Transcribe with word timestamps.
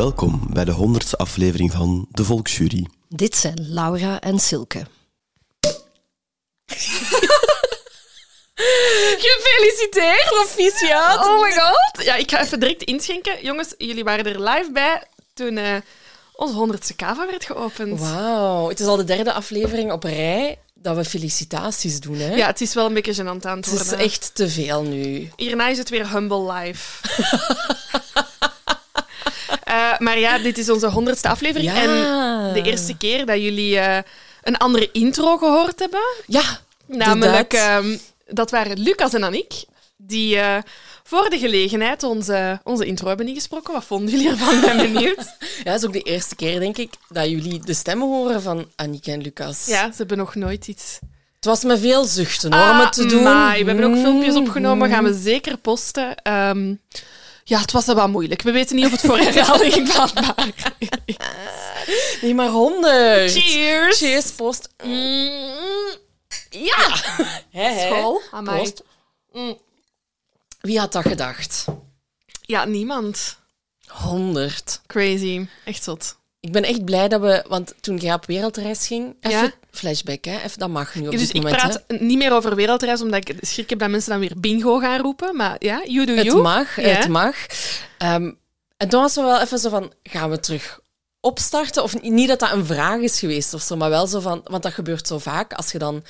Welkom 0.00 0.46
bij 0.52 0.64
de 0.64 0.70
honderdste 0.70 1.16
aflevering 1.16 1.72
van 1.72 2.06
De 2.10 2.24
Volksjury. 2.24 2.86
Dit 3.08 3.36
zijn 3.36 3.66
Laura 3.68 4.20
en 4.20 4.38
Silke. 4.38 4.78
Gefeliciteerd! 9.24 10.26
Proficiat! 10.28 11.26
Oh 11.26 11.42
my 11.42 11.52
god! 11.52 12.04
Ja, 12.04 12.14
ik 12.14 12.30
ga 12.30 12.40
even 12.40 12.60
direct 12.60 12.82
inschenken. 12.82 13.42
Jongens, 13.42 13.74
jullie 13.78 14.04
waren 14.04 14.24
er 14.24 14.42
live 14.42 14.70
bij 14.72 15.02
toen 15.34 15.56
eh, 15.56 15.76
onze 16.32 16.54
honderdste 16.54 16.94
kava 16.94 17.26
werd 17.26 17.44
geopend. 17.44 18.00
Wauw, 18.00 18.68
het 18.68 18.80
is 18.80 18.86
al 18.86 18.96
de 18.96 19.04
derde 19.04 19.32
aflevering 19.32 19.92
op 19.92 20.02
rij 20.02 20.58
dat 20.74 20.96
we 20.96 21.04
felicitaties 21.04 22.00
doen. 22.00 22.16
Hè? 22.16 22.34
Ja, 22.34 22.46
het 22.46 22.60
is 22.60 22.74
wel 22.74 22.86
een 22.86 22.94
beetje 22.94 23.14
gênant 23.14 23.46
aan 23.46 23.56
het 23.56 23.70
het 23.70 23.80
is 23.80 23.88
worden. 23.88 23.98
echt 23.98 24.34
te 24.34 24.48
veel 24.48 24.82
nu. 24.82 25.30
Hierna 25.36 25.68
is 25.68 25.78
het 25.78 25.88
weer 25.88 26.10
Humble 26.12 26.52
Life. 26.52 27.08
Eh, 29.70 29.98
maar 29.98 30.18
ja, 30.18 30.38
dit 30.38 30.58
is 30.58 30.70
onze 30.70 30.86
honderdste 30.90 31.28
aflevering. 31.28 31.72
Ja. 31.72 31.82
En 31.82 32.52
de 32.54 32.62
eerste 32.62 32.96
keer 32.96 33.26
dat 33.26 33.36
jullie 33.42 33.78
eh, 33.78 33.98
een 34.42 34.56
andere 34.56 34.88
intro 34.92 35.36
gehoord 35.36 35.78
hebben. 35.78 36.00
Ja, 36.26 36.42
Namelijk, 36.86 37.52
ehm, 37.52 37.96
dat 38.26 38.50
waren 38.50 38.78
Lucas 38.78 39.14
en 39.14 39.22
Annick. 39.22 39.52
Die 39.96 40.36
eh, 40.38 40.56
voor 41.04 41.30
de 41.30 41.38
gelegenheid 41.38 42.02
onze, 42.02 42.60
onze 42.64 42.84
intro 42.86 43.08
hebben 43.08 43.28
ingesproken. 43.28 43.72
Wat 43.72 43.84
vonden 43.84 44.10
jullie 44.10 44.28
ervan? 44.30 44.54
Ik 44.54 44.60
ben 44.60 44.76
benieuwd. 44.92 45.36
Ja, 45.64 45.72
het 45.72 45.80
is 45.82 45.86
ook 45.86 45.92
de 45.92 46.00
eerste 46.02 46.36
keer, 46.36 46.60
denk 46.60 46.76
ik, 46.78 46.92
dat 47.08 47.28
jullie 47.28 47.60
de 47.64 47.74
stemmen 47.74 48.06
horen 48.08 48.42
van 48.42 48.66
Annick 48.76 49.06
en 49.06 49.22
Lucas. 49.22 49.66
Ja, 49.66 49.90
ze 49.90 49.96
hebben 49.96 50.16
nog 50.18 50.34
nooit 50.34 50.68
iets... 50.68 50.98
Het 51.36 51.44
was 51.48 51.64
met 51.64 51.80
veel 51.80 52.04
zuchten 52.04 52.52
hoor, 52.54 52.70
om 52.70 52.78
het 52.78 52.92
te 52.92 53.06
doen. 53.06 53.22
we 53.24 53.62
hebben 53.66 53.84
ook 53.84 53.96
filmpjes 53.96 54.34
Mm. 54.34 54.40
opgenomen, 54.40 54.90
gaan 54.90 55.04
we 55.04 55.14
zeker 55.22 55.56
posten. 55.56 56.14
Ehm, 56.22 56.74
ja, 57.50 57.60
het 57.60 57.72
was 57.72 57.86
wel 57.86 58.08
moeilijk. 58.08 58.42
We 58.42 58.50
weten 58.50 58.76
niet 58.76 58.84
of 58.84 58.90
het 58.90 59.00
voor 59.00 59.18
herhaling 59.18 59.88
vatbaar 59.92 60.52
is. 60.78 60.86
Nee, 62.20 62.34
maar 62.34 62.48
honderd. 62.48 63.32
Cheers! 63.32 63.98
Cheers, 63.98 64.30
post. 64.30 64.68
Mm, 64.84 65.96
ja! 66.50 66.96
Hè. 67.50 67.86
School. 67.86 68.20
Amai. 68.30 68.56
Proost. 68.56 68.82
Wie 70.60 70.78
had 70.78 70.92
dat 70.92 71.06
gedacht? 71.06 71.64
Ja, 72.40 72.64
niemand. 72.64 73.38
Honderd. 73.86 74.80
Crazy. 74.86 75.46
Echt 75.64 75.82
zot. 75.82 76.16
Ik 76.40 76.52
ben 76.52 76.64
echt 76.64 76.84
blij 76.84 77.08
dat 77.08 77.20
we... 77.20 77.44
Want 77.48 77.74
toen 77.80 77.96
jij 77.96 78.14
op 78.14 78.26
wereldreis 78.26 78.86
ging... 78.86 79.16
Even 79.20 79.40
Ja. 79.42 79.52
Flashback, 79.70 80.24
hè. 80.24 80.36
Even, 80.36 80.58
dat 80.58 80.68
mag 80.68 80.94
nu 80.94 81.04
op 81.06 81.10
dus 81.10 81.20
dit 81.20 81.28
ik 81.28 81.42
moment, 81.42 81.56
praat 81.56 82.00
niet 82.00 82.18
meer 82.18 82.32
over 82.32 82.54
wereldreis, 82.54 83.00
omdat 83.02 83.28
ik 83.28 83.36
schrik 83.40 83.70
heb 83.70 83.78
dat 83.78 83.90
mensen 83.90 84.10
dan 84.10 84.20
weer 84.20 84.32
bingo 84.36 84.78
gaan 84.78 85.00
roepen. 85.00 85.36
Maar 85.36 85.56
ja, 85.58 85.82
you 85.84 86.06
do 86.06 86.12
hè. 86.12 86.18
Het 86.18 86.26
you. 86.26 86.42
mag, 86.42 86.76
Ja. 86.76 86.88
het 86.88 87.08
mag. 87.08 87.36
Ehm, 87.98 88.30
en 88.76 88.88
toen 88.88 89.00
was 89.00 89.16
er 89.16 89.24
wel 89.24 89.40
even 89.40 89.58
zo 89.58 89.68
van... 89.68 89.92
Gaan 90.02 90.30
we 90.30 90.40
terug 90.40 90.80
opstarten? 91.20 91.82
Of 91.82 92.02
niet 92.02 92.28
dat 92.28 92.38
dat 92.38 92.52
een 92.52 92.66
vraag 92.66 93.00
is 93.00 93.18
geweest 93.18 93.54
of 93.54 93.62
zo, 93.62 93.76
maar 93.76 93.90
wel 93.90 94.06
zo 94.06 94.20
van... 94.20 94.40
Want 94.44 94.62
dat 94.62 94.72
gebeurt 94.72 95.06
zo 95.06 95.18
vaak, 95.18 95.52
als 95.52 95.72
je 95.72 95.78
dan 95.78 96.04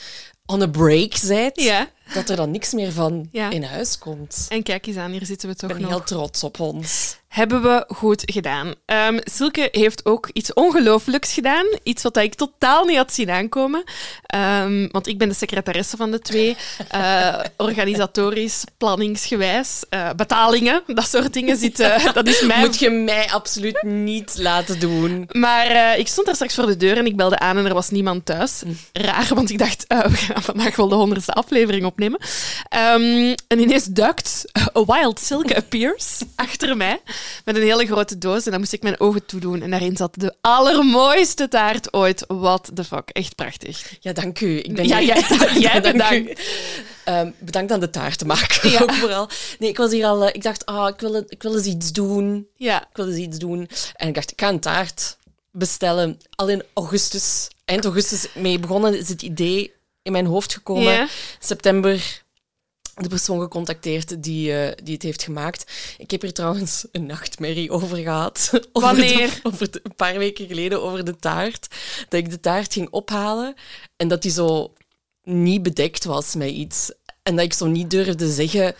on 0.46 0.62
a 0.62 0.66
break 0.66 1.20
bent, 1.26 1.60
Ja. 1.62 1.88
Dat 2.14 2.28
er 2.28 2.36
dan 2.36 2.50
niks 2.50 2.72
meer 2.72 2.92
van 2.92 3.28
Ja. 3.32 3.50
in 3.50 3.62
huis 3.62 3.98
komt. 3.98 4.46
En 4.48 4.62
kijk 4.62 4.86
eens 4.86 4.96
aan, 4.96 5.10
hier 5.10 5.26
zitten 5.26 5.48
we 5.48 5.54
toch 5.54 5.70
Ik 5.70 5.76
ben 5.76 5.84
nog. 5.84 5.94
heel 5.94 6.04
trots 6.04 6.44
op 6.44 6.60
ons. 6.60 7.18
Hebben 7.28 7.62
we 7.62 7.84
goed 7.88 8.22
gedaan. 8.26 8.74
Ehm, 8.86 9.18
Silke 9.24 9.68
heeft 9.72 10.04
ook 10.06 10.30
iets 10.32 10.52
ongelooflijks 10.52 11.32
gedaan. 11.32 11.66
Iets 11.82 12.02
wat 12.02 12.16
ik 12.16 12.34
totaal 12.34 12.84
niet 12.84 12.96
had 12.96 13.12
zien 13.12 13.30
aankomen. 13.30 13.84
Ehm, 14.26 14.88
want 14.90 15.06
ik 15.06 15.18
ben 15.18 15.28
de 15.28 15.34
secretaresse 15.34 15.96
van 15.96 16.10
de 16.10 16.18
twee. 16.20 16.56
Eh, 16.88 17.38
organisatorisch, 17.56 18.64
planningsgewijs, 18.78 19.82
eh, 19.88 20.10
betalingen, 20.16 20.82
dat 20.86 21.08
soort 21.08 21.32
dingen 21.32 21.56
zitten. 21.56 22.00
dat 22.14 22.26
is 22.28 22.40
mijn... 22.42 22.60
Moet 22.60 22.78
je 22.78 22.90
mij 22.90 23.30
absoluut 23.30 23.82
niet 23.82 24.34
laten 24.38 24.80
doen. 24.80 25.28
Maar 25.32 25.66
eh, 25.66 25.98
ik 25.98 26.08
stond 26.08 26.26
daar 26.26 26.34
straks 26.34 26.54
voor 26.54 26.66
de 26.66 26.76
deur 26.76 26.96
en 26.96 27.06
ik 27.06 27.16
belde 27.16 27.38
aan 27.38 27.56
en 27.56 27.66
er 27.66 27.74
was 27.74 27.90
niemand 27.90 28.26
thuis. 28.26 28.62
Raar, 28.92 29.30
want 29.34 29.50
ik 29.50 29.58
dacht, 29.58 29.84
we 29.88 30.10
gaan 30.16 30.42
vandaag 30.42 30.76
wel 30.76 30.88
de 30.88 30.94
honderdste 30.94 31.32
aflevering 31.32 31.84
opnemen. 32.02 32.20
Ehm, 32.68 33.34
en 33.48 33.58
ineens 33.58 33.84
duikt 33.84 34.44
A 34.76 34.84
Wild 34.84 35.20
Silke 35.20 35.56
Appears 35.56 36.18
achter 36.34 36.76
mij 36.76 37.00
met 37.44 37.56
een 37.56 37.62
hele 37.62 37.86
grote 37.86 38.18
doos. 38.18 38.44
En 38.44 38.50
dan 38.50 38.60
moest 38.60 38.72
ik 38.72 38.82
mijn 38.82 39.00
ogen 39.00 39.26
toedoen. 39.26 39.62
En 39.62 39.70
daarin 39.70 39.96
zat 39.96 40.14
de 40.14 40.34
allermooiste 40.40 41.48
taart 41.48 41.92
ooit. 41.92 42.24
What 42.28 42.70
the 42.74 42.84
fuck. 42.84 43.08
Echt 43.12 43.34
prachtig. 43.34 43.96
Ja, 44.00 44.12
dank 44.12 44.40
u. 44.40 44.58
Ik 44.58 44.74
ben 44.74 44.86
Ja, 44.88 45.00
jij- 45.02 45.24
jij 45.58 45.80
Dank 45.80 45.92
bedankt. 45.92 46.30
u. 46.30 46.42
Ehm, 47.04 47.30
bedankt 47.38 47.72
aan 47.72 47.80
de 47.80 47.90
taartenmaker 47.90 48.70
Ja. 48.70 48.80
ook 48.80 48.92
vooral. 48.92 49.28
Nee, 49.58 49.68
ik 49.70 49.76
was 49.76 49.90
hier 49.92 50.06
al... 50.06 50.24
eh, 50.24 50.34
ik 50.34 50.42
dacht, 50.42 50.66
ah, 50.66 50.88
ik, 50.88 51.00
wil, 51.00 51.24
ik 51.28 51.42
wil 51.42 51.56
eens 51.56 51.66
iets 51.66 51.92
doen. 51.92 52.46
Ja. 52.56 52.80
Ik 52.82 52.96
wil 52.96 53.08
eens 53.08 53.16
iets 53.18 53.38
doen. 53.38 53.68
En 53.96 54.08
ik 54.08 54.14
dacht, 54.14 54.30
ik 54.30 54.40
ga 54.40 54.48
een 54.48 54.60
taart 54.60 55.16
bestellen. 55.52 56.18
Al 56.34 56.48
in 56.48 56.62
augustus. 56.74 57.48
Eind 57.64 57.84
augustus 57.84 58.26
mee 58.34 58.58
begonnen 58.58 58.98
is 58.98 59.08
het 59.08 59.22
idee 59.22 59.72
in 60.02 60.12
mijn 60.12 60.26
hoofd 60.26 60.52
gekomen. 60.54 60.92
Ja. 60.92 61.08
September 61.38 62.22
de 62.94 63.08
persoon 63.08 63.40
gecontacteerd 63.40 64.22
die, 64.22 64.52
eh, 64.62 64.72
die 64.84 64.94
het 64.94 65.02
heeft 65.02 65.22
gemaakt. 65.22 65.72
Ik 65.98 66.10
heb 66.10 66.22
hier 66.22 66.32
trouwens 66.32 66.86
een 66.92 67.06
nachtmerrie 67.06 67.70
over 67.70 67.96
gehad. 67.96 68.50
Over 68.52 68.62
de- 68.62 68.70
Wanneer? 68.80 69.40
over 69.42 69.70
de- 69.70 69.80
een 69.82 69.94
paar 69.94 70.18
weken 70.18 70.46
geleden 70.46 70.82
over 70.82 71.04
de 71.04 71.16
taart. 71.16 71.66
Dat 72.08 72.20
ik 72.20 72.30
de 72.30 72.40
taart 72.40 72.72
ging 72.72 72.90
ophalen 72.90 73.54
en 73.96 74.08
dat 74.08 74.22
die 74.22 74.30
zo 74.30 74.72
niet 75.22 75.62
bedekt 75.62 76.04
was 76.04 76.34
met 76.34 76.48
iets. 76.50 76.92
En 77.22 77.36
dat 77.36 77.44
ik 77.44 77.52
zo 77.52 77.66
niet 77.66 77.90
durfde 77.90 78.32
zeggen... 78.32 78.74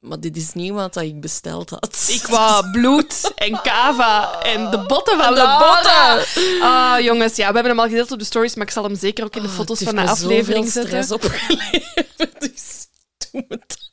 Maar 0.00 0.20
dit 0.20 0.36
is 0.36 0.52
niet 0.52 0.72
wat 0.72 0.94
dat 0.94 1.02
ik 1.02 1.20
besteld 1.20 1.70
had. 1.70 2.06
Ik 2.08 2.26
wou 2.26 2.70
bloed 2.70 3.32
en 3.34 3.60
kava 3.62 4.42
en 4.42 4.70
de 4.70 4.78
botten 4.86 5.18
van 5.18 5.34
de 5.34 5.56
botten. 5.58 6.62
Ah, 6.62 7.00
jongens, 7.00 7.36
ja, 7.36 7.48
we 7.48 7.54
hebben 7.54 7.72
hem 7.72 7.80
al 7.80 7.88
gedeeld 7.88 8.12
op 8.12 8.18
de 8.18 8.24
stories, 8.24 8.54
maar 8.54 8.66
ik 8.66 8.72
zal 8.72 8.82
hem 8.84 8.96
zeker 8.96 9.24
ook 9.24 9.36
in 9.36 9.42
de 9.42 9.48
Oh, 9.48 9.54
foto's 9.54 9.78
het 9.80 9.88
van 9.88 9.96
de 10.04 10.10
aflevering 10.10 10.68
zetten. 10.68 11.04
stress 11.04 11.10
opgeleverd. 11.10 12.06
Dus. 12.40 12.86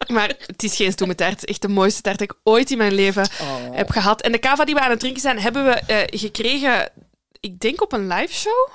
Maar 0.08 0.36
het 0.46 0.64
is 0.64 0.76
geen 0.76 0.92
stoeme 0.92 1.16
taart. 1.16 1.32
Het 1.32 1.44
is 1.44 1.50
echt 1.50 1.62
de 1.62 1.68
mooiste 1.68 2.02
taart 2.02 2.18
die 2.18 2.28
ik 2.28 2.36
ooit 2.44 2.72
in 2.72 2.78
mijn 2.78 2.94
leven 2.94 3.28
Oh. 3.42 3.56
heb 3.72 3.90
gehad. 3.90 4.22
En 4.22 4.32
de 4.32 4.38
kava 4.38 4.66
die 4.66 4.76
we 4.76 4.82
aan 4.82 4.90
het 4.90 5.00
drinken 5.00 5.22
zijn, 5.22 5.40
hebben 5.40 5.66
we 5.66 5.72
eh, 5.72 6.20
gekregen, 6.20 6.90
ik 7.40 7.60
denk 7.60 7.82
op 7.82 7.94
een 7.94 8.08
live 8.08 8.34
show. 8.34 8.70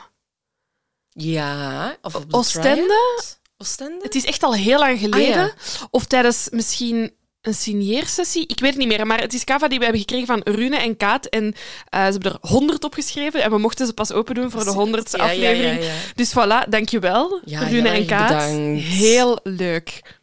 Ja, 1.09 1.97
of 2.03 2.15
op 2.15 2.31
de 2.31 2.37
Oostende? 2.37 3.23
Oostende? 3.59 4.03
Het 4.05 4.15
is 4.15 4.25
echt 4.25 4.43
al 4.43 4.55
heel 4.55 4.79
lang 4.79 4.99
geleden. 4.99 5.41
Ah, 5.43 5.47
ja. 5.81 5.87
Of 5.91 6.05
tijdens 6.05 6.49
misschien 6.51 7.13
een 7.43 7.55
signeersessie. 7.55 8.45
Ik 8.47 8.61
weet 8.61 8.71
het 8.71 8.79
niet 8.79 8.89
meer. 8.89 9.07
Maar 9.07 9.21
het 9.21 9.33
is 9.35 9.45
kava 9.45 9.69
die 9.69 9.79
we 9.79 9.85
hebben 9.85 10.03
gekregen 10.03 10.27
van 10.27 10.41
Rune 10.45 10.77
en 10.77 10.97
Kaat. 10.97 11.27
En 11.27 11.45
eh, 11.89 12.05
ze 12.05 12.11
hebben 12.11 12.33
er 12.33 12.39
100 12.49 12.85
op 12.85 12.95
geschreven. 12.95 13.43
En 13.43 13.51
we 13.51 13.59
mochten 13.59 13.87
ze 13.87 13.93
pas 13.93 14.13
open 14.13 14.35
doen 14.35 14.51
voor 14.51 14.65
de 14.65 14.71
honderdste 14.71 15.17
Ja, 15.17 15.25
ja, 15.31 15.33
ja, 15.33 15.49
aflevering. 15.51 15.85
ja. 15.85 15.93
Dus 16.15 16.31
voilà, 16.31 16.69
dankjewel, 16.69 17.41
Rune 17.45 17.89
en 17.89 18.07
Kaat. 18.07 18.29
bedankt. 18.29 18.83
Heel 18.83 19.41
leuk. 19.43 20.19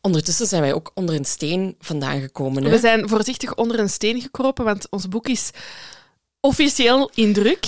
Ondertussen 0.00 0.46
zijn 0.46 0.62
wij 0.62 0.72
ook 0.74 0.90
onder 0.94 1.14
een 1.14 1.24
steen 1.24 1.74
vandaan 1.80 2.20
gekomen. 2.20 2.64
Hè? 2.64 2.70
We 2.70 2.78
zijn 2.78 3.08
voorzichtig 3.08 3.54
onder 3.54 3.78
een 3.78 3.90
steen 3.90 4.20
gekropen, 4.20 4.64
want 4.64 4.86
ons 4.90 5.08
boek 5.08 5.28
is 5.28 5.50
officieel 6.40 7.10
in 7.14 7.32
druk. 7.32 7.66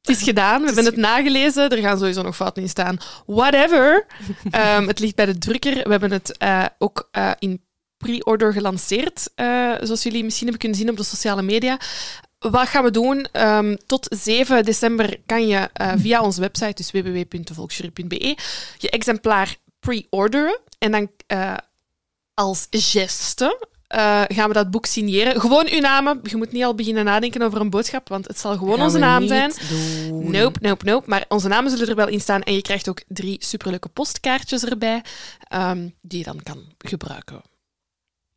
Het 0.00 0.16
is 0.16 0.22
gedaan, 0.22 0.60
we 0.60 0.66
hebben 0.66 0.84
het 0.84 0.96
nagelezen. 0.96 1.68
Er 1.70 1.78
gaan 1.78 1.98
sowieso 1.98 2.22
nog 2.22 2.36
fouten 2.36 2.62
in 2.62 2.68
staan. 2.68 2.98
Whatever. 3.26 4.06
Ehm, 4.50 4.86
het 4.86 4.98
ligt 4.98 5.14
bij 5.14 5.26
de 5.26 5.38
drukker. 5.38 5.74
We 5.74 5.90
hebben 5.90 6.12
het 6.12 6.36
eh, 6.36 6.64
ook 6.78 7.08
eh, 7.10 7.30
in 7.38 7.60
pre-order 8.04 8.52
gelanceerd, 8.52 9.30
eh, 9.34 9.72
zoals 9.80 10.02
jullie 10.02 10.24
misschien 10.24 10.46
hebben 10.46 10.60
kunnen 10.62 10.78
zien 10.78 10.90
op 10.90 10.96
de 10.96 11.02
sociale 11.04 11.42
media. 11.42 11.78
Wat 12.38 12.68
gaan 12.68 12.84
we 12.84 12.90
doen? 12.90 13.26
Ehm, 13.32 13.76
tot 13.86 14.06
7 14.18 14.64
december 14.64 15.16
kan 15.26 15.46
je 15.46 15.68
eh, 15.72 15.92
via 15.96 16.22
onze 16.22 16.40
website, 16.40 16.74
dus 16.74 16.90
www.volksjury.be, 16.90 18.36
je 18.78 18.90
exemplaar 18.90 19.56
pre-orderen. 19.80 20.58
En 20.78 20.90
dan 20.92 21.10
eh, 21.26 21.54
als 22.34 22.66
geste 22.70 23.68
gaan 24.28 24.48
we 24.48 24.52
dat 24.52 24.70
boek 24.70 24.86
signeren. 24.86 25.40
Gewoon 25.40 25.68
uw 25.70 25.80
namen. 25.80 26.20
Je 26.22 26.36
moet 26.36 26.52
niet 26.52 26.64
al 26.64 26.74
beginnen 26.74 27.04
nadenken 27.04 27.42
over 27.42 27.60
een 27.60 27.70
boodschap, 27.70 28.08
want 28.08 28.26
het 28.26 28.38
zal 28.38 28.56
gewoon 28.56 28.76
Gaan 28.76 28.84
onze 28.84 28.98
naam 28.98 29.26
zijn. 29.26 29.52
doen. 29.68 30.30
Nope, 30.30 30.58
nope, 30.62 30.84
nope. 30.84 31.08
Maar 31.08 31.24
onze 31.28 31.48
namen 31.48 31.70
zullen 31.70 31.88
er 31.88 31.94
wel 31.94 32.08
in 32.08 32.20
staan. 32.20 32.42
En 32.42 32.54
je 32.54 32.62
krijgt 32.62 32.88
ook 32.88 33.02
drie 33.08 33.36
superleuke 33.44 33.88
postkaartjes 33.88 34.64
erbij, 34.64 35.02
ehm, 35.48 35.88
die 36.00 36.18
je 36.18 36.24
dan 36.24 36.42
kan 36.42 36.64
gebruiken. 36.78 37.42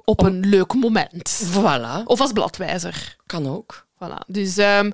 Op 0.09 0.23
een 0.23 0.39
leuk 0.45 0.73
moment. 0.73 1.43
Voilà, 1.51 2.03
Of 2.05 2.21
als 2.21 2.31
bladwijzer. 2.31 3.15
kan 3.25 3.47
ook. 3.47 3.85
Voilà. 3.95 4.25
Dus 4.27 4.57
ehm, 4.57 4.91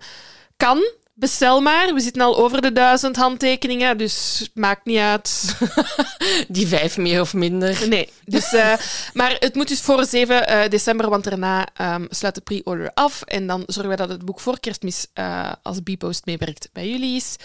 kan, 0.57 0.83
bestel 1.13 1.62
maar. 1.62 1.94
We 1.94 2.00
zitten 2.00 2.21
al 2.21 2.38
over 2.38 2.62
de 2.62 2.71
duizend 2.71 3.15
handtekeningen, 3.15 3.98
dus 3.98 4.50
maakt 4.54 4.86
niet 4.86 4.98
uit. 4.98 5.56
Die 6.48 6.68
vijf 6.68 6.98
meer 6.98 7.21
of 7.21 7.33
minder. 7.33 7.88
Nee. 7.89 8.10
Dus, 8.25 8.54
eh, 8.54 8.74
maar 9.19 9.36
het 9.39 9.56
moet 9.56 9.68
dus 9.68 9.81
voor 9.81 10.06
7 10.06 10.48
eh, 10.48 10.69
december, 10.69 11.10
want 11.10 11.24
daarna 11.24 11.68
ehm, 11.74 12.06
sluit 12.10 12.36
de 12.36 12.42
pre-order 12.42 12.92
af. 12.94 13.21
En 13.21 13.48
dan 13.48 13.63
zorgen 13.65 13.88
wij 13.88 14.06
dat 14.06 14.10
het 14.10 14.25
boek 14.25 14.39
voor 14.39 14.60
kerstmis 14.60 15.07
eh, 15.13 15.51
als 15.62 15.80
B-post 15.80 16.25
meewerkt 16.25 16.69
bij 16.74 16.89
jullie 16.89 17.15
is. 17.15 17.36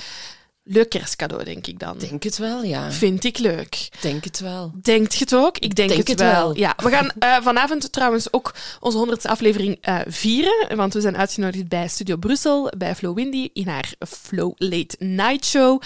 Leuk 0.70 0.88
kerstcadeau, 0.88 1.44
denk 1.44 1.67
ik 1.67 1.79
dan. 1.79 1.99
Denk 1.99 2.23
het 2.23 2.38
wel, 2.38 2.62
ja. 2.62 2.93
Vind 2.93 3.25
ik 3.25 3.38
leuk. 3.38 3.88
Denk 4.00 4.25
het 4.25 4.41
wel. 4.41 4.73
Denkt 4.82 5.12
je 5.15 5.19
het 5.19 5.35
ook? 5.35 5.59
Ik 5.59 5.75
denk, 5.75 5.88
Denk 5.88 6.00
het, 6.00 6.09
het 6.09 6.20
wel. 6.20 6.32
wel. 6.32 6.56
Ja, 6.56 6.75
we 6.76 6.91
gaan 6.91 7.11
eh, 7.19 7.37
vanavond 7.43 7.93
trouwens 7.93 8.32
ook 8.32 8.55
onze 8.81 8.99
honderdste 8.99 9.29
aflevering 9.29 9.79
eh, 9.81 9.99
vieren. 10.06 10.76
Want 10.76 10.94
we 10.94 11.00
zijn 11.00 11.17
uitgenodigd 11.17 11.69
bij 11.69 11.88
Studio 11.88 12.17
Brussel, 12.17 12.73
bij 12.79 12.94
Flo 12.94 13.15
Windy, 13.15 13.49
in 13.53 13.69
haar 13.69 13.93
Flow 14.09 14.53
Late 14.56 14.97
Night 14.99 15.44
Show. 15.44 15.82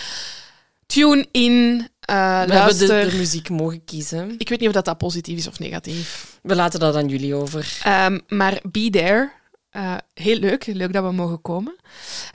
Tune 0.87 1.27
in, 1.31 1.89
eh 2.01 2.41
We 2.41 2.47
luister. 2.49 2.89
hebben 2.89 3.05
de, 3.07 3.11
de 3.11 3.17
muziek 3.17 3.49
mogen 3.49 3.85
kiezen. 3.85 4.35
Ik 4.39 4.49
weet 4.49 4.59
niet 4.61 4.69
of 4.69 4.75
dat, 4.75 4.85
dat 4.85 4.99
positief 4.99 5.39
is 5.39 5.47
of 5.47 5.59
negatief. 5.59 6.39
We 6.43 6.55
laten 6.55 6.81
dat 6.81 6.97
aan 6.97 7.09
jullie 7.09 7.35
over. 7.35 7.79
Ehm, 7.83 8.19
maar 8.29 8.61
be 8.71 8.89
there. 8.91 9.33
Eh, 9.73 9.97
heel 10.15 10.37
leuk, 10.39 10.67
leuk 10.67 10.93
dat 10.93 11.05
we 11.05 11.13
mogen 11.13 11.41
komen. 11.41 11.77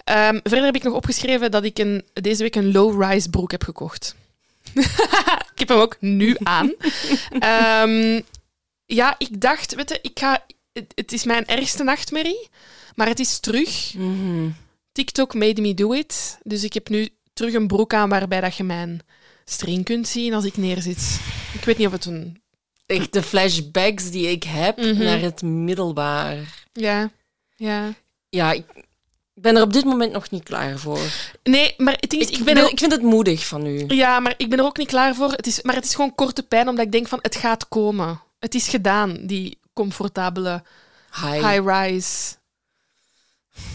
Ehm, 0.03 0.39
verder 0.43 0.63
heb 0.65 0.75
ik 0.75 0.83
nog 0.83 0.93
opgeschreven 0.93 1.51
dat 1.51 1.63
ik 1.63 1.77
een, 1.79 2.05
deze 2.13 2.43
week 2.43 2.55
een 2.55 2.71
low-rise 2.71 3.29
broek 3.29 3.51
heb 3.51 3.63
gekocht. 3.63 4.15
ik 5.53 5.59
heb 5.59 5.67
hem 5.67 5.77
ook 5.77 5.97
nu 5.99 6.35
aan. 6.43 6.73
Ehm, 7.39 8.21
ja, 8.85 9.15
ik 9.17 9.41
dacht, 9.41 9.75
weet 9.75 9.89
je, 9.89 9.99
ik 10.01 10.19
ga, 10.19 10.43
het, 10.73 10.91
het 10.95 11.11
is 11.13 11.23
mijn 11.23 11.45
ergste 11.45 11.83
nachtmerrie, 11.83 12.49
maar 12.95 13.07
het 13.07 13.19
is 13.19 13.39
terug. 13.39 13.93
Mhm. 13.93 14.49
TikTok 14.91 15.33
made 15.33 15.61
me 15.61 15.73
do 15.73 15.91
it. 15.93 16.37
Dus 16.43 16.63
ik 16.63 16.73
heb 16.73 16.89
nu 16.89 17.09
terug 17.33 17.53
een 17.53 17.67
broek 17.67 17.93
aan 17.93 18.09
waarbij 18.09 18.41
dat 18.41 18.55
je 18.55 18.63
mijn 18.63 18.99
string 19.45 19.85
kunt 19.85 20.07
zien 20.07 20.33
als 20.33 20.45
ik 20.45 20.57
neerzit. 20.57 21.19
Ik 21.53 21.63
weet 21.63 21.77
niet 21.77 21.87
of 21.87 21.93
het 21.93 22.05
een... 22.05 22.41
Echt 22.85 23.13
de 23.13 23.23
flashbacks 23.23 24.11
die 24.11 24.29
ik 24.31 24.43
heb 24.43 24.77
Mhm. 24.77 25.03
naar 25.03 25.19
het 25.19 25.41
middelbaar. 25.41 26.65
Ja, 26.73 27.11
ja. 27.57 27.93
Ja, 28.29 28.51
ik 28.51 28.65
ben 29.33 29.55
er 29.55 29.61
op 29.61 29.73
dit 29.73 29.83
moment 29.85 30.11
nog 30.11 30.29
niet 30.29 30.43
klaar 30.43 30.77
voor. 30.79 30.99
Nee, 31.43 31.73
maar 31.77 31.97
het 31.99 32.13
is, 32.13 32.29
Ik, 32.29 32.37
ik 32.37 32.43
ben 32.43 32.57
er 32.57 32.69
ik 32.69 32.79
vind 32.79 32.91
het 32.91 33.01
moedig 33.01 33.45
van 33.47 33.65
u. 33.65 33.83
Ja, 33.87 34.19
maar 34.19 34.33
ik 34.37 34.49
ben 34.49 34.59
er 34.59 34.65
ook 34.65 34.77
niet 34.77 34.87
klaar 34.87 35.15
voor. 35.15 35.31
Het 35.31 35.47
is, 35.47 35.61
maar 35.61 35.75
het 35.75 35.85
is 35.85 35.95
gewoon 35.95 36.15
korte 36.15 36.43
pijn, 36.43 36.67
omdat 36.67 36.85
ik 36.85 36.91
denk 36.91 37.07
van, 37.07 37.19
het 37.21 37.35
gaat 37.35 37.67
komen. 37.67 38.21
Het 38.39 38.55
is 38.55 38.67
gedaan, 38.67 39.17
die 39.25 39.59
comfortabele 39.73 40.63
Hi, 41.21 41.31
high-rise. 41.31 42.35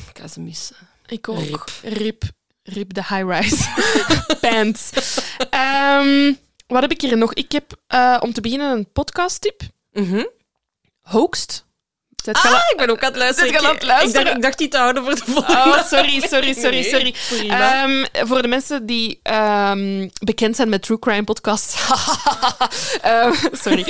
ik 0.09 0.19
ga 0.21 0.29
ze 0.29 0.41
missen. 0.41 0.77
Ik 1.07 1.29
ook. 1.29 1.39
Rip. 1.39 1.71
Rip. 1.83 2.23
Rip 2.63 2.95
de 2.95 3.03
high-rise 3.09 3.69
pants. 4.41 4.91
Ehm, 5.51 6.33
wat 6.67 6.81
heb 6.83 6.91
ik 6.91 7.01
hier 7.01 7.17
nog? 7.17 7.35
Ik 7.35 7.53
heb, 7.53 7.81
eh, 7.87 8.19
om 8.21 8.33
te 8.33 8.41
beginnen, 8.41 8.71
een 8.77 8.93
podcast-tip. 8.93 9.63
Mhm. 9.93 10.25
Hoaxed. 11.01 11.65
Zet 12.23 12.37
Ah, 12.37 12.53
ik 12.71 12.75
ben 12.77 12.91
ook 12.91 13.03
aan 13.03 13.09
het 13.09 13.17
luisteren. 13.17 13.59
Aan 13.59 13.65
het? 13.75 13.83
Ik 13.83 13.89
dacht, 14.15 14.37
ik 14.37 14.43
dacht 14.43 14.59
die 14.59 14.69
te 14.69 14.77
houden 14.77 15.05
voor 15.05 15.15
de 15.15 15.23
volgende. 15.25 15.53
Oh, 15.53 15.85
sorry, 15.93 16.21
sorry, 16.21 16.53
sorry, 16.55 16.83
sorry. 16.83 17.15
Ehm, 17.49 18.05
voor 18.13 18.43
de 18.43 18.49
mensen 18.49 18.87
die 18.87 19.21
ehm, 19.23 20.09
bekend 20.25 20.57
zijn 20.57 20.69
met 20.69 20.83
true 20.83 20.99
crime 20.99 21.25
podcasts. 21.25 21.75
Ehm, 23.03 23.33
sorry. 23.53 23.85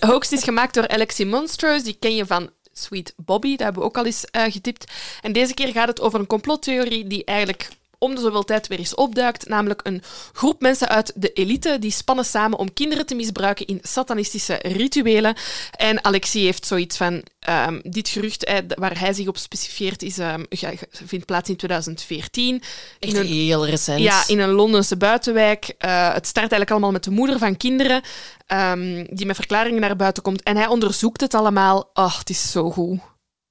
Hoaxed 0.00 0.32
is 0.32 0.44
gemaakt 0.44 0.74
door 0.74 0.88
Alexi 0.88 1.24
Monstros. 1.24 1.82
Die 1.82 1.96
ken 2.00 2.14
je 2.14 2.26
van 2.26 2.50
Sweet 2.72 3.14
Bobby. 3.16 3.50
Dat 3.50 3.60
hebben 3.60 3.82
we 3.82 3.88
ook 3.88 3.98
al 3.98 4.06
eens 4.06 4.24
eh, 4.24 4.42
getipt. 4.52 4.92
En 5.20 5.32
deze 5.32 5.54
keer 5.54 5.72
gaat 5.72 5.88
het 5.88 6.00
over 6.00 6.20
een 6.20 6.26
complottheorie 6.26 7.06
die 7.06 7.24
eigenlijk 7.24 7.68
om 7.98 8.14
de 8.14 8.20
zoveel 8.20 8.44
tijd 8.44 8.66
weer 8.66 8.78
eens 8.78 8.94
opduikt. 8.94 9.48
Namelijk 9.48 9.80
een 9.84 10.02
groep 10.32 10.60
mensen 10.60 10.88
uit 10.88 11.12
de 11.14 11.32
elite 11.32 11.76
die 11.78 11.90
spannen 11.90 12.24
samen 12.24 12.58
om 12.58 12.72
kinderen 12.72 13.06
te 13.06 13.14
misbruiken 13.14 13.66
in 13.66 13.78
satanistische 13.82 14.54
rituelen. 14.62 15.36
En 15.76 16.04
Alexi 16.04 16.44
heeft 16.44 16.66
zoiets 16.66 16.96
van... 16.96 17.22
ehm, 17.40 17.80
dit 17.82 18.08
gerucht 18.08 18.50
waar 18.74 18.98
hij 18.98 19.12
zich 19.12 19.26
op 19.26 19.36
specifieert 19.38 20.02
is, 20.02 20.16
ga- 20.48 20.72
vindt 20.90 21.26
plaats 21.26 21.48
in 21.48 21.56
2014. 21.56 22.62
Echt 22.98 23.12
in 23.12 23.18
een, 23.20 23.26
heel 23.26 23.66
recent. 23.66 24.00
ja, 24.00 24.22
in 24.26 24.38
een 24.38 24.50
Londense 24.50 24.96
buitenwijk. 24.96 25.74
Eh, 25.78 26.06
het 26.12 26.26
start 26.26 26.36
eigenlijk 26.36 26.70
allemaal 26.70 26.90
met 26.92 27.04
de 27.04 27.10
moeder 27.10 27.38
van 27.38 27.56
kinderen, 27.56 28.02
ehm, 28.46 29.04
die 29.10 29.26
met 29.26 29.36
verklaringen 29.36 29.80
naar 29.80 29.96
buiten 29.96 30.22
komt. 30.22 30.42
En 30.42 30.56
hij 30.56 30.66
onderzoekt 30.66 31.20
het 31.20 31.34
allemaal. 31.34 31.90
Oh, 31.94 32.18
het 32.18 32.30
is 32.30 32.50
zo 32.50 32.70
goed. 32.70 32.98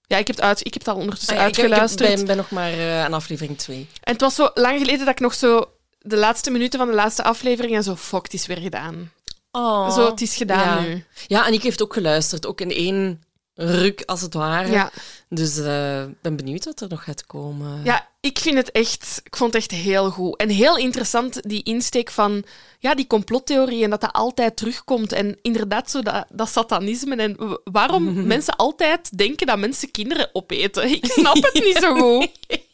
Ja, 0.07 0.18
ik 0.18 0.27
heb 0.27 0.36
het, 0.36 0.45
uit, 0.45 0.59
ik 0.65 0.74
heb 0.74 0.86
het 0.86 0.94
al 0.94 1.00
ondertussen 1.00 1.33
Ah 1.33 1.39
ja, 1.42 1.48
ik, 1.48 1.57
uitgeluisterd. 1.57 2.15
ben, 2.15 2.25
ben 2.25 2.38
nog 2.38 2.50
maar 2.50 2.71
eh, 2.74 3.04
aan 3.04 3.13
aflevering 3.13 3.57
2. 3.57 3.88
En 4.04 4.13
het 4.13 4.21
was 4.21 4.36
zo 4.36 4.50
lang 4.54 4.80
geleden 4.80 5.00
dat 5.06 5.13
ik 5.15 5.19
nog 5.19 5.33
zo 5.33 5.71
de 6.00 6.18
laatste 6.18 6.51
minuten 6.51 6.80
van 6.80 6.88
de 6.88 6.94
laatste 6.94 7.24
aflevering 7.24 7.75
en 7.75 7.83
zo, 7.83 7.95
fuck, 7.95 8.24
het 8.24 8.33
is 8.33 8.45
weer 8.45 8.57
gedaan. 8.57 9.12
Oh. 9.51 9.94
Zo, 9.94 10.09
het 10.09 10.21
is 10.21 10.36
gedaan 10.36 10.83
ja. 10.83 10.89
nu. 10.89 11.06
Ja, 11.27 11.48
en 11.48 11.54
ik 11.54 11.63
heeft 11.63 11.81
ook 11.81 11.94
geluisterd. 11.94 12.45
Ook 12.45 12.62
in 12.62 12.71
één 12.71 13.24
ruk, 13.59 14.04
als 14.06 14.21
het 14.21 14.33
ware. 14.33 14.71
Ja. 14.71 14.92
Dus 15.30 15.57
eh, 15.57 16.01
ik 16.04 16.21
ben 16.21 16.36
benieuwd 16.36 16.65
wat 16.65 16.81
er 16.81 16.89
nog 16.89 17.04
gaat 17.04 17.25
komen. 17.25 17.83
ja, 17.83 18.07
ik 18.19 18.39
vind 18.39 18.57
het 18.57 18.71
echt, 18.71 19.21
ik 19.24 19.36
vond 19.36 19.54
het 19.54 19.62
echt 19.62 19.71
heel 19.81 20.09
goed. 20.12 20.36
En 20.39 20.50
heel 20.50 20.77
interessant 20.77 21.42
die 21.50 21.63
insteek 21.63 22.12
van 22.12 22.44
ja, 22.80 22.95
die 22.95 23.07
complottheorie 23.07 23.83
en 23.83 23.89
dat 23.89 24.01
dat 24.01 24.13
altijd 24.13 24.57
terugkomt. 24.57 25.12
En 25.12 25.38
inderdaad, 25.42 25.91
zo 25.91 26.01
dat, 26.01 26.25
dat 26.29 26.50
satanisme 26.50 27.15
en 27.15 27.60
waarom 27.63 28.24
mensen 28.27 28.55
altijd 28.55 29.17
denken 29.17 29.48
dat 29.48 29.58
mensen 29.60 29.91
kinderen 29.91 30.29
opeten. 30.34 30.89
Ik 30.91 31.05
snap 31.05 31.36
het 31.36 31.63
niet 31.63 31.77
zo 31.77 31.96
goed. 31.96 32.29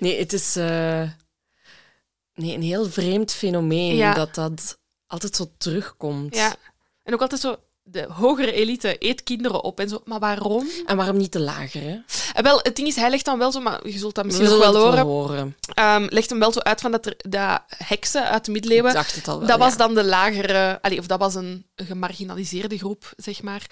Nee, 0.00 0.18
het 0.18 0.32
is 0.32 0.56
eh, 0.56 1.02
nee, 2.34 2.54
een 2.54 2.62
heel 2.62 2.90
vreemd 2.90 3.32
fenomeen 3.32 3.96
Ja. 3.96 4.14
dat 4.14 4.34
dat 4.34 4.78
altijd 5.06 5.36
zo 5.36 5.50
terugkomt. 5.58 6.34
Ja. 6.36 6.54
En 7.02 7.14
ook 7.14 7.20
altijd 7.20 7.40
zo, 7.40 7.56
de 7.86 8.06
hogere 8.10 8.52
elite 8.52 8.96
eet 8.98 9.22
kinderen 9.22 9.62
op 9.64 9.80
en 9.80 9.88
zo. 9.88 10.00
Maar 10.04 10.18
waarom? 10.18 10.68
En 10.86 10.96
waarom 10.96 11.16
niet 11.16 11.32
de 11.32 11.40
lagere? 11.40 12.04
En 12.34 12.42
wel, 12.42 12.58
het 12.62 12.76
ding 12.76 12.88
is, 12.88 12.96
hij 12.96 13.10
legt 13.10 13.24
dan 13.24 13.38
wel 13.38 13.52
zo, 13.52 13.60
maar 13.60 13.88
je 13.88 13.98
zult 13.98 14.14
dat 14.14 14.24
misschien 14.24 14.48
nog 14.48 14.58
wel 14.58 14.76
horen. 14.76 15.04
horen. 15.04 15.56
Ehm, 15.74 16.06
legt 16.08 16.30
hem 16.30 16.38
wel 16.38 16.52
zo 16.52 16.58
uit 16.58 16.80
van 16.80 16.90
dat, 16.90 17.06
er, 17.06 17.14
dat 17.16 17.62
heksen 17.66 18.24
uit 18.28 18.44
de 18.44 18.50
Ik 18.50 18.52
middeleeuwen, 18.52 18.92
dacht 18.94 19.14
het 19.14 19.28
al 19.28 19.38
wel. 19.38 19.48
dat 19.48 19.58
was 19.58 19.76
dan 19.76 19.94
de 19.94 20.04
lagere, 20.04 20.78
allee, 20.82 20.98
of 20.98 21.06
dat 21.06 21.18
was 21.18 21.34
een, 21.34 21.66
gemarginaliseerde 21.76 22.78
groep, 22.78 23.12
zeg 23.16 23.42
maar, 23.42 23.66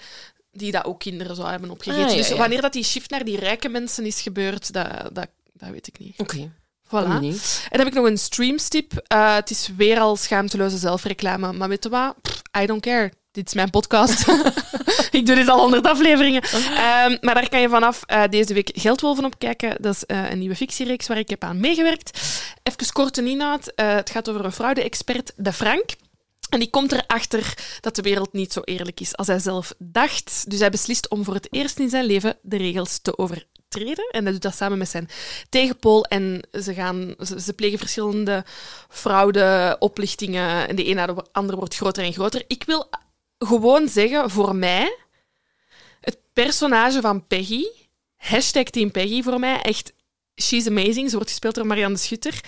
die 0.51 0.71
dat 0.71 0.85
ook 0.85 0.99
kinderen 0.99 1.35
zou 1.35 1.49
hebben 1.49 1.69
opgegeten. 1.69 2.05
Ah, 2.05 2.11
ja, 2.11 2.17
dus 2.17 2.31
wanneer 2.31 2.61
dat 2.61 2.73
die 2.73 2.83
shift 2.83 3.09
naar 3.09 3.23
die 3.23 3.39
rijke 3.39 3.69
mensen 3.69 4.05
is 4.05 4.21
gebeurd, 4.21 4.73
dat, 4.73 4.87
dat, 5.13 5.27
dat 5.53 5.69
weet 5.69 5.87
ik 5.87 5.99
niet. 5.99 6.19
Oké, 6.19 6.51
Voilà. 6.87 6.89
ben 6.89 7.23
En 7.23 7.69
dan 7.69 7.79
heb 7.79 7.87
ik 7.87 7.93
nog 7.93 8.05
een 8.05 8.17
streamstip. 8.17 8.93
Eh, 9.07 9.35
het 9.35 9.49
is 9.49 9.69
weer 9.77 9.99
al 9.99 10.15
schaamteloze 10.15 10.77
zelfreclame, 10.77 11.53
maar 11.53 11.69
weet 11.69 11.83
je 11.83 11.89
wat? 11.89 12.15
Pff, 12.21 12.41
I 12.61 12.65
don't 12.65 12.81
care. 12.81 13.11
Dit 13.33 13.47
is 13.47 13.53
mijn 13.53 13.69
podcast. 13.69 14.27
ik 15.19 15.25
doe 15.25 15.35
dit 15.35 15.47
al 15.47 15.59
honderd 15.59 15.87
afleveringen. 15.87 16.41
Ehm, 16.41 17.17
maar 17.21 17.33
daar 17.33 17.49
kan 17.49 17.61
je 17.61 17.69
vanaf 17.69 18.03
eh, 18.05 18.23
deze 18.29 18.53
week 18.53 18.71
Geldwolven 18.73 19.25
op 19.25 19.39
kijken. 19.39 19.81
Dat 19.81 19.95
is 19.95 20.05
eh, 20.05 20.29
een 20.29 20.39
nieuwe 20.39 20.55
fictiereeks 20.55 21.07
waar 21.07 21.17
ik 21.17 21.29
heb 21.29 21.43
aan 21.43 21.59
meegewerkt. 21.59 22.19
Even 22.63 22.91
kort 22.91 23.17
een 23.17 23.27
inhoud. 23.27 23.67
Eh, 23.67 23.95
het 23.95 24.09
gaat 24.09 24.29
over 24.29 24.45
een 24.45 24.51
fraude-expert, 24.51 25.33
de 25.35 25.53
Frank. 25.53 25.85
En 26.49 26.59
die 26.59 26.69
komt 26.69 26.91
erachter 26.91 27.53
dat 27.81 27.95
de 27.95 28.01
wereld 28.01 28.33
niet 28.33 28.53
zo 28.53 28.59
eerlijk 28.59 28.99
is 28.99 29.15
als 29.15 29.27
hij 29.27 29.39
zelf 29.39 29.73
dacht. 29.77 30.49
Dus 30.49 30.59
hij 30.59 30.69
beslist 30.69 31.09
om 31.09 31.23
voor 31.23 31.33
het 31.33 31.47
eerst 31.53 31.79
in 31.79 31.89
zijn 31.89 32.05
leven 32.05 32.37
de 32.41 32.57
regels 32.57 32.99
te 33.01 33.17
overtreden. 33.17 34.09
En 34.11 34.23
hij 34.23 34.31
doet 34.31 34.41
dat 34.41 34.55
samen 34.55 34.77
met 34.77 34.89
zijn 34.89 35.09
tegenpool. 35.49 36.05
En 36.05 36.47
ze, 36.63 36.73
gaan, 36.73 37.15
ze, 37.19 37.41
ze 37.41 37.53
plegen 37.53 37.79
verschillende 37.79 38.45
fraude, 38.89 39.75
oplichtingen. 39.79 40.67
En 40.67 40.75
de 40.75 40.87
een 40.87 40.95
na 40.95 41.05
de 41.05 41.25
ander 41.31 41.55
wordt 41.55 41.75
groter 41.75 42.03
en 42.03 42.13
groter. 42.13 42.43
Ik 42.47 42.63
wil 42.63 42.89
gewoon 43.45 43.87
zeggen, 43.87 44.29
voor 44.29 44.55
mij, 44.55 44.97
het 46.01 46.17
personage 46.33 47.01
van 47.01 47.27
Peggy, 47.27 47.63
hashtag 48.15 48.63
Team 48.63 48.91
Peggy 48.91 49.23
voor 49.23 49.39
mij, 49.39 49.61
echt 49.61 49.93
She's 50.41 50.67
Amazing. 50.67 51.09
Ze 51.09 51.15
wordt 51.15 51.29
gespeeld 51.29 51.55
door 51.55 51.65
Marianne 51.65 51.95
de 51.95 52.01
Schutter. 52.01 52.41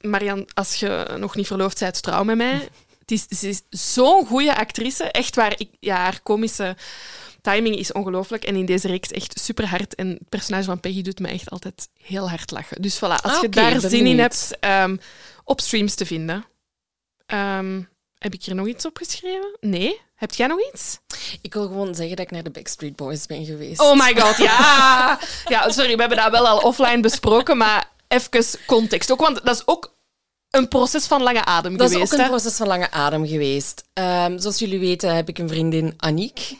Marianne, 0.00 0.46
als 0.54 0.74
je 0.74 1.14
nog 1.18 1.34
niet 1.34 1.46
verloofd 1.46 1.78
bent, 1.78 2.02
trouw 2.02 2.24
met 2.24 2.36
mij. 2.36 2.68
Het 2.98 3.10
is, 3.10 3.26
ze 3.38 3.48
is 3.48 3.62
zo'n 3.94 4.26
goede 4.26 4.56
actrice. 4.56 5.04
Echt 5.04 5.34
waar. 5.34 5.54
Ik, 5.56 5.68
ja, 5.80 5.96
haar 5.96 6.20
komische 6.22 6.76
timing 7.40 7.76
is 7.76 7.92
ongelooflijk. 7.92 8.44
En 8.44 8.56
in 8.56 8.66
deze 8.66 8.88
reeks 8.88 9.10
echt 9.10 9.40
super 9.40 9.68
hard. 9.68 9.94
En 9.94 10.08
het 10.08 10.28
personage 10.28 10.64
van 10.64 10.80
Peggy 10.80 11.02
doet 11.02 11.18
me 11.18 11.28
echt 11.28 11.50
altijd 11.50 11.88
heel 12.02 12.28
hard 12.28 12.50
lachen. 12.50 12.82
Dus 12.82 12.96
voilà, 12.96 13.00
als 13.00 13.22
Ah, 13.22 13.40
je 13.40 13.46
oké, 13.46 13.48
daar 13.48 13.80
zin 13.80 14.06
in 14.06 14.18
hebt, 14.18 14.56
ehm, 14.60 14.96
op 15.44 15.60
streams 15.60 15.94
te 15.94 16.06
vinden. 16.06 16.44
Ehm, 17.26 17.82
heb 18.18 18.34
ik 18.34 18.44
hier 18.44 18.54
nog 18.54 18.66
iets 18.66 18.86
opgeschreven? 18.86 19.56
Nee? 19.60 20.00
Heb 20.14 20.34
jij 20.34 20.46
nog 20.46 20.58
iets? 20.72 20.98
Ik 21.42 21.54
wil 21.54 21.66
gewoon 21.66 21.94
zeggen 21.94 22.16
dat 22.16 22.24
ik 22.24 22.30
naar 22.30 22.42
de 22.42 22.50
Backstreet 22.50 22.96
Boys 22.96 23.26
ben 23.26 23.44
geweest. 23.44 23.80
Oh 23.80 23.92
my 23.98 24.20
god, 24.20 24.36
ja! 24.36 25.18
Ja, 25.48 25.70
sorry, 25.70 25.94
we 25.94 26.00
hebben 26.00 26.18
dat 26.18 26.30
wel 26.30 26.48
al 26.48 26.58
offline 26.58 27.00
besproken, 27.00 27.56
maar 27.56 27.90
even 28.08 28.44
context. 28.66 29.10
Ook, 29.12 29.20
want 29.20 29.44
dat 29.44 29.54
is 29.54 29.62
ook 29.66 29.94
een 30.50 30.68
proces 30.68 31.06
van 31.06 31.22
lange 31.22 31.44
adem 31.44 31.76
Dat 31.76 31.86
is 31.88 31.92
geweest. 31.92 32.12
ook 32.12 32.18
een 32.20 32.26
proces 32.26 32.56
van 32.56 32.66
lange 32.66 32.90
adem 32.90 33.26
geweest. 33.26 33.84
Ehm, 33.92 34.38
zoals 34.38 34.58
jullie 34.58 34.78
weten 34.78 35.14
heb 35.14 35.28
ik 35.28 35.38
een 35.38 35.48
vriendin, 35.48 35.94
Aniek. 35.96 36.56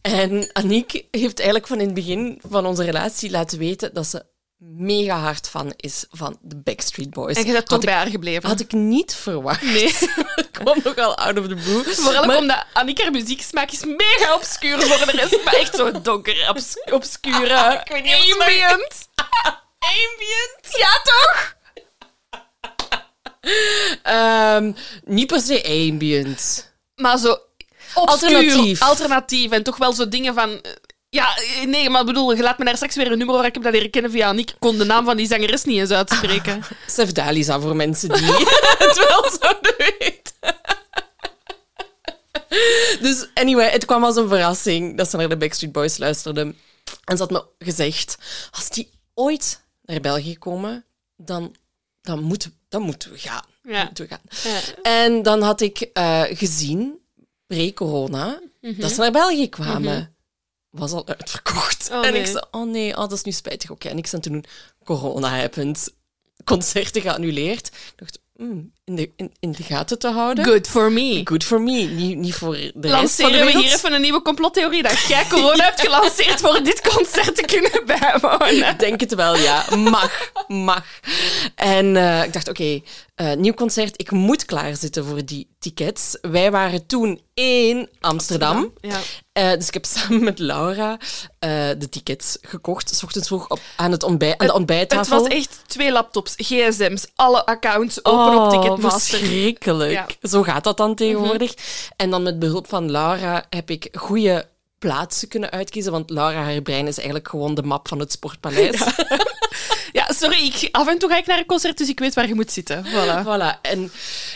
En 0.00 0.50
Aniek 0.52 1.04
heeft 1.10 1.38
eigenlijk 1.38 1.68
van 1.68 1.78
in 1.80 1.84
het 1.86 1.94
begin 1.94 2.40
van 2.48 2.66
onze 2.66 2.84
relatie 2.84 3.30
laten 3.30 3.58
weten 3.58 3.94
dat 3.94 4.06
ze 4.06 4.24
mega 4.58 5.16
hard 5.18 5.48
fan 5.48 5.72
is 5.76 6.04
van 6.10 6.38
de 6.42 6.56
Backstreet 6.56 7.10
Boys. 7.10 7.36
En 7.36 7.46
je 7.46 7.52
bent 7.52 7.66
toch 7.66 7.80
bij 7.80 7.94
haar 7.94 8.06
gebleven. 8.06 8.48
had 8.48 8.60
ik 8.60 8.72
niet 8.72 9.14
verwacht. 9.14 9.62
Nee. 9.62 9.94
Kwam 10.52 10.78
nogal 10.84 11.16
out 11.16 11.38
of 11.38 11.46
the 11.46 11.54
blue. 11.54 11.82
Vooral 11.94 12.24
Maar- 12.26 12.36
omdat 12.36 12.64
Annika 12.72 13.02
haar 13.02 13.12
muzieksmaak 13.12 13.70
is 13.70 13.84
mega 13.84 14.34
obscuur 14.34 14.82
voor 14.82 15.06
de 15.06 15.12
rest, 15.12 15.44
maar 15.44 15.54
echt 15.54 15.74
zo 15.76 16.00
donker, 16.00 16.48
obs 16.50 16.74
obscure, 16.92 17.82
Ik 17.84 17.92
weet 17.92 18.02
niet 18.04 18.36
ambient. 18.40 19.08
Ambient? 19.78 20.76
Ja, 20.78 21.00
toch? 21.02 21.54
Ehm, 24.02 24.72
niet 25.04 25.26
per 25.26 25.40
se 25.40 25.64
ambient. 25.64 26.72
Maar 26.94 27.18
zo 27.18 27.38
obscuur, 27.94 28.36
Alternatief. 28.36 28.80
alternatief 28.82 29.50
en 29.50 29.62
toch 29.62 29.76
wel 29.76 29.92
zo 29.92 30.08
dingen 30.08 30.34
van... 30.34 30.60
Ja, 31.16 31.36
eh, 31.36 31.64
nee, 31.66 31.90
maar 31.90 32.00
ik 32.00 32.06
bedoel, 32.06 32.32
je 32.34 32.42
laat 32.42 32.58
me 32.58 32.64
daar 32.64 32.76
straks 32.76 32.94
weer 32.96 33.10
een 33.12 33.18
nummer 33.18 33.34
horen. 33.34 33.48
Ik 33.48 33.54
heb 33.54 33.62
dat 33.62 33.72
leren 33.72 33.90
kennen 33.90 34.10
via 34.10 34.28
Annick. 34.28 34.50
Ik 34.50 34.56
kon 34.58 34.78
de 34.78 34.84
naam 34.84 35.04
van 35.04 35.16
die 35.16 35.26
zangeres 35.26 35.64
niet 35.64 35.78
eens 35.78 35.90
uitspreken. 35.90 36.62
Sef 36.86 37.12
Dalisa 37.12 37.60
voor 37.60 37.76
mensen 37.76 38.08
die 38.08 38.24
het 38.78 38.96
wel 39.08 39.30
zouden 39.40 39.74
weten. 39.78 40.34
Dus 43.00 43.28
anyway, 43.34 43.70
het 43.70 43.84
kwam 43.84 44.04
als 44.04 44.16
een 44.16 44.28
verrassing 44.28 44.96
dat 44.96 45.10
ze 45.10 45.16
naar 45.16 45.28
de 45.28 45.36
Backstreet 45.36 45.72
Boys 45.72 45.98
luisterde. 45.98 46.54
En 47.04 47.16
ze 47.16 47.22
had 47.22 47.30
me 47.30 47.44
gezegd, 47.58 48.16
als 48.50 48.68
die 48.70 48.90
ooit 49.14 49.60
naar 49.82 50.00
België 50.00 50.38
komen, 50.38 50.84
dan, 51.16 51.54
dan, 52.02 52.22
moeten, 52.22 52.54
dan 52.68 52.82
moeten 52.82 53.12
we 53.12 53.18
gaan. 53.18 53.44
Ja. 53.62 53.84
moeten 53.84 54.08
we 54.08 54.10
gaan. 54.10 54.52
Ja. 54.52 54.60
En 54.82 55.22
dan 55.22 55.42
had 55.42 55.60
ik 55.60 55.78
eh, 55.92 56.22
gezien, 56.28 56.98
pre-corona, 57.46 58.40
Mhm. 58.60 58.80
dat 58.80 58.90
ze 58.90 59.00
naar 59.00 59.10
België 59.12 59.48
kwamen. 59.48 60.15
Was 60.78 60.92
al 60.92 61.06
uitverkocht. 61.06 61.88
Oh, 61.92 62.06
en 62.06 62.12
nee. 62.12 62.20
ik 62.20 62.26
zei, 62.26 62.44
oh 62.50 62.70
nee, 62.70 62.92
oh, 62.92 62.98
dat 62.98 63.12
is 63.12 63.22
nu 63.22 63.32
spijtig. 63.32 63.70
Oké, 63.70 63.88
niks 63.88 64.14
aan 64.14 64.20
te 64.20 64.30
doen. 64.30 64.44
Corona 64.84 65.40
happened. 65.40 65.92
Concerten 66.44 67.02
geannuleerd. 67.02 67.66
Ik 67.66 67.92
dacht, 67.96 68.18
hmm, 68.36 68.72
in, 68.86 68.96
de, 68.96 69.10
in, 69.16 69.32
in 69.40 69.52
de 69.52 69.62
gaten 69.62 69.98
te 69.98 70.08
houden. 70.08 70.44
Good 70.44 70.66
for 70.68 70.92
me. 70.92 71.20
Good 71.24 71.44
for 71.44 71.60
me. 71.60 71.72
Niet, 71.72 72.16
niet 72.16 72.34
voor 72.34 72.54
de 72.54 72.60
rest 72.60 72.72
van 72.74 72.80
de 72.82 72.88
Lanceren 72.88 73.30
we 73.30 73.44
wereld. 73.44 73.62
hier 73.64 73.72
even 73.74 73.92
een 73.92 74.00
nieuwe 74.00 74.22
complottheorie 74.22 74.82
dat 74.82 74.98
jij 75.08 75.26
corona 75.28 75.64
hebt 75.64 75.80
gelanceerd 75.80 76.40
voor 76.40 76.62
dit 76.62 76.80
concert 76.94 77.36
te 77.36 77.42
kunnen 77.42 77.86
bijwonen. 78.00 78.68
Ik 78.68 78.78
denk 78.78 79.00
het 79.00 79.14
wel, 79.14 79.36
ja. 79.36 79.76
Mag. 79.76 80.32
Mag. 80.48 80.84
En 81.54 81.96
eh, 81.96 82.22
ik 82.24 82.32
dacht, 82.32 82.48
oké, 82.48 82.80
eh, 83.14 83.32
nieuw 83.32 83.54
concert. 83.54 84.00
Ik 84.00 84.10
moet 84.10 84.44
klaarzitten 84.44 85.04
voor 85.04 85.24
die 85.24 85.48
tickets. 85.58 86.18
Wij 86.20 86.50
waren 86.50 86.86
toen 86.86 87.20
in 87.34 87.88
Amsterdam. 88.00 88.72
Ja. 88.80 88.98
Eh, 89.32 89.50
dus 89.50 89.66
ik 89.66 89.74
heb 89.74 89.84
samen 89.84 90.24
met 90.24 90.38
Laura 90.38 90.98
de 91.78 91.88
tickets 91.90 92.38
gekocht. 92.40 92.94
S 92.94 93.02
ochtends 93.02 93.28
vroeg 93.28 93.48
op, 93.48 93.60
aan, 93.76 93.90
het 93.90 94.02
ontbij 94.02 94.30
aan 94.30 94.36
de 94.38 94.44
Het 94.44 94.52
ontbijttafel. 94.54 95.20
was 95.22 95.28
echt 95.28 95.60
twee 95.66 95.92
laptops, 95.92 96.34
gsm's, 96.36 97.06
alle 97.14 97.46
accounts 97.46 98.04
open 98.04 98.42
op 98.44 98.50
Ticketmaster. 98.50 98.75
Verschrikkelijk. 98.80 99.92
Ja. 99.92 100.06
Zo 100.22 100.42
gaat 100.42 100.64
dat 100.64 100.76
dan 100.76 100.94
tegenwoordig. 100.94 101.54
En 101.96 102.10
dan 102.10 102.22
met 102.22 102.38
behulp 102.38 102.68
van 102.68 102.90
Laura 102.90 103.44
heb 103.50 103.70
ik 103.70 103.88
goede 103.92 104.46
plaatsen 104.78 105.28
kunnen 105.28 105.50
uitkiezen. 105.50 105.92
Want 105.92 106.10
Laura, 106.10 106.42
haar 106.42 106.62
brein 106.62 106.86
is 106.86 106.96
eigenlijk 106.96 107.28
gewoon 107.28 107.54
de 107.54 107.62
map 107.62 107.88
van 107.88 107.98
het 107.98 108.12
Sportpaleis. 108.12 108.80
Ja, 109.92 110.12
sorry, 110.12 110.36
ik, 110.36 110.68
af 110.70 110.88
en 110.88 110.98
toe 110.98 111.08
ga 111.10 111.16
ik 111.16 111.26
naar 111.26 111.38
een 111.38 111.46
concert, 111.46 111.78
dus 111.78 111.88
ik 111.88 111.98
weet 111.98 112.14
waar 112.14 112.28
je 112.28 112.34
moet 112.34 112.52
zitten. 112.52 112.84
Voilà. 112.84 113.24
Voilà. 113.24 113.60
En 113.62 113.90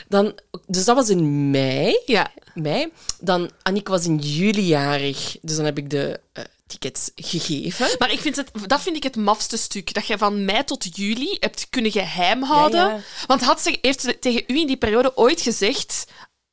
dan, 0.08 0.32
dus 0.66 0.84
dat 0.84 0.96
was 0.96 1.08
in 1.08 1.50
mei. 1.50 2.00
Ja. 2.06 2.30
mei. 2.54 2.92
Dan, 3.20 3.50
Annick 3.62 3.88
was 3.88 4.06
in 4.06 4.16
juli 4.16 4.66
jarig. 4.66 5.36
Dus 5.42 5.56
dan 5.56 5.64
heb 5.64 5.78
ik 5.78 5.90
de 5.90 6.20
eh, 6.32 6.44
tickets 6.70 7.10
gegeven. 7.14 7.88
Maar 7.98 8.12
ik 8.12 8.20
vind 8.20 8.36
het, 8.36 8.50
dat 8.66 8.80
vind 8.80 8.96
ik 8.96 9.02
het 9.02 9.16
mafste 9.16 9.56
stuk. 9.56 9.94
Dat 9.94 10.06
je 10.06 10.18
van 10.18 10.44
mei 10.44 10.64
tot 10.64 10.96
juli 10.96 11.36
hebt 11.40 11.66
kunnen 11.70 11.90
geheim 11.90 12.42
houden. 12.42 12.80
Ja, 12.80 12.94
ja. 12.94 13.00
Want 13.26 13.42
had 13.42 13.60
ze, 13.60 13.78
heeft 13.82 14.00
ze 14.00 14.18
tegen 14.18 14.44
u 14.46 14.58
in 14.58 14.66
die 14.66 14.76
periode 14.76 15.16
ooit 15.16 15.40
gezegd... 15.40 16.06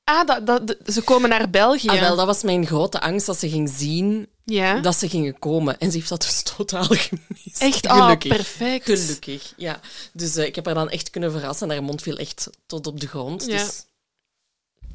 Ah, 0.03 0.27
dat, 0.27 0.47
dat, 0.47 0.75
ze 0.85 1.01
komen 1.01 1.29
naar 1.29 1.49
België. 1.49 1.87
Ah, 1.87 1.99
wel, 1.99 2.15
dat 2.15 2.25
was 2.25 2.43
mijn 2.43 2.65
grote 2.65 2.99
angst 3.01 3.25
dat 3.25 3.39
ze 3.39 3.49
ging 3.49 3.69
zien 3.69 4.27
ja. 4.53 4.79
dat 4.79 4.95
ze 4.95 5.09
gingen 5.09 5.39
komen. 5.39 5.79
En 5.79 5.91
ze 5.91 5.97
heeft 5.97 6.09
dat 6.09 6.21
dus 6.21 6.43
totaal 6.57 6.83
gemist. 6.83 7.61
Echt, 7.61 7.87
ah, 7.87 8.03
Gelukkig. 8.03 8.35
perfect. 8.35 8.85
Gelukkig, 8.85 9.53
ja. 9.57 9.79
Dus 10.13 10.35
eh, 10.35 10.45
ik 10.45 10.55
heb 10.55 10.65
haar 10.65 10.73
dan 10.73 10.89
echt 10.89 11.09
kunnen 11.09 11.31
verrassen. 11.31 11.69
Haar 11.69 11.83
mond 11.83 12.01
viel 12.01 12.17
echt 12.17 12.49
tot 12.65 12.87
op 12.87 12.99
de 12.99 13.07
grond. 13.07 13.45
Ja. 13.45 13.57
Dus 13.57 13.85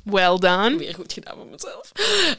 Well 0.05 0.39
done. 0.39 0.77
weer 0.77 0.95
goed 0.95 1.13
gedaan 1.13 1.37
van 1.37 1.51
mezelf. 1.51 1.93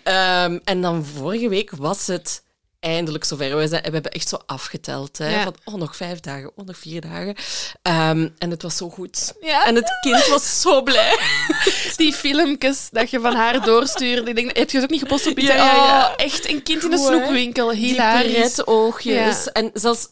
Ehm, 0.04 0.60
en 0.64 0.82
dan 0.82 1.06
vorige 1.06 1.50
week 1.50 1.72
was 1.72 2.08
het 2.08 2.44
eindelijk 2.84 3.24
zover. 3.24 3.58
We, 3.58 3.68
zijn, 3.68 3.84
we 3.84 3.90
hebben 3.90 4.12
echt 4.12 4.28
zo 4.30 4.38
afgeteld. 4.46 5.18
Hè, 5.18 5.30
Ja. 5.30 5.44
Van, 5.44 5.56
oh, 5.64 5.74
nog 5.74 5.96
vijf 5.96 6.20
dagen, 6.20 6.52
oh, 6.56 6.66
nog 6.66 6.78
vier 6.78 7.02
dagen. 7.02 7.36
Ehm, 7.82 8.30
en 8.38 8.50
het 8.50 8.62
was 8.62 8.78
zo 8.78 8.90
goed. 8.90 9.34
Ja. 9.42 9.66
En 9.66 9.76
het 9.76 9.92
kind 10.02 10.28
was 10.28 10.62
zo 10.62 10.82
blij. 10.84 11.18
Die 11.98 12.14
filmpjes 12.14 12.88
dat 12.92 13.10
je 13.10 13.20
van 13.20 13.36
haar 13.36 13.66
doorstuurde. 13.66 14.30
Ik 14.30 14.36
denk, 14.36 14.58
heb 14.58 14.70
je 14.70 14.78
ze 14.78 14.84
ook 14.84 14.90
niet 14.90 15.00
gepost 15.02 15.28
op 15.28 15.38
Instagram? 15.38 15.66
Ja, 15.66 15.74
ja. 15.86 16.08
Oh, 16.08 16.14
echt 16.16 16.50
een 16.50 16.64
kind 16.64 16.84
in 16.84 16.92
een 16.92 17.00
snoepwinkel. 17.00 17.70
Die 17.70 17.78
Hilarisch. 17.78 18.32
pret-oogjes. 18.54 19.44
Ja. 19.44 19.52
En 19.52 19.70
zelfs 19.74 20.08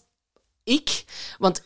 ik... 0.63 1.03
Want 1.37 1.61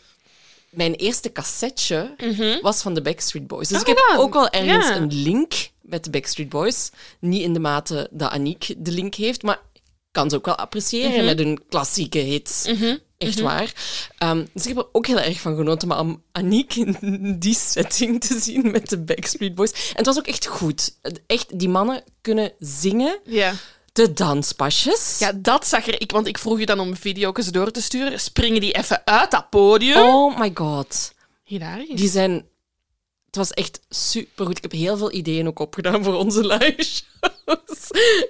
mijn 0.70 0.94
eerste 0.94 1.32
cassetje 1.32 2.16
was 2.62 2.82
van 2.82 2.94
de 2.94 3.02
Backstreet 3.02 3.48
Boys. 3.48 3.68
Dus 3.68 3.78
Ah, 3.82 3.88
ik 3.88 3.96
heb 3.98 4.18
ook 4.20 4.34
wel 4.34 4.50
ergens 4.50 4.88
een 4.90 5.14
link 5.14 5.54
met 5.82 6.04
de 6.04 6.10
Backstreet 6.10 6.50
Boys. 6.50 6.90
Niet 7.20 7.42
in 7.42 7.54
de 7.54 7.60
mate 7.60 8.08
dat 8.12 8.32
Aniek 8.32 8.74
de 8.78 8.92
link 8.92 9.16
heeft, 9.16 9.44
maar 9.44 9.60
kan 10.16 10.30
ze 10.30 10.36
ook 10.36 10.46
wel 10.46 10.56
appreciëren 10.56 11.26
met 11.26 11.40
hun 11.40 11.62
klassieke 11.70 12.18
hits. 12.18 12.66
Echt 13.18 13.40
waar. 13.40 13.74
Ehm, 14.18 14.46
dus 14.54 14.62
ik 14.68 14.76
heb 14.76 14.78
er 14.78 14.90
ook 14.92 15.08
heel 15.08 15.20
erg 15.20 15.40
van 15.40 15.56
genoten, 15.56 15.88
maar 15.88 16.00
om 16.00 16.24
Aniek 16.32 16.76
in 16.76 17.36
die 17.40 17.56
setting 17.56 18.22
te 18.22 18.40
zien 18.40 18.72
met 18.72 18.90
de 18.90 19.00
Backstreet 19.00 19.56
Boys. 19.56 19.72
En 19.72 19.96
het 19.96 20.06
was 20.06 20.18
ook 20.18 20.28
echt 20.28 20.46
goed. 20.46 20.98
Echt, 21.28 21.60
die 21.60 21.70
mannen 21.70 22.04
kunnen 22.22 22.52
zingen. 22.60 23.20
Ja. 23.26 23.54
De 23.94 24.14
danspasjes. 24.14 25.20
ja, 25.20 25.32
dat 25.36 25.68
zag 25.68 25.88
er... 25.88 26.02
Ik, 26.02 26.12
want 26.12 26.28
ik 26.28 26.38
vroeg 26.38 26.60
je 26.60 26.66
dan 26.66 26.80
om 26.80 26.96
video's 26.96 27.52
door 27.52 27.72
te 27.72 27.82
sturen. 27.82 28.20
Springen 28.20 28.62
die 28.62 28.72
even 28.72 29.02
uit 29.06 29.32
dat 29.32 29.50
podium? 29.50 29.98
Oh 29.98 30.40
my 30.40 30.52
god. 30.54 31.14
Hilarisch. 31.44 31.96
Die 31.96 32.10
zijn... 32.10 32.46
Het 33.36 33.48
was 33.48 33.64
echt 33.64 33.80
supergoed. 33.90 34.58
Ik 34.58 34.64
heb 34.64 34.72
heel 34.72 34.98
veel 34.98 35.12
ideeën 35.12 35.48
ook 35.48 35.60
opgedaan 35.60 36.04
voor 36.04 36.14
onze 36.14 36.48
live 36.48 36.84
shows. 36.84 37.04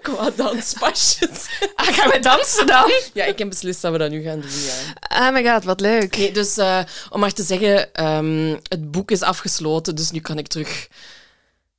Qua 0.02 0.30
danspasjes. 0.30 1.46
Ah, 1.76 1.88
gaan 1.88 2.10
we 2.10 2.20
dansen 2.20 2.68
dan? 2.68 2.92
Ja, 3.14 3.26
ik 3.26 3.38
heb 3.38 3.50
beslist 3.50 3.82
dat 3.82 3.92
we 3.92 3.98
dat 3.98 4.10
nu 4.10 4.22
gaan 4.22 4.40
doen, 4.40 4.50
ja. 4.50 5.28
Oh 5.28 5.34
my 5.34 5.52
god, 5.52 5.64
wat 5.64 5.80
leuk. 5.80 6.18
Nee, 6.18 6.32
dus 6.32 6.58
eh, 6.58 6.84
om 7.10 7.20
maar 7.20 7.32
te 7.32 7.44
zeggen, 7.44 7.94
ehm, 7.94 8.56
het 8.64 8.92
boek 8.92 9.12
is 9.12 9.22
afgesloten, 9.22 9.96
dus 9.96 10.12
nu 10.12 10.20
kan 10.20 10.38
ik 10.38 10.48
terug 10.48 10.88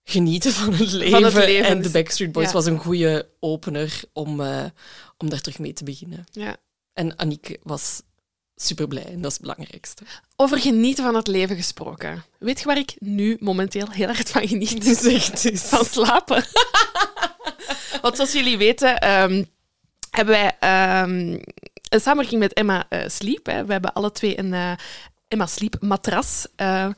genieten 0.04 0.52
van 0.52 0.72
het 0.74 0.92
leven. 0.92 1.24
het 1.24 1.34
leven, 1.34 1.66
en 1.66 1.76
de 1.76 1.82
dus- 1.82 1.92
Backstreet 1.92 2.32
Boys 2.32 2.46
ja. 2.46 2.52
was 2.52 2.66
een 2.66 2.78
goede 2.78 3.28
opener 3.40 4.00
om, 4.12 4.40
eh, 4.40 4.64
om 5.18 5.30
daar 5.30 5.40
terug 5.40 5.58
mee 5.58 5.72
te 5.72 5.84
beginnen. 5.84 6.24
Ja. 6.30 6.56
En 6.92 7.18
Aniek 7.18 7.56
was 7.62 8.02
super 8.56 8.88
blij 8.88 9.04
en 9.04 9.20
dat 9.20 9.30
is 9.30 9.38
het 9.38 9.46
belangrijkste. 9.46 10.02
Over 10.36 10.58
genieten 10.58 11.04
van 11.04 11.14
het 11.14 11.26
leven 11.26 11.56
gesproken. 11.56 12.24
Weet 12.38 12.58
je 12.58 12.64
waar 12.64 12.78
ik 12.78 12.94
nu 12.98 13.36
momenteel 13.40 13.90
heel 13.90 14.06
hard 14.06 14.30
van 14.30 14.48
geniet? 14.48 14.84
Het 14.86 15.44
eens. 15.44 15.60
Van 15.60 15.84
slapen. 15.84 16.44
Want 18.02 18.16
zoals 18.16 18.32
jullie 18.32 18.58
weten, 18.58 18.98
ehm, 18.98 19.44
hebben 20.10 20.34
wij 20.34 20.56
ehm, 20.58 21.38
een 21.88 22.00
samenwerking 22.00 22.40
met 22.40 22.52
Emma 22.52 22.86
eh, 22.88 23.08
Sleep. 23.08 23.46
Hè. 23.46 23.64
We 23.64 23.72
hebben 23.72 23.92
alle 23.92 24.12
twee 24.12 24.38
een 24.38 24.54
eh, 24.54 24.72
Emma 25.28 25.46
Sleep 25.46 25.76
matras. 25.80 26.46
Eh, 26.56 26.88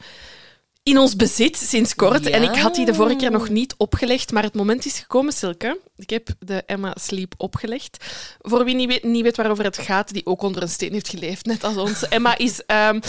in 0.89 0.99
ons 0.99 1.17
bezit 1.17 1.57
sinds 1.57 1.95
kort. 1.95 2.25
Ja. 2.25 2.31
En 2.31 2.43
ik 2.43 2.57
had 2.57 2.75
die 2.75 2.87
de 2.87 2.95
vorige 2.95 3.17
keer 3.17 3.31
nog 3.31 3.49
niet 3.49 3.75
opgelegd, 3.77 4.33
maar 4.33 4.43
het 4.43 4.55
moment 4.55 4.85
is 4.85 4.99
gekomen, 4.99 5.33
Silke. 5.33 5.81
Ik 5.97 6.11
heb 6.11 6.29
de 6.39 6.63
Emma 6.67 6.95
Sleep 7.01 7.35
opgelegd. 7.37 8.05
Voor 8.39 8.65
wie 8.65 8.75
niet 8.75 8.89
weet, 8.89 9.03
niet 9.03 9.23
weet 9.23 9.37
waarover 9.37 9.65
het 9.65 9.79
gaat, 9.79 10.13
die 10.13 10.27
ook 10.27 10.43
onder 10.43 10.63
een 10.63 10.69
steen 10.69 10.93
heeft 10.93 11.09
geleefd, 11.09 11.47
net 11.47 11.65
als 11.65 11.77
ons. 11.77 12.09
Emma 12.09 12.39
is 12.39 12.65
ehm, 12.65 13.01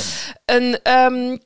een... 0.46 0.82
ehm, 0.84 1.38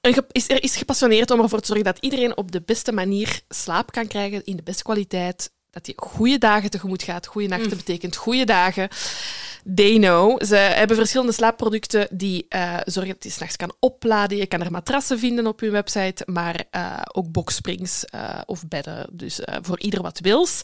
een 0.00 0.24
is, 0.32 0.48
er 0.48 0.62
is 0.62 0.76
gepassioneerd 0.76 1.30
om 1.30 1.40
ervoor 1.40 1.60
te 1.60 1.66
zorgen 1.66 1.84
dat 1.84 1.98
iedereen 2.00 2.36
op 2.36 2.52
de 2.52 2.62
beste 2.62 2.92
manier 2.92 3.40
slaap 3.48 3.92
kan 3.92 4.06
krijgen, 4.06 4.44
in 4.44 4.56
de 4.56 4.62
beste 4.62 4.82
kwaliteit. 4.82 5.50
Dat 5.72 5.86
je 5.86 5.92
goede 5.96 6.38
dagen 6.38 6.70
tegemoet 6.70 7.02
gaat. 7.02 7.26
Goede 7.26 7.48
nachten 7.48 7.76
betekent 7.76 8.16
goede 8.16 8.44
dagen. 8.44 8.88
They 9.74 9.96
know. 9.96 10.42
Ze 10.44 10.56
hebben 10.56 10.96
verschillende 10.96 11.32
slaapproducten 11.32 12.06
die 12.10 12.46
eh, 12.48 12.76
zorgen 12.84 13.12
dat 13.12 13.24
je 13.24 13.30
s'nachts 13.30 13.56
kan 13.56 13.72
opladen. 13.78 14.36
Je 14.36 14.46
kan 14.46 14.60
er 14.60 14.70
matrassen 14.70 15.18
vinden 15.18 15.46
op 15.46 15.60
hun 15.60 15.70
website, 15.70 16.22
maar 16.26 16.64
eh, 16.70 17.00
ook 17.12 17.32
boxsprings 17.32 18.04
eh, 18.04 18.40
of 18.46 18.68
bedden. 18.68 19.06
Dus 19.12 19.40
voor 19.62 19.80
ieder 19.80 20.02
wat 20.02 20.20
wils. 20.20 20.62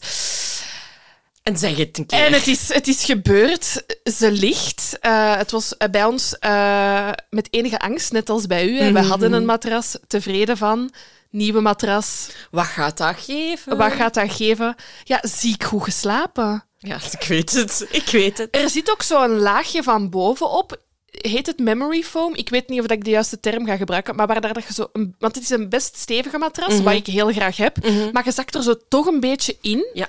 En 1.43 1.57
zeg 1.57 1.77
het 1.77 1.97
een 1.97 2.05
keer. 2.05 2.25
En 2.25 2.33
het 2.33 2.47
is, 2.47 2.73
het 2.73 2.87
is 2.87 3.03
gebeurd. 3.03 3.83
Ze 4.03 4.31
ligt. 4.31 4.97
Eh, 5.01 5.35
het 5.35 5.51
was 5.51 5.77
eh, 5.77 5.89
bij 5.89 6.05
ons 6.05 6.37
eh, 6.39 7.09
met 7.29 7.47
enige 7.51 7.79
angst, 7.79 8.11
net 8.11 8.29
als 8.29 8.45
bij 8.47 8.67
u. 8.67 8.79
hè. 8.79 8.91
We 8.91 8.99
hadden 8.99 9.33
een 9.33 9.45
matras, 9.45 9.97
tevreden 10.07 10.57
van. 10.57 10.91
Nieuwe 11.31 11.61
matras. 11.61 12.27
Wat 12.51 12.65
gaat 12.65 12.97
dat 12.97 13.15
geven? 13.17 13.77
Wat 13.77 13.91
gaat 13.91 14.13
dat 14.13 14.31
geven? 14.33 14.75
Ja, 15.03 15.19
ziek 15.21 15.63
goed 15.63 15.83
geslapen. 15.83 16.63
Ja, 16.77 16.95
ik 17.19 17.27
weet 17.27 17.51
het. 17.53 17.85
Ik 17.91 18.05
weet 18.07 18.37
het. 18.37 18.55
Er 18.55 18.69
zit 18.69 18.91
ook 18.91 19.01
zo'n 19.01 19.39
laagje 19.39 19.83
van 19.83 20.09
bovenop. 20.09 20.77
Heet 21.11 21.45
het 21.45 21.59
memory 21.59 22.03
foam? 22.03 22.35
Ik 22.35 22.49
weet 22.49 22.69
niet 22.69 22.79
of 22.79 22.85
ik 22.91 23.03
de 23.03 23.09
juiste 23.09 23.39
term 23.39 23.65
ga 23.65 23.77
gebruiken, 23.77 24.15
maar 24.15 24.27
waar 24.27 24.41
daar 24.41 24.53
dat 24.53 24.63
je 24.67 24.73
zo... 24.73 24.89
een- 24.93 25.15
Want 25.19 25.35
het 25.35 25.43
is 25.43 25.49
een 25.49 25.69
best 25.69 25.97
stevige 25.97 26.37
matras, 26.37 26.81
wat 26.81 26.93
ik 26.93 27.05
heel 27.05 27.31
graag 27.31 27.57
heb. 27.57 27.77
Maar 28.11 28.25
je 28.25 28.31
zakt 28.31 28.55
er 28.55 28.63
zo 28.63 28.75
toch 28.89 29.05
een 29.05 29.19
beetje 29.19 29.57
in. 29.61 29.87
Ja. 29.93 30.07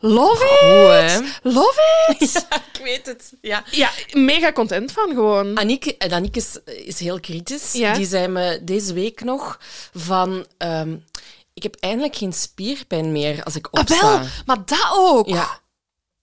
Love 0.00 0.44
it! 0.44 1.12
Goed? 1.42 1.52
Love 1.54 1.80
it! 2.18 2.46
ik 2.72 2.80
weet 2.82 3.06
het. 3.06 3.32
Ja. 3.40 3.64
Ja, 3.70 3.90
mega 4.12 4.52
content 4.52 4.92
van 4.92 5.08
gewoon. 5.08 5.58
Aniek, 5.58 5.86
en 5.86 6.12
Aniek 6.12 6.36
is, 6.36 6.58
is 6.64 6.98
heel 6.98 7.20
kritisch. 7.20 7.72
Ja. 7.72 7.92
Die 7.94 8.06
zei 8.06 8.28
me 8.28 8.58
deze 8.62 8.92
week 8.92 9.24
nog 9.24 9.58
van... 9.94 10.46
ehm, 10.58 10.96
ik 11.54 11.62
heb 11.62 11.76
eindelijk 11.80 12.16
geen 12.16 12.32
spierpijn 12.32 13.12
meer 13.12 13.42
als 13.44 13.56
ik 13.56 13.68
Ah, 13.70 13.80
opsta. 13.80 14.18
wel, 14.18 14.26
maar 14.46 14.56
dat 14.64 14.88
ook. 14.92 15.28
Ja. 15.28 15.58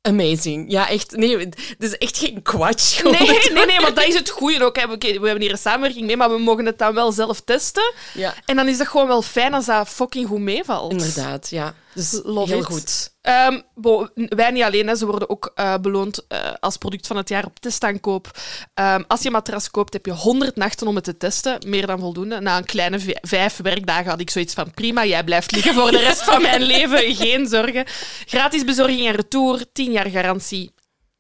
Amazing. 0.02 0.72
Ja, 0.72 0.90
echt. 0.90 1.12
Nee, 1.16 1.38
het 1.38 1.76
is 1.80 1.98
echt 1.98 2.18
geen 2.18 2.42
kwatsch. 2.42 3.04
Nee, 3.04 3.12
nee, 3.54 3.66
nee, 3.66 3.80
maar 3.82 3.94
dat 3.94 4.04
is 4.08 4.14
het 4.14 4.30
goede 4.30 4.64
ook. 4.66 4.76
hè. 4.76 4.88
We 4.88 5.08
hebben 5.10 5.42
hier 5.42 5.52
een 5.52 5.58
samenwerking 5.58 6.06
mee, 6.06 6.18
maar 6.18 6.30
we 6.32 6.38
mogen 6.40 6.66
het 6.66 6.78
dan 6.78 6.94
wel 6.94 7.12
zelf 7.12 7.42
testen. 7.42 7.94
Ja, 8.14 8.34
En 8.46 8.56
dan 8.56 8.68
is 8.68 8.78
dat 8.78 8.88
gewoon 8.88 9.08
wel 9.08 9.22
fijn 9.22 9.54
als 9.54 9.66
dat 9.66 9.90
fucking 9.90 10.28
goed 10.28 10.40
meevalt. 10.40 10.92
inderdaad. 10.92 11.50
Ja. 11.50 11.76
Dus 11.98 12.20
Love 12.24 12.52
heel 12.52 12.60
it. 12.60 12.66
goed. 12.66 13.12
Ehm, 13.22 13.60
bo, 13.76 14.08
wij 14.14 14.52
niet 14.52 14.64
alleen, 14.64 14.88
hè, 14.88 14.96
ze 14.96 15.06
worden 15.06 15.30
ook 15.30 15.52
eh, 15.56 15.78
beloond 15.78 16.26
eh, 16.28 16.54
als 16.60 16.78
product 16.78 17.08
van 17.08 17.18
het 17.18 17.30
jaar 17.30 17.46
op 17.46 17.60
testaankoop. 17.60 18.32
Ehm, 18.74 19.04
als 19.08 19.20
je 19.20 19.26
een 19.26 19.32
matras 19.32 19.72
koopt, 19.72 19.94
heb 19.94 20.06
je 20.06 20.12
100 20.12 20.56
nachten 20.56 20.88
om 20.88 20.96
het 20.96 21.04
te 21.04 21.18
testen. 21.18 21.60
Meer 21.66 21.88
dan 21.88 22.00
voldoende. 22.00 22.40
Na 22.40 22.58
een 22.58 22.66
kleine 22.66 23.00
vijf 23.22 23.58
werkdagen 23.58 24.10
had 24.10 24.20
ik 24.20 24.30
zoiets 24.30 24.54
van: 24.54 24.72
prima, 24.72 25.06
jij 25.06 25.24
blijft 25.24 25.52
liggen 25.52 25.74
voor 25.74 25.92
de 25.92 26.00
rest 26.00 26.24
van 26.24 26.42
mijn 26.42 26.62
leven. 26.62 27.16
Geen 27.16 27.48
zorgen. 27.48 27.86
Gratis 28.26 28.64
bezorging 28.64 29.08
en 29.08 29.16
retour, 29.16 29.66
10 29.74 29.92
jaar 29.92 30.10
garantie. 30.10 30.72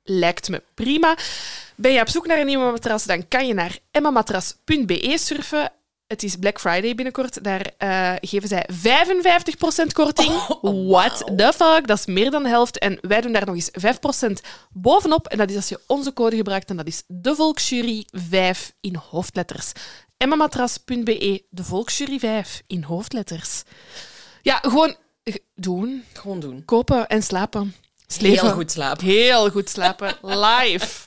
Lijkt 0.03 0.49
me 0.49 0.63
prima. 0.73 1.17
Ben 1.75 1.91
je 1.91 2.01
op 2.01 2.09
zoek 2.09 2.27
naar 2.27 2.39
een 2.39 2.45
nieuwe 2.45 2.71
matras, 2.71 3.03
dan 3.03 3.27
kan 3.27 3.47
je 3.47 3.53
naar 3.53 3.77
emmamatras.be 3.91 5.17
surfen. 5.17 5.71
Het 6.07 6.23
is 6.23 6.35
Black 6.35 6.59
Friday 6.59 6.95
binnenkort. 6.95 7.43
Daar 7.43 7.71
eh, 7.77 8.13
geven 8.21 8.47
zij 8.47 8.69
55% 9.83 9.87
korting. 9.93 10.31
What 10.91 11.31
the 11.37 11.53
fuck? 11.55 11.87
Dat 11.87 11.97
is 11.99 12.05
meer 12.05 12.31
dan 12.31 12.43
de 12.43 12.49
helft. 12.49 12.79
En 12.79 12.97
wij 13.01 13.21
doen 13.21 13.31
daar 13.31 13.45
nog 13.45 13.55
eens 13.55 13.71
5% 13.71 14.31
bovenop. 14.71 15.27
En 15.27 15.37
dat 15.37 15.49
is 15.49 15.55
als 15.55 15.69
je 15.69 15.79
onze 15.87 16.13
code 16.13 16.35
gebruikt. 16.35 16.69
En 16.69 16.77
dat 16.77 16.87
is 16.87 17.03
de 17.07 17.35
Volksjury 17.35 18.05
5 18.11 18.73
in 18.81 18.95
hoofdletters. 18.95 19.71
emmamatras.be, 20.17 21.43
de 21.49 21.63
Volksjury 21.63 22.19
5 22.19 22.61
in 22.67 22.83
hoofdletters. 22.83 23.63
Ja, 24.41 24.59
gewoon 24.61 24.95
doen, 25.55 26.03
Gewoon 26.13 26.39
doen. 26.39 26.65
kopen 26.65 27.07
en 27.07 27.23
slapen. 27.23 27.75
Sleven. 28.07 28.45
Heel 28.45 28.53
goed 28.55 28.71
slapen. 28.71 29.05
Heel 29.05 29.49
goed 29.49 29.69
slapen. 29.69 30.17
Live. 30.21 31.05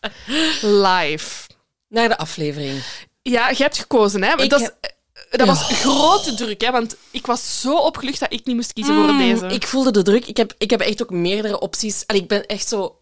Live. 0.87 1.49
Naar 1.89 2.09
de 2.09 2.17
aflevering. 2.19 2.83
Ja, 3.31 3.49
je 3.49 3.63
hebt 3.63 3.79
gekozen, 3.79 4.23
hè? 4.23 4.43
Ik 4.43 4.51
dat, 4.51 4.61
is- 4.61 4.71
eh, 4.81 4.91
dat 5.39 5.47
was 5.47 5.63
grote 5.63 6.35
druk, 6.35 6.61
hè? 6.61 6.71
Want 6.71 6.97
ik 7.11 7.27
was 7.27 7.61
zo 7.61 7.77
opgelucht 7.77 8.21
dat 8.21 8.33
ik 8.33 8.45
niet 8.47 8.57
moest 8.57 8.73
kiezen 8.73 8.95
voor 8.95 9.17
deze. 9.17 9.47
Ik 9.47 9.67
voelde 9.67 9.91
de 9.91 10.03
druk. 10.03 10.27
Ik 10.27 10.37
heb, 10.37 10.55
ik 10.59 10.71
heb 10.71 10.81
echt 10.81 11.03
ook 11.03 11.11
meerdere 11.11 11.61
opties. 11.61 12.05
Allee, 12.07 12.23
ik 12.23 12.29
ben 12.29 12.47
echt 12.47 12.69
zo... 12.69 12.95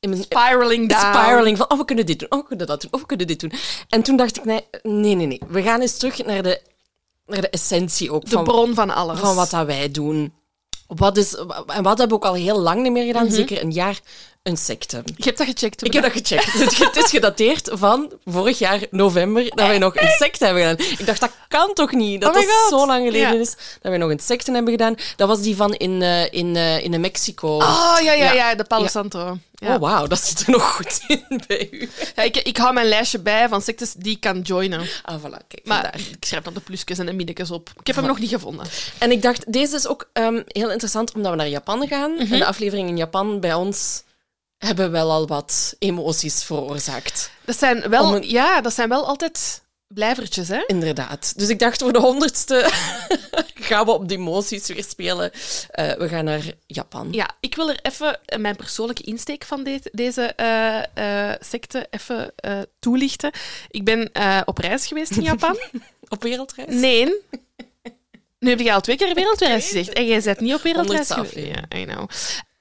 In 0.00 0.10
mijn, 0.10 0.22
Spiraling 0.22 0.88
down. 0.88 1.00
spiraling 1.00 1.56
van, 1.56 1.70
oh, 1.70 1.78
we 1.78 1.84
kunnen 1.84 2.06
dit 2.06 2.18
doen, 2.18 2.30
oh, 2.32 2.38
we 2.40 2.46
kunnen 2.46 2.66
dat 2.66 2.80
doen, 2.80 2.92
oh, 2.92 3.00
we 3.00 3.06
kunnen 3.06 3.26
dit 3.26 3.40
doen. 3.40 3.52
En 3.88 4.02
toen 4.02 4.16
dacht 4.16 4.36
ik, 4.36 4.44
nee, 4.44 4.64
nee, 4.82 5.14
nee, 5.14 5.26
nee. 5.26 5.40
We 5.48 5.62
gaan 5.62 5.80
eens 5.80 5.96
terug 5.96 6.24
naar 6.24 6.42
de, 6.42 6.60
naar 7.26 7.40
de 7.40 7.50
essentie 7.50 8.12
ook 8.12 8.24
De 8.24 8.30
van, 8.30 8.44
bron 8.44 8.74
van 8.74 8.90
alles. 8.90 9.18
van 9.20 9.34
wat 9.34 9.50
dat 9.50 9.66
wij 9.66 9.90
doen. 9.90 10.32
Wat 10.86 11.16
is, 11.16 11.34
en 11.66 11.82
wat 11.82 11.98
hebben 11.98 12.08
we 12.08 12.14
ook 12.14 12.24
al 12.24 12.34
heel 12.34 12.58
lang 12.60 12.82
niet 12.82 12.92
meer 12.92 13.06
gedaan, 13.06 13.30
zeker 13.30 13.62
een 13.62 13.72
jaar, 13.72 14.00
een 14.46 14.56
secte. 14.56 15.02
Je 15.16 15.24
hebt 15.24 15.38
dat 15.38 15.46
gecheckt. 15.46 15.84
Ik 15.84 15.92
heb 15.92 16.02
dat 16.02 16.12
gecheckt. 16.12 16.52
Het- 16.84 16.96
is 16.96 17.10
gedateerd 17.10 17.68
van 17.72 18.12
vorig 18.24 18.58
jaar 18.58 18.80
november 18.90 19.42
dat 19.42 19.66
wij 19.66 19.78
nog 19.78 19.96
een 20.00 20.08
secte 20.18 20.44
hebben 20.44 20.62
gedaan. 20.68 20.86
Ik 20.98 21.06
dacht, 21.06 21.20
dat 21.20 21.30
kan 21.48 21.72
toch 21.74 21.92
niet? 21.92 22.20
Dat 22.20 22.36
Oh 22.36 22.42
dat 22.42 22.66
zo 22.68 22.86
lang 22.86 23.04
geleden 23.06 23.32
Ja. 23.34 23.40
is 23.40 23.50
dat 23.50 23.58
wij 23.82 23.96
nog 23.96 24.10
een 24.10 24.20
secte 24.20 24.52
hebben 24.52 24.70
gedaan. 24.72 24.94
Dat 25.16 25.28
was 25.28 25.40
die 25.40 25.56
van 25.56 25.74
in, 25.74 26.02
eh, 26.02 26.32
in, 26.32 26.56
eh, 26.56 26.84
in 26.84 27.00
Mexico. 27.00 27.56
Oh, 27.56 27.96
ja, 28.02 28.12
ja, 28.12 28.12
Ja. 28.12 28.32
ja, 28.32 28.54
de 28.54 28.64
Palo 28.64 28.82
Ja. 28.82 28.88
Santo. 28.88 29.38
Ja. 29.54 29.74
Oh, 29.74 29.80
wauw, 29.80 30.06
dat 30.06 30.20
zit 30.24 30.40
er 30.40 30.50
nog 30.50 30.62
goed 30.74 31.00
in 31.06 31.40
bij 31.46 31.68
u. 31.70 31.88
Ik, 32.22 32.36
ik 32.36 32.56
hou 32.56 32.72
mijn 32.74 32.88
lijstje 32.88 33.18
bij 33.18 33.48
van 33.48 33.62
sectes 33.62 33.92
die 33.92 34.14
ik 34.14 34.20
kan 34.20 34.40
joinen. 34.40 34.80
Ah, 35.02 35.14
voilà, 35.24 35.46
kijk, 35.48 35.60
Maar 35.64 35.94
ik 36.10 36.24
schrijf 36.24 36.42
dan 36.42 36.54
de 36.54 36.60
plusjes 36.60 36.98
en 36.98 37.06
de 37.06 37.12
minnetjes 37.12 37.50
op. 37.50 37.70
Ik 37.80 37.86
heb 37.86 37.96
hem 37.96 38.06
nog 38.06 38.18
niet 38.18 38.30
gevonden. 38.30 38.66
En 38.98 39.10
ik 39.10 39.22
dacht, 39.22 39.52
deze 39.52 39.76
is 39.76 39.86
ook 39.86 40.08
ehm, 40.12 40.42
heel 40.46 40.70
interessant 40.70 41.12
omdat 41.14 41.30
we 41.30 41.36
naar 41.36 41.48
Japan 41.48 41.88
gaan. 41.88 42.12
Mhm. 42.12 42.32
En 42.32 42.38
de 42.38 42.46
aflevering 42.46 42.88
in 42.88 42.96
Japan 42.96 43.40
bij 43.40 43.54
ons 43.54 44.02
hebben 44.58 44.90
wel 44.90 45.10
al 45.10 45.26
wat 45.26 45.74
emoties 45.78 46.44
veroorzaakt. 46.44 47.30
Dat 47.44 47.58
zijn 47.58 47.88
wel, 47.88 48.14
een- 48.16 48.28
ja, 48.28 48.60
dat 48.60 48.74
zijn 48.74 48.88
wel 48.88 49.06
altijd 49.06 49.64
blijvertjes, 49.86 50.48
hè? 50.48 50.62
Inderdaad. 50.66 51.32
Dus 51.38 51.48
ik 51.48 51.58
dacht, 51.58 51.82
voor 51.82 51.92
de 51.92 51.98
honderdste 51.98 52.70
gaan 53.68 53.84
we 53.84 53.90
op 53.92 54.08
die 54.08 54.18
emoties 54.18 54.66
weer 54.66 54.84
spelen. 54.84 55.30
Eh, 55.70 55.92
we 55.92 56.08
gaan 56.08 56.24
naar 56.24 56.42
Japan. 56.66 57.08
Ja, 57.12 57.30
ik 57.40 57.54
wil 57.54 57.70
er 57.70 57.78
even 57.82 58.18
mijn 58.38 58.56
persoonlijke 58.56 59.02
insteek 59.02 59.44
van 59.44 59.64
de- 59.64 59.90
deze 59.92 60.22
eh, 60.94 61.32
secte 61.40 61.86
even 61.90 62.32
toelichten. 62.78 63.30
Ik 63.70 63.84
ben 63.84 64.10
op 64.44 64.58
reis 64.58 64.86
geweest 64.86 65.10
in 65.10 65.22
Japan. 65.22 65.58
Op 66.08 66.22
wereldreis? 66.22 66.74
Nee. 66.74 67.14
Nu 68.38 68.48
heb 68.50 68.60
je 68.60 68.72
al 68.72 68.80
twee 68.80 68.96
keer 68.96 69.14
wereldreis 69.14 69.66
gezegd. 69.66 69.92
En 69.92 70.06
jij 70.06 70.20
bent 70.22 70.40
niet 70.40 70.54
op 70.54 70.62
wereldreis 70.62 71.10
geweest. 71.10 71.34
Ja, 71.36 71.78
I 71.78 71.84
know. 71.84 72.08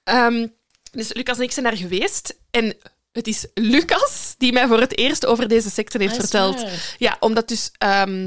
Ehm, 0.03 0.47
dus 0.95 1.13
Lucas 1.13 1.37
en 1.37 1.43
ik 1.43 1.51
zijn 1.51 1.65
daar 1.65 1.77
geweest. 1.77 2.39
En 2.51 2.75
het 3.11 3.27
is 3.27 3.47
Lucas 3.53 4.35
die 4.37 4.53
mij 4.53 4.67
voor 4.67 4.79
het 4.79 4.97
eerst 4.97 5.25
over 5.25 5.47
deze 5.47 5.69
secte 5.69 5.97
heeft 5.97 6.13
Ah, 6.13 6.19
verteld. 6.19 6.61
waar. 6.61 6.95
Ja, 6.97 7.17
omdat 7.19 7.47
dus... 7.47 7.71
ehm, 7.77 8.23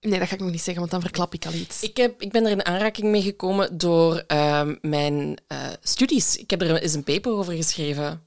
nee, 0.00 0.18
dat 0.18 0.28
ga 0.28 0.34
ik 0.34 0.40
nog 0.40 0.50
niet 0.50 0.62
zeggen, 0.62 0.78
want 0.78 0.90
dan 0.90 1.00
verklap 1.00 1.34
ik 1.34 1.46
al 1.46 1.52
iets. 1.52 1.82
Ik, 1.82 1.96
heb, 1.96 2.22
ik 2.22 2.32
ben 2.32 2.44
er 2.44 2.50
in 2.50 2.64
aanraking 2.64 3.06
mee 3.10 3.22
gekomen 3.22 3.78
door 3.78 4.24
ehm, 4.26 4.74
mijn 4.80 5.38
eh, 5.46 5.58
studies. 5.82 6.36
Ik 6.36 6.50
heb 6.50 6.62
er 6.62 6.82
eens 6.82 6.94
een 6.94 7.04
paper 7.04 7.32
over 7.32 7.52
geschreven. 7.54 8.25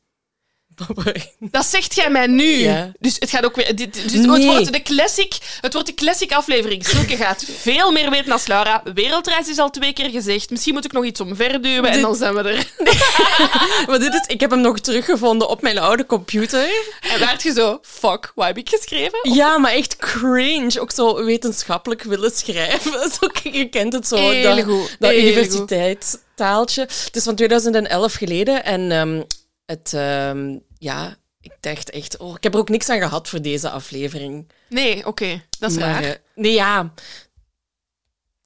Dat 1.40 1.66
zegt 1.66 1.96
jij 1.96 2.10
mij 2.10 2.28
nu. 2.28 2.44
Ja. 2.58 2.92
Dus 3.00 3.16
het 3.20 3.30
gaat 3.30 3.46
ook 3.46 3.56
weer. 3.56 3.76
Dit, 3.76 3.94
dus 3.94 4.12
Nee. 4.12 4.32
het, 4.32 4.46
wordt 4.46 4.74
de 4.74 4.82
classic, 4.82 5.38
het 5.62 5.74
wordt 5.74 5.88
de 5.88 5.94
classic 5.94 6.32
aflevering. 6.32 6.86
Silke 6.86 7.16
gaat 7.16 7.46
veel 7.60 7.92
meer 7.92 8.10
weten 8.10 8.30
dan 8.30 8.40
Laura. 8.46 8.82
Wereldreis 8.94 9.48
is 9.48 9.58
al 9.58 9.70
twee 9.70 9.94
keer 9.94 10.10
gezegd. 10.10 10.50
Misschien 10.50 10.74
moet 10.74 10.86
ik 10.86 10.92
nog 10.92 11.06
iets 11.06 11.20
omverduwen 11.22 11.86
en 11.92 12.02
dan 12.02 12.16
zijn 12.16 12.34
we 12.36 12.42
er. 12.42 12.72
maar 13.88 14.00
dit 14.00 14.14
is, 14.14 14.24
ik 14.28 14.40
heb 14.40 14.50
hem 14.50 14.62
nog 14.62 14.80
teruggevonden 14.80 15.50
op 15.50 15.62
mijn 15.62 15.78
oude 15.78 16.06
computer. 16.06 16.68
En 17.14 17.20
werd 17.20 17.44
je 17.44 17.52
zo, 17.54 17.80
fuck, 17.82 18.32
wat 18.36 18.46
heb 18.46 18.58
ik 18.58 18.70
geschreven? 18.70 19.20
Ja, 19.34 19.58
maar 19.58 19.72
echt 19.72 19.96
cringe. 19.96 20.80
Ook 20.80 20.92
zo 20.92 21.24
wetenschappelijk 21.26 22.04
willen 22.04 22.32
schrijven. 22.32 23.12
Zo, 23.20 23.50
je 23.52 23.70
kent 23.70 23.94
het 23.94 24.08
zo, 24.08 24.16
Heel 24.30 24.56
dat, 24.56 24.66
goed, 24.66 24.96
dat 25.00 25.12
heel 25.12 25.20
universiteitstaaltje. 25.22 26.82
Het 26.82 27.16
is 27.16 27.24
van 27.24 27.36
2011 27.36 28.14
geleden 28.14 28.64
en 28.64 28.92
ehm, 28.92 29.22
het... 29.66 29.94
ehm, 29.94 30.58
ja, 30.80 31.16
ik 31.42 31.52
dacht 31.60 31.90
echt... 31.90 32.18
Oh, 32.18 32.36
ik 32.36 32.44
heb 32.44 32.54
er 32.54 32.60
ook 32.60 32.70
niks 32.70 32.90
aan 32.90 33.00
gehad 33.00 33.30
voor 33.30 33.42
deze 33.42 33.70
aflevering. 33.70 34.48
Nee, 34.70 35.06
oké, 35.06 35.44
dat 35.60 35.72
is 35.72 35.78
Maar, 35.78 35.92
raar. 35.92 36.04
eh, 36.04 36.16
nee, 36.36 36.54
ja. 36.54 36.94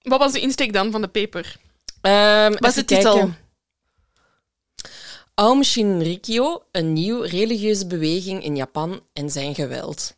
Wat 0.01 0.19
was 0.19 0.31
de 0.31 0.39
insteek 0.39 0.73
dan 0.73 0.91
van 0.91 1.01
de 1.01 1.07
paper? 1.07 1.55
Ehm, 2.01 2.51
Wat 2.51 2.69
is 2.69 2.73
de 2.75 2.85
titel? 2.85 3.13
kijken. 3.13 3.37
Aum 5.35 5.63
Shinrikyo, 5.63 6.63
een 6.71 6.93
nieuw 6.93 7.21
religieuze 7.21 7.87
beweging 7.87 8.43
in 8.43 8.55
Japan 8.55 9.01
en 9.13 9.29
zijn 9.29 9.55
geweld. 9.55 10.15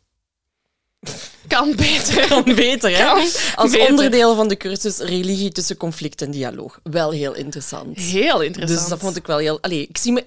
Kan 1.48 1.76
beter. 1.76 2.26
Kan 2.28 2.44
beter, 2.44 2.90
hè? 2.96 3.04
Kan 3.04 3.18
Als 3.54 3.70
beter. 3.70 3.88
onderdeel 3.88 4.34
van 4.34 4.48
de 4.48 4.56
cursus 4.56 4.98
religie 4.98 5.52
tussen 5.52 5.76
conflict 5.76 6.22
en 6.22 6.30
dialoog. 6.30 6.80
Wel 6.82 7.10
heel 7.10 7.34
interessant. 7.34 7.98
Heel 7.98 8.42
interessant. 8.42 8.80
Dus 8.80 8.88
dat 8.88 8.98
vond 8.98 9.16
ik 9.16 9.26
wel 9.26 9.38
heel... 9.38 9.60
Allee, 9.60 9.86
ik 9.86 9.96
zie 9.96 10.12
me... 10.12 10.24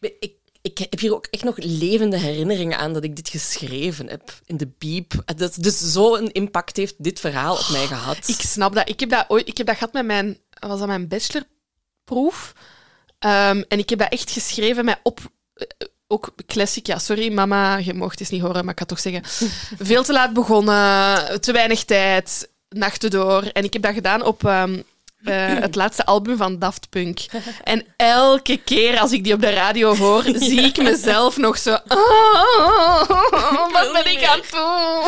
Ik, 0.00 0.32
ik 0.64 0.78
heb 0.78 1.00
hier 1.00 1.14
ook 1.14 1.26
echt 1.30 1.44
nog 1.44 1.56
levende 1.56 2.18
herinneringen 2.18 2.78
aan 2.78 2.92
dat 2.92 3.04
ik 3.04 3.16
dit 3.16 3.28
geschreven 3.28 4.08
heb 4.08 4.40
in 4.46 4.56
de 4.56 4.68
biep. 4.78 5.12
Dat 5.36 5.56
dus 5.60 5.78
zo'n 5.78 6.30
impact 6.30 6.76
heeft 6.76 6.94
dit 6.98 7.20
verhaal 7.20 7.54
op 7.56 7.68
mij 7.70 7.86
gehad. 7.86 8.28
Ik 8.28 8.40
snap 8.40 8.74
dat. 8.74 8.88
Ik 8.88 9.00
heb 9.00 9.08
dat, 9.10 9.24
ooit, 9.28 9.48
ik 9.48 9.56
heb 9.56 9.66
dat 9.66 9.76
gehad 9.76 9.92
met 9.92 10.04
mijn... 10.04 10.38
Was 10.60 10.78
dat 10.78 10.88
mijn 10.88 11.08
bachelorproef? 11.08 12.52
Ehm, 13.18 13.62
en 13.68 13.78
ik 13.78 13.88
heb 13.90 13.98
dat 13.98 14.12
echt 14.12 14.30
geschreven 14.30 14.84
met 14.84 15.00
op... 15.02 15.20
eh, 15.54 15.66
Ook 16.06 16.34
classic, 16.46 16.86
ja, 16.86 16.98
sorry 16.98 17.32
mama, 17.32 17.76
je 17.76 17.94
mocht 17.94 18.18
het 18.18 18.30
niet 18.30 18.40
horen, 18.42 18.64
maar 18.64 18.72
ik 18.74 18.78
ga 18.80 18.84
toch 18.86 19.00
zeggen. 19.00 19.22
Veel 19.88 20.02
te 20.02 20.12
laat 20.12 20.32
begonnen, 20.32 21.40
te 21.40 21.52
weinig 21.52 21.84
tijd, 21.84 22.50
nachten 22.68 23.10
door. 23.10 23.42
En 23.42 23.64
ik 23.64 23.72
heb 23.72 23.82
dat 23.82 23.94
gedaan 23.94 24.22
op 24.22 24.44
ehm, 24.44 24.80
eh, 25.24 25.58
het 25.60 25.74
laatste 25.74 26.04
album 26.04 26.36
van 26.36 26.58
Daft 26.58 26.88
Punk. 26.90 27.18
En 27.64 27.84
elke 27.96 28.56
keer 28.56 28.98
als 28.98 29.12
ik 29.12 29.24
die 29.24 29.32
op 29.34 29.40
de 29.40 29.50
radio 29.50 29.96
hoor, 29.96 30.22
zie 30.48 30.60
ik 30.60 30.76
mezelf 30.82 31.36
nog 31.36 31.58
zo... 31.58 31.76
"Ah, 31.86 33.08
wat 33.72 33.92
ben 33.92 34.10
ik 34.12 34.24
aan 34.24 34.40
het 34.40 34.50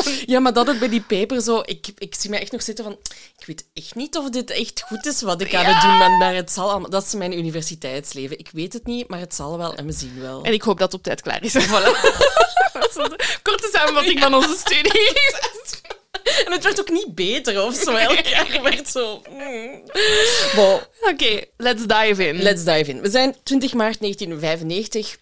doen? 0.05 0.15
Ja, 0.27 0.41
maar 0.41 0.53
dat 0.53 0.67
het 0.67 0.79
bij 0.79 0.89
die 0.89 1.01
paper 1.01 1.41
zo... 1.41 1.63
Ik, 1.65 1.87
ik 1.99 2.15
zie 2.19 2.31
mij 2.31 2.41
echt 2.41 2.53
nog 2.53 2.63
zitten 2.63 2.85
van... 2.85 2.97
Ik 3.39 3.47
weet 3.47 3.65
echt 3.75 3.95
niet 3.95 4.17
of 4.17 4.31
dit 4.31 4.51
echt 4.51 4.83
goed 4.87 5.07
is 5.07 5.23
wat 5.23 5.41
ik 5.41 5.55
aan 5.55 5.65
het 5.65 5.83
doen 5.83 5.99
ben, 5.99 6.19
maar 6.19 6.35
het 6.35 6.53
zal 6.53 6.71
allemaal... 6.71 6.91
Dat 6.91 7.05
is 7.07 7.15
mijn 7.15 7.39
universiteitsleven. 7.39 8.39
Ik 8.39 8.49
weet 8.53 8.73
het 8.73 8.87
niet, 8.87 9.09
maar 9.09 9.21
het 9.21 9.35
zal 9.35 9.59
wel 9.59 9.75
en 9.75 9.87
we 9.87 9.93
zien 9.93 10.21
wel. 10.21 10.43
En 10.45 10.53
ik 10.53 10.63
hoop 10.63 10.79
dat 10.79 10.93
het 10.93 11.01
op 11.01 11.03
tijd 11.07 11.21
klaar 11.23 11.43
is. 11.45 11.55
Voilà. 11.57 11.91
Korte 13.43 13.69
samenvatting 13.73 14.21
van 14.21 14.35
onze 14.35 14.57
studie. 14.57 15.13
En 16.47 16.53
het 16.53 16.65
werd 16.65 16.81
ook 16.81 16.91
niet 16.91 17.15
beter 17.15 17.65
of 17.65 17.75
zo. 17.75 17.95
Elk 17.95 18.27
jaar 18.35 18.63
werd 18.63 18.89
zo... 18.89 19.23
mm. 19.31 19.83
Bon, 20.55 20.81
Oké, 21.13 21.41
let's 21.57 21.87
dive 21.87 22.29
in. 22.29 22.43
let's 22.43 22.65
dive 22.65 22.91
in. 22.91 23.01
We 23.01 23.11
zijn 23.11 23.35
20 23.43 23.75
maart 23.75 24.01
1995... 24.01 25.17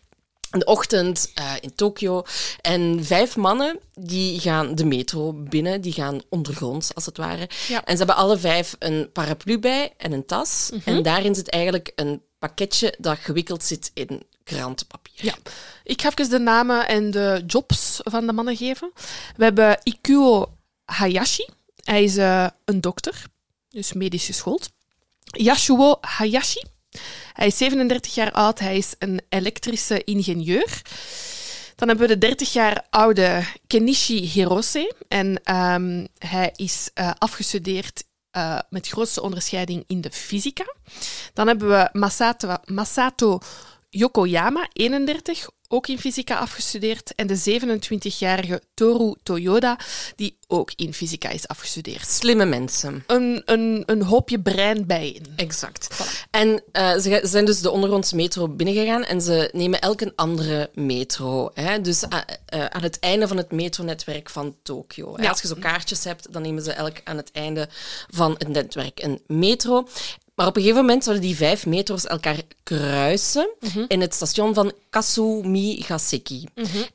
In 0.53 0.61
de 0.61 0.67
ochtend 0.67 1.31
eh, 1.35 1.53
in 1.61 1.75
Tokio. 1.75 2.23
En 2.61 3.05
vijf 3.05 3.37
mannen 3.37 3.79
die 3.95 4.41
gaan 4.41 4.75
de 4.75 4.85
metro 4.85 5.33
binnen. 5.33 5.81
Die 5.81 5.93
gaan 5.93 6.21
ondergronds, 6.29 6.95
als 6.95 7.07
het 7.07 7.17
ware. 7.17 7.49
Ja. 7.69 7.85
En 7.85 7.93
ze 7.93 7.97
hebben 7.99 8.17
alle 8.17 8.39
vijf 8.39 8.77
een 8.79 9.11
paraplu 9.13 9.59
bij 9.59 9.93
en 9.97 10.13
een 10.13 10.27
tas. 10.27 10.71
En 10.85 11.03
daarin 11.03 11.35
zit 11.35 11.51
eigenlijk 11.51 11.93
een 11.95 12.23
pakketje 12.39 12.95
dat 12.99 13.19
gewikkeld 13.19 13.63
zit 13.65 13.91
in 13.95 14.23
krantenpapier. 14.45 15.25
Ja. 15.25 15.35
Ik 15.85 16.03
ga 16.03 16.11
even 16.11 16.31
de 16.31 16.39
namen 16.39 16.89
en 16.89 17.11
de 17.11 17.43
jobs 17.47 18.01
van 18.03 18.27
de 18.27 18.33
mannen 18.33 18.57
geven. 18.57 18.93
We 19.37 19.45
hebben 19.45 19.81
Ikuo 19.83 20.53
Hayashi. 20.85 21.49
Hij 21.85 22.03
is 22.03 22.17
eh, 22.17 22.47
een 22.65 22.81
dokter, 22.81 23.25
dus 23.69 23.93
medisch 23.93 24.27
geschoold. 24.27 24.71
Yasuo 25.25 25.99
Hayashi. 26.01 26.63
Hij 27.33 27.47
is 27.47 27.57
37 27.57 28.15
jaar 28.15 28.33
oud. 28.33 28.59
Hij 28.59 28.77
is 28.77 28.95
een 28.99 29.21
elektrische 29.29 30.05
ingenieur. 30.05 30.83
Dan 31.77 31.89
hebben 31.89 32.09
we 32.09 32.15
de 32.15 32.27
30 32.27 32.53
jaar 32.53 32.87
oude 32.91 33.45
Kenichi 33.67 34.29
Hirose. 34.29 34.95
En 35.09 35.41
ehm, 35.43 36.07
hij 36.19 36.53
is 36.57 36.91
eh, 36.95 37.11
afgestudeerd 37.19 38.05
eh, 38.31 38.59
met 38.71 38.89
grootste 38.89 39.23
onderscheiding 39.23 39.85
in 39.87 40.01
de 40.01 40.11
fysica. 40.11 40.75
Dan 41.33 41.47
hebben 41.47 41.69
we 41.69 41.89
Masato, 41.93 42.57
Masato 42.65 43.39
Yokoyama, 43.99 44.69
31, 44.73 45.49
ook 45.69 45.87
in 45.87 45.99
fysica 45.99 46.37
afgestudeerd. 46.39 47.15
En 47.15 47.27
de 47.27 47.61
27-jarige 47.61 48.63
Toru 48.75 49.15
Toyoda, 49.23 49.79
die 50.17 50.37
ook 50.47 50.73
in 50.77 50.95
fysica 50.95 51.29
is 51.29 51.49
afgestudeerd. 51.49 52.09
Slimme 52.09 52.45
mensen. 52.45 53.05
Een, 53.07 53.43
een, 53.45 53.83
een 53.87 54.03
hoopje 54.03 54.41
brein 54.41 54.87
bijeen. 54.87 55.27
Exact. 55.37 56.05
En 56.31 56.63
eh, 56.73 56.93
ze 56.99 57.21
zijn 57.23 57.45
dus 57.45 57.61
de 57.61 57.71
ondergrondse 57.71 58.17
metro 58.17 58.49
binnengegaan 58.49 59.05
en 59.05 59.21
ze 59.21 59.49
nemen 59.53 59.81
elk 59.81 60.01
een 60.01 60.13
andere 60.17 60.71
metro. 60.75 61.51
Hè? 61.55 61.81
Dus 61.81 62.05
a- 62.13 62.25
eh, 62.47 62.65
aan 62.67 62.83
het 62.83 62.99
einde 62.99 63.29
van 63.29 63.37
het 63.37 63.53
metronetwerk 63.53 64.31
van 64.31 64.57
Tokio. 64.63 65.15
Ja. 65.21 65.29
Als 65.29 65.41
je 65.43 65.49
zo 65.49 65.55
kaartjes 65.61 66.05
hebt, 66.05 66.33
dan 66.33 66.43
nemen 66.43 66.63
ze 66.63 66.73
elk 66.73 66.97
aan 67.05 67.17
het 67.17 67.31
einde 67.33 67.69
van 68.11 68.35
het 68.39 68.49
netwerk 68.49 69.03
een 69.03 69.21
metro. 69.27 69.89
Maar 70.35 70.47
op 70.47 70.57
een 70.57 70.63
gegeven 70.63 70.85
moment 70.85 71.05
zouden 71.05 71.25
die 71.27 71.37
vijf 71.37 71.67
metro's 71.67 72.05
elkaar 72.07 72.41
kruisen 72.63 73.51
in 73.89 74.01
het 74.01 74.15
station 74.15 74.55
van 74.55 74.73
Kasumigaseki. 74.91 76.45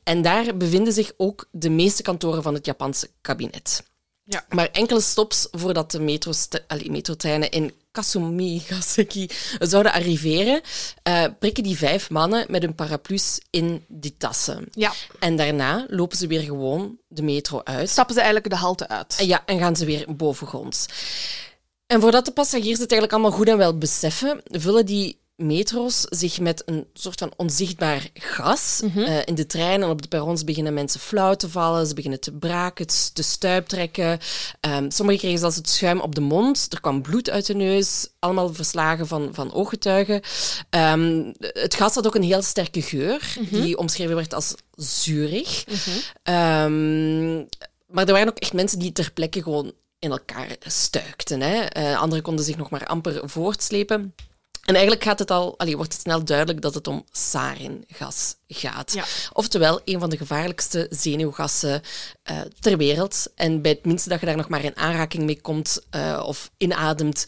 En 0.02 0.22
daar 0.22 0.56
bevinden 0.56 0.92
zich 0.92 1.12
ook 1.16 1.48
de 1.50 1.70
meeste 1.70 2.02
kantoren 2.02 2.42
van 2.42 2.54
het 2.54 2.66
Japanse 2.66 3.08
kabinet. 3.20 3.82
Ja. 4.24 4.44
Maar 4.48 4.68
enkele 4.72 5.00
stops 5.00 5.48
voordat 5.50 5.90
de 5.90 6.00
metro's 6.00 6.46
te- 6.46 6.64
allee, 6.66 6.90
metrotreinen 6.90 7.50
in 7.50 7.72
Kasumigaseki 7.92 9.28
zouden 9.58 9.92
arriveren, 9.92 10.60
eh, 11.02 11.24
prikken 11.38 11.62
die 11.62 11.76
vijf 11.78 12.10
mannen 12.10 12.46
met 12.48 12.62
hun 12.62 12.74
paraplu's 12.74 13.40
in 13.50 13.84
die 13.88 14.14
tassen. 14.18 14.68
Ja. 14.72 14.92
En 15.18 15.36
daarna 15.36 15.86
lopen 15.88 16.16
ze 16.18 16.26
weer 16.26 16.40
gewoon 16.42 16.98
de 17.08 17.22
metro 17.22 17.60
uit. 17.64 17.90
Stappen 17.90 18.14
ze 18.14 18.20
eigenlijk 18.20 18.50
de 18.54 18.58
halte 18.60 18.88
uit. 18.88 19.16
En 19.18 19.26
ja, 19.26 19.42
en 19.46 19.58
gaan 19.58 19.76
ze 19.76 19.84
weer 19.84 20.04
bovengronds. 20.16 20.86
En 21.90 22.00
voordat 22.00 22.24
de 22.24 22.30
passagiers 22.32 22.78
het 22.78 22.90
eigenlijk 22.90 23.12
allemaal 23.12 23.38
goed 23.38 23.48
en 23.48 23.56
wel 23.56 23.78
beseffen, 23.78 24.40
vullen 24.44 24.86
die 24.86 25.18
metro's 25.36 26.00
zich 26.08 26.40
met 26.40 26.62
een 26.66 26.86
soort 26.92 27.18
van 27.18 27.32
onzichtbaar 27.36 28.08
gas. 28.14 28.80
Eh, 28.96 29.18
in 29.24 29.34
de 29.34 29.46
treinen 29.46 29.82
en 29.86 29.92
op 29.92 30.02
de 30.02 30.08
perrons 30.08 30.44
beginnen 30.44 30.74
mensen 30.74 31.00
flauw 31.00 31.34
te 31.34 31.48
vallen, 31.48 31.86
ze 31.86 31.94
beginnen 31.94 32.20
te 32.20 32.32
braken, 32.32 32.86
te- 33.12 33.22
stuiptrekken. 33.22 34.18
Ehm 34.60 34.90
sommigen 34.90 35.20
kregen 35.20 35.38
zelfs 35.38 35.56
het 35.56 35.68
schuim 35.68 36.00
op 36.00 36.14
de 36.14 36.20
mond, 36.20 36.66
er 36.70 36.80
kwam 36.80 37.02
bloed 37.02 37.30
uit 37.30 37.46
de 37.46 37.54
neus, 37.54 38.08
allemaal 38.18 38.54
verslagen 38.54 39.06
van, 39.06 39.28
van 39.32 39.52
ooggetuigen. 39.52 40.20
Ehm, 40.70 41.32
het 41.38 41.74
gas 41.74 41.94
had 41.94 42.06
ook 42.06 42.14
een 42.14 42.22
heel 42.22 42.42
sterke 42.42 42.82
geur, 42.82 43.36
die 43.50 43.78
omschreven 43.78 44.14
werd 44.14 44.34
als 44.34 44.54
zuurig. 44.74 45.64
Ehm, 46.22 47.34
maar 47.86 48.06
er 48.06 48.12
waren 48.12 48.28
ook 48.28 48.38
echt 48.38 48.52
mensen 48.52 48.78
die 48.78 48.92
ter 48.92 49.12
plekke 49.12 49.42
gewoon 49.42 49.72
in 50.00 50.10
elkaar 50.10 50.56
stuikten. 50.60 51.40
Hè. 51.40 51.60
Eh, 51.60 52.00
anderen 52.00 52.24
konden 52.24 52.44
zich 52.44 52.56
nog 52.56 52.70
maar 52.70 52.86
amper 52.86 53.28
voortslepen. 53.28 54.14
En 54.64 54.74
eigenlijk 54.74 55.04
gaat 55.04 55.18
het 55.18 55.30
al, 55.30 55.58
allee, 55.58 55.76
wordt 55.76 55.92
het 55.92 56.02
snel 56.02 56.24
duidelijk 56.24 56.60
dat 56.60 56.74
het 56.74 56.86
om 56.86 57.04
saringas 57.10 58.36
gaat. 58.48 58.92
Ja. 58.92 59.04
Oftewel, 59.32 59.80
een 59.84 60.00
van 60.00 60.10
de 60.10 60.16
gevaarlijkste 60.16 60.86
zenuwgassen 60.90 61.82
eh, 62.22 62.40
ter 62.60 62.76
wereld. 62.76 63.26
En 63.34 63.62
bij 63.62 63.70
het 63.70 63.84
minste 63.84 64.08
dat 64.08 64.20
je 64.20 64.26
daar 64.26 64.36
nog 64.36 64.48
maar 64.48 64.64
in 64.64 64.76
aanraking 64.76 65.24
mee 65.24 65.40
komt 65.40 65.86
eh, 65.90 66.22
of 66.26 66.50
inademt, 66.56 67.24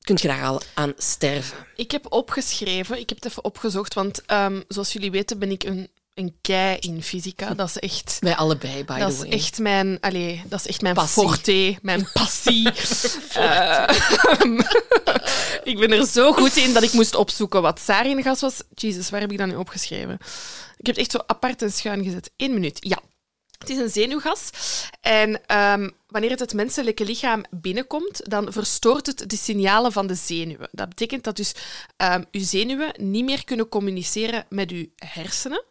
kun 0.00 0.18
je 0.20 0.28
daar 0.28 0.44
al 0.44 0.60
aan 0.74 0.92
sterven. 0.96 1.56
Ik 1.76 1.90
heb 1.90 2.12
opgeschreven, 2.12 2.98
ik 2.98 3.08
heb 3.08 3.22
het 3.22 3.30
even 3.30 3.44
opgezocht, 3.44 3.94
want 3.94 4.24
ehm, 4.24 4.60
zoals 4.68 4.92
jullie 4.92 5.10
weten 5.10 5.38
ben 5.38 5.50
ik 5.50 5.62
een, 5.62 5.88
een 6.14 6.34
kei 6.40 6.76
in 6.80 7.02
fysica. 7.02 7.54
Dat 7.54 7.68
is 7.68 7.78
echt... 7.78 8.16
Wij 8.20 8.34
allebei, 8.36 8.84
by 8.84 8.98
Dat 8.98 9.08
the 9.08 9.14
is 9.14 9.18
way. 9.20 9.30
echt 9.30 9.58
mijn, 9.58 9.98
allee, 10.00 10.42
dat 10.46 10.60
is 10.60 10.66
echt 10.66 10.80
mijn 10.80 10.94
Passie. 10.94 11.22
forte, 11.22 11.78
mijn 11.82 12.08
passie. 12.12 12.68
Eh, 13.34 13.88
ik 15.72 15.78
ben 15.78 15.92
er 15.92 16.06
zo 16.06 16.32
goed 16.32 16.56
in 16.56 16.72
dat 16.72 16.82
ik 16.82 16.92
moest 16.92 17.14
opzoeken 17.14 17.62
wat 17.62 17.80
saringas 17.80 18.40
was. 18.40 18.62
Jezus, 18.74 19.10
waar 19.10 19.20
heb 19.20 19.32
ik 19.32 19.38
dat 19.38 19.46
nu 19.46 19.54
opgeschreven? 19.56 20.12
Ik 20.76 20.86
heb 20.86 20.96
het 20.96 20.98
echt 20.98 21.10
zo 21.10 21.18
apart 21.26 21.62
en 21.62 21.72
schuin 21.72 22.04
gezet. 22.04 22.30
Eén 22.36 22.54
minuut, 22.54 22.76
ja. 22.80 22.98
Het 23.58 23.70
is 23.70 23.78
een 23.78 23.90
zenuwgas. 23.90 24.50
En 25.00 25.46
ehm, 25.46 25.90
wanneer 26.06 26.30
het 26.30 26.40
het 26.40 26.54
menselijke 26.54 27.04
lichaam 27.04 27.44
binnenkomt, 27.50 28.30
dan 28.30 28.52
verstoort 28.52 29.06
het 29.06 29.30
de 29.30 29.36
signalen 29.36 29.92
van 29.92 30.06
de 30.06 30.14
zenuwen. 30.14 30.68
Dat 30.72 30.88
betekent 30.88 31.24
dat 31.24 31.36
dus 31.36 31.52
ehm 31.96 32.22
uw 32.30 32.44
zenuwen 32.44 32.92
niet 32.96 33.24
meer 33.24 33.44
kunnen 33.44 33.68
communiceren 33.68 34.46
met 34.48 34.70
uw 34.70 34.86
hersenen. 34.96 35.64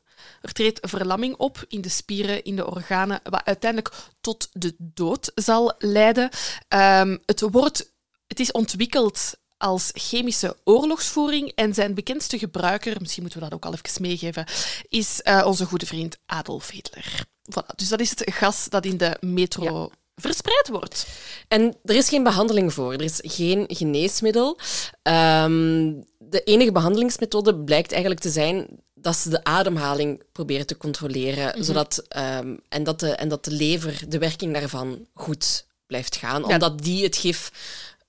Er 0.44 0.52
treedt 0.52 0.80
verlamming 0.82 1.36
op 1.36 1.66
in 1.68 1.82
de 1.82 1.90
spieren, 1.90 2.44
in 2.44 2.56
de 2.56 2.70
organen, 2.70 3.20
wat 3.24 3.46
uiteindelijk 3.46 3.94
tot 4.22 4.50
de 4.52 4.76
dood 4.78 5.32
zal 5.36 5.74
leiden. 5.78 6.30
Ehm, 6.68 7.18
het, 7.26 7.42
wordt, 7.42 7.94
het 8.28 8.40
is 8.40 8.52
ontwikkeld 8.52 9.34
als 9.58 9.90
chemische 9.94 10.58
oorlogsvoering 10.64 11.52
en 11.56 11.74
zijn 11.74 11.94
bekendste 11.94 12.38
gebruiker, 12.38 12.96
misschien 13.00 13.22
moeten 13.22 13.40
we 13.40 13.46
dat 13.46 13.56
ook 13.56 13.66
al 13.66 13.74
even 13.74 14.02
meegeven, 14.02 14.46
is 14.90 15.22
eh, 15.22 15.44
onze 15.46 15.66
goede 15.66 15.86
vriend 15.86 16.18
Adolf 16.26 16.70
Hitler. 16.70 17.26
Voilà, 17.52 17.76
dus 17.76 17.90
dat 17.90 18.00
is 18.00 18.10
het 18.10 18.24
gas 18.26 18.70
dat 18.70 18.86
in 18.86 18.98
de 18.98 19.18
metro 19.20 19.92
verspreid 20.16 20.70
wordt. 20.70 21.08
En 21.48 21.76
er 21.84 21.96
is 21.96 22.10
geen 22.10 22.24
behandeling 22.24 22.74
voor. 22.74 22.94
Er 22.94 23.02
is 23.02 23.20
geen 23.24 23.66
geneesmiddel. 23.68 24.60
Ehm, 25.02 25.94
de 26.18 26.44
enige 26.44 26.72
behandelingsmethode 26.72 27.56
blijkt 27.56 27.92
eigenlijk 27.92 28.22
te 28.22 28.30
zijn 28.30 28.68
dat 29.04 29.16
ze 29.16 29.30
de 29.30 29.44
ademhaling 29.44 30.24
proberen 30.32 30.66
te 30.66 30.78
controleren. 30.78 31.64
zodat, 31.64 32.04
ehm, 32.08 32.56
en, 32.70 32.84
dat 32.84 33.00
de, 33.00 33.10
en 33.10 33.30
dat 33.30 33.46
de 33.46 33.52
lever, 33.52 34.02
de 34.08 34.18
werking 34.18 34.54
daarvan, 34.54 35.06
goed 35.14 35.66
blijft 35.88 36.16
gaan. 36.16 36.42
Ja. 36.42 36.48
Omdat 36.54 36.82
die 36.82 37.04
het 37.04 37.16
gif 37.16 37.52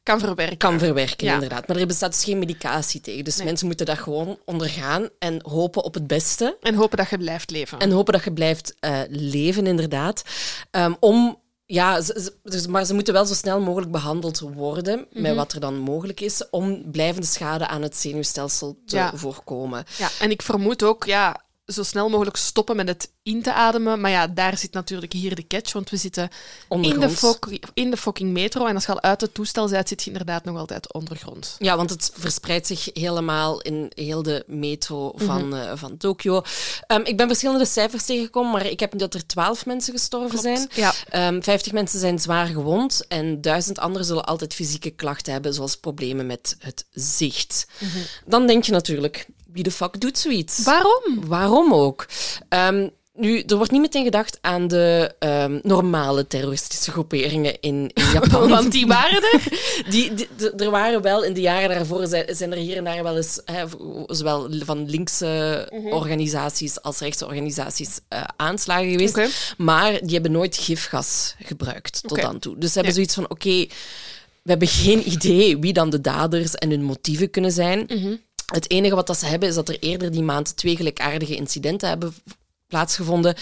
kan 0.03 0.21
verwerken. 0.21 0.57
kan 0.57 0.79
verwerken, 0.79 1.27
Ja. 1.27 1.35
inderdaad. 1.35 1.69
Maar 1.69 1.77
er 1.77 1.87
bestaat 1.87 2.13
dus 2.13 2.25
geen 2.25 2.39
medicatie 2.39 3.01
tegen. 3.01 3.25
Dus 3.25 3.37
Nee. 3.37 3.47
mensen 3.47 3.67
moeten 3.67 3.87
dat 3.87 3.99
gewoon 3.99 4.39
ondergaan 4.45 5.09
en 5.19 5.41
hopen 5.49 5.85
op 5.85 5.95
het 5.95 6.07
beste. 6.07 6.57
En 6.61 6.75
hopen 6.75 6.99
dat 6.99 7.09
je 7.11 7.19
blijft 7.19 7.51
leven. 7.51 7.79
En 7.79 7.91
hopen 7.91 8.13
dat 8.13 8.25
je 8.25 8.33
blijft 8.33 8.75
eh, 8.81 9.01
leven, 9.09 9.67
inderdaad. 9.67 10.23
Ehm, 10.71 10.95
om, 11.01 11.39
ja, 11.67 12.01
ze- 12.01 12.21
ze- 12.23 12.51
dus, 12.51 12.67
maar 12.67 12.85
ze 12.85 12.95
moeten 12.95 13.15
wel 13.15 13.25
zo 13.27 13.35
snel 13.35 13.61
mogelijk 13.61 13.91
behandeld 13.93 14.41
worden, 14.41 15.07
Mhm. 15.11 15.23
met 15.23 15.35
wat 15.35 15.53
er 15.53 15.61
dan 15.61 15.79
mogelijk 15.79 16.21
is, 16.21 16.51
om 16.51 16.91
blijvende 16.91 17.27
schade 17.27 17.67
aan 17.67 17.83
het 17.83 17.97
zenuwstelsel 17.97 18.79
te 18.87 18.97
Ja. 18.97 19.13
voorkomen. 19.15 19.85
Ja, 19.99 20.09
en 20.21 20.31
ik 20.31 20.43
vermoed 20.43 20.83
ook, 20.83 21.05
ja, 21.05 21.44
zo 21.67 21.83
snel 21.83 22.09
mogelijk 22.09 22.37
stoppen 22.37 22.77
met 22.77 22.89
het 22.89 23.11
in 23.23 23.43
te 23.43 23.53
ademen. 23.53 24.01
Maar 24.01 24.11
ja, 24.11 24.27
daar 24.27 24.59
zit 24.59 24.73
natuurlijk 24.73 25.13
hier 25.13 25.35
de 25.35 25.47
catch, 25.47 25.73
want 25.73 25.91
we 25.91 25.97
zitten 25.97 26.29
in 26.69 27.01
de, 27.01 27.09
fok- 27.11 27.49
in 27.75 27.91
de 27.91 27.97
fucking 27.97 28.33
metro. 28.33 28.67
En 28.67 28.75
als 28.75 28.85
je 28.87 28.93
al 28.93 29.03
uit 29.03 29.21
het 29.21 29.35
toestel 29.35 29.69
bent, 29.69 29.89
zit 29.89 30.03
je 30.03 30.11
inderdaad 30.11 30.45
nog 30.45 30.57
altijd 30.59 30.93
ondergrond. 30.93 31.57
Ja, 31.59 31.77
want 31.77 31.91
het 31.91 32.11
verspreidt 32.15 32.67
zich 32.67 32.89
helemaal 32.93 33.61
in 33.61 33.93
heel 33.95 34.23
de 34.23 34.45
metro 34.47 35.13
van, 35.17 35.49
Mhm. 35.49 35.59
eh, 35.61 35.73
van 35.75 35.97
Tokio. 35.97 36.43
Ehm, 36.87 37.01
ik 37.05 37.17
ben 37.17 37.27
verschillende 37.27 37.67
cijfers 37.67 38.05
tegengekomen, 38.05 38.53
maar 38.53 38.67
ik 38.67 38.81
heb 38.81 38.99
dat 38.99 39.15
er 39.15 39.27
twaalf 39.27 39.67
mensen 39.67 39.93
gestorven 39.93 40.39
zijn. 40.39 40.69
Ja. 40.75 40.93
Ehm 41.09 41.41
50 41.43 41.73
mensen 41.73 42.01
zijn 42.01 42.19
zwaar 42.19 42.47
gewond 42.47 43.05
en 43.09 43.41
duizend 43.41 43.79
anderen 43.79 44.07
zullen 44.07 44.25
altijd 44.25 44.55
fysieke 44.55 44.91
klachten 44.91 45.33
hebben, 45.33 45.55
zoals 45.55 45.77
problemen 45.77 46.27
met 46.27 46.57
het 46.59 46.85
zicht. 46.93 47.67
Mhm. 47.79 47.99
Dan 48.27 48.47
denk 48.47 48.65
je 48.65 48.73
natuurlijk, 48.73 49.27
wie 49.55 49.63
de 49.63 49.71
fuck 49.71 50.01
doet 50.01 50.19
zoiets? 50.19 50.63
Waarom? 50.65 51.27
Waarom 51.27 51.75
ook? 51.75 52.07
Ehm, 52.49 52.89
nu, 53.15 53.41
er 53.41 53.57
wordt 53.57 53.71
niet 53.71 53.81
meteen 53.81 54.05
gedacht 54.05 54.39
aan 54.41 54.69
de 54.69 55.15
ehm, 55.19 55.59
normale 55.63 56.27
terroristische 56.27 56.91
groeperingen 56.91 57.61
in, 57.61 57.91
in 57.93 58.05
Japan. 58.13 58.49
Want 58.49 58.73
die 58.73 58.87
waren 58.87 59.23
er. 59.23 59.43
Die, 59.91 60.13
er 60.57 60.71
waren 60.71 61.03
wel 61.03 61.25
in 61.25 61.33
de 61.33 61.41
jaren 61.41 61.69
daarvoor 61.69 62.07
zijn, 62.07 62.37
zijn 62.37 62.53
er 62.53 62.59
hier 62.59 62.77
en 62.77 62.85
daar 62.85 63.03
wel 63.03 63.17
eens, 63.17 63.41
hè, 63.45 63.65
zowel 64.07 64.49
van 64.65 64.89
linkse 64.91 65.69
organisaties 65.91 66.83
als 66.83 66.99
rechtse 66.99 67.27
organisaties, 67.27 67.99
eh, 68.09 68.23
aanslagen 68.37 68.91
geweest. 68.91 69.55
Maar 69.57 69.93
die 70.03 70.13
hebben 70.13 70.33
nooit 70.33 70.57
gifgas 70.57 71.35
gebruikt 71.45 72.03
tot 72.07 72.21
dan 72.21 72.39
toe. 72.39 72.59
Dus 72.59 72.73
ze 72.73 72.75
hebben 72.75 72.91
Ja. 72.91 72.95
zoiets 72.95 73.15
van: 73.15 73.31
oké, 73.31 73.67
we 74.43 74.51
hebben 74.51 74.69
geen 74.69 75.11
idee 75.11 75.59
wie 75.59 75.73
dan 75.73 75.91
de 75.91 76.01
daders 76.01 76.55
en 76.55 76.71
hun 76.71 76.83
motieven 76.83 77.31
kunnen 77.31 77.53
zijn. 77.53 77.85
Mhm. 77.89 78.15
Het 78.47 78.71
enige 78.71 78.95
wat 78.95 79.07
dat 79.07 79.19
ze 79.19 79.27
hebben 79.27 79.49
is 79.49 79.55
dat 79.55 79.69
er 79.69 79.79
eerder 79.79 80.11
die 80.11 80.23
maand 80.23 80.57
twee 80.57 80.77
gelijkaardige 80.77 81.35
incidenten 81.35 81.89
hebben 81.89 82.15
plaatsgevonden, 82.67 83.35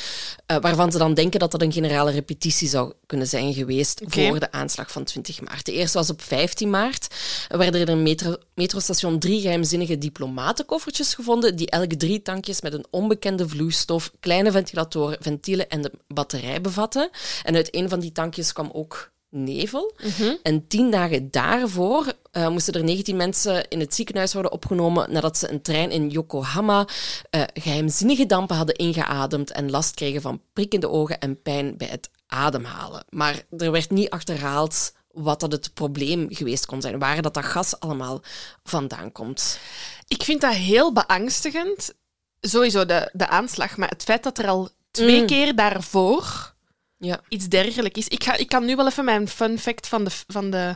eh, 0.46 0.56
waarvan 0.60 0.92
ze 0.92 0.98
dan 0.98 1.14
denken 1.14 1.40
dat 1.40 1.50
dat 1.50 1.62
een 1.62 1.72
generale 1.72 2.10
repetitie 2.10 2.68
zou 2.68 2.92
kunnen 3.06 3.26
zijn 3.26 3.54
geweest 3.54 4.00
voor 4.06 4.40
de 4.40 4.52
aanslag 4.52 4.92
van 4.92 5.04
20 5.04 5.40
maart. 5.40 5.66
De 5.66 5.72
eerste 5.72 5.98
was 5.98 6.10
op 6.10 6.22
15 6.22 6.70
maart. 6.70 7.14
Er 7.48 7.58
werden 7.58 7.80
er 7.80 7.88
in 7.88 7.96
een 7.96 8.02
metro, 8.02 8.36
metrostation 8.54 9.18
drie 9.18 9.40
geheimzinnige 9.40 9.98
diplomatenkoffertjes 9.98 11.14
gevonden, 11.14 11.56
die 11.56 11.70
elk 11.70 11.92
drie 11.92 12.22
tankjes 12.22 12.60
met 12.60 12.72
een 12.72 12.86
onbekende 12.90 13.48
vloeistof, 13.48 14.12
kleine 14.20 14.50
ventilatoren, 14.50 15.18
ventielen 15.20 15.68
en 15.68 15.82
de 15.82 15.92
batterij 16.08 16.60
bevatten. 16.60 17.10
En 17.42 17.54
uit 17.54 17.74
een 17.74 17.88
van 17.88 18.00
die 18.00 18.12
tankjes 18.12 18.52
kwam 18.52 18.70
ook 18.72 19.12
nevel. 19.32 19.94
En 20.42 20.66
tien 20.66 20.90
dagen 20.90 21.30
daarvoor 21.30 22.12
eh, 22.30 22.48
moesten 22.48 22.74
er 22.74 22.84
19 22.84 23.16
mensen 23.16 23.68
in 23.68 23.80
het 23.80 23.94
ziekenhuis 23.94 24.32
worden 24.32 24.52
opgenomen 24.52 25.12
nadat 25.12 25.38
ze 25.38 25.50
een 25.50 25.62
trein 25.62 25.90
in 25.90 26.08
Yokohama 26.08 26.86
eh, 27.30 27.42
geheimzinnige 27.54 28.26
dampen 28.26 28.56
hadden 28.56 28.76
ingeademd 28.76 29.50
en 29.50 29.70
last 29.70 29.94
kregen 29.94 30.20
van 30.22 30.42
prikkende 30.52 30.88
ogen 30.88 31.18
en 31.18 31.42
pijn 31.42 31.76
bij 31.76 31.88
het 31.88 32.10
ademhalen. 32.26 33.04
Maar 33.08 33.42
er 33.58 33.70
werd 33.70 33.90
niet 33.90 34.10
achterhaald 34.10 34.92
wat 35.10 35.40
dat 35.40 35.52
het 35.52 35.74
probleem 35.74 36.26
geweest 36.30 36.66
kon 36.66 36.80
zijn, 36.80 36.98
waar 36.98 37.22
dat, 37.22 37.34
dat 37.34 37.44
gas 37.44 37.80
allemaal 37.80 38.20
vandaan 38.64 39.12
komt. 39.12 39.58
Ik 40.08 40.22
vind 40.22 40.40
dat 40.40 40.54
heel 40.54 40.92
beangstigend. 40.92 41.94
Sowieso 42.40 42.86
de, 42.86 43.10
de 43.12 43.28
aanslag, 43.28 43.76
maar 43.76 43.88
het 43.88 44.02
feit 44.02 44.22
dat 44.22 44.38
er 44.38 44.48
al 44.48 44.68
twee 44.90 45.20
Mm. 45.20 45.26
keer 45.26 45.54
daarvoor 45.56 46.51
Ja. 47.04 47.20
iets 47.28 47.48
dergelijks 47.48 47.98
is. 47.98 48.08
Ik, 48.08 48.24
ga, 48.24 48.36
ik 48.36 48.48
kan 48.48 48.64
nu 48.64 48.76
wel 48.76 48.86
even 48.86 49.04
mijn 49.04 49.28
fun 49.28 49.58
fact 49.58 49.88
van 49.88 50.04
de, 50.04 50.10
van 50.26 50.50
de 50.50 50.74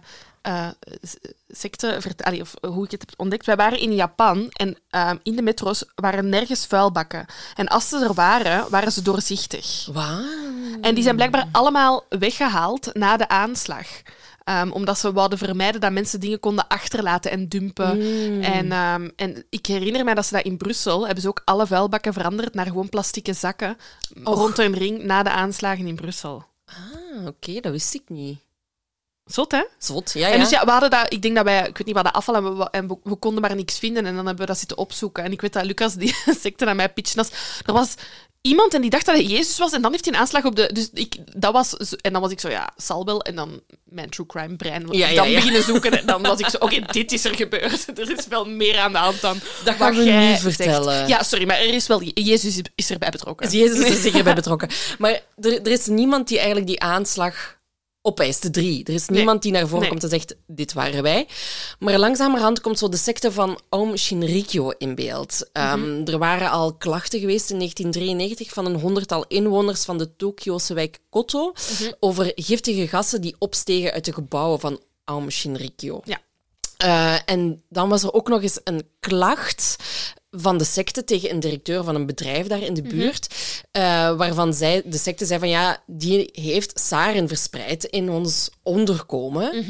s- 1.02 1.16
secte 1.48 1.96
vertellen, 2.00 2.40
of 2.40 2.54
hoe 2.60 2.84
ik 2.84 2.90
het 2.90 3.00
heb 3.00 3.14
ontdekt. 3.20 3.46
Wij 3.46 3.56
waren 3.56 3.78
in 3.78 3.94
Japan 3.94 4.48
en 4.52 4.78
ehm, 4.90 5.16
in 5.22 5.36
de 5.36 5.42
metro's 5.42 5.84
waren 5.94 6.28
nergens 6.28 6.66
vuilbakken. 6.66 7.26
En 7.54 7.68
als 7.68 7.88
ze 7.88 7.98
er 8.04 8.14
waren, 8.14 8.70
waren 8.70 8.92
ze 8.92 9.02
doorzichtig. 9.02 9.88
Wauw. 9.92 10.24
En 10.80 10.94
die 10.94 11.02
zijn 11.02 11.16
blijkbaar 11.16 11.48
allemaal 11.52 12.04
weggehaald 12.08 12.90
na 12.94 13.16
de 13.16 13.28
aanslag. 13.28 13.86
Ehm, 14.46 14.70
omdat 14.70 14.98
ze 14.98 15.12
wilden 15.12 15.38
vermijden 15.38 15.80
dat 15.80 15.92
mensen 15.92 16.20
dingen 16.20 16.40
konden 16.40 16.68
achterlaten 16.68 17.30
en 17.30 17.48
dumpen. 17.48 18.00
En, 18.42 18.72
ehm, 18.72 19.10
en 19.16 19.44
ik 19.50 19.66
herinner 19.66 20.04
mij 20.04 20.14
dat 20.14 20.26
ze 20.26 20.34
dat 20.34 20.44
in 20.44 20.56
Brussel 20.56 21.04
hebben 21.04 21.22
ze 21.22 21.28
ook 21.28 21.42
alle 21.44 21.66
vuilbakken 21.66 22.12
veranderd 22.12 22.54
naar 22.54 22.66
gewoon 22.66 22.88
plastieke 22.88 23.32
zakken 23.32 23.76
rond 24.24 24.58
een 24.58 24.74
ring 24.74 25.02
na 25.02 25.22
de 25.22 25.30
aanslagen 25.30 25.86
in 25.86 25.94
Brussel. 25.94 26.44
Ah, 26.64 27.26
oké, 27.26 27.60
dat 27.60 27.72
wist 27.72 27.94
ik 27.94 28.02
niet. 28.06 28.38
Zot, 29.26 29.52
hè? 29.52 29.64
Zot, 29.78 30.12
ja, 30.14 30.26
En 30.26 30.32
ja. 30.32 30.38
dus 30.38 30.50
ja, 30.50 30.64
we 30.64 30.70
hadden 30.70 30.90
dat, 30.90 31.12
ik 31.12 31.22
denk 31.22 31.34
dat 31.34 31.44
wij, 31.44 31.58
ik 31.58 31.64
weet 31.78 31.86
niet, 31.86 31.96
we 31.96 32.00
hadden 32.02 32.12
afval 32.12 32.34
en, 32.34 32.56
we, 32.56 32.70
en 32.70 32.88
we, 32.88 32.96
we 33.02 33.16
konden 33.16 33.40
maar 33.42 33.54
niks 33.54 33.78
vinden. 33.78 34.06
En 34.06 34.14
dan 34.14 34.26
hebben 34.26 34.44
we 34.44 34.50
dat 34.50 34.58
zitten 34.58 34.78
opzoeken. 34.78 35.24
En 35.24 35.32
ik 35.32 35.40
weet 35.40 35.52
dat 35.52 35.64
Lucas 35.64 35.94
die 35.94 36.14
secte 36.42 36.64
naar 36.64 36.76
mij 36.76 36.88
pitchen 36.88 37.18
als 37.18 37.30
er 37.66 37.72
was 37.72 37.94
iemand 38.46 38.74
en 38.74 38.80
die 38.80 38.90
dacht 38.90 39.06
dat 39.06 39.14
hij 39.14 39.24
Jezus 39.24 39.58
was 39.58 39.72
en 39.72 39.82
dan 39.82 39.90
heeft 39.90 40.04
hij 40.04 40.14
een 40.14 40.20
aanslag 40.20 40.44
op 40.44 40.56
de... 40.56 40.70
Dus 40.72 40.90
ik, 40.92 41.16
dat 41.40 41.52
was... 41.52 41.76
En 41.96 42.12
dan 42.12 42.22
was 42.22 42.30
ik 42.30 42.40
zo, 42.40 42.48
ja, 42.48 42.72
zal 42.76 43.04
wel. 43.04 43.22
En 43.22 43.34
dan 43.34 43.60
mijn 43.84 44.10
true 44.10 44.26
crime 44.26 44.56
brein. 44.56 44.86
Ja, 44.90 45.08
ja, 45.08 45.14
dan 45.14 45.30
ja. 45.30 45.34
beginnen 45.34 45.62
zoeken 45.62 45.98
en 45.98 46.06
dan 46.06 46.22
was 46.22 46.38
ik 46.38 46.48
zo, 46.48 46.56
oké, 46.58 46.80
dit 46.90 47.12
is 47.12 47.24
er 47.24 47.34
gebeurd. 47.34 47.86
Er 47.98 48.18
is 48.18 48.26
wel 48.26 48.44
meer 48.44 48.78
aan 48.78 48.92
de 48.92 48.98
hand 48.98 49.20
dan 49.20 49.38
Dat 49.64 49.74
gaan 49.74 49.94
we 49.94 50.04
nu 50.04 50.10
zegt. 50.10 50.40
vertellen. 50.40 51.08
Ja, 51.08 51.22
sorry, 51.22 51.46
maar 51.46 51.56
er 51.56 51.74
is 51.74 51.86
wel... 51.86 52.02
Jezus 52.02 52.60
is, 52.74 52.90
erbij 52.90 53.10
betrokken. 53.10 53.50
Jezus 53.50 53.78
is 53.78 53.88
er 53.88 54.02
zeker 54.10 54.24
bij 54.24 54.34
betrokken. 54.34 54.68
Maar 54.98 55.20
er, 55.40 55.60
er 55.62 55.70
is 55.70 55.86
niemand 55.86 56.28
die 56.28 56.36
eigenlijk 56.36 56.66
die 56.66 56.80
aanslag 56.80 57.56
opeist, 58.06 58.42
de 58.42 58.50
drie. 58.50 58.84
Er 58.84 58.94
is 58.94 59.08
niemand 59.08 59.42
die 59.42 59.52
naar 59.52 59.66
voren 59.66 59.80
Nee. 59.80 59.88
komt 59.88 60.02
en 60.02 60.08
zegt, 60.08 60.36
dit 60.46 60.72
waren 60.72 61.02
wij. 61.02 61.26
Maar 61.78 61.98
langzamerhand 61.98 62.60
komt 62.60 62.78
zo 62.78 62.88
de 62.88 62.96
secte 62.96 63.32
van 63.32 63.60
Aum 63.68 63.96
Shinrikyo 63.96 64.70
in 64.78 64.94
beeld. 64.94 65.48
Ehm, 65.52 66.02
er 66.04 66.18
waren 66.18 66.50
al 66.50 66.74
klachten 66.74 67.20
geweest 67.20 67.50
in 67.50 67.56
1993 67.56 68.52
van 68.52 68.66
een 68.66 68.80
honderdtal 68.80 69.24
inwoners 69.28 69.84
van 69.84 69.98
de 69.98 70.16
Tokio'se 70.16 70.74
wijk 70.74 70.98
Koto 71.10 71.52
over 72.00 72.32
giftige 72.34 72.88
gassen 72.88 73.20
die 73.20 73.34
opstegen 73.38 73.92
uit 73.92 74.04
de 74.04 74.12
gebouwen 74.12 74.60
van 74.60 74.80
Aum 75.04 75.30
Shinrikyo. 75.30 76.00
Ja. 76.04 76.20
Eh, 76.76 77.16
en 77.24 77.62
dan 77.68 77.88
was 77.88 78.02
er 78.02 78.12
ook 78.12 78.28
nog 78.28 78.42
eens 78.42 78.60
een 78.64 78.88
klacht 79.00 79.76
van 80.30 80.58
de 80.58 80.64
secte 80.64 81.04
tegen 81.04 81.30
een 81.30 81.40
directeur 81.40 81.84
van 81.84 81.94
een 81.94 82.06
bedrijf 82.06 82.46
daar 82.46 82.62
in 82.62 82.74
de 82.74 82.82
buurt, 82.82 83.34
eh, 83.70 83.82
waarvan 84.16 84.54
zij, 84.54 84.82
de 84.84 84.98
secte 84.98 85.26
zei 85.26 85.38
van 85.38 85.48
ja, 85.48 85.82
die 85.86 86.28
heeft 86.32 86.80
saren 86.80 87.28
verspreid 87.28 87.84
in 87.84 88.10
ons 88.10 88.50
onderkomen. 88.62 89.64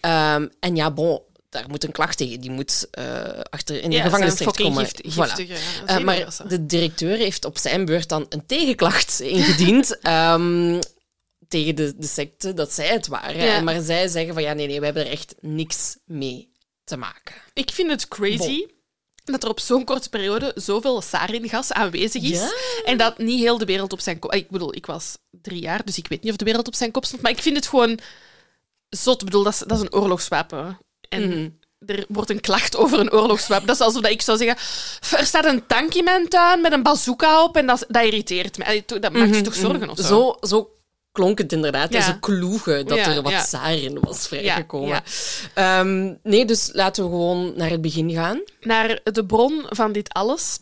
Ehm, 0.00 0.48
en 0.60 0.76
ja, 0.76 0.90
bon, 0.90 1.20
daar 1.48 1.64
moet 1.68 1.84
een 1.84 1.92
klacht 1.92 2.16
tegen. 2.16 2.40
Die 2.40 2.50
moet 2.50 2.86
eh, 2.90 3.04
achter 3.50 3.82
in 3.82 3.90
de 3.90 3.96
Ja, 3.96 4.02
gevangenis 4.02 4.34
terechtkomen. 4.34 4.84
gift- 4.86 5.02
Voilà. 5.14 6.04
maar 6.04 6.36
de 6.48 6.66
directeur 6.66 7.16
heeft 7.16 7.44
op 7.44 7.58
zijn 7.58 7.84
beurt 7.84 8.08
dan 8.08 8.26
een 8.28 8.46
tegenklacht 8.46 9.20
ingediend. 9.36 9.98
ehm, 10.00 10.80
tegen 11.48 11.74
de, 11.74 11.94
de 11.98 12.06
secte 12.06 12.54
dat 12.54 12.72
zij 12.72 12.86
het 12.86 13.06
waren. 13.06 13.36
Ja. 13.44 13.60
Maar 13.60 13.80
zij 13.80 14.08
zeggen 14.08 14.34
van 14.34 14.42
ja, 14.42 14.52
nee, 14.52 14.66
nee, 14.66 14.78
we 14.78 14.84
hebben 14.84 15.04
er 15.06 15.10
echt 15.12 15.34
niks 15.40 15.96
mee 16.04 16.49
te 16.90 16.96
maken. 16.96 17.34
Ik 17.52 17.70
vind 17.70 17.90
het 17.90 18.08
crazy 18.08 18.66
dat 19.24 19.42
er 19.42 19.48
op 19.48 19.60
zo'n 19.60 19.84
korte 19.84 20.08
periode 20.08 20.52
zoveel 20.54 21.00
saringas 21.02 21.72
aanwezig 21.72 22.22
is. 22.22 22.38
Ja. 22.38 22.50
En 22.84 22.98
dat 22.98 23.18
niet 23.18 23.38
heel 23.40 23.58
de 23.58 23.64
wereld 23.64 23.92
op 23.92 24.00
zijn 24.00 24.18
kop... 24.18 24.32
Ik 24.32 24.50
bedoel, 24.50 24.74
ik 24.74 24.86
was 24.86 25.16
drie 25.30 25.60
jaar, 25.60 25.84
dus 25.84 25.98
ik 25.98 26.08
weet 26.08 26.22
niet 26.22 26.30
of 26.30 26.36
de 26.36 26.44
wereld 26.44 26.66
op 26.66 26.74
zijn 26.74 26.90
kop 26.90 27.04
stond. 27.04 27.22
Maar 27.22 27.30
ik 27.30 27.42
vind 27.42 27.56
het 27.56 27.66
gewoon 27.66 27.98
zot. 28.88 29.20
Ik 29.20 29.24
bedoel, 29.24 29.42
dat 29.42 29.52
is, 29.52 29.58
dat 29.58 29.76
is 29.78 29.80
een 29.84 29.92
oorlogswapen. 29.94 30.78
En 31.08 31.28
Mhm. 31.28 31.48
er 31.86 32.04
wordt 32.08 32.30
een 32.30 32.40
klacht 32.40 32.76
over 32.76 32.98
een 32.98 33.12
oorlogswapen. 33.12 33.66
Dat 33.66 33.76
is 33.76 33.82
alsof 33.82 34.02
dat 34.02 34.10
ik 34.10 34.22
zou 34.22 34.38
zeggen... 34.38 34.56
Er 35.18 35.26
staat 35.26 35.44
een 35.44 35.66
tank 35.66 35.94
in 35.94 36.04
mijn 36.04 36.28
tuin 36.28 36.60
met 36.60 36.72
een 36.72 36.82
bazooka 36.82 37.44
op 37.44 37.56
en 37.56 37.66
dat, 37.66 37.84
dat 37.88 38.04
irriteert 38.04 38.58
me. 38.58 38.82
Dat 39.00 39.12
maakt 39.12 39.34
je 39.36 39.40
toch 39.42 39.54
zorgen 39.54 39.90
of 39.90 39.98
zo? 39.98 40.02
Zo, 40.04 40.46
zo 40.46 40.70
klonk 41.12 41.38
het 41.38 41.52
inderdaad. 41.52 41.92
Ja. 41.92 41.98
Ja. 41.98 42.04
Ze 42.04 42.18
kloegen 42.18 42.86
dat 42.86 42.98
Ja, 42.98 43.14
er 43.14 43.22
wat 43.22 43.32
ja. 43.32 43.40
sarin 43.44 43.98
was 44.00 44.26
vrijgekomen. 44.28 45.02
Ehm, 45.54 46.14
nee, 46.22 46.44
dus 46.44 46.70
laten 46.72 47.04
we 47.04 47.10
gewoon 47.10 47.52
naar 47.56 47.70
het 47.70 47.80
begin 47.80 48.10
gaan. 48.10 48.42
Naar 48.60 49.00
de 49.04 49.26
bron 49.26 49.64
van 49.68 49.92
dit 49.92 50.12
alles. 50.12 50.58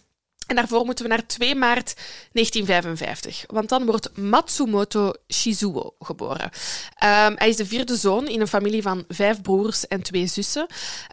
En 0.48 0.56
daarvoor 0.56 0.84
moeten 0.84 1.04
we 1.04 1.11
naar 1.11 1.26
2 1.26 1.54
maart 1.54 1.94
1955, 2.32 3.44
want 3.46 3.68
dan 3.68 3.87
wordt 3.87 4.16
Matsumoto 4.16 5.12
Shizuo 5.32 5.94
geboren. 5.98 6.50
Ehm, 6.94 7.32
hij 7.37 7.48
is 7.48 7.56
de 7.56 7.66
vierde 7.66 7.96
zoon 7.96 8.28
in 8.28 8.40
een 8.40 8.48
familie 8.48 8.82
van 8.82 9.04
vijf 9.08 9.40
broers 9.40 9.87
en 9.87 10.02
twee 10.02 10.26
zussen. 10.26 10.66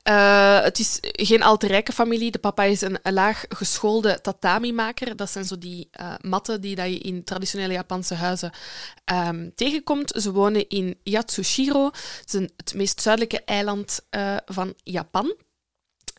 Uh, 0.04 0.62
het 0.62 0.80
is 0.80 0.98
geen 1.02 1.44
al 1.44 1.58
te 1.58 1.68
rijke 1.68 1.92
familie. 1.92 2.32
De 2.32 2.40
papa 2.40 2.64
is 2.64 2.82
een, 2.82 3.00
laag 3.04 3.46
geschoolde 3.50 4.22
tatami-maker. 4.22 5.16
Dat 5.16 5.30
zijn 5.30 5.46
zo 5.46 5.58
die 5.58 5.90
uh, 6.00 6.14
matten 6.22 6.62
die 6.62 6.76
dat 6.76 6.86
je 6.88 6.98
in 6.98 7.24
traditionele 7.24 7.74
Japanse 7.74 8.16
huizen 8.16 8.52
um, 9.06 9.52
tegenkomt. 9.56 10.14
Ze 10.22 10.32
wonen 10.32 10.70
in 10.70 11.00
Yatsushiro, 11.04 11.90
is 12.26 12.34
het 12.34 12.74
meest 12.76 13.02
zuidelijke 13.02 13.44
eiland 13.44 14.00
uh, 14.12 14.36
van 14.46 14.74
Japan. 14.84 15.36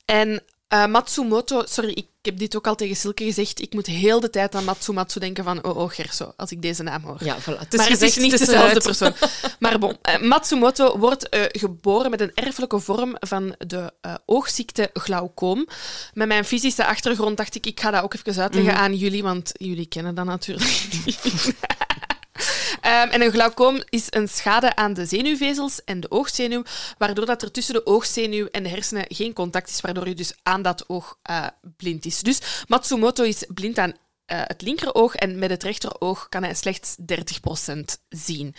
En 0.05 0.43
uh, 0.75 0.87
Matsumoto, 0.87 1.63
sorry, 1.67 1.91
ik 1.91 2.07
heb 2.23 2.39
dit 2.39 2.57
ook 2.57 2.67
al 2.67 2.75
tegen 2.75 2.97
Silke 2.97 3.25
gezegd. 3.25 3.61
Ik 3.61 3.75
moet 3.75 3.87
heel 3.87 4.21
de 4.21 4.31
tijd 4.31 4.55
aan 4.55 4.65
Matsumatsu 4.65 5.21
denken 5.21 5.45
van 5.45 5.65
oh, 5.65 5.77
oh 5.77 5.91
Gerso, 5.91 6.33
als 6.37 6.51
ik 6.51 6.63
deze 6.63 6.83
naam 6.83 7.03
hoor. 7.03 7.25
Ja, 7.25 7.41
voilà. 7.41 7.59
Het 7.59 7.77
maar 7.77 7.89
het 7.89 8.03
is 8.03 8.17
niet 8.17 8.39
dezelfde 8.39 8.81
persoon. 8.81 9.13
maar 9.59 9.79
bon, 9.79 9.97
uh, 10.09 10.29
Matsumoto 10.29 10.99
wordt 10.99 11.35
uh, 11.35 11.43
geboren 11.49 12.11
met 12.11 12.21
een 12.21 12.35
erfelijke 12.35 12.79
vorm 12.81 13.17
van 13.21 13.55
de 13.67 13.93
oogziekte 14.25 14.91
glaucoom. 14.93 15.67
Met 16.15 16.29
mijn 16.29 16.45
fysische 16.45 16.87
achtergrond 16.87 17.37
dacht 17.37 17.55
ik, 17.55 17.67
ik 17.67 17.81
ga 17.81 17.91
dat 17.91 18.03
ook 18.03 18.15
even 18.15 18.43
uitleggen 18.43 18.73
mm. 18.73 18.79
aan 18.79 18.95
jullie, 18.95 19.23
want 19.23 19.53
jullie 19.57 19.87
kennen 19.87 20.15
dat 20.15 20.25
natuurlijk 20.25 20.89
niet. 21.05 21.19
Um, 22.37 23.11
en 23.15 23.23
een 23.23 23.33
glaucoom 23.33 23.83
is 23.89 24.07
een 24.11 24.29
schade 24.29 24.77
aan 24.77 24.95
de 24.95 25.07
zenuwvezels 25.07 25.85
en 25.85 26.01
de 26.01 26.11
oogzenuw, 26.11 26.63
waardoor 26.99 27.27
dat 27.27 27.43
er 27.43 27.51
tussen 27.51 27.75
de 27.75 27.87
oogzenuw 27.87 28.47
en 28.47 28.63
de 28.63 28.69
hersenen 28.69 29.05
geen 29.09 29.33
contact 29.33 29.69
is, 29.69 29.81
waardoor 29.81 30.09
je 30.09 30.15
dus 30.15 30.35
aan 30.43 30.63
dat 30.63 30.89
oog 30.89 31.19
uh, 31.31 31.47
blind 31.77 32.05
is. 32.05 32.21
Dus 32.21 32.65
Matsumoto 32.69 33.23
is 33.23 33.45
blind 33.49 33.79
aan 33.79 33.93
uh, 34.27 34.41
het 34.45 34.63
linkeroog 34.63 35.15
en 35.15 35.39
met 35.39 35.51
het 35.51 35.63
rechteroog 35.63 36.29
kan 36.29 36.43
hij 36.43 36.55
slechts 36.55 36.97
30% 37.01 37.81
zien. 38.09 38.55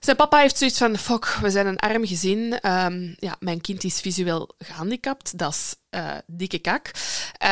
Zijn 0.00 0.16
papa 0.16 0.38
heeft 0.38 0.58
zoiets 0.58 0.78
van, 0.78 0.98
fuck, 0.98 1.24
we 1.24 1.50
zijn 1.50 1.66
een 1.66 1.78
arm 1.78 2.06
gezin. 2.06 2.58
Um, 2.66 3.14
ja, 3.18 3.36
mijn 3.38 3.60
kind 3.60 3.84
is 3.84 4.00
visueel 4.00 4.50
gehandicapt, 4.58 5.38
dat 5.38 5.52
is 5.52 5.74
uh, 5.90 6.14
dikke 6.26 6.58
kak. 6.58 6.90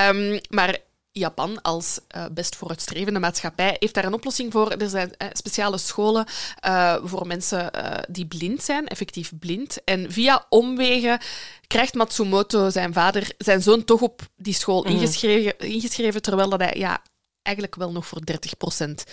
Um, 0.08 0.40
maar 0.48 0.78
Japan 1.20 1.62
als 1.62 2.00
uh, 2.16 2.24
best 2.32 2.56
vooruitstrevende 2.56 3.18
maatschappij 3.18 3.76
heeft 3.78 3.94
daar 3.94 4.04
een 4.04 4.12
oplossing 4.12 4.52
voor. 4.52 4.70
Er 4.70 4.88
zijn 4.88 5.12
uh, 5.18 5.28
speciale 5.32 5.78
scholen 5.78 6.26
uh, 6.66 6.96
voor 7.02 7.26
mensen 7.26 7.70
die 8.08 8.26
blind 8.26 8.62
zijn, 8.62 8.88
effectief 8.88 9.32
blind. 9.38 9.84
En 9.84 10.12
via 10.12 10.46
omwegen 10.48 11.20
krijgt 11.66 11.94
Matsumoto 11.94 12.70
zijn 12.70 12.92
vader, 12.92 13.32
zijn 13.38 13.62
zoon, 13.62 13.84
toch 13.84 14.00
op 14.00 14.22
die 14.36 14.54
school 14.54 14.82
mm. 14.82 14.90
ingeschreven, 14.90 15.58
ingeschreven, 15.58 16.22
terwijl 16.22 16.48
dat 16.48 16.60
hij 16.60 16.74
ja, 16.76 17.02
eigenlijk 17.42 17.76
wel 17.76 17.92
nog 17.92 18.06
voor 18.06 18.20
30% 18.20 18.24
kan 18.26 18.84
zien. 18.84 19.04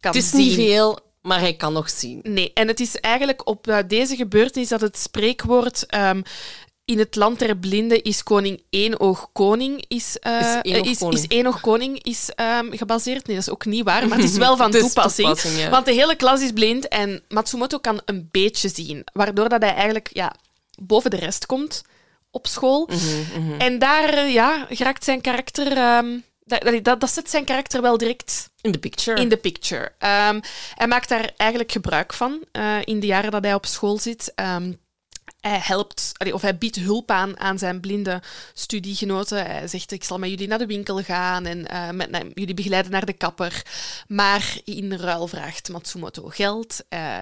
Het 0.00 0.14
is 0.14 0.32
niet 0.32 0.54
veel, 0.54 0.98
maar 1.22 1.40
hij 1.40 1.56
kan 1.56 1.72
nog 1.72 1.90
zien. 1.90 2.20
Nee, 2.22 2.52
en 2.52 2.68
het 2.68 2.80
is 2.80 3.00
eigenlijk 3.00 3.48
op 3.48 3.84
deze 3.86 4.16
gebeurtenis 4.16 4.68
dat 4.68 4.80
het 4.80 4.98
spreekwoord 4.98 5.94
um, 5.94 6.22
in 6.86 6.98
het 6.98 7.16
land 7.16 7.38
der 7.38 7.56
blinden 7.56 8.02
is 8.02 8.22
koning 8.22 8.62
één 8.70 9.00
oog 9.00 9.28
koning 9.32 9.84
is, 9.88 10.16
uh, 10.26 10.40
is, 10.62 10.72
één 10.72 10.84
is, 10.84 10.98
koning. 10.98 11.18
is 11.18 11.26
één 11.26 11.46
oog 11.46 11.60
koning 11.60 12.02
is 12.02 12.30
um, 12.36 12.76
gebaseerd. 12.76 13.26
Nee, 13.26 13.36
dat 13.36 13.46
is 13.46 13.52
ook 13.52 13.64
niet 13.64 13.84
waar, 13.84 14.08
maar 14.08 14.18
het 14.18 14.30
is 14.30 14.36
wel 14.46 14.56
van 14.56 14.70
toepassing. 14.70 15.28
toepassing 15.28 15.58
ja. 15.58 15.70
Want 15.70 15.86
de 15.86 15.92
hele 15.92 16.16
klas 16.16 16.42
is 16.42 16.52
blind 16.52 16.88
en 16.88 17.22
Matsumoto 17.28 17.78
kan 17.78 18.00
een 18.04 18.28
beetje 18.30 18.68
zien, 18.68 19.04
waardoor 19.12 19.48
dat 19.48 19.62
hij 19.62 19.74
eigenlijk 19.74 20.10
ja, 20.12 20.34
boven 20.82 21.10
de 21.10 21.16
rest 21.16 21.46
komt 21.46 21.82
op 22.30 22.46
school. 22.46 22.88
Mm 22.90 22.98
-hmm, 22.98 23.42
mm 23.42 23.50
-hmm. 23.50 23.60
En 23.60 23.78
daar 23.78 24.28
ja, 24.28 24.66
geraakt 24.70 25.04
zijn 25.04 25.20
karakter... 25.20 25.96
Um, 25.96 26.24
dat, 26.44 26.84
dat, 26.84 27.00
dat, 27.00 27.10
zet 27.10 27.30
zijn 27.30 27.44
karakter 27.44 27.82
wel 27.82 27.98
direct 27.98 28.50
in 28.60 28.72
de 28.72 28.78
picture. 28.78 29.20
In 29.20 29.28
the 29.28 29.36
picture. 29.36 29.84
Um, 29.84 30.40
hij 30.74 30.86
maakt 30.86 31.08
daar 31.08 31.32
eigenlijk 31.36 31.72
gebruik 31.72 32.12
van 32.12 32.44
uh, 32.52 32.76
in 32.84 33.00
de 33.00 33.06
jaren 33.06 33.30
dat 33.30 33.44
hij 33.44 33.54
op 33.54 33.66
school 33.66 33.98
zit. 33.98 34.32
Um, 34.36 34.78
hij 35.48 35.60
helpt, 35.62 36.12
of 36.32 36.42
hij 36.42 36.58
biedt 36.58 36.76
hulp 36.76 37.10
aan 37.10 37.38
aan 37.38 37.58
zijn 37.58 37.80
blinde 37.80 38.22
studiegenoten. 38.52 39.46
Hij 39.46 39.68
zegt, 39.68 39.92
ik 39.92 40.04
zal 40.04 40.18
met 40.18 40.30
jullie 40.30 40.48
naar 40.48 40.58
de 40.58 40.66
winkel 40.66 41.02
gaan 41.02 41.46
en 41.46 41.58
uh, 41.72 41.90
met, 41.90 42.10
nou, 42.10 42.30
jullie 42.34 42.54
begeleiden 42.54 42.92
naar 42.92 43.06
de 43.06 43.12
kapper. 43.12 43.62
Maar 44.08 44.58
in 44.64 44.92
ruil 44.92 45.26
vraagt 45.26 45.68
Matsumoto 45.68 46.28
geld. 46.28 46.84
Uh, 46.88 47.18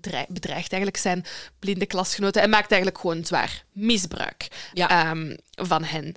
hij 0.00 0.26
bedreigt 0.28 0.72
eigenlijk 0.72 0.96
zijn 0.96 1.24
blinde 1.58 1.86
klasgenoten 1.86 2.42
en 2.42 2.50
maakt 2.50 2.70
eigenlijk 2.70 3.00
gewoon 3.00 3.24
zwaar 3.24 3.64
misbruik 3.72 4.48
ja. 4.72 5.10
um, 5.10 5.36
van 5.50 5.84
hen. 5.84 6.06
Uh, 6.06 6.14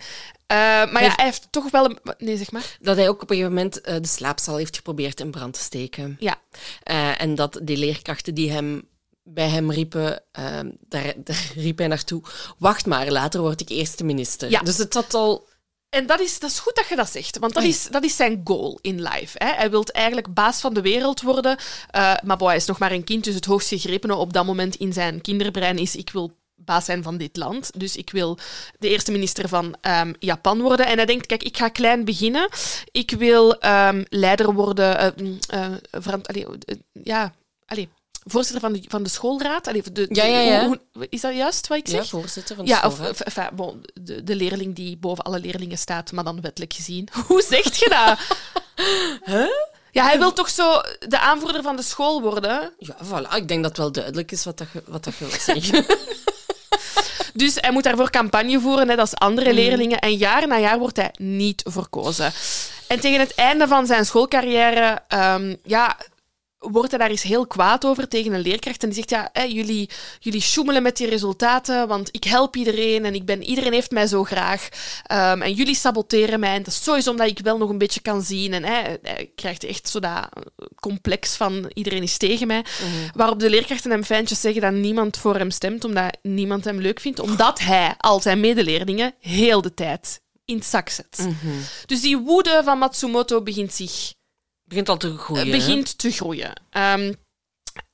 maar 0.92 1.04
ja, 1.04 1.14
hij 1.16 1.26
heeft 1.26 1.48
toch 1.50 1.72
wel 1.72 1.86
een... 1.86 2.00
Nee, 2.18 2.38
zeg 2.38 2.52
maar. 2.52 2.78
Dat 2.80 2.96
hij 2.96 3.10
ook 3.10 3.22
op 3.22 3.30
een 3.30 3.36
gegeven 3.36 3.56
moment 3.56 3.88
uh, 3.88 3.96
de 3.96 4.08
slaapzaal 4.08 4.58
heeft 4.58 4.76
geprobeerd 4.76 5.20
in 5.20 5.32
brand 5.32 5.54
te 5.54 5.60
steken. 5.60 6.16
Ja. 6.20 6.36
Uh, 6.92 7.22
en 7.22 7.36
dat 7.36 7.60
die 7.64 7.78
leerkrachten 7.78 8.34
die 8.34 8.52
hem 8.52 8.88
bij 9.24 9.50
hem 9.50 9.72
riepen, 9.72 10.24
uh, 10.40 10.60
daar, 10.88 11.14
daar, 11.18 11.52
riep 11.56 11.78
hij 11.78 11.88
naartoe, 11.88 12.22
wacht 12.58 12.86
maar, 12.86 13.12
later 13.12 13.42
word 13.42 13.62
ik 13.62 13.70
eerste 13.70 14.04
minister. 14.04 14.50
Ja. 14.50 14.60
Dus 14.60 14.78
het 14.78 14.94
had 14.94 15.14
al... 15.14 15.48
En 15.90 16.06
dat 16.06 16.20
is, 16.20 16.40
dat 16.40 16.50
is 16.50 16.60
goed 16.60 16.76
dat 16.76 16.88
je 16.88 16.96
dat 16.96 17.10
zegt, 17.10 17.38
want 17.38 17.54
dat, 17.54 17.64
is, 17.64 17.88
dat 17.88 18.04
is 18.04 18.16
zijn 18.16 18.42
goal 18.44 18.80
in 18.82 19.02
life. 19.02 19.38
Hè. 19.38 19.54
Hij 19.54 19.70
wil 19.70 19.84
eigenlijk 19.84 20.34
baas 20.34 20.62
van 20.62 20.74
de 20.74 20.82
wereld 20.82 21.22
worden, 21.22 21.58
uh, 21.96 22.14
maar 22.24 22.38
boy, 22.38 22.48
hij 22.48 22.58
is 22.58 22.66
nog 22.66 22.80
maar 22.80 22.92
een 22.92 23.04
kind, 23.04 23.24
dus 23.24 23.36
het 23.36 23.46
hoogst 23.46 23.68
gegrepene 23.68 24.16
op 24.16 24.34
dat 24.34 24.46
moment 24.46 24.76
in 24.76 24.94
zijn 24.94 25.22
kinderbrein 25.22 25.78
is 25.78 25.96
ik 25.96 26.10
wil 26.10 26.32
baas 26.56 26.86
zijn 26.86 27.04
van 27.04 27.18
dit 27.18 27.38
land. 27.38 27.80
Dus 27.80 27.96
ik 27.96 28.10
wil 28.10 28.38
de 28.80 28.90
eerste 28.90 29.12
minister 29.12 29.50
van 29.50 29.76
um, 29.82 30.16
Japan 30.20 30.62
worden. 30.62 30.86
En 30.86 30.98
hij 30.98 31.06
denkt, 31.06 31.26
kijk, 31.26 31.44
ik 31.44 31.58
ga 31.58 31.70
klein 31.70 32.06
beginnen. 32.06 32.50
Ik 32.92 33.12
wil 33.12 33.66
um, 33.66 34.06
leider 34.10 34.54
worden... 34.54 35.14
Uh, 35.20 35.70
uh, 36.08 36.14
allee, 36.24 36.46
ja, 37.04 37.34
allee, 37.66 37.90
voorzitter 38.26 38.62
van 38.62 38.74
de, 38.74 38.84
van 38.88 39.04
de 39.04 39.10
schoolraad. 39.10 39.68
Allee, 39.68 39.84
de, 39.92 40.06
ja, 40.10 40.24
ja, 40.24 40.40
ja. 40.40 40.66
Hoe, 40.66 40.80
is 41.10 41.22
dat 41.22 41.36
juist 41.36 41.68
wat 41.68 41.78
ik 41.78 41.88
zeg? 41.88 42.02
Ja, 42.02 42.10
voorzitter 42.10 42.56
van 42.56 42.66
de 42.66 42.72
ja, 42.72 42.78
schoolraad. 42.78 43.10
Of, 43.10 43.20
enfin, 43.20 43.50
bon, 43.54 43.86
de, 43.94 44.24
de 44.24 44.36
leerling 44.36 44.76
die 44.76 44.98
boven 44.98 45.24
alle 45.24 45.40
leerlingen 45.40 45.78
staat, 45.78 46.12
maar 46.12 46.24
dan 46.24 46.42
wettelijk 46.42 46.74
gezien. 46.74 47.08
Hoe 47.28 47.42
zegt 47.42 47.78
je 47.78 47.90
dat? 47.90 48.20
huh? 49.36 49.48
Ja, 49.92 50.04
hij 50.06 50.20
wil 50.20 50.34
toch 50.34 50.50
zo 50.50 50.82
de 51.00 51.20
aanvoerder 51.20 51.62
van 51.62 51.76
de 51.76 51.84
school 51.84 52.22
worden? 52.22 52.74
Ja, 52.78 52.96
voilà. 53.04 53.36
Ik 53.36 53.48
denk 53.48 53.62
dat 53.62 53.72
het 53.72 53.78
wel 53.78 53.92
duidelijk 53.92 54.32
is 54.32 54.44
wat 54.44 54.58
dat 54.58 54.68
wat 54.86 55.04
dat 55.04 55.16
je 55.16 55.26
wilt 55.26 55.42
zeggen. 55.42 55.86
Dus 57.34 57.56
hij 57.56 57.72
moet 57.72 57.84
daarvoor 57.84 58.10
campagne 58.10 58.60
voeren, 58.60 58.88
net 58.88 59.00
als 59.00 59.16
andere 59.16 59.50
mm. 59.50 59.56
leerlingen. 59.56 60.00
En 60.00 60.16
jaar 60.16 60.48
na 60.48 60.58
jaar 60.58 60.80
wordt 60.80 60.98
hij 60.98 61.12
niet 61.18 61.64
verkozen. 61.68 62.32
En 62.88 63.00
tegen 63.00 63.20
het 63.20 63.36
einde 63.36 63.68
van 63.68 63.86
zijn 63.86 64.06
schoolcarrière 64.06 65.02
um, 65.10 65.58
ja, 65.64 65.98
wordt 66.72 66.90
hij 66.90 67.00
daar 67.00 67.10
eens 67.10 67.24
heel 67.24 67.48
kwaad 67.48 67.86
over 67.86 68.08
tegen 68.08 68.34
een 68.34 68.42
leerkracht. 68.42 68.84
En 68.84 68.90
die 68.90 68.98
zegt, 68.98 69.10
ja, 69.10 69.30
hè, 69.34 69.44
jullie, 69.44 69.90
jullie 70.20 70.42
sjoemelen 70.42 70.84
met 70.84 70.98
die 70.98 71.10
resultaten, 71.10 71.88
want 71.88 72.10
ik 72.12 72.24
help 72.24 72.56
iedereen 72.56 73.06
en 73.06 73.16
ik 73.16 73.26
ben, 73.26 73.44
iedereen 73.44 73.74
heeft 73.74 73.92
mij 73.92 74.08
zo 74.08 74.24
graag. 74.24 74.68
Um, 75.12 75.42
en 75.42 75.54
jullie 75.54 75.76
saboteren 75.76 76.40
mij. 76.40 76.56
En 76.56 76.64
dat 76.64 76.74
is 76.74 76.84
sowieso 76.84 77.12
omdat 77.12 77.28
ik 77.28 77.40
wel 77.40 77.58
nog 77.58 77.70
een 77.70 77.78
beetje 77.78 78.02
kan 78.02 78.22
zien. 78.22 78.54
En 78.54 78.64
hij 78.64 79.32
krijgt 79.36 79.64
echt 79.64 79.90
zo 79.90 80.00
dat 80.00 80.30
complex 80.80 81.36
van 81.36 81.72
iedereen 81.74 82.04
is 82.04 82.18
tegen 82.18 82.48
mij. 82.48 82.66
Mm. 82.84 83.10
Waarop 83.16 83.40
de 83.40 83.50
leerkrachten 83.50 83.92
hem 83.92 84.04
fijntjes 84.04 84.42
zeggen 84.42 84.62
dat 84.62 84.74
niemand 84.74 85.18
voor 85.18 85.36
hem 85.36 85.52
stemt, 85.52 85.84
omdat 85.84 86.18
niemand 86.22 86.64
hem 86.64 86.80
leuk 86.80 87.00
vindt. 87.00 87.20
Omdat 87.20 87.60
hij 87.60 87.96
al 87.98 88.22
zijn 88.22 88.40
medeleerlingen 88.40 89.14
heel 89.20 89.62
de 89.62 89.74
tijd 89.74 90.22
in 90.46 90.56
het 90.56 90.66
zak 90.66 90.90
zet. 90.90 91.18
Mm 91.20 91.38
-hmm. 91.42 91.60
Dus 91.86 92.02
die 92.02 92.18
woede 92.18 92.62
van 92.64 92.78
Matsumoto 92.78 93.42
begint 93.42 93.74
zich 93.74 94.14
begint 94.74 94.90
al 94.90 94.98
te 94.98 95.18
groeien. 95.18 95.52
begint 95.52 95.88
hè? 95.88 95.96
te 95.96 96.12
groeien. 96.12 96.54
Um, 96.72 97.16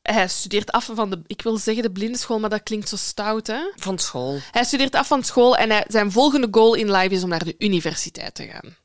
hij 0.02 0.28
studeert 0.28 0.72
af 0.72 0.90
van 0.94 1.10
de, 1.10 1.22
ik 1.28 1.42
wil 1.42 1.58
zeggen 1.58 1.84
de 1.84 1.92
blindenschool, 1.92 2.40
maar 2.40 2.50
dat 2.50 2.64
klinkt 2.64 2.90
zo 2.90 2.96
stout, 2.96 3.48
hè? 3.48 3.72
Van 3.76 4.00
school. 4.00 4.40
Hij 4.52 4.64
studeert 4.64 4.96
af 4.96 5.08
van 5.08 5.24
school 5.24 5.58
en 5.58 5.70
hij, 5.70 5.86
zijn 5.88 6.12
volgende 6.12 6.48
goal 6.52 6.74
in 6.74 6.92
life 6.92 7.14
is 7.16 7.24
om 7.24 7.30
naar 7.30 7.44
de 7.44 7.56
universiteit 7.58 8.36
te 8.36 8.48
gaan. 8.48 8.76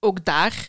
Ook 0.00 0.24
daar 0.24 0.68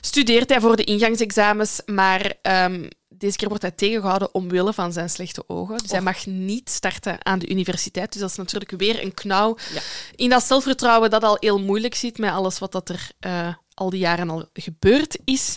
studeert 0.00 0.48
hij 0.48 0.60
voor 0.60 0.76
de 0.76 0.84
ingangsexamens, 0.84 1.80
maar 1.86 2.34
um, 2.42 2.88
deze 3.08 3.36
keer 3.36 3.48
wordt 3.48 3.62
hij 3.62 3.72
tegengehouden 3.72 4.34
omwille 4.34 4.72
van 4.72 4.92
zijn 4.92 5.10
slechte 5.10 5.48
ogen. 5.48 5.76
Dus 5.76 5.86
oh. 5.86 5.90
hij 5.90 6.00
mag 6.00 6.26
niet 6.26 6.70
starten 6.70 7.24
aan 7.24 7.38
de 7.38 7.48
universiteit. 7.48 8.12
Dus 8.12 8.20
dat 8.20 8.30
is 8.30 8.36
natuurlijk 8.36 8.70
weer 8.70 9.02
een 9.02 9.14
knauw 9.14 9.56
ja. 9.72 9.80
in 10.14 10.30
dat 10.30 10.44
zelfvertrouwen 10.44 11.10
dat 11.10 11.22
al 11.22 11.36
heel 11.40 11.60
moeilijk 11.60 11.94
zit 11.94 12.18
met 12.18 12.30
alles 12.30 12.58
wat 12.58 12.72
dat 12.72 12.88
er 12.88 13.10
uh, 13.26 13.54
al 13.80 13.90
die 13.90 14.00
jaren 14.00 14.30
al 14.30 14.48
gebeurd 14.52 15.18
is. 15.24 15.56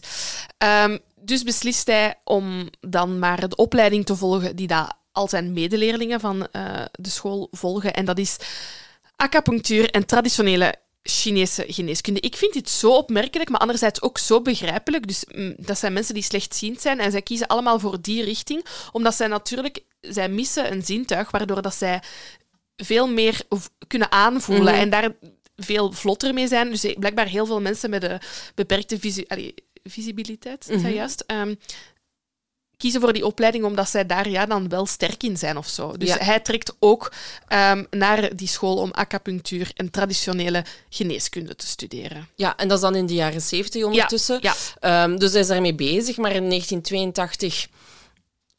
Um, 0.57 0.99
dus 1.15 1.43
beslist 1.43 1.87
hij 1.87 2.15
om 2.23 2.69
dan 2.79 3.19
maar 3.19 3.49
de 3.49 3.55
opleiding 3.55 4.05
te 4.05 4.15
volgen 4.15 4.55
die 4.55 4.67
dat 4.67 4.95
al 5.11 5.27
zijn 5.27 5.53
medeleerlingen 5.53 6.19
van 6.19 6.47
uh, 6.51 6.81
de 6.91 7.09
school 7.09 7.47
volgen. 7.51 7.93
En 7.93 8.05
dat 8.05 8.17
is 8.17 8.37
acupunctuur 9.15 9.89
en 9.89 10.05
traditionele 10.05 10.75
Chinese 11.03 11.65
geneeskunde. 11.67 12.19
Ik 12.19 12.35
vind 12.35 12.53
dit 12.53 12.69
zo 12.69 12.95
opmerkelijk, 12.95 13.49
maar 13.49 13.59
anderzijds 13.59 14.01
ook 14.01 14.17
zo 14.17 14.41
begrijpelijk. 14.41 15.07
Dus 15.07 15.25
mm, 15.31 15.53
dat 15.57 15.77
zijn 15.77 15.93
mensen 15.93 16.13
die 16.13 16.23
slechtziend 16.23 16.81
zijn 16.81 16.99
en 16.99 17.11
zij 17.11 17.21
kiezen 17.21 17.47
allemaal 17.47 17.79
voor 17.79 18.01
die 18.01 18.23
richting, 18.23 18.65
omdat 18.91 19.15
zij 19.15 19.27
natuurlijk 19.27 19.83
zij 20.01 20.29
missen 20.29 20.71
een 20.71 20.85
zintuig, 20.85 21.31
waardoor 21.31 21.61
dat 21.61 21.75
zij 21.75 22.01
veel 22.75 23.07
meer 23.07 23.41
kunnen 23.87 24.11
aanvoelen. 24.11 24.73
Mhm. 24.73 24.81
En 24.81 24.89
daar 24.89 25.11
veel 25.63 25.91
vlotter 25.91 26.33
mee 26.33 26.47
zijn. 26.47 26.69
Dus 26.69 26.83
eh, 26.83 26.99
blijkbaar 26.99 27.27
heel 27.27 27.45
veel 27.45 27.61
mensen 27.61 27.89
met 27.89 28.03
een 28.03 28.19
beperkte 28.55 28.99
visu 28.99 29.23
allee, 29.27 29.53
visibiliteit, 29.83 30.69
is 30.69 30.81
dat 30.81 30.93
juist, 30.93 31.23
ehm, 31.27 31.55
kiezen 32.77 33.01
voor 33.01 33.13
die 33.13 33.25
opleiding 33.25 33.63
omdat 33.63 33.89
zij 33.89 34.05
daar 34.05 34.29
ja, 34.29 34.45
dan 34.45 34.69
wel 34.69 34.85
sterk 34.85 35.23
in 35.23 35.37
zijn 35.37 35.57
of 35.57 35.67
zo. 35.67 35.97
Dus 35.97 36.09
Ja. 36.09 36.17
hij 36.17 36.39
trekt 36.39 36.75
ook 36.79 37.13
ehm, 37.47 37.83
naar 37.89 38.35
die 38.35 38.47
school 38.47 38.77
om 38.77 38.91
acupunctuur 38.91 39.71
en 39.75 39.91
traditionele 39.91 40.65
geneeskunde 40.89 41.55
te 41.55 41.67
studeren. 41.67 42.27
Ja, 42.35 42.57
en 42.57 42.67
dat 42.67 42.77
is 42.77 42.83
dan 42.83 42.95
in 42.95 43.05
de 43.05 43.13
jaren 43.13 43.41
70 43.41 43.83
ondertussen. 43.83 44.39
Ja, 44.41 44.53
Ehm, 44.79 45.17
dus 45.17 45.31
hij 45.31 45.41
is 45.41 45.47
daarmee 45.47 45.75
bezig, 45.75 46.17
maar 46.17 46.31
in 46.31 46.47
1982 46.47 47.67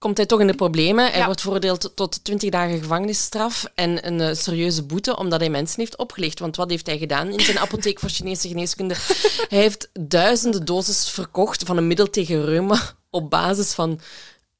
komt 0.05 0.17
hij 0.17 0.27
toch 0.27 0.41
in 0.41 0.47
de 0.47 0.55
problemen. 0.55 1.05
Hij 1.11 1.19
Ja. 1.19 1.25
wordt 1.25 1.41
veroordeeld 1.41 1.93
tot 1.95 2.25
20 2.25 2.51
dagen 2.51 2.79
gevangenisstraf 2.79 3.65
en 3.75 4.07
een 4.07 4.21
eh, 4.21 4.35
serieuze 4.35 4.83
boete, 4.83 5.17
omdat 5.17 5.41
hij 5.41 5.51
mensen 5.51 5.81
heeft 5.81 5.97
opgelicht. 5.97 6.39
Want 6.39 6.57
wat 6.57 6.71
heeft 6.71 6.87
hij 6.87 6.99
gedaan 6.99 7.29
in 7.33 7.41
zijn 7.41 7.59
apotheek 7.59 7.99
voor 8.01 8.09
Chinese 8.09 8.49
geneeskunde? 8.49 8.95
hij 9.49 9.59
heeft 9.59 9.89
duizenden 10.01 10.65
doses 10.65 11.11
verkocht 11.11 11.63
van 11.63 11.77
een 11.77 11.87
middel 11.87 12.11
tegen 12.11 12.45
reuma 12.45 12.81
op 13.11 13.31
basis 13.31 13.73
van 13.73 14.01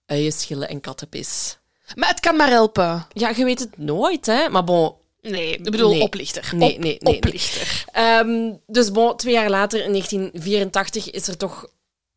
uienschillen 0.07 0.69
en 0.69 0.81
kattenpis. 0.81 1.59
Maar 1.95 2.09
het 2.09 2.21
kan 2.21 2.37
maar 2.37 2.51
helpen. 2.51 3.07
Ja, 3.13 3.33
je 3.37 3.45
weet 3.45 3.59
het 3.61 3.79
nooit, 3.79 4.27
hè? 4.27 4.49
Maar 4.49 4.65
bon, 4.65 4.93
Nee, 5.23 5.53
ik 5.57 5.63
bedoel 5.71 5.91
Nee. 5.91 6.01
oplichter. 6.01 6.51
Nee, 6.57 6.73
Op- 6.75 6.79
nee, 6.79 6.91
nee, 6.91 6.97
nee. 7.01 7.17
Oplichter. 7.17 7.85
Ehm, 7.93 8.53
dus 8.67 8.91
bon, 8.91 9.17
twee 9.17 9.33
jaar 9.35 9.51
later, 9.51 9.85
in 9.85 9.91
1984, 9.91 11.11
is 11.11 11.29
er 11.29 11.37
toch... 11.37 11.67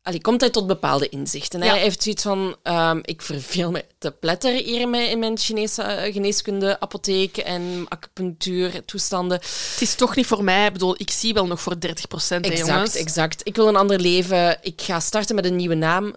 Allee, 0.02 0.20
komt 0.20 0.40
hij 0.40 0.50
tot 0.50 0.66
bepaalde 0.66 1.08
inzichten. 1.08 1.60
Ja. 1.62 1.66
Hij 1.70 1.78
heeft 1.80 2.02
zoiets 2.02 2.22
van, 2.22 2.56
ehm, 2.62 2.98
ik 3.02 3.22
verveel 3.22 3.70
me 3.70 3.84
te 3.98 4.10
pletteren 4.10 4.64
hier 4.64 4.80
in 4.80 4.90
mijn, 4.90 5.10
in 5.10 5.18
mijn 5.18 5.38
Chinese 5.38 5.82
eh, 5.82 6.12
geneeskunde, 6.12 6.80
apotheek 6.80 7.36
en 7.36 7.86
acupunctuur 7.88 8.84
toestanden. 8.84 9.38
Het 9.38 9.78
is 9.80 9.94
toch 9.94 10.16
niet 10.16 10.26
voor 10.26 10.44
mij. 10.44 10.66
Ik 10.66 10.72
bedoel, 10.72 10.94
ik 10.98 11.10
zie 11.10 11.34
wel 11.34 11.46
nog 11.46 11.60
voor 11.60 11.80
30 11.80 12.08
procent, 12.08 12.44
Exact, 12.46 12.68
jongens. 12.68 12.94
exact. 12.94 13.40
Ik 13.46 13.56
wil 13.56 13.68
een 13.68 13.76
ander 13.76 14.00
leven. 14.00 14.58
Ik 14.62 14.80
ga 14.82 15.00
starten 15.00 15.34
met 15.34 15.44
een 15.44 15.56
nieuwe 15.56 15.74
naam. 15.74 16.14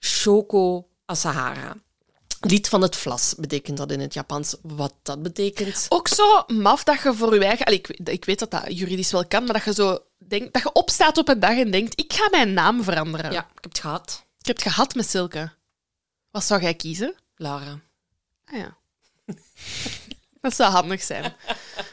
Shoko 0.00 0.86
Asahara. 1.04 1.76
Lied 2.40 2.68
van 2.68 2.82
het 2.82 2.96
vlas 2.96 3.34
betekent 3.38 3.76
dat 3.76 3.90
in 3.92 4.00
het 4.00 4.14
Japans. 4.14 4.56
Wat 4.62 4.94
dat 5.02 5.22
betekent... 5.22 5.86
Ook 5.88 6.08
zo 6.08 6.42
maf 6.46 6.84
dat 6.84 7.02
je 7.02 7.14
voor 7.14 7.34
je 7.34 7.44
eigen... 7.44 7.66
Allee, 7.66 7.78
ik, 7.78 7.86
weet- 7.86 8.08
ik 8.08 8.24
weet 8.24 8.38
dat 8.38 8.50
dat 8.50 8.62
juridisch 8.78 9.12
wel 9.12 9.26
kan, 9.26 9.44
maar 9.44 9.52
dat 9.54 9.64
je 9.64 9.74
zo 9.74 9.98
denkt, 10.38 10.52
dat 10.54 10.62
je 10.62 10.72
opstaat 10.72 11.18
op 11.18 11.28
een 11.28 11.40
dag 11.40 11.56
en 11.56 11.70
denkt, 11.70 11.98
ik 12.00 12.12
ga 12.12 12.28
mijn 12.30 12.52
naam 12.52 12.82
veranderen. 12.82 13.32
Ja, 13.32 13.40
ik 13.40 13.54
heb 13.54 13.64
het 13.64 13.78
gehad. 13.78 14.24
Ik 14.40 14.46
heb 14.46 14.56
het 14.56 14.64
gehad 14.72 14.94
met 14.94 15.08
Silke. 15.10 15.52
Wat 16.30 16.44
zou 16.44 16.62
jij 16.62 16.74
kiezen? 16.74 17.14
Lara. 17.36 17.78
Ah 18.44 18.58
ja. 18.58 18.76
dat 20.40 20.54
zou 20.54 20.72
handig 20.72 21.02
zijn. 21.02 21.34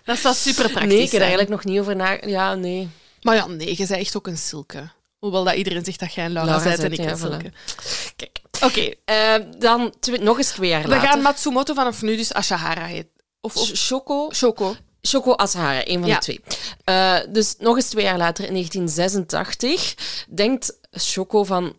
Dat 0.04 0.18
zou 0.18 0.36
super 0.36 0.70
praktisch 0.70 0.92
Nee, 0.94 0.98
ik 1.02 1.12
heb 1.12 1.14
er 1.14 1.20
eigenlijk 1.28 1.50
nog 1.50 1.64
niet 1.64 1.80
over 1.80 1.96
na... 1.96 2.18
Ja, 2.26 2.56
nee. 2.56 2.90
Maar 3.22 3.36
ja, 3.36 3.48
nee, 3.48 3.70
je 3.70 3.76
bent 3.78 3.90
echt 3.90 4.16
ook 4.18 4.28
een 4.28 4.38
Silke. 4.38 4.90
Hoewel 5.20 5.44
dat 5.44 5.54
iedereen 5.56 5.86
zegt 5.86 6.00
dat 6.00 6.14
jij 6.14 6.26
een 6.26 6.32
Laura, 6.32 6.52
Laura 6.52 6.70
bent 6.70 6.84
en 6.84 6.92
ik 7.06 7.10
een. 7.12 7.18
Silke. 7.18 7.52
Kijk. 8.16 8.40
Oké, 8.64 8.94
Eh, 9.06 9.36
dan 9.60 9.94
nog 10.20 10.38
eens 10.38 10.50
twee 10.52 10.70
jaar 10.70 10.82
we 10.82 10.88
later. 10.88 11.08
gaan 11.08 11.22
Matsumoto 11.22 11.74
vanaf 11.74 12.02
nu 12.02 12.16
dus 12.16 12.34
Ashihara 12.34 12.86
heet. 12.86 13.08
Of, 13.42 13.56
of 13.56 13.68
Sh- 13.68 13.74
Shoko, 13.76 14.30
Shoko. 15.08 15.32
Asahara, 15.34 15.88
een 15.88 16.00
van 16.00 16.08
Ja. 16.08 16.16
de 16.16 16.22
twee. 16.22 16.42
Eh, 16.84 17.18
dus 17.30 17.56
nog 17.58 17.76
eens 17.76 17.90
twee 17.90 18.04
jaar 18.04 18.18
later, 18.18 18.46
in 18.46 18.54
1986, 18.54 19.96
denkt 20.30 20.78
Shoko 21.00 21.44
van... 21.44 21.76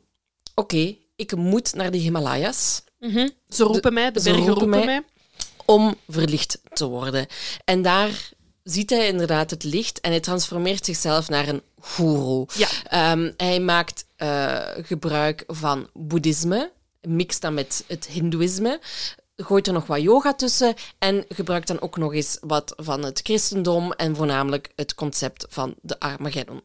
Oké, 0.54 0.96
ik 1.16 1.36
moet 1.36 1.74
naar 1.74 1.90
de 1.90 1.98
Himalayas 1.98 2.82
Mhm. 2.98 3.28
Ze 3.48 3.64
roepen 3.64 3.92
mij, 3.92 4.10
de 4.12 4.22
bergen 4.22 4.32
roepen 4.34 4.52
roepen, 4.52 4.68
mij. 4.68 4.84
mij. 4.84 5.02
om 5.64 5.96
verlicht 6.08 6.60
te 6.72 6.86
worden. 6.86 7.26
En 7.64 7.82
daar 7.82 8.30
ziet 8.62 8.90
hij 8.90 9.06
inderdaad 9.08 9.50
het 9.50 9.64
licht 9.64 10.00
en 10.00 10.10
hij 10.10 10.20
transformeert 10.20 10.84
zichzelf 10.84 11.28
naar 11.28 11.48
een 11.48 11.62
guru. 11.80 12.44
Ja. 12.54 12.68
Ehm, 12.84 13.32
hij 13.36 13.60
maakt 13.60 14.04
eh, 14.16 14.58
gebruik 14.82 15.44
van 15.46 15.88
boeddhisme, 15.92 16.72
mixt 17.00 17.40
dat 17.40 17.52
met 17.52 17.84
het 17.86 18.06
hindoeïsme, 18.06 18.80
gooit 19.42 19.66
er 19.66 19.72
nog 19.72 19.86
wat 19.86 20.00
yoga 20.00 20.34
tussen 20.34 20.74
en 20.98 21.24
gebruikt 21.28 21.66
dan 21.66 21.80
ook 21.80 21.96
nog 21.96 22.14
eens 22.14 22.38
wat 22.40 22.72
van 22.76 23.04
het 23.04 23.20
christendom 23.22 23.92
en 23.92 24.16
voornamelijk 24.16 24.72
het 24.76 24.94
concept 24.94 25.46
van 25.48 25.74
de 25.82 25.98
Armageddon. 26.00 26.62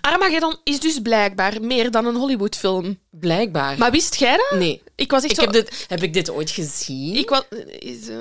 Armageddon 0.00 0.56
is 0.64 0.80
dus 0.80 0.98
blijkbaar 1.00 1.60
meer 1.60 1.90
dan 1.90 2.06
een 2.06 2.14
Hollywoodfilm. 2.14 2.98
Blijkbaar. 3.10 3.78
Maar 3.78 3.90
wist 3.90 4.14
jij 4.14 4.36
dat? 4.36 4.58
nee. 4.58 4.82
Ik 4.94 5.10
was 5.10 5.22
echt 5.22 5.30
Ik 5.32 5.38
zo... 5.38 5.42
heb, 5.44 5.52
dit, 5.52 5.84
heb 5.88 6.02
ik 6.02 6.12
dit 6.12 6.30
ooit 6.30 6.50
gezien? 6.50 7.16
Ik 7.16 7.28
was, 7.28 7.42
is, 7.78 8.08
eh, 8.08 8.16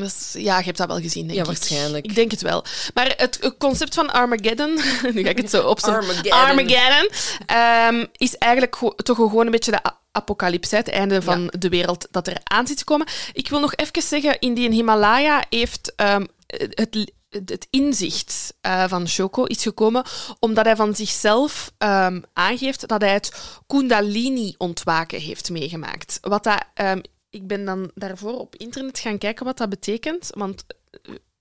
dat 0.00 0.06
is- 0.06 0.32
ja, 0.38 0.58
je 0.58 0.64
hebt 0.64 0.76
dat 0.78 0.86
wel 0.86 1.00
gezien, 1.00 1.22
denk 1.22 1.34
Ja, 1.34 1.40
ik. 1.40 1.46
waarschijnlijk. 1.46 2.04
Ik 2.04 2.14
denk 2.14 2.30
het 2.30 2.42
wel. 2.42 2.64
Maar 2.94 3.14
het, 3.16 3.54
concept 3.58 3.94
van 3.94 4.12
Armageddon, 4.12 4.74
nu 5.14 5.22
ga 5.22 5.28
ik 5.28 5.36
het 5.36 5.50
zo 5.50 5.66
opzetten. 5.68 6.00
Armageddon. 6.02 6.32
Armageddon 6.32 7.08
ehm, 7.46 8.06
is 8.16 8.36
eigenlijk 8.36 8.76
toch 8.96 9.16
gewoon 9.16 9.44
een 9.46 9.50
beetje 9.52 9.70
de 9.70 9.82
apocalypse, 10.14 10.76
het 10.76 10.88
einde 10.88 11.22
van 11.22 11.52
de 11.58 11.68
wereld 11.68 12.08
dat 12.10 12.26
er 12.26 12.40
aan 12.44 12.66
zit 12.66 12.76
te 12.76 12.84
komen. 12.84 13.06
Ik 13.32 13.48
wil 13.48 13.60
nog 13.60 13.74
even 13.74 14.02
zeggen, 14.02 14.38
in 14.38 14.54
die 14.54 14.70
Himalaya 14.70 15.44
heeft 15.48 15.94
ehm, 15.96 16.24
het, 16.46 17.12
het 17.28 17.66
inzicht 17.70 18.54
eh, 18.60 18.88
van 18.88 19.08
Shoko 19.08 19.44
is 19.44 19.62
gekomen 19.62 20.04
omdat 20.38 20.64
hij 20.64 20.76
van 20.76 20.94
zichzelf 20.94 21.72
ehm, 21.78 22.20
aangeeft 22.32 22.88
dat 22.88 23.00
hij 23.00 23.12
het 23.12 23.60
Kundalini-ontwaken 23.66 25.20
heeft 25.20 25.50
meegemaakt. 25.50 26.18
Wat 26.20 26.44
dat, 26.44 26.64
ehm, 26.74 27.00
ik 27.30 27.46
ben 27.46 27.64
dan 27.64 27.90
daarvoor 27.94 28.38
op 28.38 28.56
internet 28.56 28.98
gaan 28.98 29.18
kijken 29.18 29.44
wat 29.44 29.58
dat 29.58 29.68
betekent, 29.68 30.28
want 30.30 30.64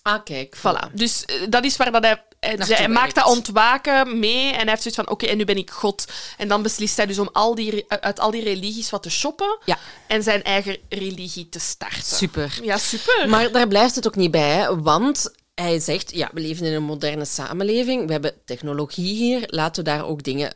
Ah, 0.02 0.24
kijk. 0.24 0.58
Voilà. 0.58 0.94
Dus 0.94 1.26
eh, 1.26 1.36
dat 1.50 1.64
is 1.64 1.78
waar 1.78 1.92
dat 1.92 2.04
hij... 2.04 2.24
Hij, 2.40 2.56
Naartoe 2.56 2.76
hij 2.76 2.88
maakt 2.88 3.16
dat 3.16 3.26
ontwaken 3.26 4.20
mee 4.20 4.48
en 4.52 4.60
hij 4.60 4.70
heeft 4.70 4.82
zoiets 4.82 5.02
van, 5.02 5.10
oké, 5.10 5.26
en 5.26 5.38
nu 5.38 5.46
ben 5.46 5.58
ik 5.58 5.70
God. 5.70 6.06
En 6.38 6.48
dan 6.48 6.62
beslist 6.62 6.98
hij 6.98 7.06
dus 7.06 7.20
om 7.20 7.30
al 7.32 7.56
die, 7.56 7.86
uit 7.88 8.20
al 8.20 8.32
die 8.32 8.44
religies 8.44 8.90
wat 8.90 9.04
te 9.04 9.10
shoppen 9.10 9.58
Ja. 9.66 9.78
en 10.08 10.24
zijn 10.24 10.44
eigen 10.44 10.78
religie 10.90 11.50
te 11.50 11.60
starten. 11.60 12.04
Super. 12.04 12.60
Ja, 12.64 12.78
super. 12.78 13.30
Maar 13.30 13.52
daar 13.52 13.68
blijft 13.68 13.96
het 13.96 14.08
ook 14.08 14.16
niet 14.16 14.32
bij, 14.32 14.76
want 14.76 15.32
hij 15.56 15.80
zegt, 15.80 16.16
ja, 16.16 16.30
we 16.34 16.40
leven 16.42 16.66
in 16.66 16.74
een 16.74 16.84
moderne 16.84 17.26
samenleving, 17.26 18.06
we 18.06 18.12
hebben 18.12 18.34
technologie 18.46 19.16
hier, 19.16 19.44
laten 19.46 19.84
we 19.84 19.90
daar 19.90 20.06
ook 20.06 20.24
dingen 20.24 20.54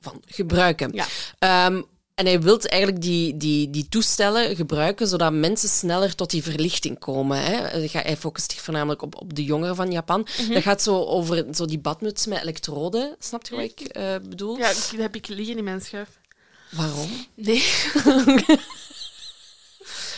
van 0.00 0.22
gebruiken. 0.26 0.90
Ja. 0.92 1.06
Ehm, 1.38 1.82
en 2.20 2.26
hij 2.26 2.40
wil 2.40 2.58
eigenlijk 2.60 3.02
die, 3.02 3.36
die, 3.36 3.70
die 3.70 3.86
toestellen 3.88 4.56
gebruiken 4.56 5.06
zodat 5.06 5.32
mensen 5.32 5.68
sneller 5.68 6.14
tot 6.14 6.30
die 6.30 6.42
verlichting 6.42 6.98
komen. 6.98 7.42
Hè. 7.42 7.54
Hij 7.56 7.88
ga- 7.88 8.02
Hij 8.02 8.16
focust 8.16 8.50
zich 8.52 8.60
voornamelijk 8.60 9.02
op, 9.02 9.20
op 9.20 9.34
de 9.34 9.44
jongeren 9.44 9.76
van 9.76 9.92
Japan. 9.92 10.26
Mhm. 10.40 10.52
Dat 10.52 10.62
gaat 10.62 10.82
zo 10.82 11.04
over 11.04 11.44
zo 11.54 11.64
die 11.64 11.78
badmuts 11.78 12.26
met 12.26 12.42
elektroden. 12.42 13.16
Snap 13.18 13.46
je 13.46 13.54
wat 13.54 13.64
ik 13.64 13.80
eh, 13.80 14.14
bedoel? 14.28 14.56
Ja, 14.58 14.66
dat 14.68 14.92
heb 14.96 15.14
ik 15.14 15.28
liggen 15.28 15.56
in 15.58 15.64
mijn 15.64 15.80
schuif. 15.80 16.08
Waarom? 16.70 17.26
Nee. 17.34 17.64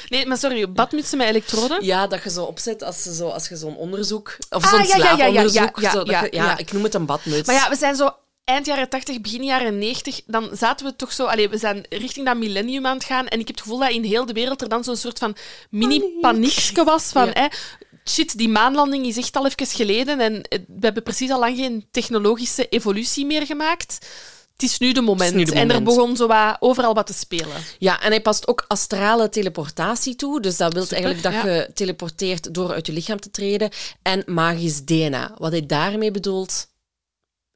nee, 0.09 0.27
maar 0.27 0.39
sorry, 0.39 0.73
badmutsen 0.73 1.19
met 1.19 1.29
elektroden? 1.29 1.85
Ja, 1.85 2.07
dat 2.07 2.23
je 2.23 2.31
zo 2.31 2.45
opzet 2.45 2.83
als, 2.83 3.03
ze 3.03 3.15
zo, 3.15 3.29
als 3.29 3.49
je 3.49 3.57
zo'n 3.57 3.77
onderzoek... 3.77 4.37
Of 4.51 4.65
Ah, 4.65 4.71
zo'n 4.71 4.87
ja, 4.87 4.97
ja, 4.97 5.17
ja, 5.17 5.27
ja, 5.27 5.49
slaaponderzoek... 5.49 5.81
ja, 5.81 5.93
ja, 6.21 6.29
ja, 6.31 6.45
ja. 6.45 6.59
ik 6.59 6.73
noem 6.73 6.83
het 6.83 6.95
een 6.95 7.07
badmuts. 7.07 7.47
Maar 7.47 7.57
ja, 7.57 7.69
we 7.69 7.77
zijn 7.77 7.97
zo 7.97 8.15
eind 8.45 8.67
jaren 8.67 8.89
80, 8.89 9.21
begin 9.21 9.45
jaren 9.45 9.79
90. 9.79 10.21
Dan 10.27 10.51
zaten 10.53 10.87
we 10.87 10.97
toch 10.97 11.13
zo... 11.13 11.25
Allee, 11.25 11.49
we 11.49 11.59
zijn 11.59 11.87
richting 11.89 12.27
dat 12.27 12.37
millennium 12.37 12.87
aan 12.87 12.97
het 12.97 13.05
gaan. 13.05 13.29
En 13.29 13.41
ik 13.41 13.47
heb 13.47 13.57
het 13.57 13.65
gevoel 13.65 13.79
dat 13.79 13.91
in 13.91 14.05
heel 14.05 14.27
de 14.27 14.33
wereld 14.33 14.63
er 14.63 14.69
dan 14.69 14.85
zo'n 14.85 14.97
soort 14.97 15.19
van 15.19 15.37
mini-paniekje 15.71 16.85
was. 16.85 17.05
Van, 17.05 17.27
Ja. 17.27 17.33
hè, 17.33 17.47
shit, 18.11 18.39
die 18.39 18.49
maanlanding 18.49 19.07
is 19.07 19.17
echt 19.17 19.37
al 19.37 19.47
even 19.47 19.67
geleden. 19.67 20.21
En 20.21 20.43
eh, 20.43 20.59
we 20.67 20.81
hebben 20.81 21.03
precies 21.03 21.31
al 21.31 21.39
lang 21.39 21.57
geen 21.57 21.87
technologische 21.91 22.69
evolutie 22.69 23.27
meer 23.27 23.47
gemaakt. 23.47 23.99
Het 24.53 24.71
is 24.71 24.79
nu 24.79 24.93
de 24.93 25.01
moment. 25.01 25.35
nu 25.35 25.45
de 25.45 25.53
En 25.55 25.71
er 25.71 25.83
begon 25.83 26.17
zo 26.17 26.27
wat, 26.27 26.57
overal 26.61 26.95
wat 26.95 27.07
te 27.07 27.13
spelen. 27.13 27.57
Ja, 27.79 28.03
en 28.03 28.11
hij 28.11 28.21
past 28.23 28.49
ook 28.49 28.65
astrale 28.69 29.29
teleportatie 29.29 30.17
toe. 30.17 30.41
Dus 30.41 30.57
dat 30.57 30.73
wil 30.73 30.87
eigenlijk 30.89 31.23
dat 31.23 31.33
ja. 31.33 31.47
je 31.47 31.71
teleporteert 31.75 32.55
door 32.55 32.73
uit 32.73 32.87
je 32.87 32.93
lichaam 32.93 33.21
te 33.21 33.31
treden. 33.31 33.71
En 34.03 34.23
magisch 34.27 34.85
DNA. 34.85 35.35
Wat 35.39 35.51
hij 35.51 35.67
daarmee 35.67 36.11
bedoelt, 36.11 36.67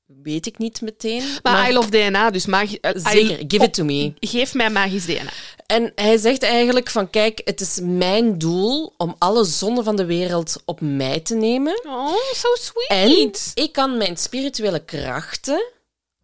weet 0.06 0.46
ik 0.46 0.58
niet 0.58 0.80
meteen. 0.80 1.22
Maar, 1.42 1.70
I 1.70 1.72
love 1.72 1.90
DNA, 1.90 2.30
dus 2.30 2.46
magi- 2.46 2.78
eh, 2.80 2.90
Zeker, 2.94 3.44
give 3.48 3.64
it 3.64 3.74
to 3.74 3.84
me. 3.84 4.12
Geef 4.20 4.54
mij 4.54 4.70
magisch 4.70 5.04
DNA. 5.06 5.30
En 5.66 5.92
hij 5.94 6.16
zegt 6.16 6.42
eigenlijk 6.42 6.90
van, 6.90 7.10
kijk, 7.10 7.40
het 7.44 7.60
is 7.60 7.78
mijn 7.82 8.38
doel 8.38 8.94
om 8.96 9.14
alle 9.18 9.44
zonden 9.44 9.84
van 9.84 9.96
de 9.96 10.04
wereld 10.04 10.62
op 10.64 10.80
mij 10.80 11.20
te 11.20 11.34
nemen. 11.34 11.80
Oh, 11.86 12.14
so 12.34 12.48
En 12.88 13.08
sweet. 13.10 13.50
ik 13.54 13.72
kan 13.72 13.96
mijn 13.96 14.16
spirituele 14.16 14.84
krachten 14.84 15.64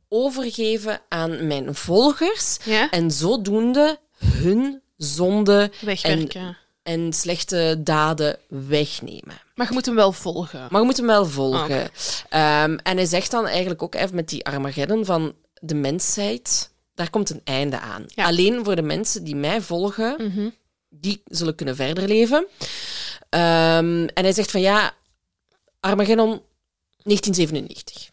overgeven 0.08 1.00
aan 1.08 1.46
mijn 1.46 1.74
volgers 1.74 2.56
Ja? 2.64 2.90
en 2.90 3.10
zodoende 3.10 3.98
hun 4.24 4.82
zonde 4.96 5.70
Wegwerken. 5.80 6.56
en 6.82 7.12
slechte 7.12 7.80
daden 7.84 8.38
wegnemen. 8.48 9.40
Maar 9.62 9.70
je 9.70 9.76
moet 9.76 9.86
hem 9.86 9.94
wel 9.94 10.12
volgen. 10.12 10.66
Maar 10.70 10.80
je 10.80 10.86
moet 10.86 10.96
hem 10.96 11.06
wel 11.06 11.26
volgen. 11.26 11.62
Oké. 11.64 11.90
Ehm, 12.28 12.76
en 12.82 12.96
hij 12.96 13.04
zegt 13.06 13.30
dan 13.30 13.46
eigenlijk 13.46 13.82
ook 13.82 13.94
even 13.94 14.14
met 14.14 14.28
die 14.28 14.44
Armageddon 14.46 15.04
van 15.04 15.34
de 15.60 15.74
mensheid, 15.74 16.70
daar 16.94 17.10
komt 17.10 17.30
een 17.30 17.40
einde 17.44 17.78
aan. 17.80 18.04
Ja. 18.06 18.24
Alleen 18.24 18.64
voor 18.64 18.76
de 18.76 18.82
mensen 18.82 19.24
die 19.24 19.36
mij 19.36 19.60
volgen, 19.60 20.14
Mhm. 20.18 20.48
die 20.88 21.22
zullen 21.24 21.54
kunnen 21.54 21.76
verder 21.76 22.08
leven. 22.08 22.46
Ehm, 23.28 24.06
en 24.14 24.22
hij 24.22 24.32
zegt 24.32 24.50
van 24.50 24.60
ja, 24.60 24.92
Armageddon 25.80 26.42
1997. 27.02 28.08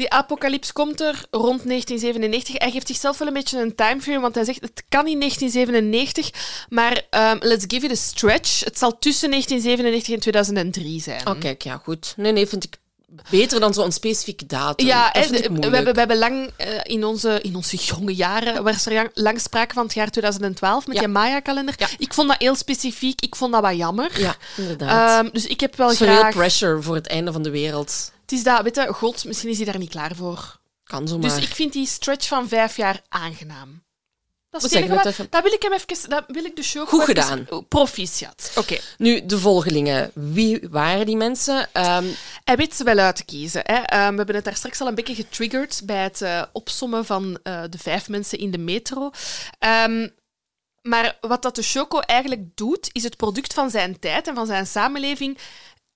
Die 0.00 0.10
apocalyps 0.10 0.72
komt 0.72 1.00
er 1.00 1.24
rond 1.30 1.66
1997. 1.66 2.58
Hij 2.58 2.70
geeft 2.70 2.86
zichzelf 2.86 3.18
wel 3.18 3.28
een 3.28 3.34
beetje 3.34 3.60
een 3.60 3.74
timeframe, 3.74 4.20
want 4.20 4.34
hij 4.34 4.44
zegt 4.44 4.60
het 4.60 4.82
kan 4.88 5.06
in 5.06 5.18
1997, 5.18 6.66
maar 6.68 7.02
ehm, 7.10 7.36
let's 7.40 7.64
give 7.68 7.86
it 7.86 7.92
a 7.92 7.94
stretch. 7.94 8.64
Het 8.64 8.78
zal 8.78 8.98
tussen 8.98 9.30
1997 9.30 10.14
en 10.14 10.20
2003 10.20 11.00
zijn. 11.00 11.38
Kijk, 11.38 11.62
ja, 11.62 11.80
goed. 11.84 12.14
Nee, 12.16 12.32
nee, 12.32 12.46
vind 12.46 12.64
ik 12.64 12.76
beter 13.30 13.60
dan 13.60 13.74
zo'n 13.74 13.92
specifieke 13.92 14.46
datum. 14.46 14.86
Ja, 14.86 15.10
we, 15.12 15.18
hebben, 15.60 15.92
we 15.92 15.98
hebben 15.98 16.18
lang 16.18 16.50
eh, 16.56 16.66
in, 16.82 17.04
onze, 17.04 17.40
in 17.42 17.56
onze 17.56 17.76
jonge 17.76 18.14
jaren, 18.14 18.62
was 18.62 18.86
er 18.86 19.10
lang, 19.14 19.40
sprake 19.40 19.74
van 19.74 19.84
het 19.84 19.94
jaar 19.94 20.10
2012 20.10 20.86
met 20.86 20.96
Ja. 20.96 21.02
die 21.02 21.12
Maya-kalender. 21.12 21.74
Ja. 21.76 21.88
Ik 21.98 22.14
vond 22.14 22.28
dat 22.28 22.38
heel 22.38 22.54
specifiek, 22.54 23.20
ik 23.20 23.36
vond 23.36 23.52
dat 23.52 23.62
wat 23.62 23.76
jammer. 23.76 24.20
Ja, 24.20 24.36
inderdaad. 24.56 25.24
Ehm, 25.24 25.32
dus 25.32 25.46
ik 25.46 25.60
heb 25.60 25.76
wel 25.76 25.88
graag... 25.88 26.34
pressure 26.34 26.82
voor 26.82 26.94
het 26.94 27.06
einde 27.06 27.32
van 27.32 27.42
de 27.42 27.50
wereld. 27.50 28.12
Het 28.30 28.38
is 28.38 28.44
dat, 28.44 28.62
weet 28.62 28.74
je, 28.74 28.92
God, 28.92 29.24
misschien 29.24 29.50
is 29.50 29.56
hij 29.56 29.66
daar 29.66 29.78
niet 29.78 29.90
klaar 29.90 30.14
voor. 30.14 30.58
Kan 30.84 31.08
zomaar. 31.08 31.30
Dus 31.34 31.44
ik 31.48 31.54
vind 31.54 31.72
die 31.72 31.86
stretch 31.86 32.28
van 32.28 32.48
vijf 32.48 32.76
jaar 32.76 33.02
aangenaam. 33.08 33.82
Dat, 34.50 34.64
is 34.64 34.70
het 34.70 34.78
enige 34.84 34.94
wat- 35.02 35.30
dat 35.30 35.42
wil 35.42 35.52
ik 35.52 35.62
hem 35.62 35.72
even... 35.72 36.10
Dat 36.10 36.24
wil 36.26 36.44
ik 36.44 36.56
de 36.56 36.62
show 36.62 36.88
Goed 36.88 37.04
gedaan. 37.04 37.46
Oh, 37.50 37.68
Proficiat. 37.68 38.52
Oké. 38.56 38.78
Nu, 38.98 39.26
de 39.26 39.38
volgelingen. 39.38 40.10
Wie 40.14 40.60
waren 40.70 41.06
die 41.06 41.16
mensen? 41.16 41.68
Ehm, 41.72 42.06
Hij 42.44 42.56
weet 42.56 42.74
ze 42.74 42.84
wel 42.84 42.98
uit 42.98 43.16
te 43.16 43.24
kiezen. 43.24 43.60
Hè. 43.64 43.74
Ehm, 43.74 44.10
we 44.10 44.16
hebben 44.16 44.34
het 44.34 44.44
daar 44.44 44.56
straks 44.56 44.80
al 44.80 44.86
een 44.86 44.94
beetje 44.94 45.14
getriggerd 45.14 45.82
bij 45.84 46.02
het 46.02 46.22
eh, 46.22 46.42
opsommen 46.52 47.04
van 47.04 47.38
eh, 47.42 47.62
de 47.70 47.78
vijf 47.78 48.08
mensen 48.08 48.38
in 48.38 48.50
de 48.50 48.58
metro. 48.58 49.10
Ehm, 49.58 50.08
maar 50.82 51.16
wat 51.20 51.42
dat 51.42 51.54
de 51.54 51.62
Choco 51.62 51.98
eigenlijk 52.00 52.56
doet, 52.56 52.88
is 52.92 53.02
het 53.02 53.16
product 53.16 53.54
van 53.54 53.70
zijn 53.70 53.98
tijd 53.98 54.28
en 54.28 54.34
van 54.34 54.46
zijn 54.46 54.66
samenleving. 54.66 55.38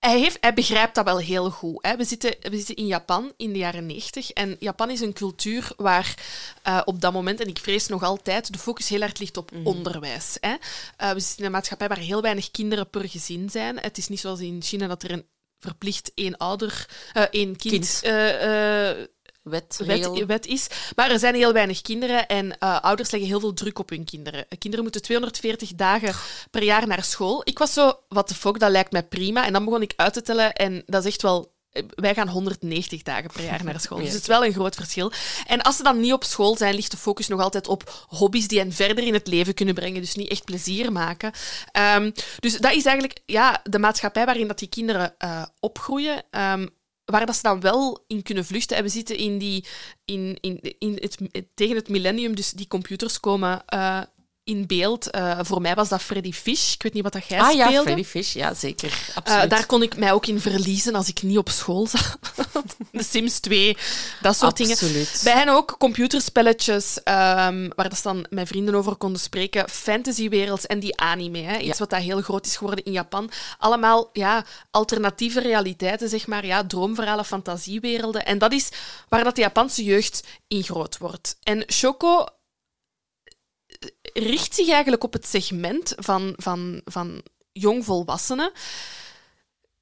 Hij, 0.05 0.19
heeft, 0.19 0.37
hij 0.41 0.55
begrijpt 0.55 0.95
dat 0.95 1.05
wel 1.05 1.19
heel 1.19 1.51
goed. 1.51 1.79
Hè. 1.81 1.97
We, 1.97 2.05
zitten, 2.05 2.37
we 2.41 2.57
zitten 2.57 2.77
in 2.77 2.87
Japan 2.87 3.33
in 3.37 3.53
de 3.53 3.59
jaren 3.59 3.87
90. 3.87 4.31
En 4.31 4.57
Japan 4.59 4.91
is 4.91 5.01
een 5.01 5.13
cultuur 5.13 5.73
waar 5.77 6.15
eh, 6.63 6.81
op 6.85 7.01
dat 7.01 7.13
moment, 7.13 7.41
en 7.41 7.49
ik 7.49 7.59
vrees 7.59 7.87
nog 7.87 8.03
altijd, 8.03 8.53
de 8.53 8.59
focus 8.59 8.89
heel 8.89 9.01
hard 9.01 9.19
ligt 9.19 9.37
op 9.37 9.51
onderwijs. 9.65 10.37
Hè. 10.41 10.55
Eh, 10.97 11.13
we 11.13 11.21
zitten 11.21 11.39
in 11.39 11.45
een 11.45 11.51
maatschappij 11.51 11.89
waar 11.89 11.99
heel 11.99 12.23
weinig 12.23 12.51
kinderen 12.51 12.91
per 12.91 13.09
gezin 13.09 13.51
zijn. 13.51 13.79
Het 13.79 13.99
is 13.99 14.09
niet 14.09 14.21
zoals 14.21 14.41
in 14.41 14.63
China 14.63 14.87
dat 14.87 15.03
er 15.03 15.11
een 15.11 15.27
verplicht 15.59 16.13
één 16.15 16.37
ouder, 16.37 16.89
eh 17.13 17.23
één 17.31 17.57
kind, 17.57 18.01
Kind. 18.01 18.03
Wet, 19.45 19.81
wet, 20.27 20.47
is. 20.47 20.67
Maar 20.97 21.11
er 21.11 21.19
zijn 21.19 21.35
heel 21.35 21.53
weinig 21.53 21.81
kinderen 21.81 22.29
en 22.29 22.59
eh, 22.59 22.81
ouders 22.81 23.11
leggen 23.11 23.31
heel 23.31 23.41
veel 23.41 23.53
druk 23.55 23.79
op 23.79 23.89
hun 23.91 24.05
kinderen. 24.05 24.41
Eh, 24.49 24.59
Kinderen 24.59 24.85
moeten 24.85 25.03
240 25.03 25.75
dagen 25.75 26.15
per 26.51 26.63
jaar 26.63 26.87
naar 26.87 27.05
school. 27.05 27.41
Ik 27.45 27.59
was 27.59 27.73
zo, 27.73 27.93
wat 28.09 28.29
de 28.29 28.35
fuck, 28.35 28.59
dat 28.59 28.71
lijkt 28.71 28.93
mij 28.93 29.03
prima. 29.03 29.47
En 29.47 29.53
dan 29.53 29.65
begon 29.65 29.83
ik 29.83 29.93
uit 29.97 30.13
te 30.13 30.23
tellen 30.23 30.53
en 30.53 30.83
dat 30.87 31.05
is 31.05 31.11
echt 31.13 31.23
wel... 31.23 31.53
eh, 31.73 31.83
Wij 31.95 32.15
gaan 32.15 32.29
190 32.29 33.03
dagen 33.03 33.31
per 33.33 33.45
jaar 33.45 33.65
naar 33.65 33.81
school. 33.81 33.99
Dus 34.05 34.13
het 34.13 34.21
is 34.21 34.27
wel 34.27 34.45
een 34.45 34.53
groot 34.53 34.75
verschil. 34.75 35.13
En 35.47 35.63
als 35.63 35.77
ze 35.77 35.83
dan 35.83 36.01
niet 36.01 36.13
op 36.13 36.25
school 36.25 36.57
zijn, 36.57 36.75
ligt 36.75 36.91
de 36.91 36.97
focus 36.97 37.29
nog 37.29 37.41
altijd 37.41 37.69
op 37.69 38.05
hobby's 38.09 38.49
die 38.49 38.59
hen 38.59 38.73
verder 38.73 39.05
in 39.05 39.15
het 39.15 39.27
leven 39.27 39.55
kunnen 39.55 39.75
brengen. 39.75 40.01
Dus 40.01 40.15
niet 40.15 40.31
echt 40.31 40.45
plezier 40.45 40.93
maken. 40.93 41.33
Ehm, 41.73 42.11
dus 42.39 42.59
dat 42.59 42.73
is 42.73 42.85
eigenlijk 42.85 43.19
ja, 43.27 43.61
de 43.71 43.79
maatschappij 43.79 44.25
waarin 44.25 44.49
dat 44.49 44.59
die 44.59 44.69
kinderen 44.69 45.15
opgroeien. 45.61 46.23
Ehm, 46.31 46.67
waar 47.05 47.27
dat 47.27 47.37
ze 47.37 47.43
dan 47.43 47.61
wel 47.61 48.05
in 48.07 48.23
kunnen 48.23 48.45
vluchten. 48.45 48.77
En 48.77 48.83
we 48.83 48.89
zitten 48.89 49.17
in 49.17 49.39
die, 49.39 49.65
in, 50.05 50.39
in, 50.41 50.61
in 50.79 50.99
het, 51.01 51.19
tegen 51.55 51.77
het 51.77 51.89
millennium, 51.89 52.35
dus 52.35 52.51
die 52.51 52.67
computers 52.67 53.21
komen 53.21 53.63
eh, 53.67 54.01
in 54.45 54.67
beeld. 54.67 55.11
Eh, 55.11 55.39
voor 55.43 55.61
mij 55.61 55.75
was 55.75 55.89
dat 55.89 56.03
Freddy 56.03 56.33
Fish. 56.33 56.75
Ik 56.75 56.83
weet 56.83 56.93
niet 56.93 57.03
wat 57.03 57.13
dat 57.13 57.27
jij 57.27 57.41
Ah 57.41 57.53
ja, 57.53 57.67
speelde. 57.67 57.83
Freddy 57.83 58.05
Fish. 58.05 58.33
Ja, 58.33 58.55
zeker. 58.55 59.13
Eh, 59.25 59.49
daar 59.49 59.67
kon 59.67 59.83
ik 59.83 59.97
mij 59.97 60.13
ook 60.13 60.27
in 60.27 60.41
verliezen 60.41 60.95
als 60.95 61.09
ik 61.09 61.23
niet 61.23 61.39
op 61.39 61.49
school 61.49 61.87
zat. 61.87 62.19
De 62.93 63.03
Sims 63.03 63.39
2, 63.39 63.77
dat 64.23 64.37
soort 64.37 64.57
dingen. 64.57 64.73
Absoluut. 64.73 65.21
Bij 65.25 65.33
hen 65.33 65.49
ook 65.49 65.75
computerspelletjes, 65.79 67.03
ehm, 67.03 67.71
waar 67.77 67.89
dat 67.89 67.97
ze 67.97 68.03
dan 68.03 68.27
met 68.31 68.49
vrienden 68.49 68.75
over 68.75 68.95
konden 68.97 69.21
spreken. 69.21 69.69
Fantasywerelds 69.69 70.67
en 70.67 70.79
die 70.79 70.97
anime. 70.97 71.39
Hè? 71.39 71.57
Iets 71.57 71.67
Ja. 71.67 71.75
wat 71.79 71.91
dat 71.91 72.01
heel 72.01 72.21
groot 72.21 72.47
is 72.47 72.57
geworden 72.57 72.85
in 72.85 72.93
Japan. 72.93 73.31
Allemaal 73.59 74.11
ja, 74.13 74.45
alternatieve 74.71 75.41
realiteiten, 75.41 76.09
zeg 76.09 76.27
maar. 76.27 76.47
Ja, 76.47 76.67
droomverhalen, 76.67 77.25
fantasiewerelden. 77.25 78.25
En 78.25 78.39
dat 78.39 78.53
is 78.53 78.69
waar 79.09 79.25
dat 79.25 79.35
de 79.35 79.41
Japanse 79.41 79.85
jeugd 79.85 80.23
in 80.49 80.63
groot 80.63 80.99
wordt. 80.99 81.37
En 81.43 81.65
Shoko 81.73 82.27
richt 84.15 84.55
zich 84.55 84.69
eigenlijk 84.69 85.05
op 85.05 85.13
het 85.13 85.27
segment 85.27 85.95
van, 85.97 86.33
van, 86.37 86.81
van 86.85 87.23
jongvolwassenen 87.53 88.53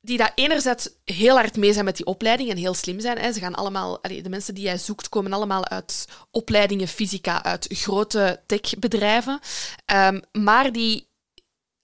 die 0.03 0.17
daar 0.17 0.33
enerzijds 0.35 0.89
heel 1.05 1.35
hard 1.35 1.57
mee 1.57 1.73
zijn 1.73 1.85
met 1.85 1.97
die 1.97 2.07
opleiding 2.07 2.51
en 2.51 2.57
heel 2.57 2.75
slim 2.75 3.01
zijn. 3.01 3.35
Ze 3.35 3.41
gaan 3.41 3.55
allemaal, 3.55 4.01
de 4.01 4.29
mensen 4.29 4.55
die 4.55 4.65
jij 4.65 4.79
zoekt, 4.79 5.09
komen 5.09 5.33
allemaal 5.33 5.69
uit 5.69 6.09
opleidingen 6.31 6.89
fysica, 6.89 7.43
uit 7.43 7.67
grote 7.71 8.43
techbedrijven. 8.47 9.41
Ehm, 9.85 10.21
maar 10.33 10.73
die 10.73 11.09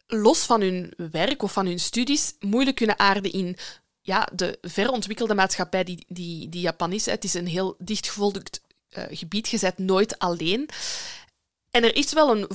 los 0.06 0.38
van 0.42 0.60
hun 0.60 0.92
werk 1.10 1.42
of 1.42 1.52
van 1.52 1.66
hun 1.66 1.80
studies 1.80 2.34
moeilijk 2.40 2.76
kunnen 2.76 2.98
aarden 2.98 3.32
in 3.32 3.56
ja, 4.00 4.28
de 4.34 4.58
verontwikkelde 4.62 5.34
maatschappij 5.34 5.84
die, 5.84 6.04
die, 6.08 6.48
die 6.48 6.60
Japan 6.60 6.92
is. 6.92 7.06
Het 7.06 7.24
is 7.24 7.34
een 7.34 7.46
heel 7.46 7.74
dichtgevolgd 7.78 8.60
eh, 8.88 9.04
gebied, 9.10 9.48
je 9.48 9.58
bent 9.58 9.78
nooit 9.78 10.18
alleen. 10.18 10.68
En 11.70 11.84
er 11.84 11.96
is 11.96 12.12
wel 12.12 12.30
een... 12.30 12.46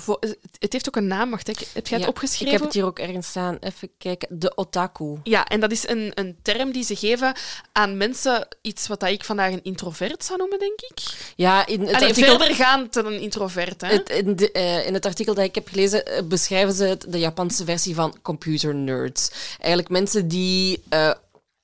Het 0.59 0.73
heeft 0.73 0.87
ook 0.87 0.95
een 0.95 1.07
naam, 1.07 1.29
wacht, 1.29 1.47
ik- 1.47 1.57
heb 1.73 1.87
jij 1.87 1.97
het 1.97 2.05
Ja, 2.05 2.07
opgeschreven? 2.07 2.45
Ik 2.47 2.51
heb 2.53 2.61
het 2.61 2.73
hier 2.73 2.85
ook 2.85 2.99
ergens 2.99 3.27
staan. 3.27 3.57
Even 3.59 3.89
kijken. 3.97 4.39
De 4.39 4.55
otaku. 4.55 5.17
Ja, 5.23 5.45
en 5.45 5.59
dat 5.59 5.71
is 5.71 5.87
een, 5.87 6.11
een 6.15 6.37
term 6.41 6.71
die 6.71 6.83
ze 6.83 6.95
geven 6.95 7.33
aan 7.71 7.97
mensen, 7.97 8.47
iets 8.61 8.87
wat 8.87 8.99
dat 8.99 9.09
ik 9.09 9.23
vandaag 9.23 9.51
een 9.51 9.63
introvert 9.63 10.23
zou 10.25 10.37
noemen, 10.37 10.59
denk 10.59 10.81
ik. 10.81 10.99
Ja, 11.35 11.65
in 11.65 11.81
het 11.81 11.93
Allee, 11.95 12.07
artikel... 12.07 12.37
verder 12.37 12.55
gaan 12.55 12.87
dan 12.91 13.05
een 13.05 13.21
introvert, 13.21 13.81
hè? 13.81 13.87
Het, 13.87 14.09
in, 14.09 14.35
de- 14.35 14.51
eh, 14.51 14.87
in 14.87 14.93
het 14.93 15.05
artikel 15.05 15.33
dat 15.33 15.43
ik 15.45 15.55
heb 15.55 15.67
gelezen 15.67 16.05
eh, 16.05 16.23
beschrijven 16.23 16.73
ze 16.73 16.83
het, 16.83 17.05
de 17.07 17.19
Japanse 17.19 17.65
versie 17.65 17.95
van 17.95 18.17
computer 18.21 18.75
nerds. 18.75 19.31
Eigenlijk 19.59 19.89
mensen 19.89 20.27
die 20.27 20.83
eh, 20.89 21.11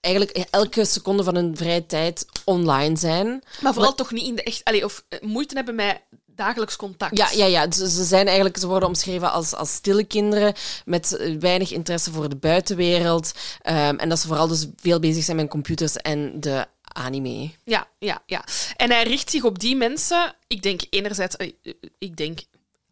eigenlijk 0.02 0.38
elke 0.50 0.86
seconde 0.86 1.24
van 1.24 1.36
hun 1.36 1.58
vrije 1.58 1.86
tijd 1.86 2.26
online 2.46 2.98
zijn. 2.98 3.44
maar 3.62 3.74
vooral 3.74 3.96
toch 3.96 4.12
niet 4.12 4.26
in 4.28 4.36
de 4.36 4.44
echt... 4.44 4.64
Allee, 4.64 4.86
of 4.86 5.04
moeite 5.22 5.56
hebben 5.56 5.76
met 5.76 6.02
dagelijks 6.40 6.76
contact. 6.76 7.18
Ja, 7.18 7.30
ja, 7.32 7.46
ja. 7.46 7.72
Ze, 7.72 7.90
ze 7.90 8.04
zijn 8.04 8.26
eigenlijk, 8.26 8.58
ze 8.58 8.68
worden 8.68 8.88
omschreven 8.88 9.32
als, 9.32 9.54
als 9.54 9.74
stille 9.74 10.04
kinderen 10.04 10.54
met 10.86 11.16
eh, 11.16 11.36
weinig 11.40 11.72
interesse 11.72 12.12
voor 12.12 12.30
de 12.30 12.36
buitenwereld. 12.36 13.32
Ehm, 13.62 13.96
en 13.96 14.10
dat 14.10 14.20
ze 14.20 14.28
vooral 14.28 14.48
dus 14.48 14.68
veel 14.76 15.00
bezig 15.00 15.24
zijn 15.24 15.38
met 15.38 15.50
computers 15.50 15.96
en 15.96 16.40
de 16.40 16.66
anime. 16.82 17.50
Ja, 17.64 17.88
ja, 18.00 18.22
ja. 18.26 18.44
En 18.76 18.92
hij 18.92 19.04
richt 19.04 19.30
zich 19.30 19.44
op 19.44 19.60
die 19.60 19.76
mensen. 19.76 20.36
Ik 20.48 20.62
denk 20.62 20.82
enerzijds... 20.90 21.36
eh, 21.36 21.52
eh, 21.64 21.74
Ik 21.98 22.16
denk 22.18 22.40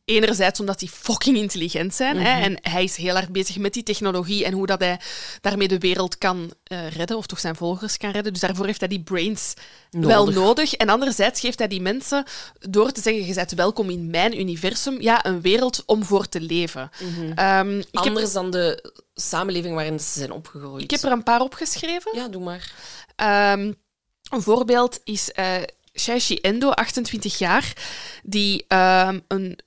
enerzijds 0.08 0.60
omdat 0.60 0.80
die 0.80 0.89
fucking 0.89 1.38
intelligent 1.38 1.95
zijn. 1.95 2.18
hè, 2.18 2.41
en 2.41 2.58
hij 2.62 2.84
is 2.84 2.95
heel 2.95 3.16
erg 3.16 3.30
bezig 3.30 3.58
met 3.58 3.74
die 3.74 3.84
technologie 3.84 4.45
en 4.45 4.53
hoe 4.53 4.66
dat 4.66 4.80
hij 4.80 4.99
daarmee 5.41 5.68
de 5.68 5.78
wereld 5.78 6.18
kan 6.18 6.51
eh, 6.64 6.89
redden, 6.89 7.18
of 7.18 7.26
toch 7.26 7.39
zijn 7.39 7.55
volgers 7.55 7.97
kan 7.97 8.12
redden. 8.12 8.34
Dus 8.34 8.41
daarvoor 8.41 8.66
heeft 8.66 8.80
hij 8.80 8.89
die 8.89 9.03
brains 9.03 9.53
wel 9.91 10.26
Nodig. 10.26 10.36
nodig. 10.36 10.74
En 10.74 10.89
anderzijds 10.89 11.39
geeft 11.39 11.60
hij 11.60 11.68
die 11.68 11.82
mensen, 11.82 12.24
door 12.60 12.91
te 12.91 13.01
zeggen, 13.01 13.26
je 13.26 13.34
bent 13.34 13.51
welkom 13.51 13.89
in 13.89 14.10
mijn 14.10 14.39
universum, 14.39 15.01
ja, 15.01 15.26
een 15.26 15.41
wereld 15.41 15.84
om 15.86 16.03
voor 16.03 16.30
te 16.30 16.41
leven. 16.41 16.89
Heb, 17.36 17.86
Anders 17.91 18.34
dan 18.34 18.51
de 18.51 18.91
samenleving 19.14 19.76
waarin 19.76 19.99
ze 19.99 20.20
zijn 20.20 20.32
opgegroeid. 20.32 20.84
ik 20.84 20.91
heb 20.91 21.03
er 21.03 21.12
een 21.12 21.24
paar 21.24 21.41
opgeschreven. 21.41 22.12
Ja, 22.16 22.28
doe 22.28 22.43
maar. 22.43 22.72
Ehm, 23.16 23.74
een 24.30 24.41
voorbeeld 24.41 24.99
is 25.03 25.32
eh 25.32 25.55
Shaishi 25.99 26.36
Endo, 26.36 26.70
28 26.70 27.38
jaar, 27.38 27.74
die 28.24 28.66
ehm, 28.68 29.20
een 29.28 29.60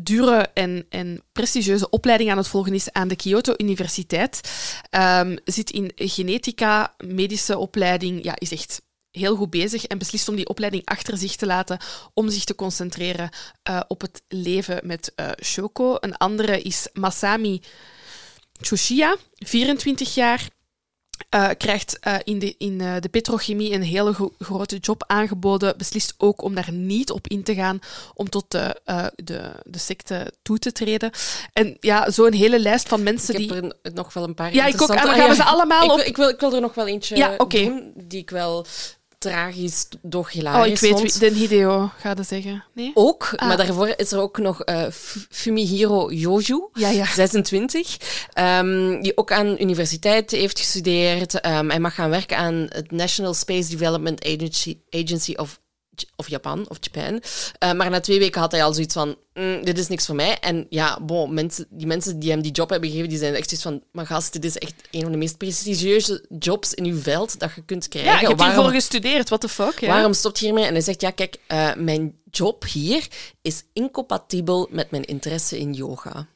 dure 0.00 0.48
en, 0.54 0.86
en 0.88 1.22
prestigieuze 1.32 1.90
opleiding 1.90 2.30
aan 2.30 2.36
het 2.36 2.48
volgen 2.48 2.74
is 2.74 2.92
aan 2.92 3.08
de 3.08 3.16
Kyoto 3.16 3.54
Universiteit. 3.56 4.40
Ehm, 4.90 5.36
zit 5.44 5.70
in 5.70 5.92
genetica, 5.94 6.94
medische 7.04 7.58
opleiding, 7.58 8.24
ja, 8.24 8.34
is 8.38 8.52
echt 8.52 8.82
heel 9.10 9.36
goed 9.36 9.50
bezig 9.50 9.86
en 9.86 9.98
beslist 9.98 10.28
om 10.28 10.36
die 10.36 10.48
opleiding 10.48 10.84
achter 10.84 11.18
zich 11.18 11.36
te 11.36 11.46
laten 11.46 11.78
om 12.14 12.30
zich 12.30 12.44
te 12.44 12.54
concentreren 12.54 13.30
eh, 13.62 13.80
op 13.88 14.00
het 14.00 14.22
leven 14.28 14.80
met 14.84 15.12
eh, 15.14 15.30
Shoko. 15.44 15.96
Een 16.00 16.16
andere 16.16 16.62
is 16.62 16.88
Masami 16.92 17.62
Chushiya, 18.60 19.16
24 19.34 20.14
jaar. 20.14 20.48
Eh, 21.28 21.48
krijgt 21.56 21.98
eh, 21.98 22.14
in, 22.24 22.38
de, 22.38 22.54
in 22.58 22.80
eh, 22.80 22.94
de 23.00 23.08
petrochemie 23.08 23.72
een 23.74 23.82
hele 23.82 24.12
gro- 24.12 24.32
grote 24.38 24.76
job 24.76 25.04
aangeboden. 25.06 25.74
Beslist 25.76 26.14
ook 26.18 26.42
om 26.42 26.54
daar 26.54 26.72
niet 26.72 27.10
op 27.10 27.26
in 27.28 27.42
te 27.42 27.54
gaan, 27.54 27.78
om 28.14 28.28
tot 28.28 28.44
de, 28.48 28.80
de, 29.14 29.50
de 29.64 29.78
secte 29.78 30.32
toe 30.42 30.58
te 30.58 30.72
treden. 30.72 31.10
En 31.52 31.76
ja, 31.80 32.10
zo'n 32.10 32.32
hele 32.32 32.58
lijst 32.60 32.88
van 32.88 33.02
mensen 33.02 33.34
Ik 33.34 33.40
die... 33.40 33.52
heb 33.54 33.74
er 33.82 33.92
nog 33.94 34.12
wel 34.12 34.24
een 34.24 34.34
paar 34.34 34.54
Ja, 34.54 34.66
ik 34.66 34.82
ook. 34.82 34.88
En 34.88 34.96
dan 34.96 34.96
interessante- 34.96 35.20
gaan 35.20 35.36
we 35.36 35.42
Ah, 35.42 35.46
ze 35.48 35.54
allemaal 35.54 35.84
ik 35.84 35.90
op... 35.90 35.96
wil, 35.96 36.06
ik, 36.06 36.16
wil, 36.16 36.28
ik 36.28 36.40
wil 36.40 36.54
er 36.54 36.60
nog 36.60 36.74
wel 36.74 36.86
eentje 36.86 37.16
Ja, 37.16 37.36
doen, 37.36 37.92
die 37.96 38.20
ik 38.20 38.30
wel 38.30 38.66
tragisch, 39.22 39.84
doch 40.02 40.26
Oh, 40.26 40.32
hilarisch 40.32 40.72
ik 40.72 40.78
weet 40.90 40.90
vond. 40.98 41.12
wie. 41.18 41.20
Den 41.30 41.34
Hideo, 41.38 41.90
ga 41.98 42.14
je 42.16 42.22
zeggen. 42.22 42.64
Nee? 42.74 42.90
Ook, 42.94 43.32
Ah. 43.36 43.48
maar 43.48 43.56
daarvoor 43.56 43.92
is 43.96 44.12
er 44.12 44.20
ook 44.20 44.38
nog 44.38 44.62
eh, 44.62 44.86
Fumihiro 45.30 46.10
Yoju. 46.12 46.68
Ja, 46.72 46.88
ja. 46.88 47.06
26, 47.06 47.96
ehm, 48.32 49.00
die 49.02 49.16
ook 49.16 49.32
aan 49.32 49.56
universiteit 49.60 50.30
heeft 50.30 50.58
gestudeerd. 50.58 51.40
Ehm, 51.40 51.68
hij 51.68 51.80
mag 51.80 51.94
gaan 51.94 52.10
werken 52.10 52.36
aan 52.36 52.66
het 52.68 52.90
National 52.90 53.34
Space 53.34 53.70
Development 53.70 54.24
Agency, 54.26 54.78
Agency 54.90 55.32
of, 55.36 55.60
of 56.16 56.28
Japan, 56.28 56.64
of 56.68 56.76
Japan. 56.80 57.22
Eh, 57.58 57.72
maar 57.72 57.90
na 57.90 58.00
twee 58.00 58.18
weken 58.18 58.40
had 58.40 58.52
hij 58.52 58.64
al 58.64 58.72
zoiets 58.72 58.94
van, 58.94 59.16
"Mm, 59.34 59.64
dit 59.64 59.78
is 59.78 59.88
niks 59.88 60.06
voor 60.06 60.14
mij. 60.14 60.38
En 60.38 60.66
ja, 60.68 60.98
bon, 61.00 61.34
mensen, 61.34 61.66
die 61.70 61.86
mensen 61.86 62.18
die 62.18 62.30
hem 62.30 62.42
die 62.42 62.52
job 62.52 62.70
hebben 62.70 62.88
gegeven, 62.88 63.08
die 63.10 63.18
zijn 63.18 63.34
echt 63.34 63.48
zoiets 63.48 63.66
van, 63.66 63.82
maar 63.92 64.06
gast, 64.06 64.32
dit 64.32 64.44
is 64.44 64.58
echt 64.58 64.74
een 64.90 65.02
van 65.02 65.10
de 65.12 65.18
meest 65.18 65.36
prestigieuze 65.38 66.24
jobs 66.38 66.74
in 66.74 66.84
uw 66.84 67.00
veld 67.00 67.38
dat 67.38 67.50
je 67.54 67.64
kunt 67.64 67.88
krijgen. 67.88 68.12
Ja, 68.12 68.20
je 68.20 68.26
hebt 68.26 68.38
Waarom- 68.38 68.56
hiervoor 68.56 68.74
gestudeerd. 68.80 69.28
What 69.28 69.40
the 69.40 69.48
fuck? 69.48 69.80
Ja. 69.80 69.88
Waarom 69.88 70.12
stopt 70.12 70.38
je 70.38 70.44
hiermee? 70.44 70.64
En 70.64 70.72
hij 70.72 70.82
zegt, 70.82 71.00
ja, 71.00 71.10
kijk, 71.10 71.36
eh, 71.46 71.74
mijn 71.74 72.20
job 72.30 72.64
hier 72.64 73.06
is 73.42 73.62
incompatibel 73.72 74.68
met 74.70 74.90
mijn 74.90 75.04
interesse 75.04 75.58
in 75.58 75.72
yoga. 75.72 76.26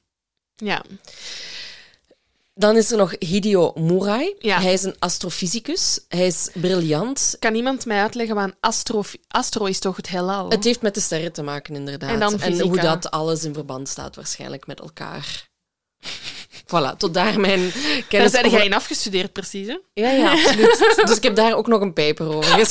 Ja. 0.56 0.84
Dan 2.58 2.76
is 2.76 2.90
er 2.90 2.96
nog 2.96 3.14
Hideo 3.18 3.72
Murai. 3.74 4.34
Ja. 4.38 4.60
Hij 4.60 4.72
is 4.72 4.82
een 4.82 4.96
astrofysicus. 4.98 6.00
Hij 6.08 6.26
is 6.26 6.48
briljant. 6.54 7.36
Kan 7.38 7.54
iemand 7.54 7.86
mij 7.86 8.00
uitleggen 8.00 8.34
wat 8.34 8.44
een 8.44 8.54
astro... 8.60 9.02
Astro 9.28 9.64
is 9.64 9.78
toch 9.78 9.96
het 9.96 10.08
heelal? 10.08 10.48
Het 10.50 10.64
heeft 10.64 10.82
met 10.82 10.94
de 10.94 11.00
sterren 11.00 11.32
te 11.32 11.42
maken, 11.42 11.74
inderdaad. 11.74 12.32
En 12.40 12.60
hoe 12.60 12.80
dat 12.80 13.10
alles 13.10 13.44
in 13.44 13.54
verband 13.54 13.88
staat, 13.88 14.16
waarschijnlijk 14.16 14.66
met 14.66 14.80
elkaar. 14.80 15.48
Voilà, 16.66 16.96
tot 16.96 17.14
daar 17.14 17.40
mijn 17.40 17.60
Daar 17.60 18.02
kennis 18.08 18.30
zijn 18.30 18.44
over- 18.44 18.56
jij 18.56 18.66
in 18.66 18.74
afgestudeerd, 18.74 19.32
precies. 19.32 19.66
Hè? 19.66 19.78
Ja, 19.94 20.10
ja, 20.10 20.30
absoluut. 20.30 20.94
dus 21.06 21.16
ik 21.16 21.22
heb 21.22 21.36
daar 21.36 21.54
ook 21.54 21.66
nog 21.66 21.80
een 21.80 21.92
paper 21.92 22.34
over. 22.34 22.56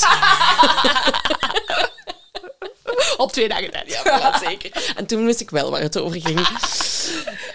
Op 3.18 3.32
twee 3.32 3.48
dagen 3.48 3.72
tijd. 3.72 4.02
Ja, 4.04 4.04
voilà, 4.04 4.40
zeker. 4.48 4.94
En 4.96 5.06
toen 5.06 5.26
wist 5.26 5.42
ik 5.42 5.50
wel 5.50 5.72
waar 5.72 5.82
het 5.82 6.00
over 6.00 6.22
ging. 6.22 6.48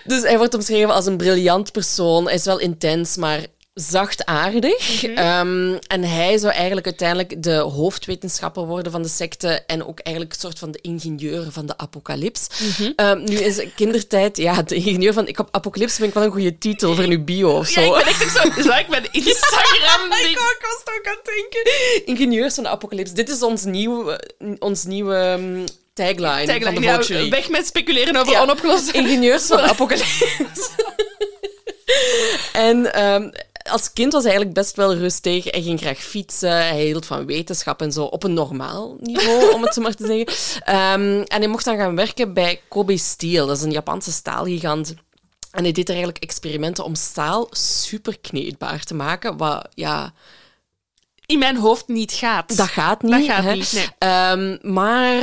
Dus 0.04 0.22
hij 0.22 0.38
wordt 0.38 0.54
omschreven 0.54 0.94
als 0.94 1.06
een 1.06 1.16
briljant 1.16 1.72
persoon. 1.72 2.24
Hij 2.24 2.34
is 2.34 2.44
wel 2.44 2.58
intens, 2.58 3.16
maar 3.16 3.46
zachtaardig. 3.80 5.04
Ehm, 5.04 5.74
en 5.86 6.02
hij 6.02 6.38
zou 6.38 6.52
eigenlijk 6.52 6.86
uiteindelijk 6.86 7.42
de 7.42 7.54
hoofdwetenschapper 7.56 8.66
worden 8.66 8.92
van 8.92 9.02
de 9.02 9.08
secte 9.08 9.62
en 9.66 9.86
ook 9.86 9.98
eigenlijk 10.00 10.34
een 10.34 10.40
soort 10.40 10.58
van 10.58 10.70
de 10.70 10.78
ingenieur 10.82 11.46
van 11.50 11.66
de 11.66 11.78
apocalyps. 11.78 12.46
Ehm, 12.96 13.24
nu 13.24 13.36
is 13.36 13.60
kindertijd, 13.76 14.36
ja, 14.36 14.62
de 14.62 14.74
ingenieur 14.74 15.12
van 15.12 15.26
ik 15.26 15.38
apocalyps 15.50 15.94
vind 15.94 16.08
ik 16.08 16.14
wel 16.14 16.24
een 16.24 16.30
goede 16.30 16.58
titel 16.58 16.94
voor 16.94 17.04
uw 17.04 17.24
bio 17.24 17.50
of 17.50 17.68
zo. 17.68 17.80
Ja, 17.80 17.98
ik 17.98 18.04
ben 18.04 18.06
echt 18.06 18.32
zo... 18.32 18.38
Zo, 18.70 18.76
ik 18.76 18.86
ben 18.88 19.02
Instagram... 19.12 20.12
Ik 20.12 20.38
ook, 20.38 20.58
was 20.60 20.94
ook 20.96 21.06
aan 21.06 21.16
het 21.22 21.24
denken. 21.24 21.72
Ingenieurs 22.06 22.54
van 22.54 22.62
de 22.64 22.70
apocalyps. 22.70 23.12
Dit 23.12 23.28
is 23.28 23.42
ons 23.42 23.64
nieuwe, 23.64 24.30
ons 24.58 24.84
nieuwe 24.84 25.14
ehm, 25.14 25.66
tagline, 25.94 26.60
van 26.62 26.74
de 26.74 26.80
ja, 26.80 27.28
weg 27.28 27.48
met 27.48 27.66
speculeren 27.66 28.16
over 28.16 28.32
Ja. 28.32 28.40
onopgeloste... 28.40 28.92
Ingenieurs 28.92 29.46
van 29.46 29.56
de 29.56 29.62
apocalyps. 29.62 30.22
en 32.52 32.92
als 33.70 33.92
kind 33.92 34.12
was 34.12 34.22
hij 34.22 34.32
eigenlijk 34.32 34.60
best 34.60 34.76
wel 34.76 34.94
rustig. 34.94 35.44
Hij 35.44 35.62
ging 35.62 35.80
graag 35.80 35.98
fietsen. 35.98 36.50
Hij 36.50 36.84
hield 36.84 37.06
van 37.06 37.26
wetenschap 37.26 37.82
en 37.82 37.92
zo. 37.92 38.04
Op 38.04 38.22
een 38.22 38.34
normaal 38.34 38.96
niveau, 39.00 39.52
om 39.54 39.62
het 39.62 39.74
zo 39.74 39.80
maar 39.80 39.94
te 39.94 40.06
zeggen. 40.06 40.62
Ehm, 40.64 41.22
en 41.26 41.38
hij 41.40 41.48
mocht 41.48 41.64
dan 41.64 41.76
gaan 41.76 41.96
werken 41.96 42.34
bij 42.34 42.60
Kobe 42.68 42.96
Steel. 42.96 43.46
Dat 43.46 43.56
is 43.56 43.62
een 43.62 43.70
Japanse 43.70 44.12
staalgigant. 44.12 44.94
En 45.50 45.62
hij 45.62 45.72
deed 45.72 45.88
er 45.88 45.94
eigenlijk 45.94 46.24
experimenten 46.24 46.84
om 46.84 46.94
staal 46.94 47.46
super 47.50 48.18
kneedbaar 48.20 48.82
te 48.84 48.94
maken. 48.94 49.36
Wat, 49.36 49.68
ja, 49.74 50.12
In 51.26 51.38
mijn 51.38 51.56
hoofd 51.56 51.88
niet 51.88 52.12
gaat. 52.12 52.56
dat 52.56 52.68
gaat 52.68 53.02
niet. 53.02 53.12
Dat 53.12 53.24
gaat 53.24 53.44
hè. 53.44 53.52
niet, 53.54 53.72
nee. 53.72 53.88
Ehm, 53.98 54.72
maar 54.72 55.22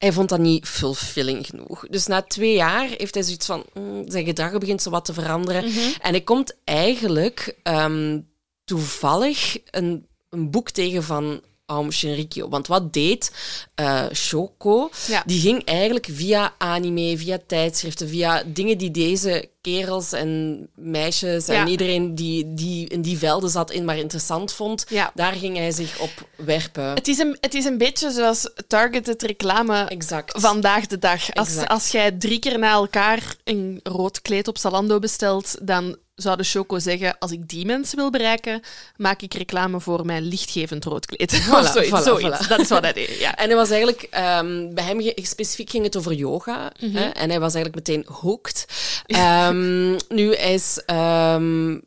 hij 0.00 0.12
vond 0.12 0.28
dat 0.28 0.38
niet 0.38 0.68
fulfilling 0.68 1.46
genoeg. 1.46 1.86
Dus 1.88 2.06
na 2.06 2.22
twee 2.22 2.54
jaar 2.54 2.88
heeft 2.88 3.14
hij 3.14 3.22
zoiets 3.22 3.46
van... 3.46 3.64
mm, 3.74 4.10
zijn 4.10 4.24
gedrag 4.24 4.58
begint 4.58 4.82
zo 4.82 4.90
wat 4.90 5.04
te 5.04 5.12
veranderen. 5.12 5.64
Mhm. 5.64 5.78
En 6.00 6.10
hij 6.10 6.20
komt 6.20 6.56
eigenlijk 6.64 7.56
ehm, 7.62 8.20
toevallig 8.64 9.58
een, 9.70 10.06
een 10.30 10.50
boek 10.50 10.70
tegen 10.70 11.02
van 11.02 11.40
Aum 11.70 11.92
Shinrikyo. 11.92 12.48
Want 12.48 12.66
wat 12.66 12.92
deed 12.92 13.32
eh, 13.74 14.04
Shoko? 14.12 14.90
Ja. 15.06 15.22
Die 15.26 15.40
ging 15.40 15.64
eigenlijk 15.64 16.08
via 16.12 16.54
anime, 16.58 17.18
via 17.18 17.38
tijdschriften, 17.46 18.08
via 18.08 18.42
dingen 18.46 18.78
die 18.78 18.90
deze 18.90 19.48
kerels 19.60 20.12
en 20.12 20.68
meisjes 20.74 21.48
en 21.48 21.54
Ja. 21.54 21.66
iedereen 21.66 22.14
die, 22.14 22.54
die 22.54 22.88
in 22.88 23.02
die 23.02 23.18
velden 23.18 23.50
zat 23.50 23.70
in 23.70 23.84
maar 23.84 23.98
interessant 23.98 24.52
vond, 24.52 24.84
Ja. 24.88 25.10
daar 25.14 25.32
ging 25.32 25.56
hij 25.56 25.70
zich 25.72 25.98
op 25.98 26.10
werpen. 26.36 26.84
Het 26.94 27.08
is, 27.08 27.18
een, 27.18 27.36
het 27.40 27.54
is 27.54 27.64
een 27.64 27.78
beetje 27.78 28.10
zoals 28.10 28.50
targeted 28.68 29.22
reclame 29.22 29.84
Exact. 29.84 30.40
vandaag 30.40 30.86
de 30.86 30.98
dag. 30.98 31.34
Als, 31.34 31.48
Exact. 31.48 31.68
als 31.70 31.90
jij 31.90 32.12
drie 32.12 32.38
keer 32.38 32.58
na 32.58 32.72
elkaar 32.72 33.34
een 33.44 33.80
rood 33.82 34.22
kleed 34.22 34.48
op 34.48 34.58
Zalando 34.58 34.98
bestelt, 34.98 35.56
dan 35.62 35.96
zou 36.20 36.36
de 36.36 36.42
Choco 36.44 36.78
zeggen, 36.78 37.18
als 37.18 37.30
ik 37.30 37.48
die 37.48 37.66
mensen 37.66 37.96
wil 37.96 38.10
bereiken, 38.10 38.60
maak 38.96 39.22
ik 39.22 39.34
reclame 39.34 39.80
voor 39.80 40.06
mijn 40.06 40.22
lichtgevend 40.22 40.84
rood 40.84 41.06
kleed. 41.06 41.32
of 41.34 41.38
Voilà, 41.46 41.72
zoiets. 41.72 41.90
voilà, 42.00 42.02
zoiets. 42.02 42.44
voilà. 42.44 42.48
Dat 42.48 42.58
is 42.58 42.68
wat 42.68 42.82
hij 42.82 42.92
deed, 42.92 43.18
ja. 43.18 43.36
En 43.36 43.46
hij 43.46 43.56
was 43.56 43.70
eigenlijk, 43.70 44.02
ehm, 44.02 44.74
bij 44.74 44.84
hem 44.84 45.12
specifiek 45.14 45.70
ging 45.70 45.84
het 45.84 45.96
over 45.96 46.12
yoga. 46.12 46.72
Mhm. 46.80 46.96
hè, 46.96 47.04
en 47.08 47.30
hij 47.30 47.40
was 47.40 47.54
eigenlijk 47.54 47.74
meteen 47.88 48.04
hooked. 48.14 48.66
Ehm, 49.06 49.90
nu 50.18 50.34
hij 50.34 50.54
is, 50.54 50.82
ehm, 50.86 51.78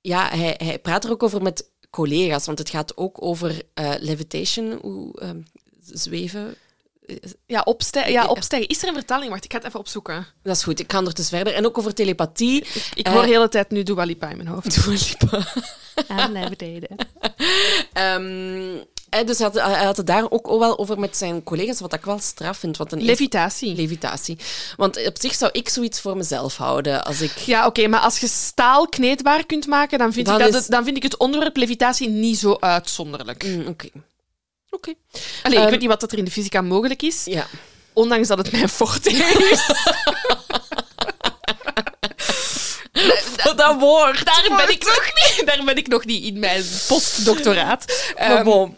ja, 0.00 0.28
hij, 0.28 0.54
hij 0.64 0.78
praat 0.78 1.04
er 1.04 1.10
ook 1.10 1.22
over 1.22 1.42
met 1.42 1.70
collega's, 1.90 2.46
want 2.46 2.58
het 2.58 2.70
gaat 2.70 2.96
ook 2.96 3.22
over 3.22 3.62
eh, 3.74 3.92
levitation, 3.98 4.78
hoe 4.82 5.14
zweven. 5.92 6.54
Ja, 7.46 7.60
opstijgen. 7.64 8.12
ja, 8.12 8.26
opstijgen. 8.26 8.68
Is 8.68 8.82
er 8.82 8.88
een 8.88 8.94
vertaling? 8.94 9.30
Wacht, 9.30 9.44
ik 9.44 9.50
ga 9.52 9.58
het 9.58 9.66
even 9.66 9.80
opzoeken. 9.80 10.26
Dat 10.42 10.56
is 10.56 10.62
goed, 10.62 10.80
ik 10.80 10.86
kan 10.86 11.06
er 11.06 11.14
dus 11.14 11.28
verder. 11.28 11.54
En 11.54 11.66
ook 11.66 11.78
over 11.78 11.94
telepathie. 11.94 12.64
Ik 12.94 13.06
Eh, 13.06 13.12
hoor 13.12 13.22
de 13.22 13.28
hele 13.28 13.48
tijd 13.48 13.70
nu 13.70 13.82
Dua 13.82 14.04
Lipa 14.04 14.28
in 14.30 14.36
mijn 14.36 14.48
hoofd. 14.48 14.84
Dua 14.84 14.96
Lipa. 15.08 15.44
Levitating. 16.40 16.88
Ehm, 17.92 18.76
hè, 19.10 19.24
dus 19.24 19.38
hij 19.38 19.46
had, 19.46 19.54
hij 19.54 19.84
had 19.84 19.96
het 19.96 20.06
daar 20.06 20.30
ook 20.30 20.46
wel 20.46 20.78
over 20.78 20.98
met 20.98 21.16
zijn 21.16 21.42
collega's, 21.42 21.80
wat 21.80 21.92
ik 21.94 22.04
wel 22.04 22.18
straf 22.18 22.58
vind. 22.58 22.76
Want 22.76 22.92
een 22.92 23.02
Levitatie. 23.02 23.74
levitatie. 23.74 24.38
Want 24.76 25.06
op 25.06 25.16
zich 25.20 25.34
zou 25.34 25.50
ik 25.54 25.68
zoiets 25.68 26.00
voor 26.00 26.16
mezelf 26.16 26.56
houden 26.56 27.04
als 27.04 27.20
ik... 27.20 27.32
Ja, 27.38 27.66
oké, 27.66 27.86
maar 27.86 28.00
als 28.00 28.18
je 28.18 28.28
staal 28.28 28.88
kneedbaar 28.88 29.46
kunt 29.46 29.66
maken, 29.66 29.98
dan 29.98 30.12
vind, 30.12 30.26
Dan 30.26 30.34
ik, 30.34 30.40
dat 30.40 30.48
is- 30.54 30.60
het, 30.60 30.70
dan 30.70 30.84
vind 30.84 30.96
ik 30.96 31.02
het 31.02 31.16
onderwerp 31.16 31.56
levitatie 31.56 32.08
niet 32.08 32.38
zo 32.38 32.56
uitzonderlijk. 32.60 33.44
Mm, 33.44 33.66
Oké. 33.66 33.88
Oké. 34.70 34.94
Allee, 35.42 35.56
ik 35.56 35.62
Ehm, 35.62 35.70
weet 35.70 35.80
niet 35.80 35.88
wat 35.88 36.00
dat 36.00 36.12
er 36.12 36.18
in 36.18 36.24
de 36.24 36.30
fysica 36.30 36.60
mogelijk 36.60 37.02
is, 37.02 37.22
Ja. 37.24 37.46
ondanks 37.92 38.28
dat 38.28 38.38
het 38.38 38.52
mijn 38.52 38.68
forte 38.68 39.10
is. 39.10 39.66
Dat 43.56 43.76
woord. 43.78 44.24
Daar 44.24 44.44
ben, 44.56 44.70
ik 44.70 44.84
nog 44.84 45.10
niet, 45.14 45.42
daar 45.46 45.64
ben 45.64 45.76
ik 45.76 45.88
nog 45.88 46.04
niet 46.04 46.24
in 46.24 46.38
mijn 46.38 46.64
postdoctoraat. 46.88 48.12
Maar 48.18 48.30
Ehm, 48.36 48.44
bon. 48.44 48.76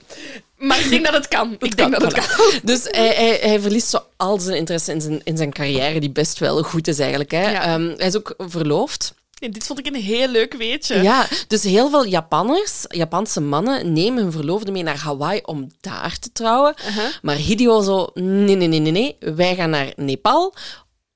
maar 0.59 0.81
ik 0.81 0.91
denk 0.91 1.05
dat 1.05 1.15
het 1.15 1.29
kan. 1.29 1.57
Ik 1.59 1.77
denk 1.77 1.93
dat 1.93 2.03
het 2.03 2.13
kan. 2.13 2.53
Dus 2.63 2.81
hij, 2.83 3.09
hij, 3.15 3.39
hij 3.43 3.61
verliest 3.61 3.89
zo 3.89 3.99
al 4.17 4.39
zijn 4.39 4.57
interesse 4.57 4.93
in 4.93 5.01
zijn, 5.01 5.21
in 5.25 5.37
zijn 5.37 5.53
carrière, 5.53 6.01
die 6.01 6.11
best 6.11 6.39
wel 6.39 6.63
goed 6.63 6.89
is 6.89 6.99
eigenlijk. 6.99 7.31
Hè. 7.31 7.51
Ja. 7.51 7.63
Ehm, 7.63 7.95
hij 7.97 8.07
is 8.07 8.17
ook 8.17 8.35
verloofd. 8.39 9.15
Dit 9.49 9.67
vond 9.67 9.79
ik 9.79 9.87
een 9.87 9.95
heel 9.95 10.29
leuk 10.29 10.55
weetje. 10.55 11.03
Ja, 11.03 11.29
dus 11.47 11.63
heel 11.63 11.91
veel 11.91 12.07
Japanners, 12.07 12.85
Japanse 12.89 13.41
mannen, 13.41 13.93
nemen 13.93 14.23
hun 14.23 14.33
verloofde 14.33 14.73
mee 14.73 14.83
naar 14.83 14.99
Hawaii 14.99 15.41
om 15.45 15.71
daar 15.81 16.19
te 16.19 16.33
trouwen. 16.33 16.75
Uh-huh. 16.87 17.05
Maar 17.23 17.37
Hideo 17.37 17.83
zo, 17.83 18.11
nee, 18.15 18.57
nee, 18.57 18.69
nee, 18.69 18.81
nee, 18.81 18.93
nee, 18.93 19.17
wij 19.35 19.55
gaan 19.55 19.71
naar 19.71 19.93
Nepal. 19.97 20.55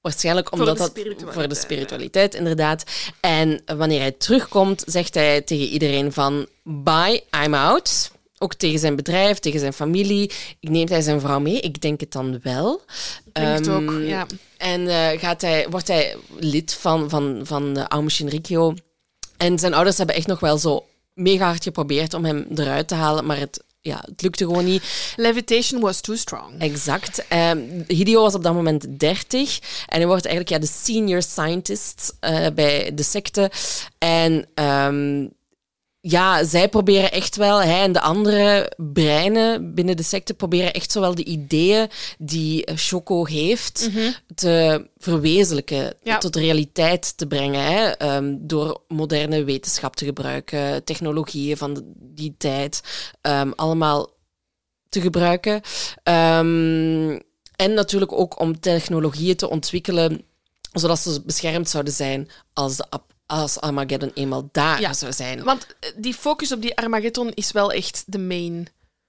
Waarschijnlijk 0.00 0.52
omdat 0.52 0.78
dat 0.78 0.92
voor 1.26 1.48
de 1.48 1.54
spiritualiteit, 1.54 2.34
inderdaad. 2.34 2.84
En 3.20 3.62
wanneer 3.76 4.00
hij 4.00 4.12
terugkomt, 4.12 4.84
zegt 4.86 5.14
hij 5.14 5.40
tegen 5.40 5.66
iedereen 5.66 6.12
van 6.12 6.46
bye, 6.62 7.24
I'm 7.44 7.54
out. 7.54 8.10
Ook 8.38 8.54
tegen 8.54 8.78
zijn 8.78 8.96
bedrijf, 8.96 9.38
tegen 9.38 9.60
zijn 9.60 9.72
familie. 9.72 10.30
Neemt 10.60 10.88
hij 10.88 11.00
zijn 11.00 11.20
vrouw 11.20 11.40
mee? 11.40 11.60
Ik 11.60 11.80
denk 11.80 12.00
het 12.00 12.12
dan 12.12 12.40
wel. 12.42 12.82
Ik 13.24 13.34
denk 13.34 13.58
het 13.58 13.68
ook, 13.68 13.90
Ehm, 13.90 14.02
ja. 14.02 14.26
En 14.56 14.88
eh, 14.88 15.20
gaat 15.20 15.40
hij, 15.40 15.66
wordt 15.70 15.88
hij 15.88 16.16
lid 16.38 16.74
van, 16.74 17.10
van, 17.10 17.40
van 17.42 17.78
uh, 17.78 17.84
Aum 17.84 18.10
Shinrikyo. 18.10 18.74
En 19.36 19.58
zijn 19.58 19.74
ouders 19.74 19.98
hebben 19.98 20.16
echt 20.16 20.26
nog 20.26 20.40
wel 20.40 20.58
zo 20.58 20.84
mega 21.14 21.46
hard 21.46 21.62
geprobeerd 21.62 22.14
om 22.14 22.24
hem 22.24 22.46
eruit 22.54 22.88
te 22.88 22.94
halen, 22.94 23.26
maar 23.26 23.38
het, 23.38 23.62
ja, 23.80 24.02
het 24.10 24.22
lukte 24.22 24.44
gewoon 24.44 24.64
niet. 24.64 25.14
Levitation 25.16 25.80
was 25.80 26.00
too 26.00 26.16
strong. 26.16 26.60
Exact. 26.60 27.28
Ehm, 27.28 27.58
Hideo 27.86 28.22
was 28.22 28.34
op 28.34 28.42
dat 28.42 28.54
moment 28.54 28.98
30 28.98 29.58
en 29.86 29.96
hij 29.96 30.06
wordt 30.06 30.26
eigenlijk 30.26 30.54
ja, 30.54 30.68
de 30.68 30.72
senior 30.82 31.22
scientist 31.22 32.16
eh, 32.20 32.46
bij 32.54 32.94
de 32.94 33.02
secte. 33.02 33.50
En 33.98 34.46
ehm, 34.54 35.26
ja, 36.06 36.44
zij 36.44 36.68
proberen 36.68 37.12
echt 37.12 37.36
wel, 37.36 37.62
hij 37.62 37.82
en 37.82 37.92
de 37.92 38.00
andere 38.00 38.72
breinen 38.76 39.74
binnen 39.74 39.96
de 39.96 40.02
secte 40.02 40.34
proberen 40.34 40.72
echt 40.72 40.92
zowel 40.92 41.14
de 41.14 41.24
ideeën 41.24 41.88
die 42.18 42.64
eh, 42.64 42.74
Choco 42.76 43.24
heeft 43.26 43.90
te 44.34 44.86
verwezenlijken, 44.98 45.94
Ja. 46.02 46.18
tot 46.18 46.36
realiteit 46.36 47.16
te 47.16 47.26
brengen. 47.26 47.62
Hè? 47.64 47.84
ehm, 47.90 48.36
door 48.40 48.80
moderne 48.88 49.44
wetenschap 49.44 49.96
te 49.96 50.04
gebruiken, 50.04 50.84
technologieën 50.84 51.56
van 51.56 51.74
de- 51.74 51.92
die 51.96 52.34
tijd, 52.38 52.80
ehm, 53.20 53.50
allemaal 53.56 54.10
te 54.88 55.00
gebruiken. 55.00 55.60
Ehm, 56.02 57.18
en 57.56 57.74
natuurlijk 57.74 58.12
ook 58.12 58.40
om 58.40 58.60
technologieën 58.60 59.36
te 59.36 59.50
ontwikkelen 59.50 60.24
zodat 60.72 60.98
ze 60.98 61.22
beschermd 61.26 61.68
zouden 61.68 61.92
zijn 61.92 62.28
als, 62.52 62.76
de, 62.76 62.84
ap- 62.90 63.12
als 63.26 63.60
Armageddon 63.60 64.10
eenmaal 64.14 64.48
daar 64.52 64.80
Ja. 64.80 64.92
zou 64.92 65.12
zijn. 65.12 65.42
Want 65.44 65.66
eh, 65.80 65.90
die 65.96 66.14
focus 66.14 66.52
op 66.52 66.62
die 66.62 66.76
Armageddon 66.76 67.30
is 67.34 67.52
wel 67.52 67.72
echt 67.72 68.02
de 68.06 68.18
main 68.18 68.66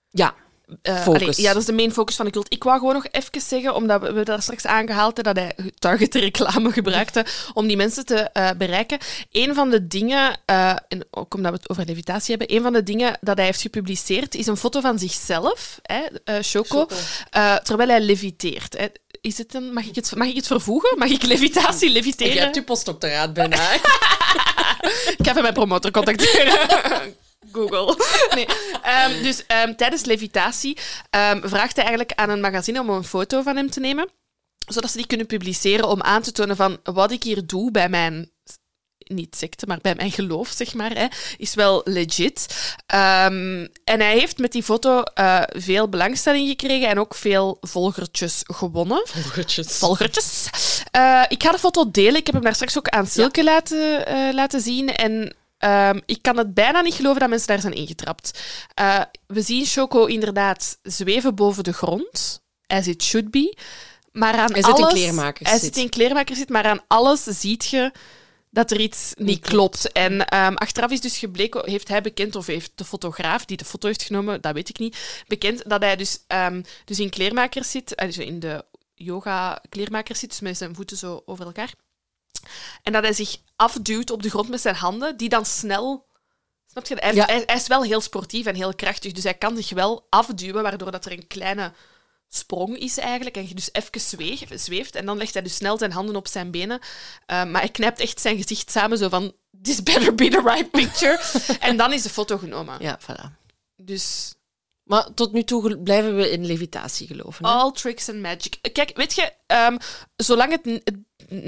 Ja, 0.10 0.34
eh, 0.82 1.02
Focus. 1.02 1.22
allee, 1.22 1.34
ja, 1.42 1.52
dat 1.52 1.62
is 1.62 1.68
de 1.68 1.74
main 1.74 1.92
focus 1.92 2.16
van 2.16 2.26
de 2.26 2.32
cult. 2.32 2.54
Ik 2.54 2.64
wou 2.64 2.80
gewoon 2.80 2.94
nog 2.94 3.06
even 3.12 3.42
zeggen, 3.42 3.76
omdat 3.76 4.02
we, 4.02 4.24
daar 4.24 4.42
straks 4.42 4.66
aangehaald 4.66 5.16
hebben 5.16 5.34
dat 5.36 5.44
hij 5.58 5.72
target 5.80 6.16
reclame 6.16 6.72
gebruikte 6.80 7.26
om 7.54 7.68
die 7.68 7.78
mensen 7.78 8.06
te 8.06 8.16
eh, 8.16 8.50
bereiken. 8.58 8.98
Een 9.32 9.54
van 9.56 9.70
de 9.70 9.88
dingen, 9.88 10.38
en 10.46 11.06
ook 11.12 11.34
omdat 11.34 11.52
we 11.52 11.58
het 11.58 11.70
over 11.70 11.86
levitatie 11.86 12.36
hebben, 12.38 12.56
een 12.56 12.62
van 12.64 12.74
de 12.74 12.84
dingen 12.84 13.18
dat 13.22 13.38
hij 13.38 13.46
heeft 13.46 13.62
gepubliceerd 13.62 14.36
is 14.36 14.48
een 14.48 14.58
foto 14.58 14.82
van 14.82 15.00
zichzelf, 15.00 15.80
hè, 15.82 16.02
Choco, 16.42 16.88
terwijl 17.64 17.90
hij 17.90 18.02
leviteert. 18.02 18.78
Hè. 18.78 18.86
Is 19.26 19.38
het 19.38 19.54
een, 19.54 19.74
mag, 19.74 19.86
ik 19.86 19.96
het, 19.96 20.16
mag 20.16 20.28
ik 20.28 20.36
het 20.36 20.48
vervoegen? 20.48 20.98
Mag 20.98 21.10
ik 21.10 21.24
levitatie, 21.24 21.88
je 21.88 21.94
leviteren? 21.94 22.38
hebt 22.38 22.56
je 22.56 22.64
postdoctoraat 22.64 23.34
bijna. 23.34 23.72
Ik 25.18 25.26
ga 25.26 25.30
even 25.30 25.42
mijn 25.42 25.54
promotor 25.54 25.92
contacteren. 25.92 26.60
Google. 27.52 27.98
Nee. 28.36 28.46
Ehm, 28.82 29.24
dus 29.24 29.46
ehm, 29.46 29.76
tijdens 29.76 30.06
levitatie 30.06 30.78
ehm, 31.10 31.48
vraagt 31.48 31.76
hij 31.76 31.86
eigenlijk 31.86 32.20
aan 32.20 32.30
een 32.30 32.40
magazine 32.40 32.80
om 32.80 32.90
een 32.90 33.04
foto 33.04 33.42
van 33.42 33.56
hem 33.56 33.70
te 33.70 33.80
nemen, 33.80 34.10
zodat 34.68 34.92
ze 34.92 34.98
die 34.98 35.08
kunnen 35.08 35.26
publiceren 35.26 35.88
om 35.88 36.02
aan 36.02 36.22
te 36.22 36.32
tonen 36.32 36.56
van 36.56 36.80
wat 36.84 37.12
ik 37.12 37.24
hier 37.24 37.46
doe 37.46 37.72
bij 37.72 37.90
mijn 37.90 38.32
niet 39.06 39.36
secte, 39.36 39.66
maar 39.66 39.80
bij 39.82 39.96
mijn 39.96 40.12
geloof, 40.12 40.50
zeg 40.50 40.74
maar, 40.74 40.92
hè, 40.92 41.06
is 41.38 41.54
wel 41.54 41.82
legit. 41.84 42.46
Ehm, 42.86 43.68
en 43.84 44.00
hij 44.00 44.18
heeft 44.18 44.38
met 44.38 44.52
die 44.52 44.64
foto 44.64 45.02
eh, 45.02 45.42
veel 45.48 45.90
belangstelling 45.90 46.48
gekregen 46.48 46.90
en 46.90 47.00
ook 47.00 47.16
veel 47.16 47.58
volgertjes 47.62 48.42
gewonnen. 48.44 49.02
Volgertjes. 49.08 49.68
Volgertjes. 49.78 50.48
Eh, 50.92 51.24
ik 51.28 51.44
ga 51.44 51.52
de 51.52 51.60
foto 51.60 51.92
delen. 51.92 52.16
Ik 52.16 52.26
heb 52.26 52.36
hem 52.36 52.44
daar 52.44 52.56
straks 52.56 52.78
ook 52.78 52.90
aan 52.90 53.08
Silke 53.08 53.44
laten, 53.44 54.06
eh, 54.08 54.34
laten 54.34 54.62
zien. 54.62 54.90
En 54.96 55.36
ehm, 55.58 56.00
ik 56.06 56.22
kan 56.22 56.38
het 56.38 56.54
bijna 56.54 56.82
niet 56.82 56.94
geloven 56.94 57.20
dat 57.20 57.30
mensen 57.30 57.48
daar 57.48 57.60
zijn 57.60 57.74
ingetrapt. 57.74 58.40
We 59.28 59.42
zien 59.42 59.66
Choco 59.66 60.06
inderdaad 60.06 60.78
zweven 60.84 61.36
boven 61.36 61.64
de 61.64 61.74
grond, 61.74 62.42
as 62.68 62.88
it 62.88 63.04
should 63.04 63.32
be. 63.32 63.58
Maar 64.12 64.34
aan 64.34 64.52
Hij 64.52 64.64
zit 64.64 64.78
in 64.78 64.84
alles, 64.84 64.94
kleermakers 64.94 65.50
Hij 65.50 65.60
zit. 65.60 65.74
zit 65.74 65.84
in 65.84 65.90
kleermakers 65.90 66.38
zit, 66.38 66.50
maar 66.50 66.66
aan 66.66 66.84
alles 66.88 67.24
ziet 67.24 67.66
je 67.66 67.92
dat 68.56 68.72
er 68.72 68.80
iets 68.80 69.14
niet, 69.18 69.40
klopt. 69.40 69.92
En 69.92 70.28
ehm, 70.28 70.54
achteraf 70.54 70.92
is 70.92 71.02
dus 71.02 71.18
gebleken, 71.18 71.70
heeft 71.70 71.88
hij 71.88 72.02
bekend, 72.02 72.36
of 72.36 72.46
heeft 72.46 72.72
de 72.76 72.86
fotograaf 72.86 73.46
die 73.46 73.58
de 73.58 73.66
foto 73.66 73.88
heeft 73.88 74.04
genomen, 74.04 74.42
dat 74.42 74.54
weet 74.54 74.70
ik 74.70 74.80
niet, 74.80 75.24
bekend 75.28 75.70
dat 75.70 75.82
hij 75.82 75.96
dus, 75.96 76.20
ehm, 76.28 76.64
dus 76.86 77.00
in 77.00 77.10
kleermakers 77.10 77.72
zit, 77.72 77.96
eh, 77.96 78.06
dus 78.06 78.18
in 78.18 78.40
de 78.40 78.66
yoga-kleermakers 78.94 80.20
zit, 80.20 80.30
dus 80.30 80.40
met 80.40 80.58
zijn 80.58 80.76
voeten 80.76 80.98
zo 80.98 81.22
over 81.26 81.46
elkaar. 81.46 81.74
En 82.84 82.94
dat 82.94 83.04
hij 83.04 83.14
zich 83.14 83.38
afduwt 83.56 84.12
op 84.12 84.24
de 84.24 84.30
grond 84.30 84.50
met 84.50 84.62
zijn 84.62 84.76
handen, 84.76 85.18
die 85.18 85.30
dan 85.30 85.46
snel... 85.46 86.06
Snap 86.72 86.88
je? 86.88 86.96
Hij, 87.00 87.14
Ja. 87.14 87.26
hij, 87.26 87.44
hij 87.46 87.56
is 87.56 87.68
wel 87.68 87.84
heel 87.84 88.02
sportief 88.02 88.46
en 88.46 88.56
heel 88.56 88.76
krachtig, 88.76 89.12
dus 89.12 89.24
hij 89.24 89.34
kan 89.34 89.56
zich 89.56 89.70
wel 89.70 90.08
afduwen, 90.10 90.64
waardoor 90.64 90.92
dat 90.92 91.06
er 91.06 91.12
een 91.12 91.28
kleine 91.28 91.74
sprong 92.30 92.78
is 92.78 92.98
eigenlijk. 92.98 93.38
En 93.38 93.48
je 93.48 93.56
dus 93.56 93.70
even 93.72 94.60
zweeft. 94.60 94.96
En 94.96 95.06
dan 95.06 95.18
legt 95.18 95.34
hij 95.34 95.44
dus 95.44 95.56
snel 95.56 95.78
zijn 95.78 95.92
handen 95.92 96.16
op 96.16 96.28
zijn 96.28 96.52
benen. 96.52 96.80
Uh, 96.80 97.44
maar 97.44 97.62
hij 97.62 97.70
knijpt 97.70 98.00
echt 98.00 98.22
zijn 98.22 98.38
gezicht 98.38 98.72
samen, 98.72 98.98
zo 98.98 99.10
van... 99.10 99.34
This 99.62 99.84
better 99.84 100.16
be 100.16 100.28
the 100.30 100.42
right 100.46 100.72
picture. 100.72 101.20
en 101.60 101.78
dan 101.78 101.94
is 101.94 102.02
de 102.02 102.10
foto 102.10 102.38
genomen. 102.38 102.78
Ja, 102.82 103.00
voilà. 103.02 103.44
Dus 103.76 104.34
Maar 104.84 105.14
tot 105.14 105.32
nu 105.34 105.44
toe 105.44 105.80
blijven 105.80 106.16
we 106.16 106.30
in 106.32 106.46
levitatie 106.46 107.08
geloven. 107.08 107.46
hè? 107.46 107.52
all 107.52 107.72
tricks 107.72 108.10
and 108.10 108.20
magic. 108.20 108.58
Kijk, 108.74 108.92
weet 108.98 109.14
je, 109.16 109.34
ehm, 109.46 109.78
zolang 110.16 110.52
het 110.52 110.84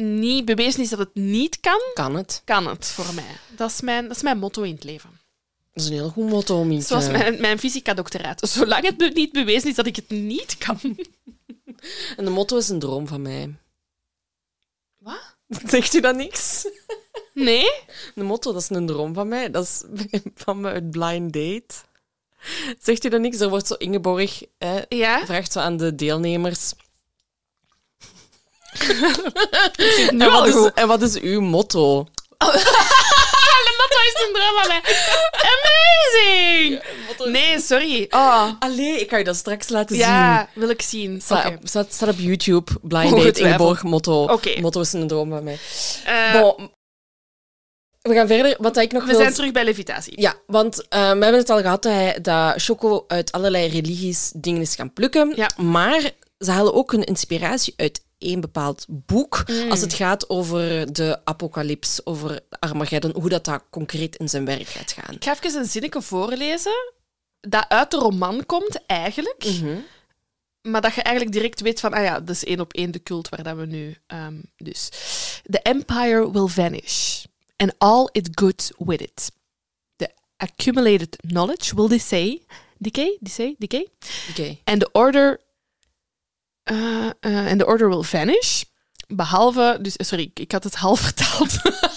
niet 0.01 0.45
bewezen 0.45 0.81
is 0.81 0.89
dat 0.89 0.99
het 0.99 1.15
niet 1.15 1.59
kan, 1.59 1.79
Kan 1.93 2.15
het? 2.15 2.41
kan 2.45 2.67
het 2.67 2.85
voor 2.87 3.13
mij. 3.13 3.37
Dat 3.49 3.69
is 3.71 3.81
mijn, 3.81 4.07
dat 4.07 4.15
is 4.15 4.21
mijn 4.23 4.37
motto 4.37 4.61
in 4.61 4.73
het 4.73 4.83
leven. 4.83 5.16
Dat 5.77 5.85
is 5.85 5.91
een 5.91 5.97
heel 5.97 6.09
goed 6.09 6.29
motto, 6.29 6.63
Mieke. 6.63 6.85
Zoals 6.85 7.07
mijn, 7.07 7.41
mijn 7.41 7.59
fysica-doctoraat. 7.59 8.49
Zolang 8.49 8.85
het 8.85 9.13
niet 9.13 9.31
bewezen 9.31 9.69
is 9.69 9.75
dat 9.75 9.85
ik 9.85 9.95
het 9.95 10.09
niet 10.09 10.57
kan. 10.57 10.79
En 12.17 12.25
de 12.25 12.31
motto 12.31 12.57
is 12.57 12.69
een 12.69 12.79
droom 12.79 13.07
van 13.07 13.21
mij. 13.21 13.55
Wat? 14.97 15.35
Zegt 15.71 15.93
u 15.93 15.99
dat 15.99 16.15
niks? 16.15 16.67
Nee? 17.33 17.69
De 18.15 18.23
motto, 18.23 18.53
dat 18.53 18.61
is 18.61 18.69
een 18.69 18.85
droom 18.85 19.13
van 19.13 19.27
mij. 19.27 19.51
Dat 19.51 19.63
is 19.63 19.83
van 20.43 20.61
me 20.61 20.69
uit 20.69 20.91
Blind 20.91 21.33
Date. 21.33 21.75
Zegt 22.79 23.05
u 23.05 23.09
dat 23.09 23.21
niks? 23.21 23.39
Er 23.39 23.49
wordt 23.49 23.67
zo 23.67 23.73
Ingeborg, 23.73 24.43
hè, 24.57 24.81
Ja? 24.89 25.25
vraagt 25.25 25.51
zo 25.51 25.59
aan 25.59 25.77
de 25.77 25.95
deelnemers. 25.95 26.73
En 30.07 30.17
wat, 30.17 30.47
is, 30.47 30.71
en 30.73 30.87
wat 30.87 31.01
is 31.01 31.19
uw 31.19 31.41
motto? 31.41 32.07
Motto 33.79 33.97
is 34.07 34.15
een 34.25 34.31
mij. 34.67 34.81
Amazing! 35.53 36.81
Nee, 37.31 37.59
sorry. 37.59 38.05
Oh. 38.09 38.49
Allee, 38.59 38.99
ik 38.99 39.09
ga 39.09 39.17
je 39.17 39.23
dat 39.23 39.35
straks 39.35 39.69
laten 39.69 39.95
zien. 39.95 40.05
Ja, 40.05 40.49
wil 40.53 40.69
ik 40.69 40.81
zien. 40.81 41.21
Oké. 41.29 41.47
op, 41.47 41.57
staat, 41.63 41.93
staat 41.93 42.09
op 42.09 42.19
YouTube. 42.19 42.71
Blind 42.81 43.03
Date, 43.03 43.15
Ongetwijfeld. 43.15 43.39
Ingeborg, 43.39 43.83
motto. 43.83 44.23
Oké. 44.23 44.59
Motto 44.61 44.81
is 44.81 44.93
een 44.93 45.07
droom 45.07 45.29
van 45.29 45.43
mij. 45.43 45.57
Eh, 46.05 46.41
Bon, 46.41 46.71
we 48.01 48.13
gaan 48.13 48.27
verder. 48.27 48.55
Wat 48.59 48.77
ik 48.77 48.91
nog 48.91 49.03
we 49.03 49.11
wil... 49.11 49.19
zijn 49.19 49.33
terug 49.33 49.51
bij 49.51 49.63
levitatie. 49.63 50.21
Ja, 50.21 50.35
want 50.45 50.87
eh, 50.87 50.99
we 50.99 51.05
hebben 51.05 51.33
het 51.33 51.49
al 51.49 51.61
gehad 51.61 51.83
dat, 51.83 51.91
hij, 51.91 52.19
dat 52.21 52.61
Choco 52.61 53.03
uit 53.07 53.31
allerlei 53.31 53.67
religies 53.67 54.31
dingen 54.35 54.61
is 54.61 54.75
gaan 54.75 54.93
plukken. 54.93 55.33
Ja. 55.35 55.49
Maar 55.57 56.11
ze 56.39 56.51
halen 56.51 56.73
ook 56.73 56.91
hun 56.91 57.03
inspiratie 57.03 57.73
uit 57.77 58.01
één 58.17 58.39
bepaald 58.39 58.85
boek. 58.89 59.43
Mm. 59.47 59.71
Als 59.71 59.81
het 59.81 59.93
gaat 59.93 60.29
over 60.29 60.93
de 60.93 61.19
apocalyps, 61.23 62.05
over 62.05 62.39
Armageddon, 62.59 63.13
hoe 63.21 63.29
dat, 63.29 63.45
dat 63.45 63.63
concreet 63.69 64.15
in 64.15 64.29
zijn 64.29 64.45
werk 64.45 64.67
gaat 64.67 64.91
gaan. 64.91 65.15
Ik 65.15 65.23
ga 65.23 65.35
even 65.43 65.59
een 65.59 65.65
zinnetje 65.65 66.01
voorlezen 66.01 66.95
dat 67.39 67.65
uit 67.69 67.91
de 67.91 67.97
roman 67.97 68.45
komt, 68.45 68.85
eigenlijk. 68.85 69.45
Mhm. 69.45 69.77
Maar 70.61 70.81
dat 70.81 70.93
je 70.93 71.01
eigenlijk 71.01 71.35
direct 71.35 71.61
weet 71.61 71.79
van, 71.79 71.93
ah 71.93 72.03
ja, 72.03 72.19
dat 72.19 72.35
is 72.35 72.43
één 72.43 72.59
op 72.59 72.73
één 72.73 72.91
de 72.91 73.03
cult 73.03 73.29
waar 73.29 73.43
dat 73.43 73.55
we 73.55 73.65
nu... 73.65 73.97
ehm, 74.07 74.35
dus. 74.57 74.89
The 75.49 75.61
empire 75.61 76.31
will 76.31 76.47
vanish, 76.47 77.23
and 77.55 77.73
all 77.77 78.09
it 78.11 78.29
good 78.31 78.71
with 78.77 79.01
it. 79.01 79.31
The 79.95 80.09
accumulated 80.37 81.15
knowledge 81.27 81.75
will 81.75 81.87
decay, 81.87 82.41
decay, 82.77 83.17
decay, 83.19 83.55
decay, 83.57 83.87
Oké. 84.29 84.57
and 84.63 84.79
the 84.79 84.89
order... 84.91 85.45
eh, 86.67 87.05
eh, 87.19 87.47
and 87.51 87.59
the 87.59 87.65
order 87.65 87.89
will 87.89 88.03
vanish. 88.03 88.63
Behalve... 89.07 89.77
Dus, 89.81 89.93
sorry, 89.97 90.31
ik- 90.33 90.51
had 90.51 90.63
het 90.63 90.75
half 90.85 90.99
vertaald. 90.99 91.49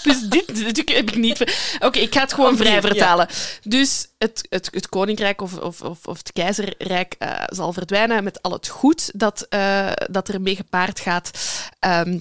dus 0.03 0.21
dit, 0.21 0.75
dit 0.75 0.77
heb 0.95 1.09
ik 1.09 1.15
niet... 1.15 1.39
Oké, 1.79 1.99
ik 1.99 2.13
ga 2.13 2.21
het 2.21 2.33
gewoon 2.33 2.51
Opnieuw, 2.53 2.65
vrij 2.65 2.81
ja. 2.81 2.87
vertalen. 2.87 3.27
Dus 3.63 4.07
het, 4.17 4.45
het, 4.49 4.67
het 4.71 4.89
koninkrijk 4.89 5.41
of, 5.41 5.57
of, 5.57 5.81
of, 5.81 6.05
of 6.07 6.17
het 6.17 6.31
keizerrijk 6.31 7.15
eh, 7.19 7.43
zal 7.45 7.73
verdwijnen 7.73 8.23
met 8.23 8.41
al 8.41 8.51
het 8.51 8.67
goed 8.67 9.11
dat, 9.19 9.45
eh, 9.49 9.91
dat 10.11 10.27
er 10.27 10.41
mee 10.41 10.55
gepaard 10.55 10.99
gaat. 10.99 11.31
Ehm, 11.79 12.19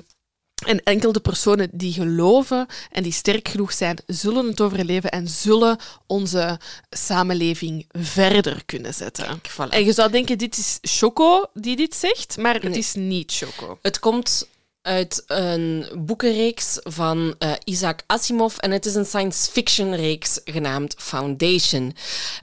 en 0.66 0.82
enkel 0.82 1.12
de 1.12 1.20
personen 1.20 1.68
die 1.72 1.92
geloven 1.92 2.66
en 2.90 3.02
die 3.02 3.12
sterk 3.12 3.48
genoeg 3.48 3.72
zijn, 3.72 3.98
zullen 4.06 4.46
het 4.46 4.61
overleven 4.61 5.11
en 5.11 5.28
zullen 5.28 5.78
onze 6.06 6.58
samenleving 6.90 7.86
verder 7.92 8.62
kunnen 8.66 8.94
zetten. 8.94 9.40
Voilà. 9.50 9.68
En 9.68 9.84
je 9.84 9.92
zou 9.92 10.11
denken, 10.11 10.38
dit 10.38 10.58
is 10.58 10.78
Choco 10.82 11.46
die 11.54 11.76
dit 11.76 11.94
zegt, 11.94 12.36
maar 12.36 12.54
het 12.54 12.76
is 12.76 12.94
niet 12.94 13.32
Choco. 13.32 13.78
Het 13.82 13.98
komt 13.98 14.48
uit 14.82 15.22
een 15.26 15.86
boekenreeks 15.98 16.78
van 16.82 17.34
eh, 17.38 17.52
Isaac 17.64 18.02
Asimov 18.06 18.56
en 18.56 18.70
het 18.70 18.86
is 18.86 18.94
een 18.94 19.06
science 19.06 19.50
fiction 19.50 19.94
reeks 19.94 20.40
genaamd 20.44 20.94
Foundation. 20.98 21.96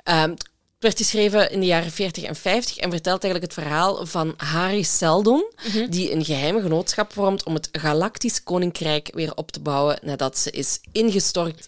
Ehm, 0.03 0.34
het 0.78 0.86
werd 0.86 0.98
geschreven 0.98 1.52
in 1.52 1.60
de 1.60 1.66
jaren 1.66 1.92
40 1.92 2.24
en 2.24 2.36
50 2.36 2.78
en 2.78 2.92
vertelt 2.92 3.24
eigenlijk 3.24 3.54
het 3.54 3.64
verhaal 3.64 4.06
van 4.06 4.34
Harry 4.38 4.84
Seldon, 4.84 5.52
die 5.90 6.12
een 6.12 6.26
geheime 6.26 6.62
genootschap 6.62 7.14
vormt 7.14 7.44
om 7.44 7.54
het 7.54 7.70
galactisch 7.72 8.44
koninkrijk 8.44 9.10
weer 9.14 9.36
op 9.36 9.52
te 9.52 9.60
bouwen 9.60 10.00
nadat 10.02 10.38
ze 10.38 10.52
is 10.52 10.80
ingestort 10.92 11.68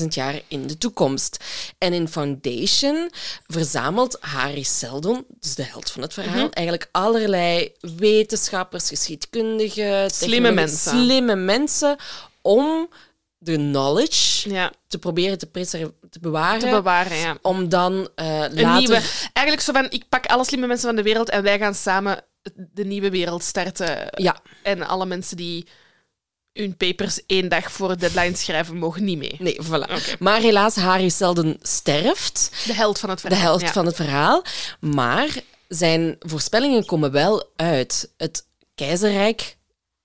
10.000 0.00 0.06
jaar 0.08 0.40
in 0.48 0.66
de 0.66 0.78
toekomst. 0.78 1.44
En 1.78 1.92
in 1.92 2.08
Foundation 2.08 3.10
verzamelt 3.46 4.16
Harry 4.20 4.62
Seldon, 4.62 5.24
dus 5.40 5.54
de 5.54 5.64
held 5.64 5.90
van 5.90 6.02
het 6.02 6.12
verhaal, 6.12 6.50
eigenlijk 6.50 6.88
allerlei 6.92 7.72
wetenschappers, 7.80 8.88
geschiedkundigen, 8.88 10.10
Slimme 10.10 10.52
mensen. 10.52 10.90
slimme 10.90 11.34
mensen 11.34 11.96
om 12.42 12.88
de 13.42 13.54
knowledge 13.56 14.50
Ja, 14.50 14.72
te 14.86 14.98
proberen 14.98 15.38
te, 15.38 15.50
te 16.10 16.20
bewaren. 16.20 16.60
te 16.60 16.70
bewaren, 16.70 17.16
ja. 17.16 17.38
om 17.42 17.68
dan 17.68 18.08
eh 18.14 18.26
Een 18.26 18.60
later... 18.60 18.78
nieuwe... 18.78 19.02
Eigenlijk 19.32 19.60
zo 19.60 19.72
van, 19.72 19.86
ik 19.90 20.04
pak 20.08 20.26
alle 20.26 20.44
slimme 20.44 20.66
mensen 20.66 20.86
van 20.86 20.96
de 20.96 21.02
wereld 21.02 21.28
en 21.30 21.42
wij 21.42 21.58
gaan 21.58 21.74
samen 21.74 22.24
de 22.54 22.84
nieuwe 22.84 23.10
wereld 23.10 23.42
starten. 23.42 24.08
Ja, 24.10 24.40
En 24.62 24.82
alle 24.82 25.06
mensen 25.06 25.36
die 25.36 25.66
hun 26.52 26.76
papers 26.76 27.26
één 27.26 27.48
dag 27.48 27.72
voor 27.72 27.90
het 27.90 28.00
deadline 28.00 28.36
schrijven, 28.36 28.76
mogen 28.76 29.04
niet 29.04 29.18
mee. 29.18 29.36
nee, 29.38 29.58
voilà. 29.64 30.18
Maar 30.18 30.40
helaas, 30.40 30.76
Harry 30.76 31.08
Selden 31.08 31.58
sterft. 31.62 32.50
De 32.66 32.74
held 32.74 32.98
van 32.98 33.10
het 33.10 33.20
de 33.20 33.28
verhaal. 33.28 33.44
helft 33.44 33.64
ja. 33.64 33.72
van 33.72 33.86
het 33.86 33.96
verhaal. 33.96 34.44
Maar 34.80 35.28
zijn 35.68 36.16
voorspellingen 36.18 36.84
komen 36.84 37.12
wel 37.12 37.50
uit. 37.56 38.12
Het 38.16 38.46
keizerrijk, 38.74 39.56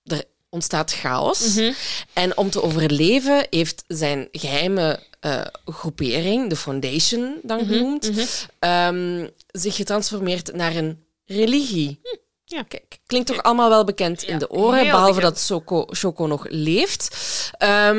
er 0.02 0.24
ontstaat 0.56 0.92
chaos. 0.92 1.54
Mhm. 1.54 1.72
En 2.12 2.36
om 2.36 2.50
te 2.50 2.62
overleven 2.62 3.46
heeft 3.50 3.84
zijn 3.86 4.28
geheime 4.32 4.98
eh, 5.20 5.40
groepering, 5.64 6.48
de 6.48 6.56
Foundation 6.56 7.38
dan 7.42 7.56
Mhm, 7.60 7.66
genoemd, 7.72 8.10
ehm, 8.58 9.26
zich 9.46 9.76
getransformeerd 9.76 10.54
naar 10.54 10.74
een 10.76 11.04
religie. 11.24 12.00
Ja. 12.44 12.62
Kijk, 12.62 12.98
klinkt 13.06 13.28
toch 13.28 13.42
allemaal 13.42 13.68
wel 13.68 13.84
bekend 13.84 14.22
in 14.22 14.38
de 14.38 14.50
oren, 14.50 14.84
behalve 14.84 15.14
bekend. 15.14 15.34
dat 15.34 15.44
Choco, 15.46 15.84
Choco 15.88 16.26
nog 16.26 16.46
leeft. 16.48 17.16
Ehm, 17.58 17.96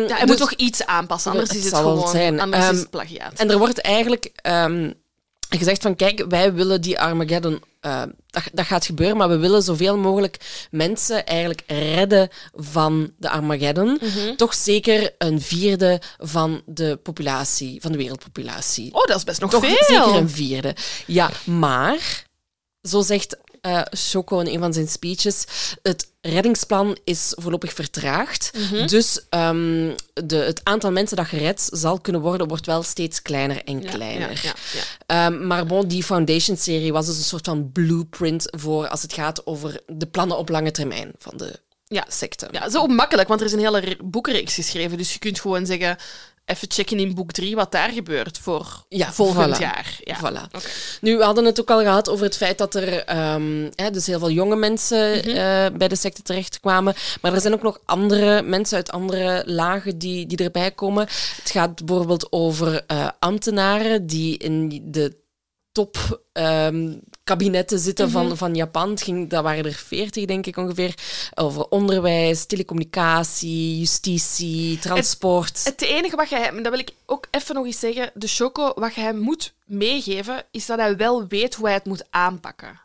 Ja, 0.00 0.06
hij 0.06 0.18
dus- 0.20 0.26
moet 0.26 0.36
toch 0.36 0.52
iets 0.52 0.86
aanpassen, 0.86 1.30
anders 1.30 1.48
Het 1.50 1.58
is 1.58 1.64
het 1.64 1.74
gewoon 1.74 2.08
zijn. 2.08 2.40
anders 2.40 2.64
Ehm, 2.64 2.72
is 2.74 2.80
het 2.80 2.90
plagiaat. 2.90 3.32
En 3.38 3.50
er 3.50 3.58
wordt 3.58 3.80
eigenlijk 3.80 4.30
ehm, 4.34 4.92
gezegd 5.48 5.82
van, 5.82 5.96
kijk, 5.96 6.24
wij 6.28 6.52
willen 6.52 6.80
die 6.80 7.00
Armageddon... 7.00 7.62
eh, 7.84 8.02
dat, 8.30 8.42
dat 8.52 8.66
gaat 8.66 8.86
gebeuren, 8.86 9.16
maar 9.16 9.28
we 9.28 9.36
willen 9.36 9.62
zoveel 9.62 9.98
mogelijk 9.98 10.66
mensen 10.70 11.26
eigenlijk 11.26 11.62
redden 11.66 12.28
van 12.54 13.12
de 13.18 13.30
Armageddon. 13.30 13.98
Mhm. 14.00 14.34
Toch 14.36 14.54
zeker 14.54 15.14
een 15.18 15.40
vierde 15.40 16.00
van 16.18 16.62
de 16.66 16.98
populatie, 17.02 17.80
van 17.80 17.92
de 17.92 17.98
wereldpopulatie. 17.98 18.94
Oh, 18.94 19.04
dat 19.06 19.16
is 19.16 19.24
best 19.24 19.40
nog 19.40 19.50
Toch 19.50 19.64
veel. 19.64 19.76
zeker 19.86 20.14
een 20.14 20.30
vierde. 20.30 20.76
Ja, 21.06 21.30
maar, 21.44 22.26
zo 22.82 23.00
zegt 23.00 23.36
Choco 23.90 24.38
in 24.40 24.46
een 24.46 24.58
van 24.58 24.72
zijn 24.72 24.88
speeches, 24.88 25.44
het 25.82 26.08
reddingsplan 26.20 26.96
is 27.04 27.32
voorlopig 27.36 27.72
vertraagd. 27.72 28.50
Mhm. 28.70 28.86
Dus 28.86 29.20
ehm, 29.28 29.90
de, 30.24 30.36
het 30.36 30.60
aantal 30.62 30.90
mensen 30.92 31.16
dat 31.16 31.26
gered 31.26 31.68
zal 31.72 32.00
kunnen 32.00 32.20
worden, 32.22 32.48
wordt 32.48 32.66
wel 32.66 32.82
steeds 32.82 33.22
kleiner 33.22 33.64
en 33.64 33.80
Ja, 33.82 33.90
kleiner. 33.90 34.30
Ja, 34.30 34.40
ja, 34.42 34.52
ja. 35.06 35.26
Ehm, 35.26 35.46
maar 35.46 35.66
bon, 35.66 35.88
die 35.88 36.02
Foundation-serie 36.04 36.92
was 36.92 37.06
dus 37.06 37.16
een 37.16 37.22
soort 37.22 37.44
van 37.44 37.72
blueprint 37.72 38.44
voor 38.50 38.88
als 38.88 39.02
het 39.02 39.12
gaat 39.12 39.46
over 39.46 39.80
de 39.86 40.06
plannen 40.06 40.36
op 40.38 40.48
lange 40.48 40.70
termijn 40.70 41.12
van 41.18 41.36
de 41.36 41.60
Ja. 41.86 42.04
secte. 42.08 42.48
Ja, 42.50 42.70
zo 42.70 42.86
makkelijk, 42.86 43.28
want 43.28 43.40
er 43.40 43.46
is 43.46 43.52
een 43.52 43.58
hele 43.58 43.80
re- 43.80 43.96
boekenreeks 44.04 44.54
geschreven. 44.54 44.98
Dus 44.98 45.12
je 45.12 45.18
kunt 45.18 45.40
gewoon 45.40 45.66
zeggen, 45.66 45.96
even 46.44 46.70
checken 46.70 46.98
in 46.98 47.14
boek 47.14 47.32
3 47.32 47.54
wat 47.56 47.72
daar 47.72 47.90
gebeurt 47.90 48.38
voor 48.38 48.84
Ja, 48.88 49.12
volgend 49.12 49.56
voilà. 49.56 49.60
jaar. 49.60 49.96
Ja. 50.00 50.16
Voilà. 50.18 50.64
Nu, 51.00 51.16
we 51.16 51.24
hadden 51.24 51.44
het 51.44 51.60
ook 51.60 51.70
al 51.70 51.80
gehad 51.80 52.08
over 52.08 52.24
het 52.24 52.36
feit 52.36 52.58
dat 52.58 52.74
er 52.74 53.04
ehm, 53.04 53.70
hè, 53.74 53.90
dus 53.90 54.06
heel 54.06 54.18
veel 54.18 54.30
jonge 54.30 54.56
mensen 54.56 55.18
Mhm. 55.18 55.28
eh, 55.28 55.66
bij 55.78 55.88
de 55.88 55.96
secte 55.96 56.22
terechtkwamen. 56.22 56.94
Maar 57.20 57.32
er 57.34 57.40
zijn 57.40 57.54
ook 57.54 57.62
nog 57.62 57.78
andere 57.84 58.42
mensen 58.42 58.76
uit 58.76 58.92
andere 58.92 59.42
lagen 59.46 59.98
die, 59.98 60.26
die 60.26 60.38
erbij 60.38 60.70
komen. 60.70 61.02
Het 61.42 61.50
gaat 61.50 61.84
bijvoorbeeld 61.84 62.32
over 62.32 62.84
eh, 62.86 63.08
ambtenaren 63.18 64.06
die 64.06 64.38
in 64.38 64.80
de 64.84 65.16
top 65.74 66.22
ehm, 66.32 66.92
kabinetten 67.24 67.78
zitten 67.78 68.04
Mhm. 68.04 68.14
van, 68.14 68.36
van 68.36 68.54
Japan. 68.54 68.90
Het 68.90 69.02
ging, 69.02 69.30
dat 69.30 69.42
waren 69.42 69.64
er 69.64 69.72
veertig, 69.72 70.24
denk 70.24 70.46
ik 70.46 70.56
ongeveer. 70.56 70.94
Over 71.34 71.68
onderwijs, 71.68 72.44
telecommunicatie, 72.44 73.78
justitie, 73.78 74.78
transport. 74.78 75.64
Het 75.64 75.82
enige 75.82 76.16
wat 76.16 76.28
je 76.28 76.36
hem, 76.36 76.62
dat 76.62 76.72
wil 76.72 76.80
ik 76.80 76.90
ook 77.06 77.26
even 77.30 77.54
nog 77.54 77.66
eens 77.66 77.78
zeggen, 77.78 78.10
de 78.14 78.26
choco, 78.26 78.72
wat 78.74 78.94
je 78.94 79.00
hem 79.00 79.18
moet 79.18 79.54
meegeven, 79.64 80.44
is 80.50 80.66
dat 80.66 80.78
hij 80.78 80.96
wel 80.96 81.26
weet 81.26 81.54
hoe 81.54 81.64
hij 81.66 81.74
het 81.74 81.84
moet 81.84 82.04
aanpakken. 82.10 82.80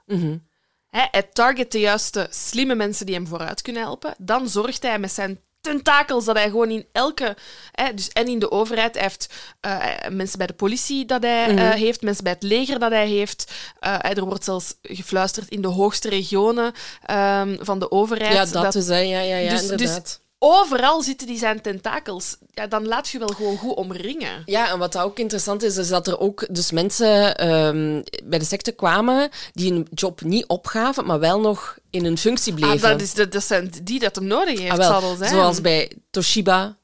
Hè, 0.89 1.05
hij 1.11 1.23
target 1.33 1.71
de 1.71 1.79
juiste 1.79 2.27
slimme 2.29 2.75
mensen 2.75 3.05
die 3.05 3.15
hem 3.15 3.27
vooruit 3.27 3.61
kunnen 3.61 3.81
helpen. 3.81 4.15
Dan 4.17 4.49
zorgt 4.49 4.83
hij 4.83 4.99
met 4.99 5.11
zijn 5.11 5.39
tentakels 5.73 6.25
dat 6.25 6.35
hij 6.35 6.49
gewoon 6.49 6.69
in 6.69 6.85
elke... 6.91 7.35
Hè, 7.71 7.93
dus 7.93 8.09
en 8.09 8.27
in 8.27 8.39
de 8.39 8.51
overheid, 8.51 8.93
hij 8.93 9.03
heeft 9.03 9.33
eh, 9.59 9.85
mensen 10.11 10.37
bij 10.37 10.47
de 10.47 10.53
politie 10.53 11.05
dat 11.05 11.23
hij 11.23 11.47
Mhm. 11.53 11.57
eh, 11.57 11.69
heeft, 11.69 12.01
mensen 12.01 12.23
bij 12.23 12.33
het 12.33 12.43
leger 12.43 12.79
dat 12.79 12.91
hij 12.91 13.07
heeft. 13.07 13.51
Eh, 13.79 14.17
er 14.17 14.25
wordt 14.25 14.43
zelfs 14.43 14.73
gefluisterd 14.81 15.49
in 15.49 15.61
de 15.61 15.67
hoogste 15.67 16.09
regionen 16.09 16.73
ehm, 17.05 17.57
van 17.59 17.79
de 17.79 17.91
overheid. 17.91 18.33
ja, 18.33 18.61
dat, 18.61 18.75
is, 18.75 18.87
hè. 18.87 18.97
ja, 18.97 19.19
ja, 19.19 19.35
ja 19.37 19.49
Dus- 19.49 19.61
dus- 19.61 19.69
inderdaad. 19.71 20.21
Overal 20.41 21.01
zitten 21.01 21.27
die 21.27 21.37
zijn 21.37 21.61
tentakels. 21.61 22.37
Ja, 22.53 22.67
dan 22.67 22.87
laat 22.87 23.09
je 23.09 23.19
wel 23.19 23.27
gewoon 23.27 23.57
goed 23.57 23.75
omringen. 23.75 24.41
Ja, 24.45 24.71
en 24.71 24.79
wat 24.79 24.97
ook 24.97 25.19
interessant 25.19 25.63
is, 25.63 25.77
is 25.77 25.87
dat 25.87 26.07
er 26.07 26.19
ook 26.19 26.45
dus 26.49 26.71
mensen 26.71 27.37
ehm, 27.37 28.01
bij 28.23 28.39
de 28.39 28.45
secte 28.45 28.71
kwamen 28.71 29.29
die 29.53 29.71
hun 29.73 29.87
job 29.93 30.21
niet 30.21 30.45
opgaven, 30.47 31.05
maar 31.05 31.19
wel 31.19 31.39
nog 31.39 31.77
in 31.89 32.03
hun 32.03 32.17
functie 32.17 32.53
bleven. 32.53 32.75
Ah, 32.75 32.81
dat, 32.81 33.01
is, 33.01 33.13
dat, 33.13 33.31
dat 33.31 33.43
zijn 33.43 33.71
die 33.83 33.99
dat 33.99 34.15
hem 34.15 34.25
nodig 34.25 34.59
heeft, 34.59 34.71
Ah, 34.71 34.77
wel, 34.77 34.89
zal 34.91 35.01
wel 35.01 35.15
zijn. 35.15 35.29
Zoals 35.29 35.61
bij 35.61 35.91
Toshiba, 36.09 36.77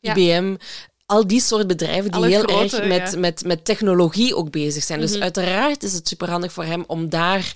Ja. 0.00 0.14
IBM. 0.14 0.56
Al 1.06 1.26
die 1.26 1.40
soort 1.40 1.66
bedrijven 1.66 2.04
die 2.04 2.12
Alle 2.14 2.28
heel 2.28 2.42
grote, 2.42 2.76
erg 2.76 2.88
met, 2.88 3.12
ja. 3.12 3.18
met, 3.18 3.44
met 3.44 3.64
technologie 3.64 4.36
ook 4.36 4.50
bezig 4.50 4.82
zijn. 4.84 5.00
Dus 5.00 5.12
Mhm. 5.12 5.22
uiteraard 5.22 5.82
is 5.82 5.92
het 5.92 6.08
superhandig 6.08 6.52
voor 6.52 6.64
hem 6.64 6.84
om 6.86 7.08
daar 7.08 7.52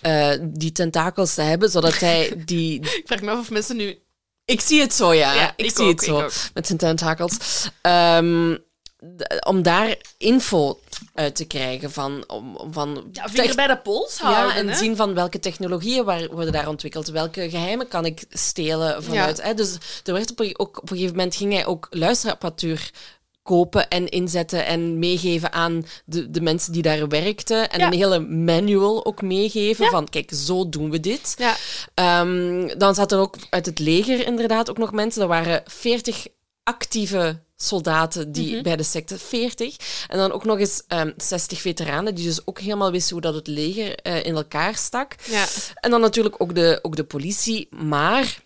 eh, 0.00 0.30
die 0.42 0.72
tentakels 0.72 1.34
te 1.34 1.42
hebben, 1.42 1.70
zodat 1.70 1.98
hij 1.98 2.32
die... 2.44 2.80
Ik 2.80 3.02
vraag 3.04 3.20
me 3.20 3.30
af 3.30 3.38
of 3.38 3.50
mensen 3.50 3.76
nu... 3.76 3.98
Ik 4.50 4.60
zie 4.60 4.80
het 4.80 4.94
zo, 4.94 5.14
ja. 5.14 5.34
Ja, 5.34 5.52
ik, 5.56 5.66
ik 5.66 5.76
zie 5.76 5.84
ook, 5.84 5.90
het 5.90 6.02
zo. 6.04 6.28
Met 6.54 6.66
zijn 6.66 6.78
tentakels. 6.78 7.36
Ehm, 7.80 8.54
d- 9.16 9.44
om 9.46 9.62
daar 9.62 9.96
info 10.18 10.78
uit 11.14 11.34
te 11.36 11.44
krijgen 11.44 11.90
van... 11.92 12.24
Om, 12.26 12.56
van 12.70 13.08
Ja, 13.12 13.28
vinger 13.28 13.54
bij 13.54 13.66
de 13.66 13.76
pols 13.78 14.18
houden. 14.18 14.48
ja, 14.54 14.54
en 14.54 14.68
hè? 14.68 14.74
zien 14.76 14.96
van 14.96 15.14
welke 15.14 15.38
technologieën 15.38 16.04
waar, 16.04 16.28
worden 16.30 16.52
daar 16.52 16.68
ontwikkeld. 16.68 17.08
Welke 17.08 17.50
geheimen 17.50 17.88
kan 17.88 18.04
ik 18.04 18.24
stelen 18.30 19.04
vanuit. 19.04 19.42
Hè? 19.42 19.54
Dus 19.54 19.74
er 20.04 20.12
werd 20.12 20.30
op, 20.30 20.40
ook, 20.40 20.76
op 20.82 20.90
een 20.90 20.96
gegeven 20.96 21.16
moment 21.16 21.34
ging 21.36 21.52
hij 21.52 21.66
ook 21.66 21.86
luisterapparatuur 21.90 22.90
kopen 23.50 23.88
en 23.88 24.08
inzetten 24.08 24.66
en 24.66 24.98
meegeven 24.98 25.52
aan 25.52 25.84
de, 26.04 26.30
de 26.30 26.40
mensen 26.40 26.72
die 26.72 26.82
daar 26.82 27.08
werkten. 27.08 27.70
En 27.70 27.78
Ja. 27.78 27.86
een 27.86 27.92
hele 27.98 28.18
manual 28.20 29.04
ook 29.06 29.22
meegeven 29.22 29.84
Ja. 29.84 29.90
van, 29.90 30.08
kijk, 30.08 30.30
zo 30.34 30.68
doen 30.68 30.90
we 30.90 31.00
dit. 31.00 31.34
Ja, 31.38 31.56
Ehm, 31.94 32.78
dan 32.78 32.94
zaten 32.94 33.16
er 33.16 33.22
ook 33.22 33.36
uit 33.50 33.66
het 33.66 33.78
leger 33.78 34.26
inderdaad 34.26 34.70
ook 34.70 34.78
nog 34.78 34.92
mensen. 34.92 35.22
Er 35.22 35.28
waren 35.28 35.62
40 35.66 36.26
actieve 36.62 37.38
soldaten 37.56 38.32
die 38.32 38.52
Mhm. 38.54 38.62
bij 38.62 38.76
de 38.76 38.82
secte, 38.82 39.18
40. 39.18 39.76
En 40.08 40.18
dan 40.18 40.32
ook 40.32 40.44
nog 40.44 40.58
eens 40.58 40.82
ehm 40.88 41.10
60 41.16 41.60
veteranen, 41.60 42.14
die 42.14 42.24
dus 42.26 42.46
ook 42.46 42.58
helemaal 42.60 42.90
wisten 42.90 43.12
hoe 43.12 43.20
dat 43.22 43.34
het 43.34 43.46
leger 43.46 43.94
eh, 43.94 44.24
in 44.24 44.34
elkaar 44.34 44.74
stak. 44.76 45.14
ja. 45.30 45.44
En 45.74 45.90
dan 45.90 46.00
natuurlijk 46.00 46.34
ook 46.38 46.54
de, 46.54 46.78
ook 46.82 46.96
de 46.96 47.04
politie. 47.04 47.68
Maar 47.70 48.38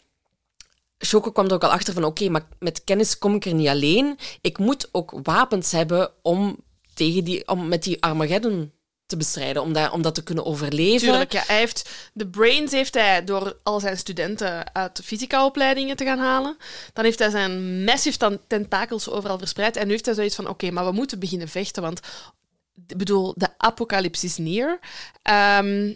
Choco 0.98 1.32
kwam 1.32 1.46
er 1.46 1.52
ook 1.52 1.64
al 1.64 1.70
achter 1.70 1.94
van, 1.94 2.04
oké, 2.04 2.28
maar 2.28 2.48
met 2.58 2.84
kennis 2.84 3.18
kom 3.18 3.34
ik 3.34 3.44
er 3.44 3.54
niet 3.54 3.68
alleen. 3.68 4.18
Ik 4.40 4.58
moet 4.58 4.88
ook 4.92 5.20
wapens 5.22 5.72
hebben 5.72 6.10
om, 6.22 6.56
tegen 6.94 7.24
die, 7.24 7.48
om 7.48 7.68
met 7.68 7.82
die 7.82 8.02
Armageddon 8.02 8.72
te 9.06 9.16
bestrijden, 9.16 9.62
om, 9.62 9.72
daar, 9.72 9.92
om 9.92 10.02
dat 10.02 10.14
te 10.14 10.22
kunnen 10.22 10.44
overleven. 10.44 11.08
Tuurlijk, 11.08 11.32
ja. 11.32 11.42
Hij 11.46 11.58
heeft, 11.58 12.10
de 12.12 12.28
brains 12.28 12.72
heeft 12.72 12.94
hij 12.94 13.24
door 13.24 13.58
al 13.62 13.80
zijn 13.80 13.98
studenten 13.98 14.74
uit 14.74 15.00
fysica-opleidingen 15.04 15.96
te 15.96 16.04
gaan 16.04 16.18
halen. 16.18 16.56
Dan 16.92 17.04
heeft 17.04 17.18
hij 17.18 17.30
zijn 17.30 17.84
massive 17.84 18.40
tentakels 18.46 19.08
overal 19.08 19.38
verspreid. 19.38 19.76
En 19.76 19.84
nu 19.86 19.90
heeft 19.92 20.06
hij 20.06 20.14
zoiets 20.14 20.34
van, 20.34 20.48
oké, 20.48 20.70
maar 20.70 20.84
we 20.84 20.92
moeten 20.92 21.18
beginnen 21.18 21.48
vechten, 21.48 21.82
want 21.82 22.00
ik 22.86 22.96
bedoel, 22.96 23.34
de 23.36 23.48
apocalypse 23.56 24.26
is 24.26 24.36
near. 24.36 24.78
Ehm, 25.22 25.94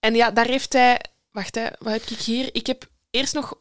en 0.00 0.14
ja, 0.14 0.30
daar 0.30 0.46
heeft 0.46 0.72
hij... 0.72 1.00
Wacht, 1.30 1.54
hè, 1.54 1.66
wat 1.78 1.92
heb 1.92 2.02
ik 2.02 2.18
hier? 2.18 2.48
Ik 2.52 2.66
heb 2.66 2.88
eerst 3.16 3.34
nog 3.34 3.54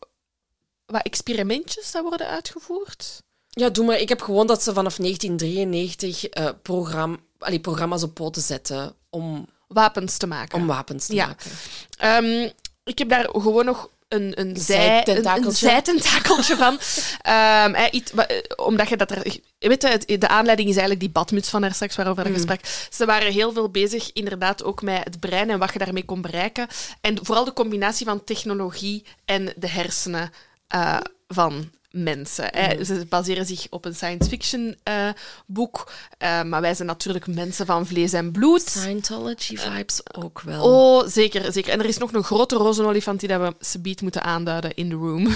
wat 0.85 1.01
experimentjes 1.03 1.91
dat 1.91 2.03
worden 2.03 2.27
uitgevoerd. 2.27 3.23
Ja, 3.49 3.69
doe 3.69 3.85
maar. 3.85 3.99
Ik 3.99 4.09
heb 4.09 4.21
gewoon 4.21 4.47
dat 4.47 4.63
ze 4.63 4.73
vanaf 4.73 4.95
1993 4.95 6.25
eh, 6.25 6.49
program, 6.61 7.19
allee, 7.39 7.59
programma's 7.59 8.03
op 8.03 8.13
poten 8.13 8.41
zetten 8.41 8.95
om, 9.09 9.47
Wapens 9.67 10.17
te 10.17 10.27
maken. 10.27 10.57
om 10.59 10.67
wapens 10.67 11.05
te 11.05 11.15
Ja. 11.15 11.25
maken. 11.27 11.51
Ehm, 11.97 12.49
ik 12.83 12.97
heb 12.97 13.09
daar 13.09 13.29
gewoon 13.31 13.65
nog 13.65 13.89
een, 14.15 14.39
een, 14.39 14.57
zij, 14.57 15.07
een, 15.07 15.45
een 15.45 15.51
zijtentakeltje. 15.51 16.55
van. 16.55 16.79
Ehm, 17.21 17.73
eh, 17.73 17.83
iets, 17.91 18.11
omdat 18.55 18.89
je 18.89 18.97
dat 18.97 19.11
er... 19.11 19.37
Weet 19.59 20.03
je, 20.07 20.17
de 20.17 20.27
aanleiding 20.27 20.69
is 20.69 20.75
eigenlijk 20.75 20.99
die 20.99 21.09
badmuts 21.09 21.49
van 21.49 21.61
daar 21.61 21.73
straks 21.73 21.95
waarover 21.95 22.23
Mhm. 22.23 22.33
mm. 22.33 22.39
sprak. 22.39 22.59
Ze 22.89 23.05
waren 23.05 23.31
heel 23.31 23.53
veel 23.53 23.69
bezig, 23.69 24.13
inderdaad, 24.13 24.63
ook 24.63 24.81
met 24.81 25.03
het 25.03 25.19
brein 25.19 25.49
en 25.49 25.59
wat 25.59 25.73
je 25.73 25.79
daarmee 25.79 26.05
kon 26.05 26.21
bereiken. 26.21 26.67
En 27.01 27.25
vooral 27.25 27.45
de 27.45 27.53
combinatie 27.53 28.05
van 28.05 28.23
technologie 28.23 29.05
en 29.25 29.53
de 29.55 29.69
hersenen 29.69 30.31
eh, 30.67 30.97
van 31.27 31.71
mensen. 31.95 32.47
hè. 32.51 32.73
Mhm. 32.73 32.83
Ze 32.83 33.05
baseren 33.09 33.45
zich 33.45 33.67
op 33.69 33.85
een 33.85 33.95
science 33.95 34.29
fiction 34.29 34.75
eh, 34.83 35.09
boek, 35.45 35.91
eh, 36.17 36.43
maar 36.43 36.61
wij 36.61 36.73
zijn 36.73 36.87
natuurlijk 36.87 37.27
mensen 37.27 37.65
van 37.65 37.87
vlees 37.87 38.13
en 38.13 38.31
bloed. 38.31 38.69
Scientology 38.69 39.57
vibes 39.57 40.01
ook 40.15 40.41
wel. 40.41 40.63
Oh, 40.63 41.07
zeker, 41.07 41.51
zeker. 41.51 41.71
En 41.71 41.79
er 41.79 41.85
is 41.85 41.97
nog 41.97 42.13
een 42.13 42.23
grote 42.23 42.55
rozenolifant 42.55 43.19
die 43.19 43.29
dat 43.29 43.41
we 43.41 43.65
subiet 43.65 44.01
moeten 44.01 44.23
aanduiden 44.23 44.75
in 44.75 44.89
de 44.89 44.95
room. 44.95 45.27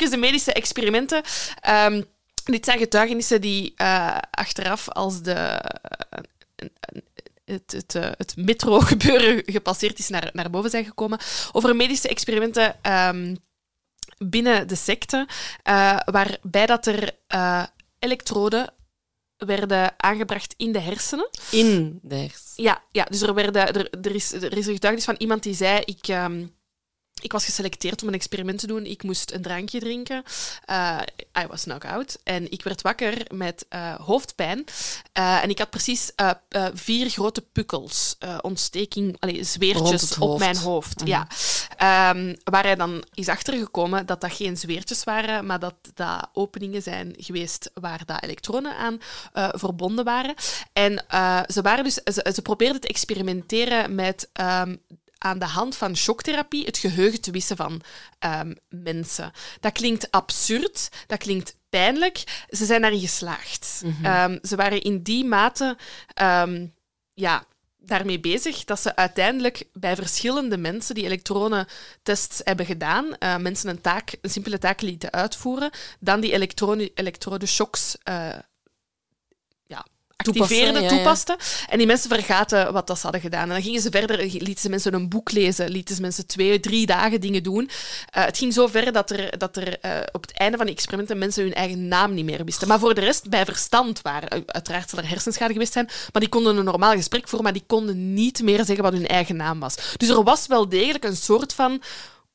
even 0.00 0.10
de 0.10 0.16
medische 0.16 0.52
experimenten. 0.52 1.22
Ehm, 1.60 2.02
dit 2.44 2.64
zijn 2.64 2.78
getuigenissen 2.78 3.40
die 3.40 3.72
eh, 3.76 4.18
achteraf 4.30 4.88
als 4.88 5.22
de, 5.22 5.32
eh, 5.32 6.18
het, 7.44 7.72
het, 7.72 7.94
eh, 7.94 8.10
het 8.16 8.36
metro-gebeuren 8.36 9.42
gepasseerd 9.46 9.98
is, 9.98 10.08
naar, 10.08 10.30
naar 10.32 10.50
boven 10.50 10.70
zijn 10.70 10.84
gekomen. 10.84 11.18
Over 11.52 11.76
medische 11.76 12.08
experimenten 12.08 12.76
ehm, 12.82 13.34
binnen 14.24 14.68
de 14.68 14.74
secte, 14.74 15.28
eh, 15.62 15.98
waarbij 16.04 16.66
dat 16.66 16.86
er 16.86 17.10
eh, 17.26 17.64
elektroden 17.98 18.74
werden 19.36 19.94
aangebracht 19.96 20.54
in 20.56 20.72
de 20.72 20.80
hersenen. 20.80 21.30
In 21.50 21.98
de 22.02 22.14
hersens. 22.14 22.52
Ja, 22.56 22.82
ja 22.92 23.04
dus 23.04 23.22
er, 23.22 23.34
werden, 23.34 23.74
er, 23.74 23.90
er, 23.90 24.14
is, 24.14 24.32
er 24.32 24.56
is 24.56 24.66
een 24.66 24.72
getuigenis 24.72 25.04
van 25.04 25.14
iemand 25.18 25.42
die 25.42 25.54
zei... 25.54 25.80
Ik, 25.84 26.08
ehm, 26.08 26.46
ik 27.22 27.32
was 27.32 27.44
geselecteerd 27.44 28.02
om 28.02 28.08
een 28.08 28.14
experiment 28.14 28.58
te 28.58 28.66
doen. 28.66 28.86
Ik 28.86 29.02
moest 29.02 29.32
een 29.32 29.42
drankje 29.42 29.78
drinken. 29.78 30.22
Uh, 30.70 30.98
I 31.38 31.46
was 31.46 31.62
knock-out. 31.62 32.18
En 32.24 32.50
ik 32.50 32.62
werd 32.62 32.82
wakker 32.82 33.26
met 33.34 33.66
uh, 33.70 33.94
hoofdpijn. 33.94 34.64
Uh, 35.18 35.42
en 35.42 35.50
ik 35.50 35.58
had 35.58 35.70
precies 35.70 36.12
vier 36.74 37.10
grote 37.10 37.42
pukkels. 37.52 38.16
ontsteking, 38.40 39.16
allez, 39.18 39.52
zweertjes 39.52 40.18
op 40.18 40.38
mijn 40.38 40.56
hoofd. 40.56 41.00
Mm. 41.00 41.06
Ja. 41.06 41.26
Um, 42.10 42.36
waar 42.44 42.64
hij 42.64 42.74
dan 42.74 43.04
is 43.14 43.28
achtergekomen 43.28 44.06
dat 44.06 44.20
dat 44.20 44.32
geen 44.32 44.56
zweertjes 44.56 45.04
waren, 45.04 45.46
maar 45.46 45.58
dat 45.58 45.74
dat 45.94 46.28
openingen 46.32 46.82
zijn 46.82 47.14
geweest 47.16 47.70
waar 47.74 48.02
dat 48.04 48.22
elektronen 48.22 48.76
aan 48.76 48.98
verbonden 49.58 50.04
waren. 50.04 50.34
En 50.72 51.04
ze, 51.46 51.62
waren 51.62 51.84
dus, 51.84 51.94
ze, 51.94 52.30
ze 52.34 52.42
probeerden 52.42 52.80
te 52.80 52.88
experimenteren 52.88 53.94
met 53.94 54.28
um, 54.40 54.80
aan 55.26 55.38
de 55.38 55.44
hand 55.44 55.76
van 55.76 55.96
shocktherapie 55.96 56.64
het 56.64 56.78
geheugen 56.78 57.20
te 57.20 57.30
wissen 57.30 57.56
van 57.56 57.80
um, 58.26 58.56
mensen. 58.68 59.32
Dat 59.60 59.72
klinkt 59.72 60.10
absurd, 60.10 60.88
dat 61.06 61.18
klinkt 61.18 61.56
pijnlijk. 61.68 62.44
Ze 62.48 62.64
zijn 62.64 62.80
daarin 62.80 63.00
geslaagd. 63.00 63.80
Mm 63.84 63.96
-hmm. 64.02 64.32
um, 64.32 64.38
ze 64.42 64.56
waren 64.56 64.82
in 64.82 65.02
die 65.02 65.24
mate 65.24 65.76
um, 66.22 66.74
ja, 67.14 67.46
daarmee 67.76 68.20
bezig 68.20 68.64
dat 68.64 68.80
ze 68.80 68.96
uiteindelijk 68.96 69.64
bij 69.72 69.96
verschillende 69.96 70.56
mensen 70.56 70.94
die 70.94 71.04
elektronentests 71.04 72.40
hebben 72.44 72.66
gedaan, 72.66 73.04
uh, 73.04 73.36
mensen 73.36 73.70
een, 73.70 73.80
taak, 73.80 74.16
een 74.20 74.30
simpele 74.30 74.58
taak 74.58 74.80
lieten 74.80 75.12
uitvoeren, 75.12 75.70
dan 76.00 76.20
die 76.20 76.32
elektrode 76.94 77.46
shocks 77.46 77.96
uh, 78.08 78.28
activeerde, 80.16 80.80
ja, 80.80 80.88
toepaste. 80.88 81.36
Ja. 81.38 81.68
En 81.68 81.78
die 81.78 81.86
mensen 81.86 82.10
vergaten 82.10 82.72
wat 82.72 82.86
dat 82.86 82.96
ze 82.96 83.02
hadden 83.02 83.20
gedaan. 83.20 83.42
En 83.42 83.48
dan 83.48 83.62
gingen 83.62 83.80
ze 83.80 83.90
verder, 83.90 84.18
lieten 84.18 84.58
ze 84.58 84.68
mensen 84.68 84.94
een 84.94 85.08
boek 85.08 85.32
lezen, 85.32 85.70
lieten 85.70 85.94
ze 85.94 86.00
mensen 86.00 86.26
twee, 86.26 86.60
drie 86.60 86.86
dagen 86.86 87.20
dingen 87.20 87.42
doen. 87.42 87.62
Uh, 87.62 88.24
het 88.24 88.38
ging 88.38 88.52
zo 88.52 88.66
ver 88.66 88.92
dat 88.92 89.10
er, 89.10 89.38
dat 89.38 89.56
er 89.56 89.68
uh, 89.84 89.90
op 90.12 90.22
het 90.22 90.32
einde 90.32 90.56
van 90.56 90.66
de 90.66 90.72
experimenten 90.72 91.18
mensen 91.18 91.42
hun 91.42 91.54
eigen 91.54 91.88
naam 91.88 92.14
niet 92.14 92.24
meer 92.24 92.44
wisten. 92.44 92.68
Maar 92.68 92.78
voor 92.78 92.94
de 92.94 93.00
rest 93.00 93.28
bij 93.28 93.44
verstand 93.44 94.02
waren. 94.02 94.42
Uiteraard 94.46 94.90
zal 94.90 94.98
er 94.98 95.08
hersenschade 95.08 95.52
geweest 95.52 95.72
zijn, 95.72 95.88
maar 96.12 96.20
die 96.20 96.30
konden 96.30 96.56
een 96.56 96.64
normaal 96.64 96.92
gesprek 96.92 97.28
voeren, 97.28 97.42
maar 97.42 97.52
die 97.52 97.66
konden 97.66 98.14
niet 98.14 98.42
meer 98.42 98.64
zeggen 98.64 98.84
wat 98.84 98.92
hun 98.92 99.06
eigen 99.06 99.36
naam 99.36 99.60
was. 99.60 99.76
Dus 99.96 100.08
er 100.08 100.22
was 100.22 100.46
wel 100.46 100.68
degelijk 100.68 101.04
een 101.04 101.16
soort 101.16 101.52
van 101.52 101.82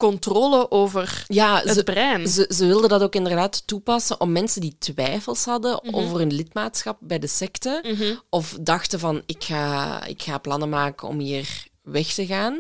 controle 0.02 0.72
over 0.72 1.24
ja, 1.28 1.62
het 1.64 1.74
ze, 1.74 1.84
brein. 1.84 2.28
Ze, 2.28 2.52
ze 2.56 2.66
wilden 2.66 2.90
dat 2.90 3.02
ook 3.02 3.16
inderdaad 3.16 3.68
toepassen 3.68 4.22
om 4.22 4.32
mensen 4.32 4.62
die 4.62 4.76
twijfels 4.80 5.46
hadden 5.46 5.72
mm 5.72 5.94
-hmm. 5.94 6.04
over 6.04 6.22
een 6.22 6.34
lidmaatschap 6.34 6.98
bij 7.00 7.20
de 7.20 7.28
secte, 7.28 7.80
mm 7.84 7.96
-hmm. 7.96 8.22
of 8.30 8.58
dachten 8.62 9.00
van 9.00 9.22
ik 9.26 9.44
ga, 9.44 10.06
ik 10.06 10.22
ga 10.22 10.38
plannen 10.38 10.70
maken 10.70 11.08
om 11.08 11.20
hier 11.20 11.68
weg 11.82 12.14
te 12.14 12.26
gaan. 12.26 12.60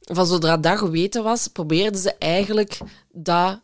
Van 0.00 0.26
zodra 0.26 0.56
dat 0.56 0.78
geweten 0.78 1.22
was, 1.22 1.46
probeerden 1.46 2.00
ze 2.00 2.14
eigenlijk 2.18 2.78
dat 3.12 3.60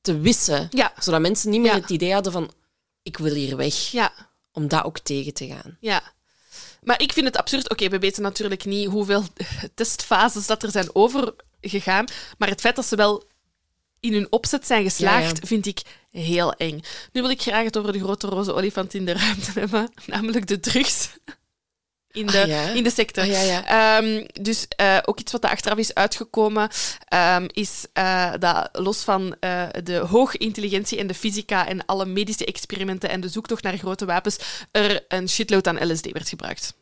te 0.00 0.18
wissen. 0.18 0.68
Ja. 0.70 0.92
Zodat 0.98 1.20
mensen 1.20 1.50
niet 1.50 1.60
meer 1.60 1.74
ja. 1.74 1.80
het 1.80 1.90
idee 1.90 2.12
hadden 2.12 2.32
van 2.32 2.50
ik 3.02 3.18
wil 3.18 3.34
hier 3.34 3.56
weg. 3.56 3.74
Ja. 3.74 4.12
Om 4.52 4.68
dat 4.68 4.84
ook 4.84 4.98
tegen 4.98 5.34
te 5.34 5.46
gaan. 5.46 5.76
Ja. 5.80 6.02
Maar 6.82 7.00
ik 7.00 7.12
vind 7.12 7.26
het 7.26 7.36
absurd. 7.36 7.64
Oké, 7.64 7.72
okay, 7.72 7.90
we 7.90 7.98
weten 7.98 8.22
natuurlijk 8.22 8.64
niet 8.64 8.88
hoeveel 8.88 9.24
testfases 9.74 10.46
dat 10.46 10.62
er 10.62 10.70
zijn 10.70 10.94
over 10.94 11.34
gegaan. 11.68 12.06
Maar 12.38 12.48
het 12.48 12.60
feit 12.60 12.76
dat 12.76 12.86
ze 12.86 12.96
wel 12.96 13.24
in 14.00 14.12
hun 14.12 14.32
opzet 14.32 14.66
zijn 14.66 14.82
geslaagd, 14.82 15.36
ja, 15.36 15.38
ja. 15.40 15.46
vind 15.46 15.66
ik 15.66 15.80
heel 16.10 16.52
eng. 16.52 16.80
Nu 17.12 17.20
wil 17.20 17.30
ik 17.30 17.42
graag 17.42 17.64
het 17.64 17.76
over 17.76 17.92
de 17.92 17.98
grote 17.98 18.26
roze 18.26 18.54
olifant 18.54 18.94
in 18.94 19.04
de 19.04 19.12
ruimte 19.12 19.50
hebben, 19.60 19.92
namelijk 20.06 20.46
de 20.46 20.60
drugs. 20.60 21.08
In 22.10 22.26
de, 22.26 22.42
ah, 22.42 22.48
ja. 22.48 22.68
in 22.68 22.82
de 22.82 22.90
secte. 22.90 23.20
Ah, 23.66 24.04
um, 24.04 24.26
dus 24.40 24.66
uh, 24.80 24.98
ook 25.04 25.20
iets 25.20 25.32
wat 25.32 25.44
er 25.44 25.50
achteraf 25.50 25.78
is 25.78 25.94
uitgekomen, 25.94 26.68
um, 27.14 27.46
is 27.52 27.86
uh, 27.98 28.32
dat 28.38 28.68
los 28.72 29.02
van 29.02 29.36
uh, 29.40 29.66
de 29.82 29.96
hoge 29.96 30.38
intelligentie 30.38 30.98
en 30.98 31.06
de 31.06 31.14
fysica 31.14 31.66
en 31.66 31.86
alle 31.86 32.06
medische 32.06 32.44
experimenten 32.44 33.10
en 33.10 33.20
de 33.20 33.28
zoektocht 33.28 33.62
naar 33.62 33.76
grote 33.76 34.04
wapens, 34.04 34.38
er 34.70 35.04
een 35.08 35.28
shitload 35.28 35.66
aan 35.66 35.92
LSD 35.92 36.12
werd 36.12 36.28
gebruikt 36.28 36.74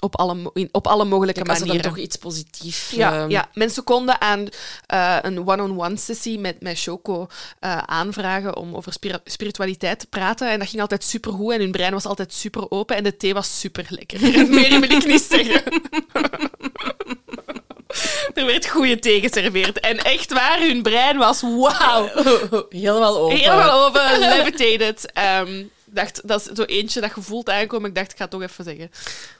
op 0.00 0.18
alle, 0.18 0.50
in, 0.52 0.68
op 0.72 0.86
alle 0.86 1.04
mogelijke 1.04 1.44
manieren. 1.44 1.82
toch 1.82 1.98
iets 1.98 2.16
positiefs. 2.16 2.90
Ja, 2.90 3.22
um... 3.22 3.30
ja, 3.30 3.48
mensen 3.52 3.84
konden 3.84 4.20
aan 4.20 4.48
uh, 4.94 5.18
een 5.22 5.48
one-on-one 5.48 5.96
sessie 5.96 6.38
met, 6.38 6.62
met 6.62 6.80
Choco 6.80 7.26
uh, 7.60 7.78
aanvragen 7.78 8.56
om 8.56 8.74
over 8.74 8.92
spir 8.92 9.20
spiritualiteit 9.24 9.98
te 9.98 10.06
praten. 10.06 10.50
En 10.50 10.58
dat 10.58 10.68
ging 10.68 10.80
altijd 10.80 11.04
supergoed 11.04 11.52
en 11.52 11.60
hun 11.60 11.72
brein 11.72 11.92
was 11.92 12.06
altijd 12.06 12.32
super 12.32 12.70
open 12.70 12.96
en 12.96 13.04
de 13.04 13.16
thee 13.16 13.34
was 13.34 13.60
super 13.60 13.86
lekker. 13.88 14.20
Meer 14.54 14.80
wil 14.80 14.90
ik 14.90 15.06
niet 15.06 15.26
zeggen. 15.30 15.62
er 18.34 18.46
werd 18.46 18.68
goede 18.68 18.98
thee 18.98 19.20
geserveerd. 19.20 19.80
En 19.80 19.98
echt 19.98 20.32
waar, 20.32 20.58
hun 20.58 20.82
brein 20.82 21.16
was 21.16 21.40
wauw. 21.40 22.08
Helemaal 22.68 23.18
open. 23.18 23.36
Helemaal 23.36 23.86
open, 23.86 24.18
levitated. 24.18 25.12
Um, 25.40 25.58
ik 25.58 25.73
dacht, 25.94 26.20
dat 26.28 26.40
is 26.40 26.56
zo 26.56 26.62
eentje 26.62 27.00
dat 27.00 27.10
gevoeld 27.10 27.48
aankomen. 27.50 27.88
Ik 27.88 27.94
dacht, 27.94 28.10
ik 28.10 28.16
ga 28.16 28.22
het 28.22 28.32
toch 28.32 28.42
even 28.42 28.64
zeggen. 28.64 28.90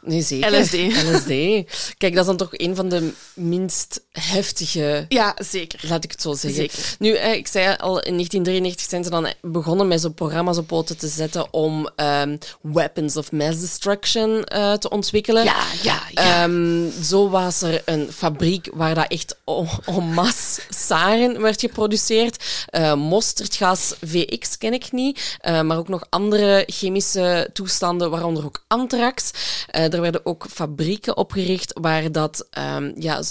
Nee, 0.02 0.22
zeker. 0.22 0.60
LSD. 0.60 0.74
LSD. 0.74 1.28
Kijk, 1.98 2.12
dat 2.14 2.18
is 2.20 2.26
dan 2.26 2.36
toch 2.36 2.50
een 2.52 2.76
van 2.76 2.88
de 2.88 3.12
minst 3.34 4.00
heftige... 4.12 5.04
Ja, 5.08 5.36
zeker. 5.38 5.80
Laat 5.88 6.04
ik 6.04 6.10
het 6.10 6.22
zo 6.22 6.32
zeggen. 6.32 6.70
Zeker. 6.70 6.96
Nu, 6.98 7.18
ik 7.18 7.46
zei 7.46 7.76
al, 7.76 8.00
in 8.00 8.12
1993 8.12 8.88
zijn 8.88 9.04
ze 9.04 9.10
dan 9.10 9.32
begonnen 9.40 9.88
met 9.88 10.00
zo'n 10.00 10.14
programma's 10.14 10.58
op 10.58 10.66
poten 10.66 10.96
te 10.96 11.08
zetten 11.08 11.52
om 11.52 11.88
um, 11.96 12.38
weapons 12.60 13.16
of 13.16 13.32
mass 13.32 13.60
destruction 13.60 14.46
uh, 14.54 14.72
te 14.72 14.90
ontwikkelen. 14.90 15.44
Ja, 15.44 15.64
ja, 15.82 16.02
ja. 16.10 16.44
Um, 16.44 16.92
zo 17.02 17.28
was 17.28 17.62
er 17.62 17.82
een 17.84 18.12
fabriek 18.12 18.70
waar 18.72 18.94
dat 18.94 19.08
echt 19.08 19.36
en 19.84 20.04
masse 20.04 20.60
sarin 20.68 21.40
werd 21.40 21.60
geproduceerd. 21.60 22.44
Uh, 22.70 22.94
mosterdgas 22.94 23.94
VX 24.00 24.58
ken 24.58 24.72
ik 24.72 24.92
niet, 24.92 25.38
uh, 25.48 25.60
maar 25.60 25.76
ook 25.76 25.88
nog 25.88 26.06
andere 26.08 26.43
chemische 26.66 27.50
toestanden, 27.52 28.10
waaronder 28.10 28.44
ook 28.44 28.64
anthrax. 28.66 29.30
Uh, 29.76 29.92
er 29.92 30.00
werden 30.00 30.26
ook 30.26 30.46
fabrieken 30.50 31.16
opgericht 31.16 31.78
waar 31.80 32.12
dat 32.12 32.48
um, 32.58 32.92
ja, 32.98 33.22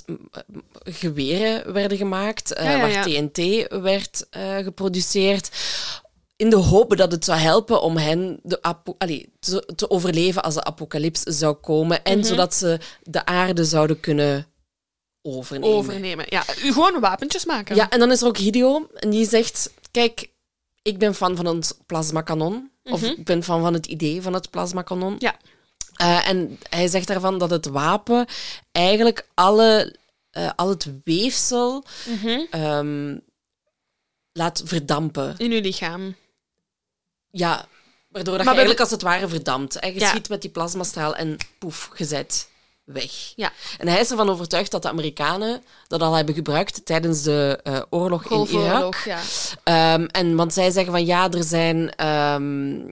geweren 0.84 1.74
werden 1.74 1.98
gemaakt, 1.98 2.52
ja, 2.58 2.72
ja, 2.72 2.80
waar. 2.80 3.04
TNT 3.04 3.68
werd 3.82 4.26
uh, 4.38 4.58
geproduceerd. 4.58 5.50
In 6.36 6.50
de 6.50 6.56
hoop 6.56 6.98
dat 6.98 7.12
het 7.12 7.26
zou 7.26 7.40
helpen 7.40 7.82
om 7.82 7.98
hen 7.98 8.40
de 8.44 8.62
allee, 8.98 9.34
te, 9.40 9.72
te, 9.76 9.90
overleven 9.90 10.44
als 10.44 10.54
de 10.54 10.64
apocalyps 10.64 11.22
zou 11.22 11.54
komen. 11.54 12.04
En 12.04 12.18
Mhm. 12.18 12.28
zodat 12.28 12.54
ze 12.54 12.80
de 13.02 13.26
aarde 13.26 13.66
zouden 13.66 14.00
kunnen 14.00 14.48
overnemen. 15.22 15.78
Overnemen. 15.78 16.26
Ja, 16.30 16.44
gewoon 16.48 17.00
wapentjes 17.00 17.46
maken. 17.46 17.76
Ja, 17.76 17.90
en 17.90 18.00
dan 18.00 18.12
is 18.12 18.22
er 18.22 18.28
ook 18.28 18.38
Hideo. 18.38 18.88
En 18.96 19.10
die 19.10 19.28
zegt, 19.28 19.74
kijk, 19.92 20.30
ik 20.82 21.00
ben 21.00 21.16
fan 21.16 21.36
van 21.36 21.48
ons 21.48 21.74
plasmakanon. 21.86 22.72
Of 22.84 23.02
Mhm. 23.02 23.12
ik 23.12 23.24
ben 23.26 23.44
fan 23.44 23.62
van 23.62 23.74
het 23.74 23.86
idee 23.86 24.22
van 24.22 24.34
het 24.34 24.50
plasmakanon. 24.50 25.16
Ja. 25.20 25.36
Uh, 26.02 26.28
en 26.28 26.60
hij 26.70 26.88
zegt 26.88 27.08
daarvan 27.08 27.38
dat 27.38 27.50
het 27.50 27.66
wapen 27.66 28.26
eigenlijk 28.72 29.28
alle, 29.34 29.96
uh, 30.38 30.50
al 30.56 30.70
het 30.70 30.88
weefsel 31.04 31.84
Mhm. 32.08 32.62
um, 32.62 33.22
laat 34.32 34.62
verdampen. 34.66 35.38
In 35.38 35.52
uw 35.52 35.62
lichaam. 35.62 36.16
Ja, 37.30 37.66
waardoor 38.08 38.38
dat 38.38 38.46
Maar 38.46 38.54
je 38.54 38.60
eigenlijk 38.60 38.80
als 38.80 38.92
het 38.92 39.02
ware 39.02 39.28
verdampt. 39.28 39.76
En 39.80 39.94
je 39.94 40.00
Ja. 40.00 40.08
schiet 40.10 40.30
met 40.30 40.42
die 40.42 40.52
plasmastraal 40.52 41.16
en 41.16 41.38
poef, 41.60 41.90
gezet 41.94 42.50
weg. 42.86 43.34
Ja. 43.36 43.52
En 43.78 43.88
hij 43.88 44.00
is 44.00 44.12
ervan 44.12 44.30
overtuigd 44.30 44.72
dat 44.72 44.82
de 44.82 44.90
Amerikanen 44.90 45.64
dat 45.88 46.02
al 46.02 46.14
hebben 46.14 46.36
gebruikt 46.36 46.86
tijdens 46.86 47.22
de 47.22 47.60
uh, 47.64 47.82
oorlog 47.90 48.26
in 48.26 48.48
Irak. 48.48 48.96
Ja. 49.06 49.94
Um, 49.94 50.06
en 50.06 50.36
want 50.36 50.54
zij 50.54 50.72
zeggen 50.72 50.92
van 50.92 51.06
ja, 51.06 51.32
er 51.32 51.44
zijn, 51.44 52.08
um, 52.08 52.86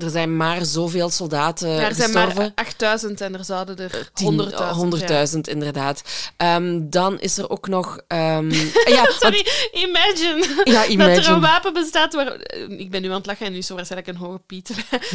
er 0.00 0.10
zijn 0.10 0.36
maar 0.36 0.64
zoveel 0.64 1.10
soldaten 1.10 1.68
Ja, 1.68 1.74
er 1.88 1.94
zijn 1.94 2.10
gestorven. 2.10 2.36
maar 2.36 2.52
8000 2.54 3.20
en 3.20 3.34
er 3.38 3.44
zouden 3.44 3.76
er 3.78 4.10
Tien- 4.14 4.50
100.000. 4.50 5.34
100.000, 5.34 5.40
inderdaad. 5.40 6.02
Um, 6.36 6.90
dan 6.90 7.20
is 7.20 7.38
er 7.38 7.50
ook 7.50 7.68
nog... 7.68 7.98
um, 8.08 8.50
ja, 8.94 9.02
want- 9.02 9.16
Sorry, 9.18 9.46
imagine, 9.72 10.46
Ja, 10.64 10.72
dat 10.72 10.84
er 10.84 10.90
imagine. 10.90 11.28
een 11.34 11.40
wapen 11.40 11.72
bestaat 11.72 12.14
waar... 12.14 12.36
Ik 12.68 12.90
ben 12.90 13.02
nu 13.02 13.08
aan 13.08 13.14
het 13.14 13.26
lachen 13.26 13.46
en 13.46 13.52
nu 13.52 13.58
is 13.58 13.68
er 13.68 13.74
waarschijnlijk 13.76 14.10
een 14.16 14.24
hoge 14.24 14.38
piet 14.46 14.70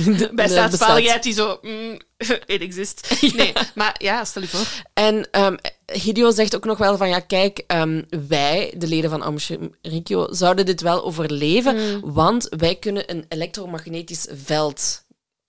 bij 0.06 0.30
bestaat. 0.32 0.50
staatsveiligheid 0.74 1.24
die 1.24 1.34
zo... 1.34 1.60
Mm, 1.62 2.00
it 2.46 2.62
exists. 2.62 3.22
Nee, 3.34 3.54
maar 3.76 3.96
ja, 3.98 4.26
stel 4.26 4.42
je 4.42 4.48
voor. 4.48 4.66
En 4.94 5.28
um, 5.46 5.58
Hideo 5.92 6.32
zegt 6.32 6.56
ook 6.56 6.66
nog 6.66 6.78
wel 6.78 6.98
van, 6.98 7.10
ja, 7.10 7.20
kijk, 7.20 7.64
ehm, 7.68 8.04
wij, 8.28 8.74
de 8.78 8.88
leden 8.88 9.10
van 9.10 9.22
Amsterdam 9.22 9.76
Rikyo, 9.82 10.28
zouden 10.34 10.66
dit 10.66 10.82
wel 10.82 11.04
overleven, 11.04 11.76
Mm. 11.76 12.14
want 12.14 12.48
wij 12.58 12.76
kunnen 12.76 13.12
een 13.12 13.26
elektromagnetisch 13.30 14.28
veld 14.32 15.04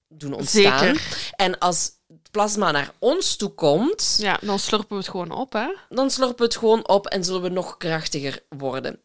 doen 0.09 0.33
ontstaan. 0.35 0.79
Zeker. 0.79 1.33
En 1.37 1.59
als 1.59 1.91
het 2.09 2.31
plasma 2.31 2.71
naar 2.71 2.93
ons 2.99 3.37
toe 3.37 3.51
komt, 3.55 4.17
Ja, 4.21 4.39
dan 4.43 4.59
slorpen 4.59 4.89
we 4.97 5.03
het 5.03 5.11
gewoon 5.11 5.31
op, 5.31 5.53
hè. 5.53 5.69
dan 5.89 6.11
slorpen 6.11 6.37
we 6.39 6.45
het 6.45 6.57
gewoon 6.57 6.89
op 6.89 7.07
en 7.07 7.25
zullen 7.25 7.43
we 7.43 7.49
nog 7.49 7.77
krachtiger 7.77 8.43
worden. 8.49 9.01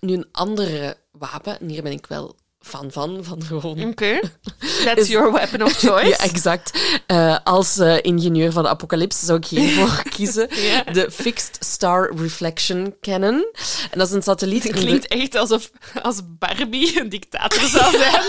Nu, 0.00 0.12
een 0.14 0.28
andere 0.32 0.96
wapen, 1.12 1.60
en 1.60 1.68
hier 1.68 1.82
ben 1.82 1.92
ik 1.92 2.06
wel 2.06 2.36
fan 2.66 2.92
van, 2.92 3.18
van 3.22 3.42
gewoon 3.44 3.84
Oké. 3.84 4.20
That's 4.84 5.00
Is- 5.00 5.08
your 5.08 5.32
weapon 5.32 5.62
of 5.62 5.72
choice. 5.88 6.08
Ja, 6.08 6.16
exact. 6.18 6.78
Eh, 7.06 7.36
als 7.44 7.78
eh, 7.78 7.96
ingenieur 8.02 8.52
van 8.52 8.62
de 8.62 8.68
apocalypse 8.68 9.24
zou 9.26 9.38
ik 9.38 9.44
hiervoor 9.46 10.02
kiezen. 10.16 10.48
Ja. 10.50 10.82
De 10.82 11.10
Fixed 11.10 11.56
Star 11.60 12.16
Reflection 12.16 12.94
Cannon. 13.00 13.46
En 13.90 13.98
dat 13.98 14.08
is 14.08 14.14
een 14.14 14.22
satelliet... 14.22 14.62
Het 14.62 14.72
de- 14.72 14.78
klinkt 14.78 15.06
echt 15.08 15.34
alsof 15.34 15.70
als 16.02 16.20
Barbie 16.24 17.00
een 17.00 17.08
dictator 17.08 17.68
zou 17.68 17.96
zijn. 17.98 18.24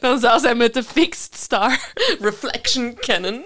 Dan 0.00 0.20
zou 0.20 0.40
zij 0.40 0.54
met 0.54 0.74
de 0.74 0.82
fixed 0.84 1.36
star. 1.36 1.92
Reflection 2.20 2.94
Cannon. 3.00 3.44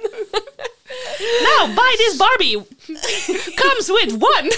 Now, 1.43 1.75
buy 1.75 1.95
this 1.97 2.17
Barbie. 2.17 2.65
Comes 3.55 3.87
with 3.89 4.13
one. 4.13 4.51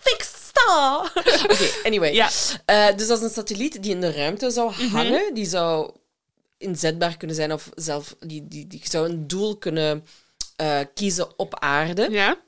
Fixed 0.00 0.34
Star! 0.46 1.12
Oké, 1.50 1.68
anyway. 1.84 2.14
Ja. 2.14 2.30
Eh, 2.64 2.96
dus 2.96 3.06
dat 3.06 3.18
is 3.18 3.24
een 3.24 3.30
satelliet 3.30 3.82
die 3.82 3.92
in 3.92 4.00
de 4.00 4.12
ruimte 4.12 4.50
zou 4.50 4.72
hangen. 4.72 5.34
Die 5.34 5.46
zou 5.46 5.90
inzetbaar 6.58 7.16
kunnen 7.16 7.36
zijn 7.36 7.52
of 7.52 7.68
zelf... 7.74 8.14
Die, 8.20 8.48
die, 8.48 8.66
die 8.66 8.80
zou 8.84 9.08
een 9.08 9.26
doel 9.26 9.56
kunnen 9.56 10.06
eh, 10.56 10.80
kiezen 10.94 11.38
op 11.38 11.58
aarde. 11.58 12.10
Ja. 12.10 12.38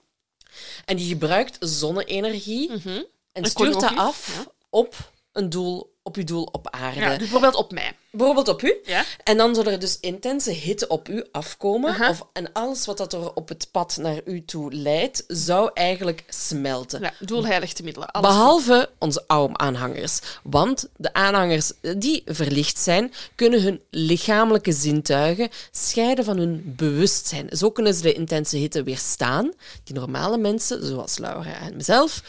En 0.85 0.97
die 0.97 1.09
gebruikt 1.09 1.57
zonne-energie 1.61 2.71
en 2.71 3.07
En 3.33 3.45
stuurt 3.45 3.81
dat 3.81 3.97
af 3.97 4.33
ja. 4.37 4.53
op 4.71 4.95
een 5.33 5.51
doel, 5.51 5.97
op 6.09 6.17
je 6.17 6.25
doel 6.25 6.49
op 6.53 6.71
aarde. 6.71 7.01
ja. 7.01 7.09
Dus 7.09 7.19
bijvoorbeeld 7.19 7.55
op 7.55 7.73
mij. 7.73 7.93
Bijvoorbeeld 8.11 8.49
op 8.49 8.63
u. 8.63 8.77
Ja. 8.85 9.05
En 9.25 9.37
dan 9.37 9.55
zou 9.55 9.71
er 9.71 9.79
dus 9.79 10.01
intense 10.01 10.51
hitte 10.51 10.89
op 10.89 11.09
u 11.09 11.25
afkomen. 11.33 12.09
Of, 12.09 12.27
en 12.33 12.53
alles 12.53 12.87
wat 12.87 12.97
dat 12.97 13.13
er 13.13 13.35
op 13.35 13.49
het 13.49 13.69
pad 13.71 13.97
naar 14.01 14.21
u 14.25 14.45
toe 14.45 14.73
leidt, 14.73 15.25
zou 15.27 15.71
eigenlijk 15.75 16.25
smelten. 16.29 17.01
Ja, 17.01 17.13
doelheiligte 17.21 17.83
middelen. 17.83 18.11
Alles 18.11 18.31
Behalve 18.31 18.91
onze 18.99 19.25
AUM-aanhangers. 19.27 20.21
Want 20.43 20.89
de 20.97 21.13
aanhangers 21.13 21.73
die 21.97 22.23
verlicht 22.27 22.79
zijn, 22.79 23.13
kunnen 23.35 23.63
hun 23.63 23.81
lichamelijke 23.91 24.73
zintuigen 24.73 25.49
scheiden 25.71 26.25
van 26.25 26.37
hun 26.39 26.63
bewustzijn. 26.77 27.49
Zo 27.51 27.71
kunnen 27.71 27.95
ze 27.95 28.03
de 28.03 28.13
intense 28.13 28.57
hitte 28.57 28.83
weerstaan, 28.83 29.53
die 29.85 29.95
normale 29.95 30.39
mensen, 30.39 30.87
zoals 30.87 31.19
Laura 31.19 31.61
en 31.61 31.77
mezelf, 31.77 32.23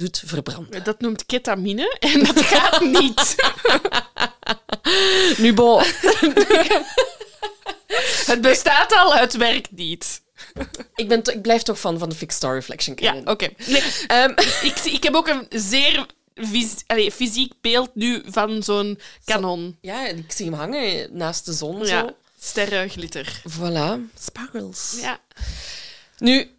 doet 0.00 0.22
verbranden. 0.26 0.84
Dat 0.84 1.00
noemt 1.00 1.26
ketamine 1.26 1.96
en 1.98 2.24
dat 2.24 2.40
gaat 2.40 2.80
niet. 2.80 3.34
Nu, 5.36 5.54
bon, 5.54 5.82
Het 8.26 8.40
bestaat 8.40 8.92
al, 8.92 9.14
het 9.14 9.36
werkt 9.36 9.70
niet. 9.70 10.22
ik, 10.94 11.08
ben 11.08 11.18
ik 11.24 11.42
blijf 11.42 11.62
toch 11.62 11.78
fan 11.78 11.98
van 11.98 12.08
de 12.08 12.14
Fixed 12.14 12.36
Star 12.38 12.54
Reflection 12.54 12.96
Ja, 13.00 13.20
oké. 13.24 13.48
Nee, 13.66 13.82
Ehm, 14.06 14.30
ik, 14.62 14.78
ik 14.84 15.02
heb 15.02 15.14
ook 15.14 15.28
een 15.28 15.46
zeer 15.50 16.06
fys- 16.34 16.82
allee, 16.86 17.12
fysiek 17.12 17.52
beeld 17.60 17.90
nu 17.94 18.22
van 18.26 18.62
zo'n 18.62 19.00
kanon. 19.24 19.76
ja, 19.80 20.06
ik 20.06 20.32
zie 20.32 20.44
hem 20.46 20.54
hangen 20.54 21.08
naast 21.16 21.44
de 21.44 21.52
zon. 21.52 21.78
Ja, 21.78 21.86
Zo. 22.00 22.16
sterren, 22.40 22.90
glitter. 22.90 23.42
Voilà, 23.48 23.98
sparkles. 24.20 24.96
Ja. 25.00 25.18
Nu, 26.18 26.50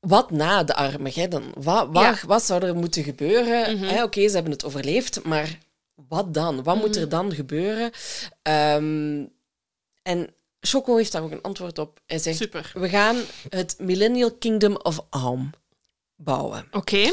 wat 0.00 0.30
na 0.30 0.62
de 0.64 0.74
Armageddon? 0.74 1.52
Wat, 1.58 1.88
wat, 1.92 2.02
Ja. 2.02 2.18
wat 2.26 2.42
zou 2.42 2.64
er 2.66 2.74
moeten 2.76 3.04
gebeuren? 3.04 3.78
Mhm. 3.78 4.02
Oké, 4.02 4.28
ze 4.28 4.34
hebben 4.34 4.52
het 4.52 4.64
overleefd, 4.64 5.24
maar 5.24 5.58
wat 5.94 6.34
dan? 6.34 6.62
Wat 6.62 6.76
moet 6.76 6.94
er 6.96 7.00
Mhm. 7.02 7.10
dan 7.10 7.34
gebeuren? 7.34 7.90
Ehm, 8.42 9.24
en 10.02 10.34
Choco 10.60 10.96
heeft 10.96 11.12
daar 11.12 11.22
ook 11.22 11.30
een 11.30 11.42
antwoord 11.42 11.78
op. 11.78 12.00
Hij 12.06 12.18
zegt, 12.18 12.36
Super. 12.36 12.70
we 12.74 12.88
gaan 12.88 13.16
het 13.48 13.74
Millennial 13.78 14.30
Kingdom 14.32 14.76
of 14.76 15.00
Aum 15.10 15.50
bouwen. 16.16 16.66
Oké. 16.72 17.10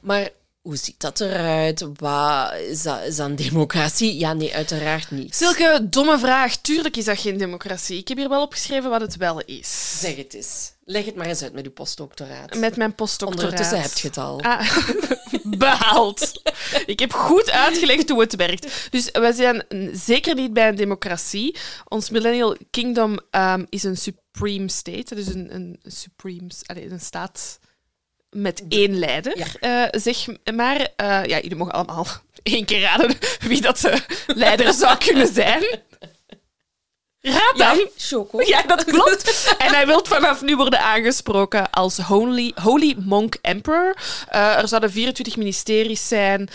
Maar 0.00 0.30
hoe 0.62 0.76
ziet 0.76 1.00
dat 1.00 1.20
eruit? 1.20 1.86
Wat, 1.96 2.54
is, 2.54 2.82
dat, 2.82 3.02
is 3.02 3.16
dat 3.16 3.28
een 3.28 3.36
democratie? 3.36 4.18
Ja, 4.18 4.32
nee, 4.32 4.54
uiteraard 4.54 5.10
niet. 5.10 5.36
Zulke 5.36 5.86
domme 5.90 6.18
vraag. 6.18 6.56
Tuurlijk 6.56 6.96
is 6.96 7.04
dat 7.04 7.18
geen 7.18 7.38
democratie. 7.38 7.98
Ik 7.98 8.08
heb 8.08 8.16
hier 8.16 8.28
wel 8.28 8.42
opgeschreven 8.42 8.90
wat 8.90 9.00
het 9.00 9.16
wel 9.16 9.40
is. 9.40 9.98
Zeg 10.00 10.16
het 10.16 10.34
eens. 10.34 10.72
Leg 10.84 11.04
het 11.04 11.14
maar 11.14 11.26
eens 11.26 11.42
uit 11.42 11.52
met 11.52 11.64
uw 11.64 11.70
postdoctoraat. 11.70 12.54
Met 12.54 12.76
mijn 12.76 12.94
postdoctoraat. 12.94 13.44
Ondertussen 13.44 13.80
heb 13.80 13.92
je 13.92 14.06
het 14.06 14.18
al. 14.18 14.40
Ah, 14.40 14.78
behaald. 15.58 16.42
Ik 16.86 16.98
heb 16.98 17.12
goed 17.12 17.50
uitgelegd 17.50 18.08
hoe 18.08 18.20
het 18.20 18.36
werkt. 18.36 18.88
Dus 18.90 19.10
wij 19.10 19.32
zijn 19.32 19.64
zeker 19.92 20.34
niet 20.34 20.52
bij 20.52 20.68
een 20.68 20.76
democratie. 20.76 21.56
Ons 21.88 22.10
Millennial 22.10 22.56
Kingdom 22.70 23.18
ehm, 23.30 23.64
is 23.68 23.82
een 23.82 23.96
supreme 23.96 24.68
state. 24.68 25.14
Dus 25.14 25.26
een, 25.26 25.54
een 25.54 25.80
supreme... 25.82 26.48
Allez, 26.66 26.90
een 26.90 27.00
staat 27.00 27.58
met 28.32 28.62
één 28.68 28.98
leider, 28.98 29.56
eh, 29.60 29.82
zeg 29.90 30.26
maar. 30.54 30.88
Eh, 30.96 31.06
ja, 31.24 31.40
jullie 31.40 31.56
mogen 31.56 31.72
allemaal 31.74 32.06
één 32.42 32.64
keer 32.64 32.80
raden 32.80 33.16
wie 33.40 33.60
dat 33.60 33.78
de 33.78 34.00
leider 34.26 34.72
zou 34.72 34.98
kunnen 34.98 35.32
zijn. 35.32 35.64
Raad 37.20 37.56
dan. 37.56 37.76
Ja, 37.76 37.86
Choco. 37.96 38.40
Ja, 38.46 38.62
dat 38.62 38.84
klopt. 38.84 39.54
En 39.58 39.74
hij 39.74 39.86
wil 39.86 40.04
vanaf 40.04 40.42
nu 40.42 40.56
worden 40.56 40.80
aangesproken 40.80 41.70
als 41.70 41.98
Holy, 41.98 42.52
Holy 42.62 42.94
Monk 42.98 43.36
Emperor. 43.42 43.96
Er 44.28 44.68
zouden 44.68 44.90
24 44.90 45.36
ministeries 45.36 46.08
zijn. 46.08 46.48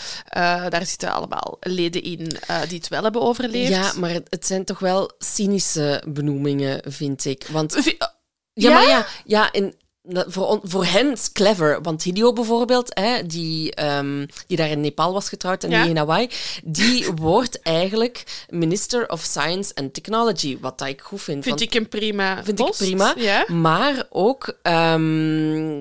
Daar 0.68 0.86
zitten 0.86 1.12
allemaal 1.12 1.56
leden 1.60 2.02
in 2.02 2.24
die 2.68 2.78
het 2.78 2.88
wel 2.88 3.02
hebben 3.02 3.22
overleefd. 3.22 3.68
Ja, 3.70 3.92
maar 3.96 4.10
het- 4.10 4.46
zijn 4.46 4.64
toch 4.64 4.78
wel 4.78 5.12
cynische 5.18 6.02
benoemingen, 6.06 6.80
vind 6.92 7.24
ik. 7.24 7.46
Want 7.50 7.76
ja, 7.94 8.10
Ja? 8.52 8.70
maar 8.72 8.88
ja, 8.88 9.06
ja 9.24 9.50
en 9.50 9.74
voor, 10.08 10.60
voor 10.62 10.84
hen 10.84 11.12
is 11.12 11.32
clever. 11.32 11.82
Want 11.82 12.02
Hideo 12.02 12.32
bijvoorbeeld, 12.32 12.88
hè, 12.94 13.26
die, 13.26 13.74
ehm, 13.74 14.26
die 14.46 14.56
daar 14.56 14.68
in 14.70 14.80
Nepal 14.80 15.12
was 15.12 15.28
getrouwd 15.28 15.64
en 15.64 15.70
Ja. 15.70 15.80
die 15.80 15.90
in 15.90 15.96
Hawaii, 15.96 16.30
die 16.64 17.06
wordt 17.16 17.62
eigenlijk 17.62 18.44
Minister 18.48 19.08
of 19.08 19.22
Science 19.22 19.74
and 19.74 19.94
Technology, 19.94 20.58
wat 20.60 20.78
dat 20.78 20.88
ik 20.88 21.00
goed 21.00 21.22
vind. 21.22 21.44
Vind 21.44 21.58
want- 21.60 21.74
ik 21.74 21.80
een 21.80 21.88
prima 21.88 22.44
vind 22.44 22.56
post. 22.56 22.80
ik 22.80 22.86
prima. 22.86 23.14
Ja. 23.16 23.44
Maar 23.48 24.06
ook 24.10 24.58
ehm, 24.62 25.78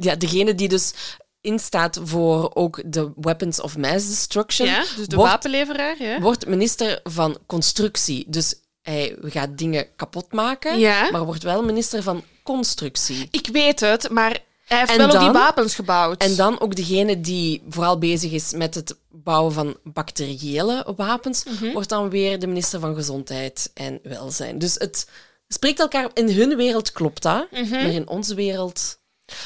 ja, 0.00 0.14
degene 0.18 0.54
die 0.54 0.68
dus 0.68 0.92
instaat 1.40 1.98
voor 2.02 2.50
ook 2.54 2.82
de 2.92 3.12
Weapons 3.16 3.60
of 3.60 3.76
Mass 3.76 4.08
Destruction, 4.08 4.68
ja, 4.68 4.80
dus 4.96 5.06
de 5.08 5.16
wordt 5.16 5.30
wapenleveraar. 5.32 6.02
Ja. 6.02 6.20
wordt 6.20 6.46
minister 6.46 7.00
van 7.02 7.38
constructie. 7.46 8.24
Dus 8.28 8.54
hij 8.82 9.16
gaat 9.22 9.58
dingen 9.58 9.86
kapot 9.96 10.32
maken, 10.32 10.78
Ja. 10.78 11.10
maar 11.10 11.24
wordt 11.24 11.42
wel 11.42 11.62
minister 11.62 12.02
van 12.02 12.22
constructie. 12.54 13.28
Ik 13.30 13.48
weet 13.52 13.80
het, 13.80 14.10
maar 14.10 14.38
hij 14.66 14.78
heeft 14.78 14.90
En 14.90 14.96
wel 14.96 15.06
ook 15.06 15.12
die 15.12 15.20
dan- 15.20 15.32
wapens 15.32 15.74
gebouwd. 15.74 16.22
En 16.22 16.36
dan 16.36 16.60
ook 16.60 16.74
degene 16.76 17.20
die 17.20 17.62
vooral 17.68 17.98
bezig 17.98 18.32
is 18.32 18.52
met 18.52 18.74
het 18.74 18.96
bouwen 19.10 19.52
van 19.52 19.76
bacteriële 19.84 20.86
wapens, 20.96 21.44
Mhm. 21.44 21.72
wordt 21.72 21.88
dan 21.88 22.10
weer 22.10 22.38
de 22.38 22.46
minister 22.46 22.80
van 22.80 22.94
Gezondheid 22.94 23.70
en 23.74 24.00
Welzijn. 24.02 24.58
Dus 24.58 24.74
het 24.74 25.06
spreekt 25.48 25.80
elkaar... 25.80 26.10
In 26.14 26.30
hun 26.30 26.56
wereld 26.56 26.92
klopt 26.92 27.22
dat, 27.22 27.46
maar 27.70 27.80
in 27.80 28.08
onze 28.08 28.34
wereld 28.34 28.98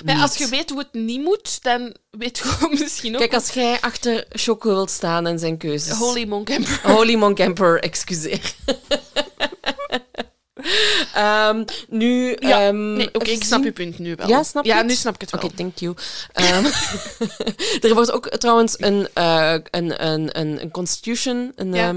Maar 0.04 0.20
als 0.20 0.36
je 0.36 0.48
weet 0.48 0.70
hoe 0.70 0.78
het 0.78 0.92
niet 0.92 1.20
moet, 1.22 1.62
dan 1.62 1.94
weet 2.10 2.38
je 2.38 2.66
misschien 2.80 3.12
ook... 3.14 3.18
Kijk, 3.20 3.34
als 3.34 3.50
jij 3.50 3.80
achter 3.80 4.24
Choco 4.30 4.68
wilt 4.68 4.90
staan 4.90 5.26
en 5.26 5.38
zijn 5.38 5.56
keuzes... 5.58 5.96
Holy 5.96 6.26
Monk 6.28 6.48
Emperor. 6.50 6.92
Holy 6.96 7.14
Monk 7.14 7.38
Emperor, 7.38 7.80
excuseer. 7.80 8.54
Ehm, 11.14 11.64
nu... 11.88 12.36
Ja, 12.38 12.66
ehm, 12.66 12.92
nee, 12.92 13.08
oké, 13.12 13.24
even 13.24 13.36
ik 13.36 13.44
snap 13.44 13.64
je 13.64 13.72
punt 13.72 13.98
nu 13.98 14.14
wel. 14.14 14.28
Ja, 14.28 14.42
snap 14.42 14.64
Ja, 14.64 14.76
het? 14.76 14.86
nu 14.86 14.94
snap 14.94 15.14
ik 15.14 15.20
het 15.20 15.30
wel. 15.30 15.42
Oké, 15.42 15.54
thank 15.54 15.78
you. 15.78 15.94
Ehm, 16.32 16.64
er 17.88 17.94
wordt 17.94 18.12
ook 18.12 18.28
trouwens 18.28 18.74
een, 18.78 19.08
eh, 19.12 19.54
een, 19.70 20.04
een, 20.06 20.38
een, 20.40 20.62
een 20.62 20.70
constitution, 20.70 21.52
een, 21.54 21.74
Ja. 21.74 21.94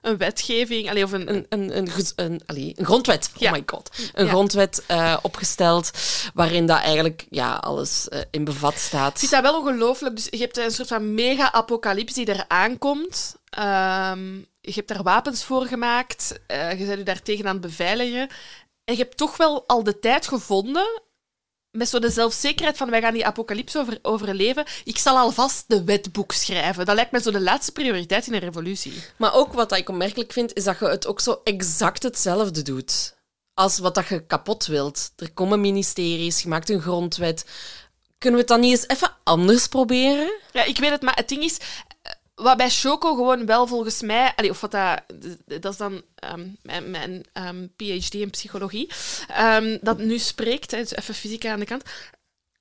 Een 0.00 0.16
wetgeving, 0.16 0.90
allee, 0.90 1.04
of 1.04 1.12
een... 1.12 1.34
een, 1.34 1.46
een, 1.48 1.76
een, 1.76 1.88
een, 2.16 2.40
allee, 2.46 2.72
een 2.76 2.84
grondwet. 2.84 3.30
Oh 3.38 3.52
my 3.52 3.62
god. 3.66 3.90
Een 4.14 4.28
grondwet 4.28 4.82
eh, 4.86 5.16
opgesteld 5.22 5.90
waarin 6.34 6.66
dat 6.66 6.80
eigenlijk 6.80 7.26
ja, 7.30 7.54
alles 7.54 8.08
eh, 8.08 8.20
in 8.30 8.44
bevat 8.44 8.78
staat. 8.78 9.12
Ik 9.12 9.18
vind 9.18 9.30
dat 9.30 9.42
wel 9.42 9.60
ongelooflijk. 9.60 10.16
Dus 10.16 10.26
je 10.30 10.38
hebt 10.38 10.56
een 10.56 10.70
soort 10.70 10.88
van 10.88 11.14
mega-apocalypse 11.14 12.24
die 12.24 12.34
er 12.34 12.44
aankomt. 12.48 13.36
Ehm, 13.50 14.38
je 14.68 14.74
hebt 14.74 14.88
daar 14.88 15.02
wapens 15.02 15.44
voor 15.44 15.66
gemaakt. 15.66 16.40
eh, 16.46 16.78
je 16.78 16.86
bent 16.86 16.98
je 16.98 17.04
daar 17.04 17.22
tegen 17.22 17.46
aan 17.46 17.52
het 17.52 17.60
beveiligen. 17.60 18.28
En 18.84 18.94
je 18.94 19.02
hebt 19.02 19.16
toch 19.16 19.36
wel 19.36 19.64
al 19.66 19.82
de 19.82 19.98
tijd 19.98 20.28
gevonden 20.28 21.02
met 21.70 21.88
zo 21.88 21.98
de 21.98 22.10
zelfzekerheid 22.10 22.76
van 22.76 22.90
wij 22.90 23.00
gaan 23.00 23.12
die 23.12 23.26
apocalypse 23.26 23.78
over, 23.78 23.98
overleven. 24.02 24.64
Ik 24.84 24.98
zal 24.98 25.16
alvast 25.16 25.64
de 25.66 25.84
wetboek 25.84 26.32
schrijven. 26.32 26.86
Dat 26.86 26.94
lijkt 26.94 27.10
me 27.10 27.20
zo 27.20 27.30
de 27.30 27.40
laatste 27.40 27.72
prioriteit 27.72 28.26
in 28.26 28.32
een 28.34 28.38
revolutie. 28.38 29.02
Maar 29.16 29.34
ook 29.34 29.52
wat 29.52 29.72
ik 29.76 29.88
opmerkelijk 29.88 30.32
vind, 30.32 30.54
is 30.54 30.64
dat 30.64 30.78
je 30.78 30.88
het 30.88 31.06
ook 31.06 31.20
zo 31.20 31.40
exact 31.44 32.02
hetzelfde 32.02 32.62
doet 32.62 33.16
als 33.54 33.78
wat 33.78 33.94
dat 33.94 34.06
je 34.08 34.26
kapot 34.26 34.66
wilt. 34.66 35.12
Er 35.16 35.32
komen 35.32 35.60
ministeries, 35.60 36.42
je 36.42 36.48
maakt 36.48 36.70
een 36.70 36.80
grondwet. 36.80 37.44
Kunnen 38.18 38.40
we 38.40 38.46
het 38.46 38.54
dan 38.54 38.60
niet 38.60 38.78
eens 38.78 38.88
even 38.88 39.16
anders 39.24 39.68
proberen? 39.68 40.32
Ja, 40.52 40.64
ik 40.64 40.78
weet 40.78 40.90
het, 40.90 41.02
maar 41.02 41.16
het 41.16 41.28
ding 41.28 41.42
is... 41.42 41.58
Wat 42.38 42.56
bij 42.56 42.70
Choco 42.70 43.14
gewoon 43.14 43.46
wel 43.46 43.66
volgens 43.66 44.02
mij... 44.02 44.32
Allee, 44.36 44.50
of 44.50 44.60
wat 44.60 44.70
dat... 44.70 45.02
Dat 45.60 45.72
is 45.72 45.78
dan 45.78 46.02
ehm, 46.14 46.46
mijn, 46.62 46.90
mijn 46.90 47.24
ehm, 47.32 47.66
PhD 47.76 48.14
in 48.14 48.30
psychologie. 48.30 48.90
ehm, 49.28 49.78
dat 49.80 49.98
nu 49.98 50.18
spreekt, 50.18 50.70
hè, 50.70 50.78
dus 50.78 50.94
even 50.94 51.14
fysica 51.14 51.52
aan 51.52 51.60
de 51.60 51.66
kant. 51.66 51.82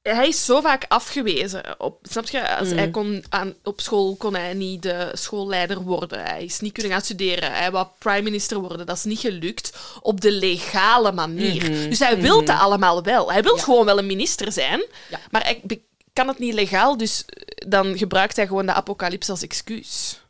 Hij 0.02 0.28
is 0.28 0.46
zo 0.46 0.62
vaak 0.62 0.86
afgewezen. 0.88 1.80
Op, 1.80 2.00
snap 2.10 2.28
je? 2.28 2.58
Als 2.58 2.70
hij 2.70 2.90
kon 2.90 3.24
aan, 3.30 3.54
op 3.64 3.82
school 3.82 4.16
kon 4.16 4.36
hij 4.36 4.54
niet 4.54 4.82
de 4.82 5.12
schoolleider 5.14 5.82
worden. 5.82 6.24
Hij 6.24 6.44
is 6.44 6.60
niet 6.60 6.74
kunnen 6.74 6.92
gaan 6.92 7.02
studeren. 7.02 7.52
Hij 7.52 7.72
wou 7.72 7.88
prime 7.98 8.22
minister 8.22 8.60
worden. 8.60 8.86
Dat 8.86 8.98
is 8.98 9.04
niet 9.04 9.20
gelukt 9.20 9.78
op 10.02 10.22
de 10.22 10.32
legale 10.32 11.12
manier. 11.12 11.90
Dus 11.90 12.00
hij 12.00 12.22
wil 12.22 12.46
dat 12.46 12.60
allemaal 12.60 13.04
wel. 13.04 13.32
Hij 13.32 13.44
wil 13.44 13.58
gewoon 13.58 13.86
wel 13.86 13.98
een 13.98 14.06
minister 14.06 14.52
zijn. 14.52 14.86
Ja. 15.10 15.20
Maar 15.32 15.44
hij 15.44 15.62
kan 16.18 16.28
het 16.28 16.40
niet 16.40 16.54
legaal, 16.54 16.98
dus 16.98 17.26
eh, 17.26 17.70
dan 17.70 17.98
gebruikt 17.98 18.36
hij 18.36 18.48
gewoon 18.48 18.66
de 18.66 18.74
apocalypse 18.74 19.32
als 19.32 19.42
excuus. 19.42 20.22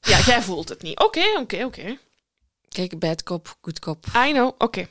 Ja, 0.00 0.18
jij 0.32 0.42
voelt 0.42 0.68
het 0.68 0.82
niet. 0.82 0.98
Oké, 1.00 1.24
oké, 1.38 1.64
oké. 1.64 1.98
Kijk, 2.68 2.98
bad 2.98 3.22
kop, 3.22 3.56
good 3.62 3.78
kop. 3.78 4.06
I 4.26 4.30
know, 4.32 4.54
oké. 4.58 4.88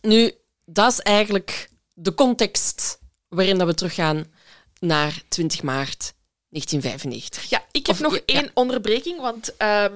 Nu, 0.00 0.32
dat 0.64 0.92
is 0.92 1.00
eigenlijk 1.00 1.70
de 1.94 2.14
context 2.14 2.98
waarin 3.28 3.58
dat 3.58 3.66
we 3.66 3.74
teruggaan 3.74 4.32
naar 4.80 5.22
20 5.28 5.62
maart 5.62 6.12
1995. 6.48 7.44
Ja, 7.50 7.64
ik 7.70 7.86
heb 7.86 7.96
Of- 7.96 8.02
nog 8.02 8.14
ja, 8.14 8.22
ja. 8.26 8.40
één 8.40 8.50
onderbreking, 8.54 9.20
want 9.20 9.56
ehm, 9.56 9.92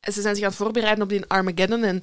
ze 0.00 0.20
zijn 0.20 0.34
zich 0.34 0.44
aan 0.44 0.50
het 0.50 0.58
voorbereiden 0.58 1.02
op 1.02 1.08
die 1.08 1.24
Armageddon 1.26 1.84
en 1.84 2.02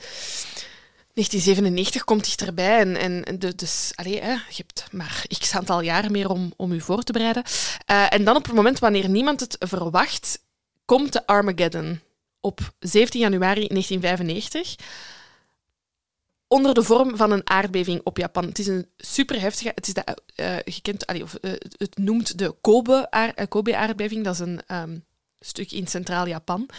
1997 1.13 2.03
komt 2.03 2.23
dichterbij 2.23 2.79
en, 2.79 3.25
en, 3.25 3.39
de- 3.39 3.55
dus 3.55 3.91
allee, 3.95 4.21
hè, 4.21 4.31
je 4.31 4.63
hebt 4.65 4.88
maar 4.91 5.25
x 5.39 5.55
aantal 5.55 5.81
jaren 5.81 6.11
meer 6.11 6.29
om, 6.29 6.53
om 6.57 6.81
voor 6.81 7.03
te 7.03 7.11
bereiden. 7.11 7.43
Eh, 7.85 8.13
en 8.13 8.23
dan 8.23 8.35
op 8.35 8.45
het 8.45 8.55
moment 8.55 8.79
wanneer 8.79 9.09
niemand 9.09 9.39
het 9.39 9.55
verwacht, 9.59 10.39
komt 10.85 11.13
de 11.13 11.25
Armageddon 11.27 11.99
op 12.39 12.59
17 12.79 13.19
januari 13.21 13.67
1995 13.67 14.75
onder 16.47 16.73
de 16.73 16.83
vorm 16.83 17.17
van 17.17 17.31
een 17.31 17.49
aardbeving 17.49 18.01
op 18.03 18.17
Japan. 18.17 18.45
Het 18.45 18.59
is 18.59 18.67
een 18.67 18.88
super 18.97 19.39
heftige. 19.41 19.71
Het 19.75 19.88
is 19.88 19.93
de, 19.93 20.03
eh, 20.35 20.55
gekend, 20.65 21.07
allee, 21.07 21.23
of, 21.23 21.33
eh, 21.35 21.51
het 21.77 21.97
noemt 21.97 22.38
de 22.38 22.55
Kobe 22.61 23.11
aar- 23.11 23.47
Kobe-aardbeving. 23.47 24.23
Dat 24.23 24.33
is 24.33 24.39
een 24.39 24.61
ehm, 24.67 24.97
stuk 25.39 25.71
in 25.71 25.88
centraal 25.88 26.27
Japan. 26.27 26.69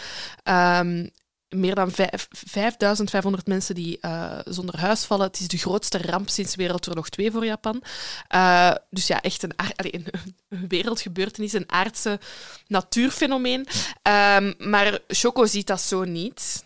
Ehm, 0.43 1.07
meer 1.53 1.75
dan 1.75 1.91
vijf- 1.91 2.27
5500 2.29 3.47
mensen 3.47 3.75
die 3.75 3.97
eh, 3.99 4.39
zonder 4.45 4.79
huis 4.79 5.03
vallen. 5.03 5.27
Het 5.27 5.39
is 5.39 5.47
de 5.47 5.57
grootste 5.57 5.97
ramp 5.97 6.29
sinds 6.29 6.55
Wereldoorlog 6.55 7.09
2 7.09 7.31
voor 7.31 7.45
Japan. 7.45 7.83
Eh, 8.27 8.71
dus 8.89 9.07
ja, 9.07 9.21
echt 9.21 9.43
een, 9.43 9.53
een, 9.75 10.05
wereldgebeurtenis, 10.67 11.53
een 11.53 11.71
aardse 11.71 12.19
natuurfenomeen. 12.67 13.67
Ehm, 14.01 14.53
maar 14.57 14.99
Choco 15.07 15.45
ziet 15.45 15.67
dat 15.67 15.81
zo 15.81 16.03
niet. 16.03 16.63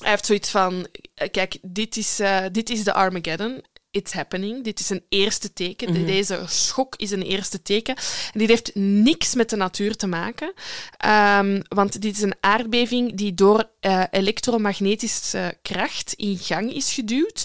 Hij 0.00 0.10
heeft 0.10 0.26
zoiets 0.26 0.50
van: 0.50 0.86
eh, 1.14 1.30
kijk, 1.30 1.58
dit 1.62 1.96
is, 1.96 2.20
dit 2.52 2.70
is 2.70 2.84
de 2.84 2.92
Armageddon. 2.92 3.64
It's 3.90 4.12
happening. 4.12 4.64
Dit 4.64 4.80
is 4.80 4.90
een 4.90 5.04
eerste 5.08 5.52
teken. 5.52 5.92
De- 5.92 6.04
Deze 6.04 6.42
schok 6.46 6.96
is 6.96 7.10
een 7.10 7.22
eerste 7.22 7.62
teken. 7.62 7.96
En 8.32 8.38
dit 8.38 8.48
heeft 8.48 8.74
niks 8.74 9.34
met 9.34 9.50
de 9.50 9.56
natuur 9.56 9.96
te 9.96 10.06
maken. 10.06 10.52
Ehm, 10.96 11.60
want 11.68 12.00
dit 12.02 12.16
is 12.16 12.22
een 12.22 12.34
aardbeving 12.40 13.14
die 13.16 13.34
door 13.34 13.70
eh, 13.80 14.02
elektromagnetische 14.10 15.58
kracht 15.62 16.12
in 16.12 16.38
gang 16.38 16.72
is 16.74 16.92
geduwd 16.92 17.44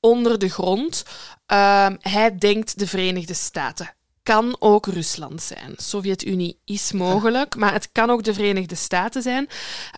onder 0.00 0.38
de 0.38 0.48
grond. 0.48 1.04
Ehm, 1.46 1.96
hij 2.00 2.38
denkt 2.38 2.78
de 2.78 2.86
Verenigde 2.86 3.34
Staten. 3.34 3.94
Kan 4.24 4.56
ook 4.58 4.86
Rusland 4.86 5.42
zijn. 5.42 5.74
Sovjet-Unie 5.76 6.56
is 6.64 6.92
mogelijk, 6.92 7.56
maar 7.56 7.72
het 7.72 7.88
kan 7.92 8.10
ook 8.10 8.22
de 8.22 8.34
Verenigde 8.34 8.74
Staten 8.74 9.22
zijn. 9.22 9.48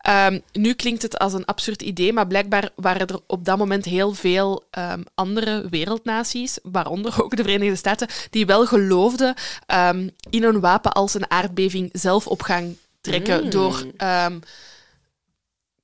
Ehm, 0.00 0.38
nu 0.52 0.72
klinkt 0.72 1.02
het 1.02 1.18
als 1.18 1.32
een 1.32 1.44
absurd 1.44 1.82
idee, 1.82 2.12
maar 2.12 2.26
blijkbaar 2.26 2.70
waren 2.76 3.06
er 3.06 3.20
op 3.26 3.44
dat 3.44 3.58
moment 3.58 3.84
heel 3.84 4.12
veel 4.14 4.64
ehm, 4.70 5.02
andere 5.14 5.66
wereldnaties, 5.70 6.58
waaronder 6.62 7.22
ook 7.24 7.36
de 7.36 7.42
Verenigde 7.42 7.76
Staten, 7.76 8.08
die 8.30 8.46
wel 8.46 8.66
geloofden 8.66 9.34
ehm, 9.66 10.08
in 10.30 10.44
een 10.44 10.60
wapen 10.60 10.92
als 10.92 11.14
een 11.14 11.30
aardbeving 11.30 11.90
zelf 11.92 12.26
op 12.26 12.42
gang 12.42 12.76
trekken 13.00 13.44
Mm. 13.44 13.50
door 13.50 13.86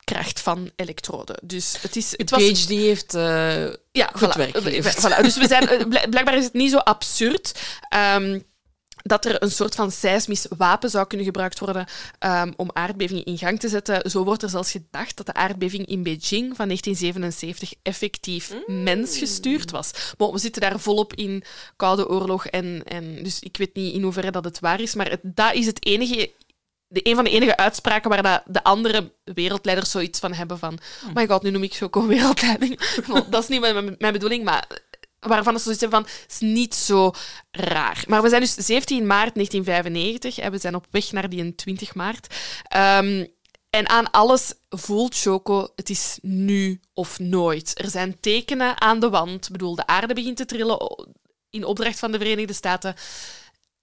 kracht 0.05 0.41
van 0.41 0.71
elektroden. 0.77 1.37
Dus 1.43 1.77
het 1.81 1.97
is... 1.97 2.15
Het 2.17 2.31
was, 2.31 2.43
PhD 2.43 2.69
heeft... 2.69 3.15
eh, 3.15 3.65
ja, 3.93 4.11
Goed 4.13 4.29
voilà. 4.35 4.37
werk 4.37 4.57
geleverd. 4.57 4.97
Voilà. 4.99 5.21
Dus 5.23 5.37
we 5.37 5.47
zijn, 5.47 5.69
eh, 5.69 5.79
bl- 5.89 6.09
blijkbaar 6.11 6.37
is 6.37 6.45
het 6.45 6.53
niet 6.53 6.71
zo 6.71 6.77
absurd 6.79 7.61
ehm, 7.89 8.41
dat 9.05 9.25
er 9.25 9.43
een 9.43 9.51
soort 9.51 9.75
van 9.75 9.91
seismisch 9.93 10.47
wapen 10.57 10.91
zou 10.91 11.07
kunnen 11.07 11.27
gebruikt 11.27 11.59
worden 11.59 11.87
ehm, 12.19 12.53
om 12.57 12.71
aardbevingen 12.73 13.25
in 13.25 13.39
gang 13.39 13.61
te 13.61 13.69
zetten. 13.69 14.11
Zo 14.11 14.25
wordt 14.25 14.43
er 14.43 14.49
zelfs 14.49 14.71
gedacht 14.71 15.17
dat 15.17 15.27
de 15.27 15.35
aardbeving 15.35 15.87
in 15.87 16.03
Beijing 16.03 16.57
van 16.57 16.67
1977 16.67 17.73
effectief 17.83 18.53
Mm. 18.67 18.83
mensgestuurd 18.83 19.71
was. 19.71 19.91
Maar 20.19 20.31
we 20.33 20.39
zitten 20.39 20.63
daar 20.63 20.81
volop 20.81 21.15
in 21.15 21.45
Koude 21.77 22.09
Oorlog 22.09 22.47
en, 22.47 22.83
en 22.85 23.23
dus 23.23 23.41
ik 23.41 23.57
weet 23.57 23.75
niet 23.75 23.95
in 23.95 24.03
hoeverre 24.03 24.31
dat 24.31 24.45
het 24.45 24.61
waar 24.61 24.81
is, 24.81 24.95
maar 24.95 25.11
het, 25.11 25.21
dat 25.23 25.55
is 25.55 25.67
het 25.67 25.85
enige 25.87 26.31
de, 26.93 27.09
een 27.09 27.15
van 27.15 27.25
de 27.25 27.31
enige 27.31 27.57
uitspraken 27.57 28.11
waar 28.11 28.23
dat 28.23 28.43
de 28.47 28.65
andere 28.65 29.13
wereldleiders 29.25 29.91
zoiets 29.91 30.19
van 30.19 30.33
hebben 30.33 30.59
van 30.59 30.79
oh 31.07 31.15
my 31.15 31.27
god, 31.27 31.43
nu 31.43 31.51
noem 31.51 31.63
ik 31.63 31.75
Choco 31.75 32.07
wereldleiding. 32.17 32.81
dat 33.29 33.43
is 33.43 33.49
niet 33.49 33.61
mijn, 33.99 34.13
bedoeling, 34.13 34.45
maar 34.45 34.67
waarvan 35.19 35.57
ze 35.57 35.63
zoiets 35.63 35.81
hebben 35.81 36.03
van, 36.05 36.11
is 36.29 36.39
niet 36.41 36.75
zo 36.75 37.11
raar. 37.51 38.05
Maar 38.09 38.23
we 38.23 38.29
zijn 38.29 38.41
dus 38.41 38.55
17 38.55 39.07
maart 39.07 39.35
1995 39.35 40.39
en 40.39 40.51
we 40.51 40.59
zijn 40.59 40.75
op 40.75 40.87
weg 40.91 41.13
naar 41.13 41.29
die 41.29 41.55
20 41.55 41.95
maart. 41.95 42.35
Ehm, 42.63 43.27
en 43.71 43.89
aan 43.89 44.11
alles 44.11 44.55
voelt 44.69 45.15
Choco, 45.17 45.69
het 45.77 45.91
is 45.91 46.19
nu 46.23 46.81
of 46.95 47.19
nooit. 47.19 47.73
Er 47.81 47.91
zijn 47.91 48.21
tekenen 48.21 48.81
aan 48.81 49.01
de 49.01 49.11
wand. 49.11 49.45
Ik 49.47 49.53
bedoel, 49.53 49.75
de 49.75 49.87
aarde 49.87 50.15
begint 50.15 50.37
te 50.37 50.45
trillen 50.45 50.81
o- 50.81 51.05
in 51.51 51.65
opdracht 51.65 51.99
van 51.99 52.13
de 52.13 52.19
Verenigde 52.19 52.53
Staten. 52.53 52.95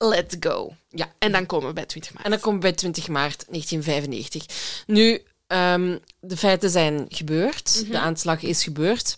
Let's 0.01 0.35
go. 0.39 0.73
ja, 0.89 1.13
En 1.17 1.31
dan 1.31 1.45
komen 1.45 1.67
we 1.67 1.73
bij 1.73 1.85
20 1.85 2.13
maart. 2.13 2.25
En 2.25 2.31
dan 2.31 2.39
komen 2.39 2.59
we 2.59 2.67
bij 2.67 2.75
20 2.75 3.07
maart 3.07 3.45
1995. 3.47 4.45
Nu, 4.87 5.23
ehm, 5.47 5.97
de 6.19 6.37
feiten 6.37 6.69
zijn 6.69 7.05
gebeurd. 7.09 7.91
De 7.91 7.99
aanslag 7.99 8.41
is 8.41 8.63
gebeurd. 8.63 9.17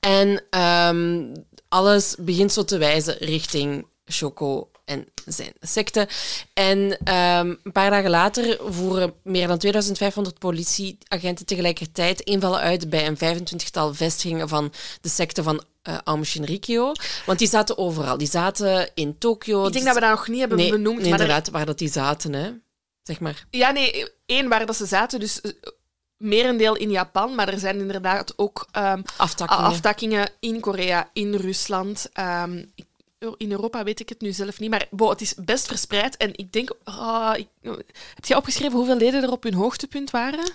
En 0.00 0.42
ehm, 0.50 1.34
alles 1.68 2.14
begint 2.18 2.52
zo 2.52 2.64
te 2.64 2.78
wijzen 2.78 3.16
richting 3.18 3.86
Choco 4.04 4.70
en 4.84 5.06
zijn 5.26 5.52
secte. 5.60 6.08
En 6.54 6.98
ehm, 7.04 7.54
een 7.62 7.72
paar 7.72 7.90
dagen 7.90 8.10
later 8.10 8.58
voeren 8.72 9.14
meer 9.22 9.46
dan 9.46 9.58
2500 9.58 10.38
politieagenten 10.38 11.46
tegelijkertijd 11.46 12.20
invallen 12.20 12.60
uit 12.60 12.90
bij 12.90 13.06
een 13.06 13.16
25-tal 13.16 13.94
vestigingen 13.94 14.48
van 14.48 14.72
de 15.00 15.08
secte 15.08 15.42
van 15.42 15.64
eh 15.84 15.98
Aum 16.04 16.24
Shinrikyo. 16.24 16.92
Want 17.26 17.38
die 17.38 17.48
zaten 17.48 17.78
overal. 17.78 18.18
Die 18.18 18.28
zaten 18.28 18.90
in 18.94 19.18
Tokio. 19.18 19.66
Ik 19.66 19.72
denk 19.72 19.84
dat 19.84 19.94
we 19.94 20.00
dat 20.00 20.10
nog 20.10 20.28
niet 20.28 20.38
hebben 20.40 20.58
nee, 20.58 20.70
benoemd. 20.70 21.00
nee, 21.00 21.10
maar 21.10 21.18
er- 21.20 21.24
inderdaad, 21.24 21.50
waar 21.50 21.66
dat 21.66 21.78
die 21.78 21.90
zaten, 21.90 22.32
hè. 22.32 22.52
Zeg 23.02 23.20
maar. 23.20 23.46
ja, 23.50 23.70
nee, 23.70 24.08
één 24.26 24.48
waar 24.48 24.66
dat 24.66 24.76
ze 24.76 24.86
zaten, 24.86 25.20
dus 25.20 25.40
eh, 25.40 25.50
merendeel 26.16 26.76
in 26.76 26.90
Japan, 26.90 27.34
maar 27.34 27.48
er 27.48 27.58
zijn 27.58 27.78
inderdaad 27.78 28.32
ook 28.36 28.66
ehm, 28.70 29.02
Aftakkingen. 29.16 29.64
aftakkingen 29.64 30.28
in 30.40 30.60
Korea, 30.60 31.10
in 31.12 31.34
Rusland. 31.34 32.08
ehm, 32.12 32.56
ik- 32.74 32.92
in 33.36 33.50
Europa 33.50 33.84
weet 33.84 34.00
ik 34.00 34.08
het 34.08 34.20
nu 34.20 34.32
zelf 34.32 34.58
niet, 34.60 34.70
maar 34.70 34.86
bo, 34.90 35.08
het 35.10 35.20
is 35.20 35.34
best 35.34 35.66
verspreid. 35.66 36.16
En 36.16 36.30
ik 36.36 36.52
denk... 36.52 36.70
ah, 36.84 37.32
ik, 37.36 37.48
heb 38.14 38.24
je 38.24 38.36
opgeschreven 38.36 38.76
hoeveel 38.76 38.96
leden 38.96 39.22
er 39.22 39.30
op 39.30 39.42
hun 39.42 39.54
hoogtepunt 39.54 40.10
waren? 40.10 40.50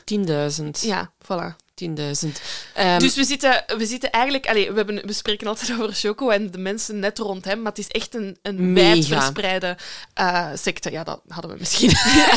10.000. 0.61 0.69
Ja, 0.81 1.11
voilà. 1.23 1.56
10.000. 1.85 2.41
Ehm, 2.73 2.99
Dus 2.99 3.15
we 3.15 3.23
zitten, 3.23 3.64
we 3.77 3.85
zitten 3.85 4.11
eigenlijk... 4.11 4.47
Allee, 4.47 4.69
we, 4.72 4.77
hebben, 4.77 5.06
we 5.06 5.14
spreken 5.14 5.47
altijd 5.47 5.72
over 5.72 5.93
Choco 5.93 6.30
en 6.30 6.51
de 6.51 6.57
mensen 6.57 6.99
net 6.99 7.19
rond 7.19 7.45
hem, 7.45 7.57
maar 7.61 7.72
het 7.72 7.80
is 7.80 7.88
echt 7.88 8.15
een, 8.15 8.38
een 8.41 8.73
Mega. 8.73 8.88
wijd 8.89 9.06
verspreide 9.07 9.77
eh, 10.14 10.47
secte. 10.56 10.91
Ja, 10.91 11.03
dat 11.03 11.22
hadden 11.27 11.51
we 11.51 11.57
misschien 11.60 11.89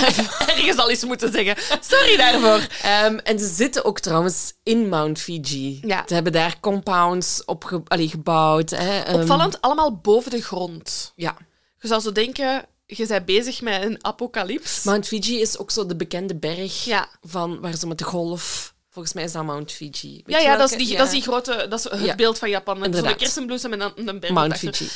ergens 0.56 0.77
al 0.77 0.90
eens 0.90 1.05
moeten 1.05 1.32
zeggen. 1.32 1.78
Sorry 1.81 2.16
daarvoor. 2.16 2.66
ehm, 2.82 3.16
en 3.19 3.39
ze 3.39 3.47
zitten 3.48 3.85
ook 3.85 4.01
trouwens 4.01 4.52
in 4.62 4.89
Mount 4.89 5.19
Fiji. 5.20 5.81
Ja. 5.85 6.05
Ze 6.06 6.14
hebben 6.14 6.32
daar 6.32 6.60
compounds 6.60 7.44
op 7.44 7.64
ge- 7.64 7.81
gebouwd. 8.09 8.70
Hè. 8.70 8.98
ehm, 9.01 9.20
Opvallend, 9.20 9.60
allemaal 9.60 9.97
boven 9.97 10.31
de 10.31 10.43
grond. 10.43 11.12
Ja. 11.16 11.36
Je 11.78 11.89
zou 11.89 12.01
zo 12.01 12.12
denken, 12.12 12.64
je 12.86 13.06
bent 13.06 13.24
bezig 13.24 13.60
met 13.60 13.82
een 13.82 14.05
apocalyps. 14.05 14.82
Mount 14.82 15.06
Fiji 15.06 15.40
is 15.40 15.59
ook 15.59 15.70
zo 15.70 15.86
de 15.86 15.97
bekende 15.97 16.36
berg 16.36 16.85
Ja. 16.85 17.09
van 17.23 17.60
waar 17.60 17.74
ze 17.77 17.86
met 17.86 17.98
de 17.98 18.05
golf... 18.05 18.72
Volgens 18.93 19.14
mij 19.14 19.24
is 19.24 19.32
dat 19.32 19.44
Mount 19.44 19.73
Fiji. 19.73 20.23
Weet 20.24 20.36
Ja, 20.36 20.39
ja, 20.39 20.56
dat 20.56 20.70
is, 20.70 20.77
die, 20.77 20.89
Ja. 20.89 20.97
dat 20.98 21.06
is 21.06 21.12
die 21.12 21.23
grote... 21.23 21.66
Dat 21.69 21.78
is 21.78 21.90
het 21.90 22.01
Ja. 22.05 22.14
beeld 22.14 22.39
van 22.39 22.51
Japan. 22.51 22.78
Met 22.78 22.97
zo'n 22.97 23.16
kersenbloesem 23.16 23.73
en 23.73 23.78
dan 23.78 23.93
een 23.94 24.20
berg 24.20 24.32
Mount. 24.32 24.59
Fiji. 24.59 24.89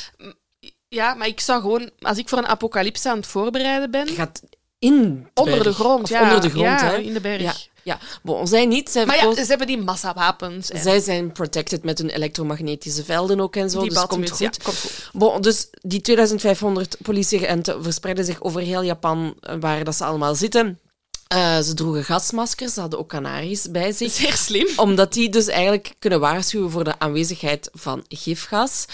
Ja, 0.87 1.13
maar 1.13 1.27
ik 1.27 1.39
zou 1.39 1.61
gewoon... 1.61 1.89
Als 1.99 2.17
ik 2.17 2.29
voor 2.29 2.37
een 2.37 2.47
apocalypse 2.47 3.09
aan 3.09 3.17
het 3.17 3.27
voorbereiden 3.27 3.91
ben... 3.91 4.05
Je 4.07 4.13
gaat 4.13 4.41
In 4.79 5.27
Onder 5.33 5.63
de 5.63 5.73
grond, 5.73 6.07
ja. 6.09 6.21
Onder 6.21 6.41
de 6.41 6.49
grond, 6.49 6.81
hè. 6.81 6.97
in 6.97 7.13
de 7.13 7.21
berg. 7.21 7.67
Ja. 7.83 7.99
Bon, 8.23 8.47
zij 8.47 8.65
niet. 8.65 8.89
Zij, 8.89 9.05
Maar 9.05 9.15
ja, 9.15 9.33
ze 9.35 9.45
hebben 9.45 9.67
die 9.67 9.77
massawapens. 9.77 10.71
en 10.71 10.81
zij 10.81 10.99
zijn 10.99 11.31
protected 11.31 11.83
met 11.83 11.97
hun 11.97 12.09
elektromagnetische 12.09 13.03
velden 13.03 13.39
ook 13.39 13.55
en 13.55 13.69
zo, 13.69 13.81
die 13.81 13.89
dus 13.89 14.05
komt 14.05 14.29
goed. 14.29 14.39
ja, 14.39 14.49
komt 14.63 14.77
goed. 14.79 15.09
Bon, 15.13 15.41
dus 15.41 15.67
die 15.81 16.01
2500 16.01 16.97
politieagenten 17.01 17.83
verspreiden 17.83 18.25
zich 18.25 18.41
over 18.41 18.61
heel 18.61 18.81
Japan, 18.81 19.35
eh, 19.41 19.55
waar 19.59 19.83
dat 19.83 19.95
ze 19.95 20.03
allemaal 20.05 20.35
zitten. 20.35 20.79
Eh, 21.27 21.59
ze 21.59 21.73
droegen 21.73 22.03
gasmaskers, 22.03 22.73
ze 22.73 22.79
hadden 22.79 22.99
ook 22.99 23.09
Canaries 23.09 23.71
bij 23.71 23.91
zich. 23.91 24.11
Zeer 24.11 24.33
slim. 24.33 24.67
Omdat 24.75 25.13
die 25.13 25.29
dus 25.29 25.47
eigenlijk 25.47 25.93
kunnen 25.99 26.19
waarschuwen 26.19 26.71
voor 26.71 26.83
de 26.83 26.99
aanwezigheid 26.99 27.69
van 27.73 28.05
gifgas. 28.07 28.85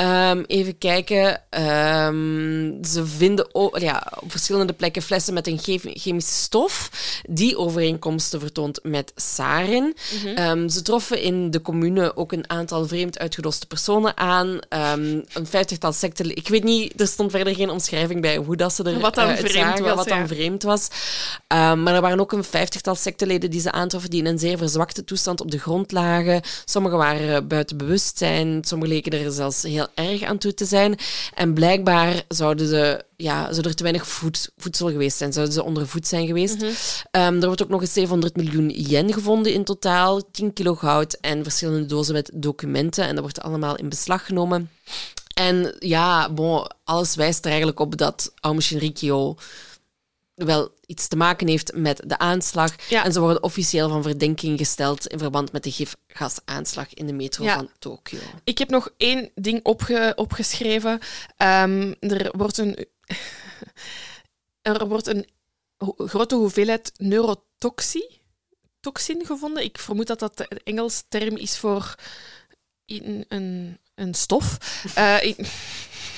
Ehm, 0.00 0.42
even 0.46 0.78
kijken. 0.78 1.42
Ehm, 1.50 2.84
ze 2.84 3.06
vinden 3.06 3.48
o- 3.54 3.70
ja, 3.78 4.12
op 4.20 4.30
verschillende 4.30 4.72
plekken 4.72 5.02
flessen 5.02 5.34
met 5.34 5.46
een 5.46 5.58
chemi- 5.58 5.98
chemische 5.98 6.32
stof 6.34 6.90
die 7.28 7.56
overeenkomsten 7.58 8.40
vertoont 8.40 8.80
met 8.82 9.12
sarin. 9.16 9.96
Ehm, 10.34 10.68
ze 10.68 10.82
troffen 10.82 11.22
in 11.22 11.50
de 11.50 11.62
commune 11.62 12.16
ook 12.16 12.32
een 12.32 12.50
aantal 12.50 12.86
vreemd 12.86 13.18
uitgedoste 13.18 13.66
personen 13.66 14.16
aan. 14.16 14.58
Een 14.68 15.26
vijftigtal 15.42 15.92
secten. 15.92 16.36
Ik 16.36 16.48
weet 16.48 16.64
niet, 16.64 17.00
er 17.00 17.06
stond 17.06 17.30
verder 17.30 17.54
geen 17.54 17.70
omschrijving 17.70 18.20
bij 18.20 18.36
hoe 18.36 18.56
dat 18.56 18.74
ze 18.74 18.82
er 18.82 18.98
Wat 19.00 19.14
dan 19.14 19.28
eh, 19.28 19.36
vreemd 19.36 19.78
was, 19.78 19.94
Wat 19.94 20.08
ja. 20.08 20.16
dan 20.18 20.28
vreemd 20.28 20.62
was. 20.62 20.88
Maar 21.48 21.94
er 21.94 22.00
waren 22.00 22.20
ook 22.20 22.32
een 22.32 22.44
vijftigtal 22.44 22.94
secteleden 22.94 23.50
die 23.50 23.60
ze 23.60 23.72
aantroffen 23.72 24.10
die 24.10 24.20
in 24.20 24.26
een 24.26 24.38
zeer 24.38 24.58
verzwakte 24.58 25.04
toestand 25.04 25.40
op 25.40 25.50
de 25.50 25.58
grond 25.58 25.92
lagen. 25.92 26.40
Sommigen 26.64 26.98
waren 26.98 27.34
eh, 27.34 27.42
buiten 27.48 27.76
bewustzijn, 27.76 28.64
sommigen 28.64 28.94
leken 28.94 29.12
er 29.24 29.32
zelfs 29.32 29.62
heel 29.62 29.88
erg 29.94 30.22
aan 30.22 30.38
toe 30.38 30.54
te 30.54 30.64
zijn. 30.64 30.98
En 31.34 31.54
blijkbaar 31.54 32.22
zouden 32.28 32.68
ze, 32.68 33.04
ja, 33.16 33.52
zou 33.52 33.66
er 33.66 33.74
te 33.74 33.82
weinig 33.82 34.06
voed- 34.06 34.50
voedsel 34.56 34.90
geweest 34.90 35.16
zijn, 35.16 35.32
zouden 35.32 35.54
ze 35.54 35.62
onder 35.64 35.88
voed 35.88 36.06
zijn 36.06 36.26
geweest. 36.26 36.62
Ehm, 37.10 37.34
er 37.40 37.46
wordt 37.46 37.62
ook 37.62 37.68
nog 37.68 37.80
eens 37.80 37.92
700 37.92 38.36
miljoen 38.36 38.68
yen 38.68 39.12
gevonden 39.12 39.52
in 39.52 39.64
totaal, 39.64 40.30
10 40.30 40.52
kilo 40.52 40.74
goud 40.74 41.12
en 41.20 41.42
verschillende 41.42 41.86
dozen 41.86 42.14
met 42.14 42.30
documenten. 42.34 43.04
En 43.04 43.12
dat 43.12 43.20
wordt 43.20 43.40
allemaal 43.40 43.76
in 43.76 43.88
beslag 43.88 44.26
genomen. 44.26 44.70
En 45.34 45.74
ja, 45.78 46.30
bon, 46.30 46.70
alles 46.84 47.14
wijst 47.14 47.40
er 47.40 47.48
eigenlijk 47.50 47.80
op 47.80 47.96
dat 47.96 48.32
Aum 48.40 48.60
Shinrikyo 48.60 49.36
wel 50.44 50.74
iets 50.86 51.08
te 51.08 51.16
maken 51.16 51.48
heeft 51.48 51.72
met 51.74 52.02
de 52.06 52.18
aanslag. 52.18 52.88
Ja. 52.88 53.04
En 53.04 53.12
ze 53.12 53.20
worden 53.20 53.42
officieel 53.42 53.88
van 53.88 54.02
verdenking 54.02 54.58
gesteld 54.58 55.06
in 55.06 55.18
verband 55.18 55.52
met 55.52 55.62
de 55.62 55.70
gifgasaanslag 55.72 56.94
in 56.94 57.06
de 57.06 57.12
metro 57.12 57.44
Ja. 57.44 57.54
van 57.54 57.70
Tokio. 57.78 58.18
Ik 58.44 58.58
heb 58.58 58.68
nog 58.70 58.90
één 58.96 59.30
ding 59.34 59.60
opge- 59.62 60.12
opgeschreven. 60.16 61.00
Ehm, 61.36 61.94
er 62.00 62.30
wordt 62.36 62.58
een, 62.58 62.86
er 64.62 64.88
wordt 64.88 65.06
een 65.06 65.28
ho- 65.76 65.94
grote 65.96 66.34
hoeveelheid 66.34 66.92
neurotoxie 66.96 68.18
toxin 68.80 69.26
gevonden. 69.26 69.64
Ik 69.64 69.78
vermoed 69.78 70.06
dat 70.06 70.18
dat 70.18 70.36
de 70.36 70.60
Engels 70.64 71.04
term 71.08 71.36
is 71.36 71.58
voor 71.58 71.94
een, 72.86 73.78
een 73.94 74.14
stof. 74.14 74.58
Eh, 74.94 75.16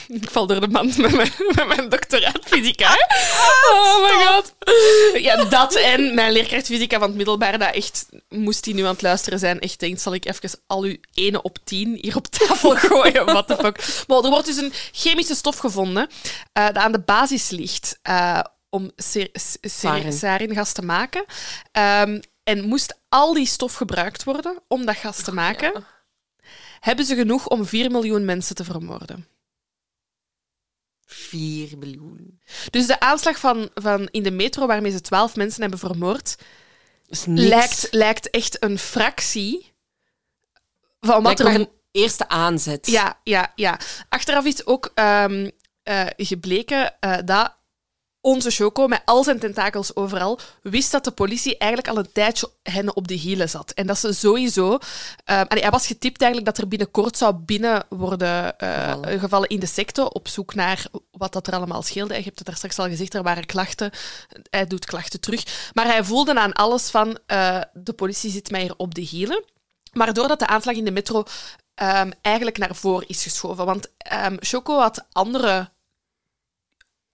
ik, 0.09 0.31
val 0.31 0.47
door 0.47 0.61
de 0.61 0.69
mand 0.69 0.97
met 0.97 1.15
mijn, 1.17 1.33
met 1.55 1.67
mijn 1.67 1.89
doctoraat 1.89 2.39
fysica. 2.45 2.97
Oh 3.71 4.03
my 4.03 4.27
god. 4.27 4.55
Ja, 5.23 5.45
dat 5.45 5.75
en 5.75 6.15
mijn 6.15 6.33
leerkracht 6.33 6.67
fysica 6.67 6.99
van 6.99 7.09
het 7.09 7.17
middelbaar, 7.17 7.59
dat 7.59 7.75
echt, 7.75 8.09
moest 8.29 8.65
die 8.65 8.75
nu 8.75 8.83
aan 8.83 8.93
het 8.93 9.03
luisteren 9.03 9.39
zijn, 9.39 9.61
echt 9.61 9.81
denkt, 9.81 10.01
zal 10.01 10.15
ik 10.15 10.25
even 10.25 10.61
al 10.67 10.83
uw 10.83 10.97
ene 11.15 11.43
op 11.43 11.59
tien 11.65 11.99
hier 12.01 12.17
op 12.17 12.27
tafel 12.27 12.77
gooien? 12.87 13.25
What 13.25 13.47
the 13.47 13.57
fuck. 13.57 14.05
Maar 14.07 14.23
er 14.23 14.31
wordt 14.31 14.47
dus 14.47 14.57
een 14.57 14.73
chemische 14.93 15.35
stof 15.35 15.57
gevonden 15.57 16.09
eh 16.53 16.67
dat 16.67 16.77
aan 16.77 16.93
de 16.93 17.01
basis 17.01 17.51
ligt 17.51 17.99
eh, 18.03 18.41
om 18.71 18.91
saringas 20.01 20.73
te 20.73 20.83
maken. 20.83 21.25
Ehm, 21.73 22.21
en 22.45 22.65
moest 22.65 22.99
al 23.09 23.35
die 23.35 23.47
stof 23.47 23.75
gebruikt 23.75 24.25
worden 24.25 24.63
om 24.69 24.87
dat 24.87 24.97
gas 24.97 25.23
te 25.23 25.35
maken, 25.35 25.85
hebben 26.81 27.05
ze 27.05 27.15
genoeg 27.15 27.49
om 27.49 27.67
4 27.67 27.91
miljoen 27.91 28.25
mensen 28.25 28.55
te 28.55 28.65
vermoorden. 28.65 29.27
4 31.13 31.79
miljoen. 31.79 32.41
Dus 32.71 32.87
de 32.87 33.01
aanslag 33.01 33.39
van, 33.39 33.71
van 33.75 34.09
in 34.11 34.23
de 34.23 34.31
metro, 34.31 34.67
waarmee 34.67 34.91
ze 34.91 35.01
12 35.01 35.37
mensen 35.37 35.61
hebben 35.61 35.79
vermoord, 35.79 36.37
lijkt, 37.27 37.89
lijkt 37.91 38.31
echt 38.31 38.65
een 38.65 38.79
fractie 38.79 39.73
van 41.01 41.23
wat 41.23 41.39
Lijkt 41.39 41.55
er... 41.55 41.61
een 41.61 41.71
eerste 41.91 42.29
aanzet. 42.29 42.87
Ja, 42.87 43.21
ja, 43.23 43.53
ja. 43.55 43.79
Achteraf 44.09 44.45
is 44.45 44.67
ook 44.67 44.91
ehm, 44.95 45.51
eh, 45.83 46.07
gebleken 46.17 47.01
eh, 47.01 47.19
dat 47.25 47.57
onze 48.25 48.51
Choco, 48.51 48.87
met 48.87 49.03
al 49.05 49.25
zijn 49.25 49.39
tentakels 49.39 49.97
overal, 49.97 50.39
wist 50.63 50.91
dat 50.93 51.05
de 51.05 51.11
politie 51.11 51.59
eigenlijk 51.59 51.91
al 51.91 51.99
een 51.99 52.13
tijdje 52.13 52.51
hen 52.63 52.97
op 52.97 53.09
de 53.09 53.15
hielen 53.15 53.49
zat. 53.49 53.71
En 53.71 53.87
dat 53.87 53.99
ze 53.99 54.13
sowieso... 54.13 54.79
ehm, 55.25 55.45
hij 55.49 55.71
was 55.71 55.87
getipt 55.87 56.21
eigenlijk 56.21 56.55
dat 56.55 56.65
er 56.65 56.69
binnenkort 56.69 57.17
zou 57.17 57.35
binnen 57.35 57.85
worden 57.89 58.59
eh, 58.59 58.69
Gevallen. 58.69 59.21
gevallen 59.21 59.49
in 59.49 59.61
de 59.61 59.67
secte, 59.67 60.13
op 60.13 60.29
zoek 60.29 60.55
naar 60.55 60.87
wat 61.11 61.33
dat 61.33 61.47
er 61.47 61.55
allemaal 61.55 61.83
scheelde. 61.83 62.15
Je 62.15 62.23
hebt 62.23 62.39
het 62.39 62.47
daar 62.47 62.57
straks 62.57 62.79
al 62.79 62.89
gezegd, 62.89 63.15
er 63.15 63.23
waren 63.23 63.47
klachten. 63.47 63.91
Hij 64.51 64.67
doet 64.67 64.85
klachten 64.85 65.21
terug. 65.21 65.71
Maar 65.73 65.87
hij 65.87 66.05
voelde 66.05 66.35
aan 66.35 66.53
alles 66.53 66.91
van, 66.91 67.19
eh, 67.27 67.61
de 67.73 67.93
politie 67.93 68.31
zit 68.31 68.51
mij 68.51 68.61
hier 68.61 68.75
op 68.77 68.95
de 68.95 69.01
hielen. 69.01 69.45
Maar 69.93 70.13
doordat 70.13 70.39
de 70.39 70.47
aanslag 70.47 70.75
in 70.75 70.85
de 70.85 70.91
metro 70.91 71.25
ehm, 71.75 72.11
eigenlijk 72.21 72.59
naar 72.59 72.75
voren 72.75 73.09
is 73.09 73.23
geschoven. 73.23 73.65
Want 73.65 73.89
ehm 73.99 74.37
Choco 74.41 74.79
had 74.79 75.07
andere, 75.13 75.71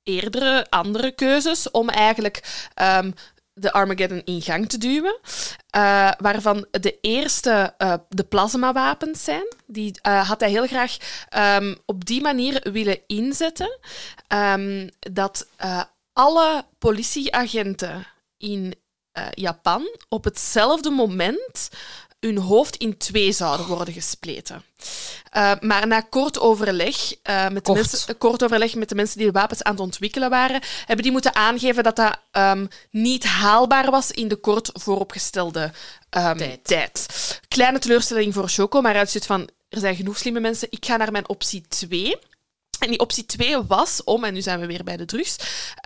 eerdere 0.08 0.66
andere 0.70 1.10
keuzes 1.10 1.70
om 1.70 1.88
eigenlijk 1.88 2.68
ehm, 2.74 3.10
de 3.58 3.72
Armageddon 3.72 4.22
in 4.24 4.42
gang 4.42 4.68
te 4.68 4.78
duwen. 4.78 5.18
eh, 5.70 6.10
waarvan 6.18 6.66
de 6.70 6.98
eerste 7.00 7.74
eh, 7.78 7.94
de 8.08 8.24
plasmawapens 8.24 9.24
zijn. 9.24 9.54
Die 9.66 9.98
eh, 10.02 10.28
had 10.28 10.40
hij 10.40 10.50
heel 10.50 10.66
graag 10.66 10.96
ehm, 11.28 11.74
op 11.86 12.04
die 12.04 12.20
manier 12.20 12.60
willen 12.72 13.00
inzetten. 13.06 13.78
ehm, 14.26 14.88
dat 14.98 15.46
alle 16.12 16.64
politieagenten 16.78 18.06
in 18.36 18.74
Japan 19.34 19.98
op 20.08 20.24
hetzelfde 20.24 20.90
moment 20.90 21.70
hun 22.20 22.38
hoofd 22.38 22.76
in 22.76 22.96
twee 22.96 23.32
zouden 23.32 23.66
worden 23.66 23.94
gespleten. 23.94 24.62
Uh, 25.36 25.52
maar 25.60 25.86
na 25.86 26.00
kort 26.00 26.40
overleg, 26.40 26.96
uh, 27.12 27.48
met 27.48 27.62
Kort. 27.62 27.66
De 27.66 27.88
mensen, 27.90 28.18
kort 28.18 28.42
overleg 28.44 28.74
met 28.74 28.88
de 28.88 28.94
mensen 28.94 29.18
die 29.18 29.26
de 29.26 29.38
wapens 29.38 29.62
aan 29.62 29.72
het 29.72 29.80
ontwikkelen 29.80 30.30
waren, 30.30 30.62
hebben 30.78 31.02
die 31.02 31.12
moeten 31.12 31.34
aangeven 31.34 31.82
dat 31.82 31.96
dat 31.96 32.18
um, 32.32 32.68
niet 32.90 33.24
haalbaar 33.24 33.90
was 33.90 34.10
in 34.10 34.28
de 34.28 34.36
kort 34.36 34.70
vooropgestelde 34.72 35.72
um, 36.10 36.36
Tijd. 36.36 36.64
tijd. 36.64 37.06
Kleine 37.48 37.78
teleurstelling 37.78 38.34
voor 38.34 38.48
Choco, 38.48 38.80
maar 38.80 38.96
uit 38.96 39.10
zit 39.10 39.26
van 39.26 39.48
er 39.68 39.78
zijn 39.78 39.96
genoeg 39.96 40.18
slimme 40.18 40.40
mensen. 40.40 40.68
Ik 40.70 40.86
ga 40.86 40.96
naar 40.96 41.12
mijn 41.12 41.28
optie 41.28 41.64
2. 41.68 42.16
En 42.78 42.88
die 42.88 42.98
optie 42.98 43.26
2 43.26 43.62
was 43.62 44.04
om, 44.04 44.24
en 44.24 44.34
nu 44.34 44.42
zijn 44.42 44.60
we 44.60 44.66
weer 44.66 44.84
bij 44.84 44.96
de 44.96 45.04
drugs, 45.04 45.36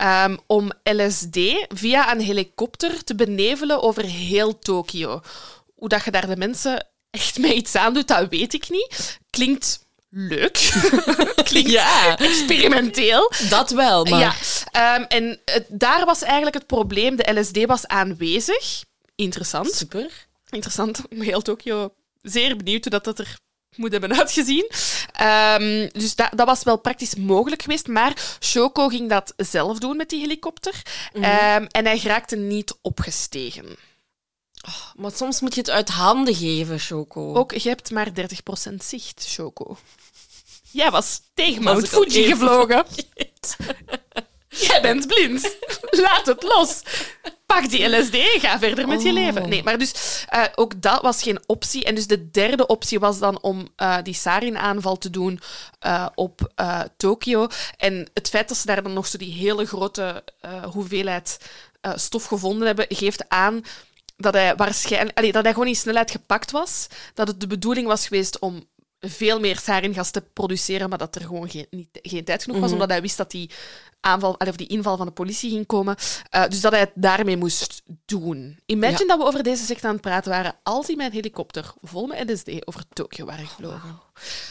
um, 0.03 0.39
om 0.47 0.73
LSD 0.83 1.39
via 1.69 2.13
een 2.13 2.21
helikopter 2.21 3.05
te 3.05 3.15
benevelen 3.15 3.83
over 3.83 4.05
heel 4.05 4.59
Tokio. 4.59 5.21
Hoe 5.83 5.91
dat 5.91 6.05
je 6.05 6.11
daar 6.11 6.27
de 6.27 6.37
mensen 6.37 6.87
echt 7.11 7.39
mee 7.39 7.55
iets 7.55 7.75
aan 7.75 7.95
doet, 7.95 8.09
dat 8.09 8.29
weet 8.29 8.55
ik 8.55 8.69
niet. 8.71 9.19
Klinkt 9.31 9.87
leuk. 10.11 10.59
Klinkt 11.45 11.71
Ja. 11.71 12.19
experimenteel. 12.19 13.33
Dat 13.49 13.71
wel, 13.71 14.05
maar... 14.05 14.19
Ja, 14.21 14.35
ehm, 14.71 15.03
en 15.03 15.41
het- 15.45 15.67
daar 15.69 16.05
was 16.05 16.23
eigenlijk 16.23 16.55
het 16.55 16.67
probleem. 16.67 17.17
De 17.17 17.41
LSD 17.41 17.67
was 17.67 17.87
aanwezig. 17.87 18.85
Interessant. 19.15 19.73
Super. 19.75 20.11
Interessant. 20.51 21.03
Heel 21.19 21.43
Tokio 21.43 21.95
zeer 22.23 22.57
benieuwd 22.57 22.83
hoe 22.83 22.93
dat, 22.93 23.05
dat 23.05 23.19
er 23.19 23.37
moet 23.77 23.93
hebben 23.93 24.19
uitgezien. 24.19 24.71
Ehm, 25.13 25.89
dus 25.93 26.15
dat, 26.15 26.29
dat 26.37 26.47
was 26.47 26.63
wel 26.63 26.77
praktisch 26.79 27.15
mogelijk 27.15 27.63
geweest. 27.63 27.87
Maar 27.87 28.37
Shoko 28.41 28.89
ging 28.89 29.09
dat 29.09 29.33
zelf 29.37 29.79
doen 29.79 29.97
met 29.97 30.09
die 30.09 30.21
helikopter. 30.21 30.83
Ehm, 31.13 31.65
en 31.71 31.85
hij 31.87 31.99
geraakte 31.99 32.37
niet 32.37 32.75
opgestegen. 32.83 33.77
Maar 34.97 35.13
soms 35.13 35.41
moet 35.41 35.55
je 35.55 35.61
het 35.61 35.71
uit 35.71 35.89
handen 35.89 36.35
geven, 36.35 36.79
Choco. 36.79 37.35
Ook, 37.35 37.53
je 37.53 37.69
hebt 37.69 37.91
maar 37.91 38.09
30% 38.71 38.75
zicht, 38.77 39.25
Shoko. 39.29 39.77
Jij 40.71 40.91
was 40.91 41.21
tegen 41.35 41.63
Mount 41.63 41.89
Fuji 41.89 42.25
gevlogen. 42.25 42.85
Jij 44.49 44.83
bent 44.83 45.07
blind. 45.07 45.57
Laat 45.91 46.27
het 46.27 46.43
los. 46.43 46.83
Pak 47.47 47.71
die 47.71 47.89
LSD 47.99 48.15
en 48.15 48.41
ga 48.41 48.59
verder 48.59 48.89
met 48.89 49.03
je 49.03 49.09
Oh. 49.09 49.15
leven. 49.15 49.49
Nee, 49.49 49.63
maar 49.63 49.79
dus 49.79 50.25
eh, 50.29 50.45
ook 50.55 50.83
dat 50.83 51.03
was 51.03 51.23
geen 51.23 51.41
optie. 51.47 51.85
En 51.85 51.95
dus 51.95 52.07
de 52.07 52.31
derde 52.31 52.67
optie 52.67 52.99
was 52.99 53.19
dan 53.19 53.43
om 53.43 53.69
eh, 53.77 53.97
die 54.03 54.15
sarin-aanval 54.15 54.99
te 54.99 55.11
doen 55.11 55.41
eh, 55.79 56.07
op 56.15 56.53
Tokio. 56.97 57.47
En 57.77 58.11
het 58.15 58.29
feit 58.29 58.49
dat 58.49 58.57
ze 58.57 58.67
daar 58.67 58.83
dan 58.83 58.93
nog 58.93 59.07
zo 59.07 59.19
die 59.19 59.33
hele 59.33 59.67
grote 59.67 60.25
hoeveelheid 60.73 61.39
stof 61.95 62.25
gevonden 62.25 62.67
hebben, 62.67 62.87
geeft 62.89 63.29
aan 63.29 63.63
dat 64.17 64.35
hij 64.35 64.57
waarschijnlijk 64.57 65.19
allee, 65.19 65.33
dat 65.33 65.43
hij 65.45 65.53
gewoon 65.53 65.69
in 65.69 65.77
snelheid 65.77 66.11
gepakt 66.11 66.51
was. 66.51 66.87
Dat 67.15 67.29
het 67.29 67.41
de 67.41 67.47
bedoeling 67.47 67.87
was 67.87 68.07
geweest 68.07 68.39
om 68.39 68.65
veel 69.01 69.41
meer 69.41 69.59
saringas 69.59 70.11
te 70.11 70.21
produceren, 70.33 70.89
maar 70.89 70.99
dat 70.99 71.15
er 71.15 71.21
gewoon 71.23 71.51
geen, 71.51 71.67
niet, 71.71 71.89
geen 71.93 72.25
tijd 72.25 72.43
genoeg 72.43 72.57
was, 72.59 72.67
Mhm. 72.71 72.75
omdat 72.75 72.91
hij 72.91 73.01
wist 73.01 73.17
dat 73.17 73.31
die, 73.31 73.51
aanval, 74.01 74.39
allee, 74.39 74.53
of 74.53 74.59
die 74.59 74.67
inval 74.67 74.97
van 74.97 75.07
de 75.07 75.13
politie 75.13 75.51
ging 75.51 75.67
komen. 75.67 75.97
Eh, 76.31 76.49
dus 76.49 76.61
dat 76.61 76.73
hij 76.73 76.81
het 76.81 76.91
daarmee 76.95 77.37
moest 77.37 77.83
doen. 78.05 78.59
Imagine 78.67 79.07
dat 79.07 79.19
we 79.19 79.25
over 79.25 79.43
deze 79.43 79.65
secte 79.65 79.87
aan 79.87 79.93
het 79.93 80.03
praten 80.03 80.31
waren 80.31 80.55
als 80.63 80.87
hij 80.87 80.97
mijn 80.97 81.13
helikopter 81.13 81.73
vol 81.83 82.07
met 82.07 82.31
LSD 82.31 82.67
over 82.67 82.83
Tokio 82.93 83.25
waren 83.25 83.47
gevlogen. 83.47 84.01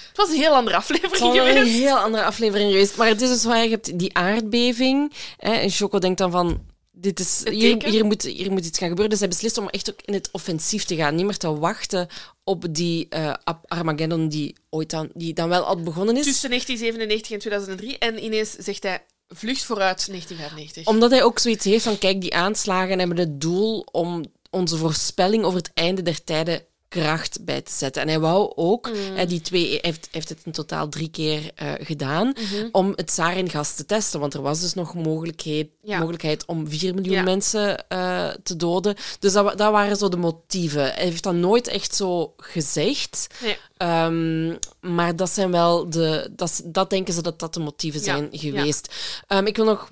Het 0.07 0.17
was 0.17 0.29
een 0.29 0.35
heel 0.35 0.53
andere 0.55 0.75
aflevering 0.77 1.11
Het 1.13 1.21
was 1.21 1.33
wel 1.35 1.47
een 1.47 1.57
geweest. 1.57 1.77
heel 1.77 1.97
andere 1.97 2.23
aflevering 2.23 2.71
geweest. 2.71 2.97
Maar 2.97 3.07
het 3.07 3.21
is 3.21 3.29
dus 3.29 3.43
waar 3.43 3.63
je 3.63 3.69
hebt 3.69 3.99
die 3.99 4.17
aardbeving. 4.17 5.13
Hè, 5.37 5.51
en 5.51 5.69
Choco 5.69 5.99
denkt 5.99 6.17
dan 6.17 6.31
van... 6.31 6.69
Dit 7.01 7.19
is, 7.19 7.41
hier, 7.49 8.05
moet, 8.05 8.23
hier 8.23 8.51
moet 8.51 8.65
iets 8.65 8.77
gaan 8.77 8.87
gebeuren. 8.87 9.09
Dus 9.09 9.19
hij 9.19 9.27
beslist 9.27 9.57
om 9.57 9.69
echt 9.69 9.91
ook 9.91 10.01
in 10.05 10.13
het 10.13 10.29
offensief 10.31 10.83
te 10.83 10.95
gaan. 10.95 11.15
Niet 11.15 11.25
meer 11.25 11.37
te 11.37 11.57
wachten 11.57 12.07
op 12.43 12.65
die 12.69 13.09
eh, 13.09 13.33
Armageddon 13.65 14.27
die 14.27 14.55
ooit 14.69 14.89
dan, 14.89 15.09
die 15.13 15.33
dan 15.33 15.49
wel 15.49 15.63
al 15.63 15.81
begonnen 15.81 16.17
is. 16.17 16.23
Tussen 16.23 16.49
1997 16.49 17.31
en 17.31 17.39
2003. 17.39 17.97
En 17.97 18.23
ineens 18.23 18.51
zegt 18.51 18.83
hij, 18.83 19.05
vlucht 19.27 19.63
vooruit 19.63 20.07
1995. 20.07 20.85
Omdat 20.85 21.11
hij 21.11 21.23
ook 21.23 21.39
zoiets 21.39 21.65
heeft 21.65 21.83
van, 21.83 21.97
kijk, 21.97 22.21
die 22.21 22.35
aanslagen 22.35 22.99
hebben 22.99 23.17
het 23.17 23.41
doel 23.41 23.79
om 23.79 24.25
onze 24.49 24.77
voorspelling 24.77 25.43
over 25.43 25.57
het 25.57 25.71
einde 25.73 26.01
der 26.01 26.23
tijden 26.23 26.65
kracht 26.91 27.45
bij 27.45 27.61
te 27.61 27.71
zetten. 27.71 28.01
En 28.01 28.07
hij 28.07 28.19
wou 28.19 28.51
ook, 28.55 28.89
Mm. 28.91 29.25
die 29.25 29.41
twee, 29.41 29.69
hij 29.69 29.79
heeft, 29.81 30.07
heeft 30.11 30.29
het 30.29 30.39
in 30.45 30.51
totaal 30.51 30.89
drie 30.89 31.09
keer 31.09 31.51
eh, 31.55 31.71
gedaan, 31.79 32.27
Mhm. 32.27 32.67
om 32.71 32.93
het 32.95 33.11
saringas 33.11 33.75
te 33.75 33.85
testen. 33.85 34.19
Want 34.19 34.33
er 34.33 34.41
was 34.41 34.59
dus 34.61 34.73
nog 34.73 34.93
mogelijkheid, 34.95 35.67
Ja. 35.81 35.97
mogelijkheid 35.99 36.45
om 36.45 36.67
4 36.69 36.93
miljoen 36.93 37.13
Ja. 37.15 37.23
mensen 37.23 37.87
eh, 37.89 38.27
te 38.43 38.55
doden. 38.55 38.95
Dus 39.19 39.33
dat, 39.33 39.57
dat 39.57 39.71
waren 39.71 39.95
zo 39.97 40.09
de 40.09 40.17
motieven. 40.17 40.81
Hij 40.93 41.03
heeft 41.03 41.23
dat 41.23 41.33
nooit 41.33 41.67
echt 41.67 41.95
zo 41.95 42.33
gezegd. 42.37 43.27
Nee. 43.43 43.57
Ehm, 43.77 44.55
maar 44.79 45.15
dat 45.15 45.29
zijn 45.29 45.51
wel 45.51 45.89
de. 45.89 46.29
Dat, 46.35 46.61
dat 46.65 46.89
denken 46.89 47.13
ze 47.13 47.21
dat 47.21 47.39
dat 47.39 47.53
de 47.53 47.59
motieven 47.59 47.99
zijn 47.99 48.27
ja. 48.31 48.39
geweest. 48.39 48.93
Ehm, 49.27 49.45
ik 49.45 49.55
wil 49.55 49.65
nog 49.65 49.89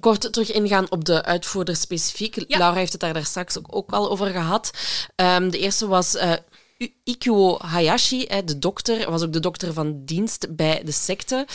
kort 0.00 0.32
terug 0.32 0.52
ingaan 0.52 0.90
op 0.90 1.04
de 1.04 1.24
uitvoerder 1.24 1.76
specifiek. 1.76 2.34
Ja. 2.48 2.58
Laura 2.58 2.78
heeft 2.78 2.92
het 2.92 3.00
daar, 3.00 3.12
daar 3.12 3.24
straks 3.24 3.58
ook, 3.58 3.66
ook 3.70 3.90
al 3.90 4.10
over 4.10 4.26
gehad. 4.26 4.70
Ehm, 5.14 5.50
de 5.50 5.58
eerste 5.58 5.86
was. 5.86 6.14
eh, 6.14 6.32
I- 6.78 6.94
Ikuo 7.04 7.58
Hayashi, 7.58 8.26
de 8.44 8.58
dokter, 8.58 9.10
was 9.10 9.22
ook 9.22 9.32
de 9.32 9.40
dokter 9.40 9.72
van 9.72 10.04
dienst 10.04 10.46
bij 10.56 10.82
de 10.84 10.92
secte. 10.92 11.46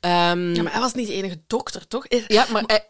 Ehm, 0.00 0.54
Ja, 0.54 0.62
maar 0.62 0.72
hij 0.72 0.80
was 0.80 0.94
niet 0.94 1.06
de 1.06 1.12
enige 1.14 1.42
dokter, 1.46 1.88
toch? 1.88 2.06
Eh, 2.06 2.26
ja, 2.26 2.46
maar 2.52 2.62
hij, 2.66 2.88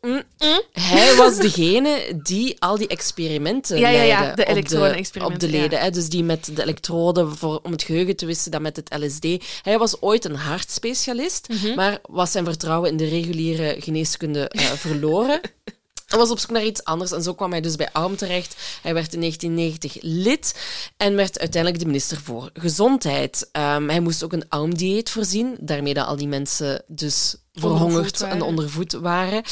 mm, 0.00 0.22
mm, 0.38 0.62
hij 0.72 1.14
was 1.16 1.36
degene 1.36 2.20
die 2.22 2.56
al 2.58 2.76
die 2.78 2.88
experimenten 2.88 3.78
Ja, 3.78 3.88
ja, 3.88 4.02
ja, 4.02 4.20
leidde 4.20 4.24
de 4.24 4.30
op, 4.30 4.46
de, 4.46 4.52
elektronenexperimenten, 4.52 5.46
op 5.46 5.52
de 5.52 5.58
leden. 5.58 5.80
Hè, 5.80 5.90
dus 5.90 6.08
die 6.08 6.24
met 6.24 6.50
de 6.56 6.62
elektroden 6.62 7.36
voor, 7.36 7.60
om 7.62 7.72
het 7.72 7.82
geheugen 7.82 8.16
te 8.16 8.26
wissen, 8.26 8.50
dan 8.50 8.62
met 8.62 8.76
het 8.76 8.96
LSD. 8.98 9.44
Hij 9.62 9.78
was 9.78 10.00
ooit 10.02 10.24
een 10.24 10.34
hartspecialist, 10.36 11.46
Mhm. 11.48 11.74
maar 11.74 11.98
was 12.02 12.32
zijn 12.32 12.44
vertrouwen 12.44 12.90
in 12.90 12.96
de 12.96 13.08
reguliere 13.08 13.76
geneeskunde 13.78 14.48
eh, 14.48 14.64
verloren. 14.64 15.40
Hij 16.08 16.18
was 16.18 16.30
op 16.30 16.38
zoek 16.38 16.50
naar 16.50 16.64
iets 16.64 16.84
anders 16.84 17.12
en 17.12 17.22
zo 17.22 17.34
kwam 17.34 17.50
hij 17.50 17.60
dus 17.60 17.76
bij 17.76 17.88
ARM 17.92 18.16
terecht. 18.16 18.56
Hij 18.82 18.94
werd 18.94 19.12
in 19.12 19.20
1990 19.20 20.02
lid 20.02 20.54
en 20.96 21.14
werd 21.14 21.38
uiteindelijk 21.38 21.82
de 21.82 21.88
minister 21.88 22.20
voor 22.20 22.50
Gezondheid. 22.52 23.48
Ehm, 23.52 23.88
hij 23.88 24.00
moest 24.00 24.22
ook 24.22 24.32
een 24.32 24.48
ARM-dieet 24.48 25.10
voorzien, 25.10 25.56
daarmee 25.60 25.94
dat 25.94 26.06
al 26.06 26.16
die 26.16 26.28
mensen 26.28 26.82
dus 26.86 27.36
verhongerd 27.54 28.20
en 28.20 28.42
ondervoed 28.42 28.92
waren. 28.92 29.42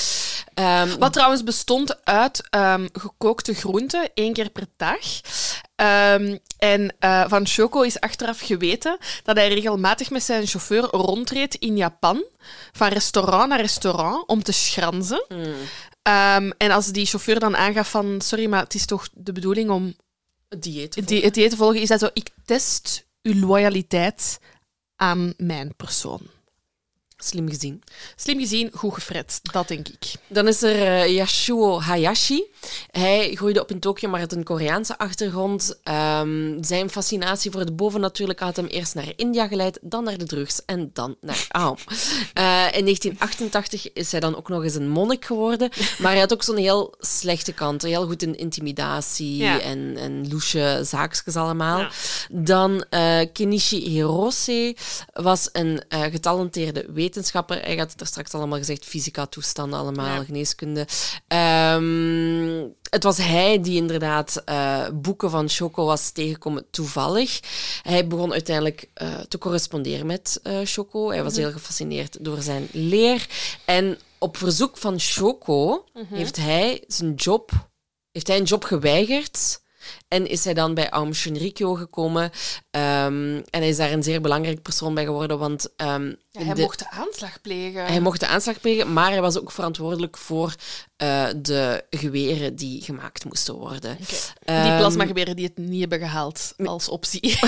Ehm, 0.54 0.98
Wat 0.98 1.12
trouwens 1.12 1.42
bestond 1.44 2.04
uit 2.04 2.46
ehm, 2.50 2.86
gekookte 2.92 3.54
groenten, 3.54 4.10
één 4.14 4.32
keer 4.32 4.50
per 4.50 4.66
dag. 4.76 5.00
En 6.58 6.94
eh, 6.98 7.24
van 7.28 7.46
Choco 7.46 7.80
is 7.80 8.00
achteraf 8.00 8.40
geweten 8.40 8.98
dat 9.22 9.36
hij 9.36 9.48
regelmatig 9.48 10.10
met 10.10 10.22
zijn 10.22 10.46
chauffeur 10.46 10.82
rondreed 10.82 11.54
in 11.54 11.76
Japan, 11.76 12.24
van 12.72 12.88
restaurant 12.88 13.48
naar 13.48 13.60
restaurant, 13.60 14.28
om 14.28 14.42
te 14.42 14.52
schranzen. 14.52 15.24
Ehm, 16.06 16.50
en 16.56 16.70
als 16.70 16.86
die 16.86 17.06
chauffeur 17.06 17.38
dan 17.38 17.56
aangaf 17.56 17.90
van, 17.90 18.20
sorry, 18.20 18.46
maar 18.46 18.62
het 18.62 18.74
is 18.74 18.86
toch 18.86 19.08
de 19.12 19.32
bedoeling 19.32 19.70
om 19.70 19.94
het 20.48 20.62
dieet. 20.62 21.06
die, 21.08 21.24
het 21.24 21.34
dieet 21.34 21.50
te 21.50 21.56
volgen, 21.56 21.80
is 21.80 21.88
dat 21.88 22.00
zo, 22.00 22.08
ik 22.12 22.30
test 22.44 23.06
uw 23.22 23.46
loyaliteit 23.46 24.38
aan 24.96 25.34
mijn 25.36 25.74
persoon. 25.76 26.20
Slim 27.26 27.48
gezien. 27.48 27.82
Slim 28.16 28.38
gezien, 28.38 28.70
goed 28.74 28.94
gefret, 28.94 29.40
dat 29.42 29.68
denk 29.68 29.88
ik. 29.88 30.12
Dan 30.28 30.48
is 30.48 30.62
er 30.62 31.08
Yasuo 31.10 31.80
Hayashi. 31.80 32.44
Hij 32.90 33.34
groeide 33.34 33.60
op 33.60 33.70
in 33.70 33.80
Tokio, 33.80 34.08
maar 34.10 34.20
had 34.20 34.32
een 34.32 34.44
Koreaanse 34.44 34.98
achtergrond. 34.98 35.78
Ehm, 35.82 36.62
zijn 36.62 36.90
fascinatie 36.90 37.50
voor 37.50 37.60
het 37.60 37.76
bovennatuurlijke 37.76 38.44
had 38.44 38.56
hem 38.56 38.66
eerst 38.66 38.94
naar 38.94 39.12
India 39.16 39.46
geleid, 39.48 39.78
dan 39.82 40.04
naar 40.04 40.18
de 40.18 40.24
drugs 40.26 40.64
en 40.66 40.90
dan 40.92 41.16
naar 41.20 41.46
AOM. 41.62 41.76
Eh, 42.34 42.64
in 42.72 42.84
1988 42.84 43.92
is 43.92 44.10
hij 44.10 44.20
dan 44.20 44.36
ook 44.36 44.48
nog 44.48 44.62
eens 44.64 44.74
een 44.74 44.88
monnik 44.88 45.24
geworden, 45.24 45.70
maar 45.98 46.10
hij 46.10 46.20
had 46.20 46.32
ook 46.32 46.42
zo'n 46.42 46.56
heel 46.56 46.94
slechte 46.98 47.52
kant. 47.52 47.82
Heel 47.82 48.06
goed 48.06 48.22
in 48.22 48.36
intimidatie 48.36 49.36
Ja. 49.36 49.60
en, 49.60 49.96
en 49.96 50.28
loesje 50.28 50.80
zaakjes 50.84 51.36
allemaal. 51.36 51.78
Ja. 51.78 51.90
Dan 52.30 52.84
eh, 52.90 53.18
Kenichi 53.32 53.88
Hirose 53.88 54.76
was 55.12 55.48
een 55.52 55.82
getalenteerde 55.88 56.84
wetenschapper. 56.92 57.15
Hij 57.46 57.76
had 57.76 57.90
het 57.90 58.00
er 58.00 58.06
straks 58.06 58.32
allemaal 58.32 58.58
gezegd, 58.58 58.84
fysica, 58.84 59.26
toestanden 59.26 59.78
allemaal, 59.78 60.16
Ja. 60.18 60.24
geneeskunde. 60.24 60.86
Ehm, 61.28 62.68
het 62.90 63.02
was 63.02 63.16
hij 63.16 63.60
die 63.60 63.76
inderdaad 63.76 64.42
eh, 64.44 64.88
boeken 64.94 65.30
van 65.30 65.48
Choco 65.48 65.84
was 65.84 66.10
tegengekomen 66.10 66.66
toevallig. 66.70 67.40
Hij 67.82 68.06
begon 68.06 68.32
uiteindelijk 68.32 68.88
eh, 68.94 69.18
te 69.18 69.38
corresponderen 69.38 70.06
met 70.06 70.40
eh, 70.42 70.58
Choco. 70.64 71.10
Hij 71.10 71.22
was 71.22 71.36
heel 71.36 71.52
gefascineerd 71.52 72.24
door 72.24 72.40
zijn 72.42 72.68
leer. 72.72 73.26
En 73.64 73.98
op 74.18 74.36
verzoek 74.36 74.76
van 74.76 74.94
Choco 74.98 75.84
heeft 76.08 76.36
hij 76.36 76.84
zijn 76.86 77.14
job, 77.14 77.50
heeft 78.12 78.26
hij 78.26 78.36
een 78.36 78.44
job 78.44 78.64
geweigerd. 78.64 79.64
En 80.16 80.26
is 80.28 80.44
hij 80.44 80.54
dan 80.54 80.74
bij 80.74 80.88
Aum 80.90 81.14
Shinrikyo 81.14 81.74
gekomen. 81.74 82.30
Ehm, 82.70 83.34
en 83.50 83.60
hij 83.60 83.68
is 83.68 83.76
daar 83.76 83.92
een 83.92 84.02
zeer 84.02 84.20
belangrijk 84.20 84.62
persoon 84.62 84.94
bij 84.94 85.04
geworden, 85.04 85.38
want 85.38 85.68
ehm, 85.76 86.06
Ja, 86.30 86.42
hij 86.44 86.54
de- 86.54 86.60
mocht 86.60 86.78
de 86.78 86.90
aanslag 86.90 87.40
plegen. 87.40 87.84
hij 87.86 88.00
mocht 88.00 88.20
de 88.20 88.26
aanslag 88.26 88.60
plegen, 88.60 88.92
maar 88.92 89.10
hij 89.10 89.20
was 89.20 89.38
ook 89.40 89.50
verantwoordelijk 89.52 90.16
voor 90.18 90.54
eh, 90.96 91.26
de 91.36 91.84
geweren 91.90 92.56
die 92.56 92.82
gemaakt 92.82 93.24
moesten 93.24 93.54
worden. 93.54 93.96
die 93.98 94.06
Ehm, 94.44 94.76
plasmageweren 94.78 95.36
die 95.36 95.44
het 95.44 95.56
niet 95.58 95.80
hebben 95.80 95.98
gehaald 95.98 96.54
als 96.64 96.88
optie. 96.88 97.20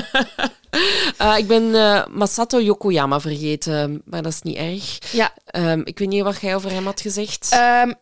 eh, 1.18 1.34
ik 1.38 1.46
ben 1.46 1.74
eh, 1.74 2.06
Masato 2.10 2.60
Yokoyama 2.60 3.20
vergeten, 3.20 4.02
maar 4.04 4.22
dat 4.22 4.32
is 4.32 4.42
niet 4.42 4.56
erg. 4.56 4.98
ja, 5.12 5.32
ik 5.84 5.98
weet 5.98 6.08
niet 6.08 6.22
wat 6.22 6.40
jij 6.40 6.54
over 6.54 6.70
hem 6.70 6.84
had 6.84 7.00
gezegd. 7.00 7.56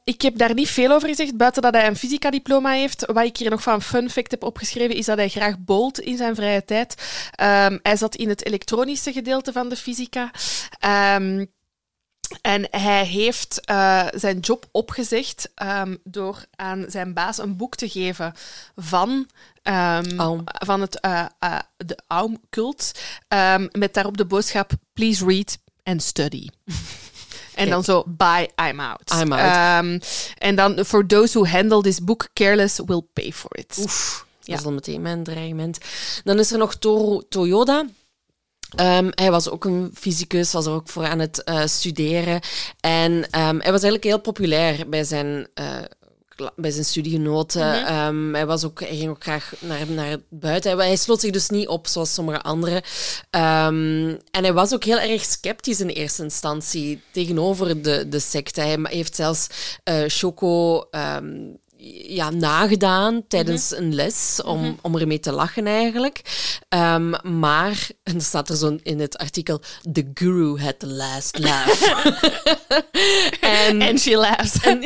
ik 0.04 0.22
heb 0.22 0.38
daar 0.38 0.54
niet 0.54 0.68
veel 0.70 0.90
over 0.92 1.08
gezegd, 1.08 1.36
buiten 1.36 1.62
dat 1.62 1.74
hij 1.74 1.86
een 1.86 1.96
fysica-diploma 1.96 2.70
heeft. 2.70 3.06
Wat 3.12 3.24
ik 3.24 3.36
hier 3.36 3.50
nog 3.50 3.62
van 3.62 3.82
fun 3.82 4.03
fact 4.10 4.30
heb 4.30 4.42
opgeschreven, 4.42 4.96
is 4.96 5.06
dat 5.06 5.16
hij 5.16 5.28
graag 5.28 5.58
bowlt 5.58 6.00
in 6.00 6.16
zijn 6.16 6.34
vrije 6.34 6.64
tijd. 6.64 6.94
Ehm, 7.30 7.78
hij 7.82 7.96
zat 7.96 8.14
in 8.14 8.28
het 8.28 8.46
elektronische 8.46 9.12
gedeelte 9.12 9.52
van 9.52 9.68
de 9.68 9.76
fysica. 9.76 10.30
Ehm, 10.78 11.44
en 12.40 12.66
hij 12.70 13.04
heeft 13.04 13.60
eh, 13.64 14.06
zijn 14.14 14.38
job 14.38 14.68
opgezegd 14.72 15.50
ehm, 15.54 15.96
door 16.04 16.44
aan 16.56 16.84
zijn 16.88 17.14
baas 17.14 17.38
een 17.38 17.56
boek 17.56 17.74
te 17.76 17.88
geven 17.88 18.34
van, 18.76 19.28
Aum. 19.62 20.44
van 20.44 20.80
het, 20.80 21.00
eh, 21.00 21.24
de 21.76 21.98
Aum-cult. 22.06 22.92
met 23.70 23.94
daarop 23.94 24.16
de 24.16 24.26
boodschap: 24.26 24.72
Please 24.92 25.24
read 25.24 25.58
and 25.82 26.02
study. 26.02 26.48
En 27.54 27.70
dan 27.70 27.84
zo, 27.84 28.04
bye, 28.06 28.50
I'm 28.68 28.80
out. 28.80 29.12
I'm 29.20 29.32
out. 29.32 29.40
Ehm, 29.40 29.98
en 30.38 30.56
dan, 30.56 30.84
for 30.84 31.06
those 31.06 31.38
who 31.38 31.46
handle 31.48 31.82
this 31.82 32.00
book 32.04 32.28
careless 32.32 32.80
will 32.86 33.06
pay 33.12 33.32
for 33.32 33.56
it. 33.58 33.76
Oef, 33.80 34.26
Ja. 34.40 34.50
dat 34.52 34.60
is 34.60 34.66
al 34.66 34.72
meteen 34.72 35.02
mijn 35.02 35.22
dreigement. 35.22 35.78
Dan 36.24 36.38
is 36.38 36.52
er 36.52 36.58
nog 36.58 36.74
Toru 36.74 37.22
Toyoda. 37.28 37.84
Ehm, 38.74 39.08
hij 39.14 39.30
was 39.30 39.48
ook 39.50 39.64
een 39.64 39.90
fysicus, 39.94 40.52
was 40.52 40.66
er 40.66 40.72
ook 40.72 40.88
voor 40.88 41.06
aan 41.06 41.18
het 41.18 41.42
eh, 41.44 41.66
studeren. 41.66 42.40
En 42.80 43.30
ehm, 43.30 43.58
hij 43.60 43.72
was 43.72 43.82
eigenlijk 43.82 44.04
heel 44.04 44.20
populair 44.20 44.88
bij 44.88 45.04
zijn, 45.04 45.46
eh, 45.54 45.66
bij 46.56 46.70
zijn 46.70 46.84
studiegenoten. 46.84 47.86
Ehm, 47.86 48.34
hij, 48.34 48.46
was 48.46 48.64
ook, 48.64 48.80
hij 48.80 48.96
ging 48.96 49.10
ook 49.10 49.22
graag 49.22 49.52
naar, 49.60 49.86
naar 49.88 50.16
buiten. 50.28 50.76
Hij, 50.76 50.86
hij 50.86 50.96
sloot 50.96 51.20
zich 51.20 51.30
dus 51.30 51.48
niet 51.48 51.68
op 51.68 51.86
zoals 51.86 52.14
sommige 52.14 52.42
anderen. 52.42 52.82
Ehm, 53.30 54.16
en 54.30 54.42
hij 54.42 54.52
was 54.52 54.74
ook 54.74 54.84
heel 54.84 55.00
erg 55.00 55.24
sceptisch 55.24 55.80
in 55.80 55.88
eerste 55.88 56.22
instantie 56.22 57.02
tegenover 57.10 57.82
de, 57.82 58.08
de 58.08 58.20
secte. 58.20 58.60
Hij 58.60 58.78
heeft 58.82 59.16
zelfs 59.16 59.46
eh 59.84 60.02
Choco 60.06 60.80
ehm, 60.90 61.26
ja, 62.06 62.30
nagedaan 62.30 63.24
tijdens 63.28 63.76
een 63.76 63.94
les 63.94 64.40
om, 64.44 64.78
om 64.82 64.96
ermee 64.96 65.20
te 65.20 65.32
lachen 65.32 65.66
eigenlijk. 65.66 66.20
Maar, 67.22 67.88
en 68.02 68.14
er 68.14 68.22
staat 68.22 68.48
er 68.48 68.56
zo 68.56 68.78
in 68.82 69.00
het 69.00 69.16
artikel, 69.18 69.60
the 69.92 70.10
guru 70.14 70.60
had 70.60 70.78
the 70.78 70.86
last 70.86 71.38
laugh. 71.38 71.82
en, 73.66 73.82
And 73.82 74.00
she 74.00 74.16
laughs. 74.16 74.60
en, 74.60 74.82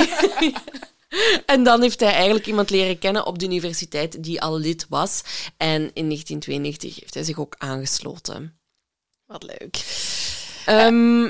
En 1.47 1.65
dan 1.65 1.83
heeft 1.83 2.01
hij 2.01 2.13
eigenlijk 2.13 2.47
iemand 2.47 2.71
leren 2.71 2.99
kennen 2.99 3.27
op 3.27 3.39
de 3.39 3.45
universiteit 3.45 4.23
die 4.23 4.41
al 4.41 4.59
lid 4.59 4.87
was. 4.89 5.23
En 5.57 5.81
in 5.81 6.05
1992 6.05 7.01
heeft 7.01 7.15
hij 7.15 7.25
zich 7.25 7.39
ook 7.39 7.55
aangesloten. 7.59 8.61
Wat 9.27 9.43
leuk. 9.43 9.85
Ehm, 10.67 11.25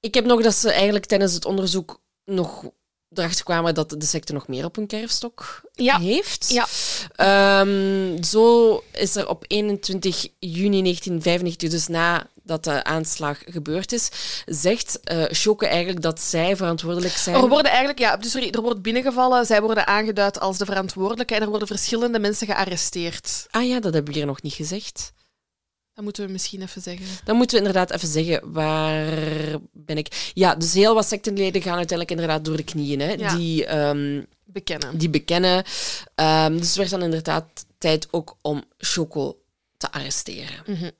ik 0.00 0.14
heb 0.14 0.24
nog 0.24 0.42
dat 0.42 0.54
ze 0.54 0.70
eigenlijk 0.72 1.06
tijdens 1.06 1.34
het 1.34 1.44
onderzoek 1.44 2.02
nog 2.24 2.70
erachter 3.14 3.44
kwamen 3.44 3.74
dat 3.74 3.90
de 3.90 4.06
secte 4.06 4.32
nog 4.32 4.48
meer 4.48 4.64
op 4.64 4.76
hun 4.76 4.86
kerfstok 4.86 5.60
Ja. 5.74 5.98
heeft. 5.98 6.50
Ja. 6.50 6.66
Ehm, 7.16 8.22
zo 8.22 8.82
is 8.92 9.16
er 9.16 9.28
op 9.28 9.44
21 9.46 10.28
juni 10.38 10.82
1995, 10.82 11.70
dus 11.70 11.86
nadat 11.86 12.64
de 12.64 12.84
aanslag 12.84 13.38
gebeurd 13.44 13.92
is, 13.92 14.08
zegt 14.46 15.00
uh, 15.12 15.62
eigenlijk 15.62 16.02
dat 16.02 16.20
zij 16.20 16.56
verantwoordelijk 16.56 17.16
zijn. 17.16 17.36
Er 17.36 17.48
worden 17.48 17.70
eigenlijk, 17.70 17.98
ja, 17.98 18.16
dus 18.16 18.34
er 18.34 18.62
wordt 18.62 18.82
binnengevallen, 18.82 19.46
zij 19.46 19.60
worden 19.62 19.86
aangeduid 19.86 20.40
als 20.40 20.58
de 20.58 20.64
verantwoordelijke 20.64 21.34
en 21.34 21.42
er 21.42 21.48
worden 21.48 21.68
verschillende 21.68 22.18
mensen 22.18 22.46
gearresteerd. 22.46 23.46
Ah 23.50 23.66
ja, 23.68 23.80
dat 23.80 23.94
heb 23.94 24.08
ik 24.08 24.14
hier 24.14 24.26
nog 24.26 24.42
niet 24.42 24.54
gezegd. 24.54 25.12
Dat 25.98 26.06
moeten 26.06 26.26
we 26.26 26.32
misschien 26.32 26.62
even 26.62 26.82
zeggen. 26.82 27.06
Dan 27.24 27.36
moeten 27.36 27.58
we 27.58 27.66
inderdaad 27.66 27.90
even 27.90 28.08
zeggen, 28.08 28.52
waar 28.52 29.06
ben 29.72 29.96
ik? 29.96 30.30
Ja, 30.34 30.54
dus 30.54 30.72
heel 30.74 30.94
wat 30.94 31.08
sectenleden 31.08 31.62
gaan 31.62 31.76
uiteindelijk 31.76 32.10
inderdaad 32.10 32.44
door 32.44 32.56
de 32.56 32.62
knieën. 32.64 33.00
Hè, 33.00 33.12
Ja. 33.12 33.36
Die, 33.36 33.76
um, 33.78 34.26
Bekennen. 34.44 34.98
die 34.98 35.10
bekennen. 35.10 35.64
Um, 36.14 36.58
dus 36.58 36.66
het 36.66 36.76
werd 36.76 36.90
dan 36.90 37.02
inderdaad 37.02 37.44
tijd 37.78 38.08
ook 38.10 38.36
om 38.42 38.64
Choco 38.78 39.38
te 39.76 39.92
arresteren. 39.92 40.62
Mhm. 40.66 40.90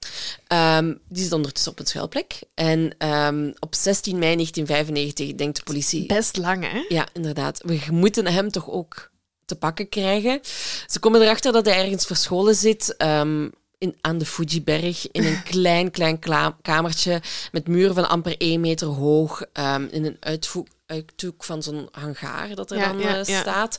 Um, 0.85 1.01
die 1.09 1.23
zit 1.23 1.33
ondertussen 1.33 1.73
op 1.73 1.79
een 1.79 1.87
schuilplek. 1.87 2.39
En 2.55 3.09
um, 3.09 3.55
op 3.59 3.75
16 3.75 4.19
mei 4.19 4.35
1995 4.35 5.35
denkt 5.35 5.57
de 5.57 5.63
politie... 5.63 6.07
Best 6.07 6.37
lang, 6.37 6.71
hè? 6.71 6.85
Ja, 6.89 7.09
inderdaad. 7.13 7.61
We 7.65 7.81
moeten 7.91 8.27
hem 8.27 8.51
toch 8.51 8.71
ook 8.71 9.11
te 9.45 9.57
pakken 9.57 9.89
krijgen. 9.89 10.41
Ze 10.87 10.99
komen 10.99 11.23
erachter 11.23 11.53
dat 11.53 11.67
hij 11.67 11.77
ergens 11.85 12.07
verscholen 12.07 12.55
zit... 12.55 12.95
Um, 12.99 13.53
in, 13.79 13.97
aan 14.01 14.19
de 14.19 14.27
Fujiberg 14.27 15.11
in 15.11 15.25
een 15.25 15.43
klein, 15.43 15.91
klein 15.91 16.19
kamertje 16.63 17.21
met 17.53 17.69
muren 17.69 17.95
van 17.95 18.09
amper 18.09 18.37
één 18.37 18.61
meter 18.61 18.87
hoog, 18.87 19.43
um, 19.53 19.89
in 19.91 20.05
een 20.05 20.17
uitvoek 20.21 20.67
uithoek 20.89 21.45
van 21.45 21.63
zo'n 21.63 21.89
hangaar 21.91 22.55
dat 22.55 22.71
er 22.71 22.79
Ja, 22.79 22.89
dan 22.89 22.99
ja, 22.99 23.23
ja. 23.27 23.41
staat. 23.41 23.79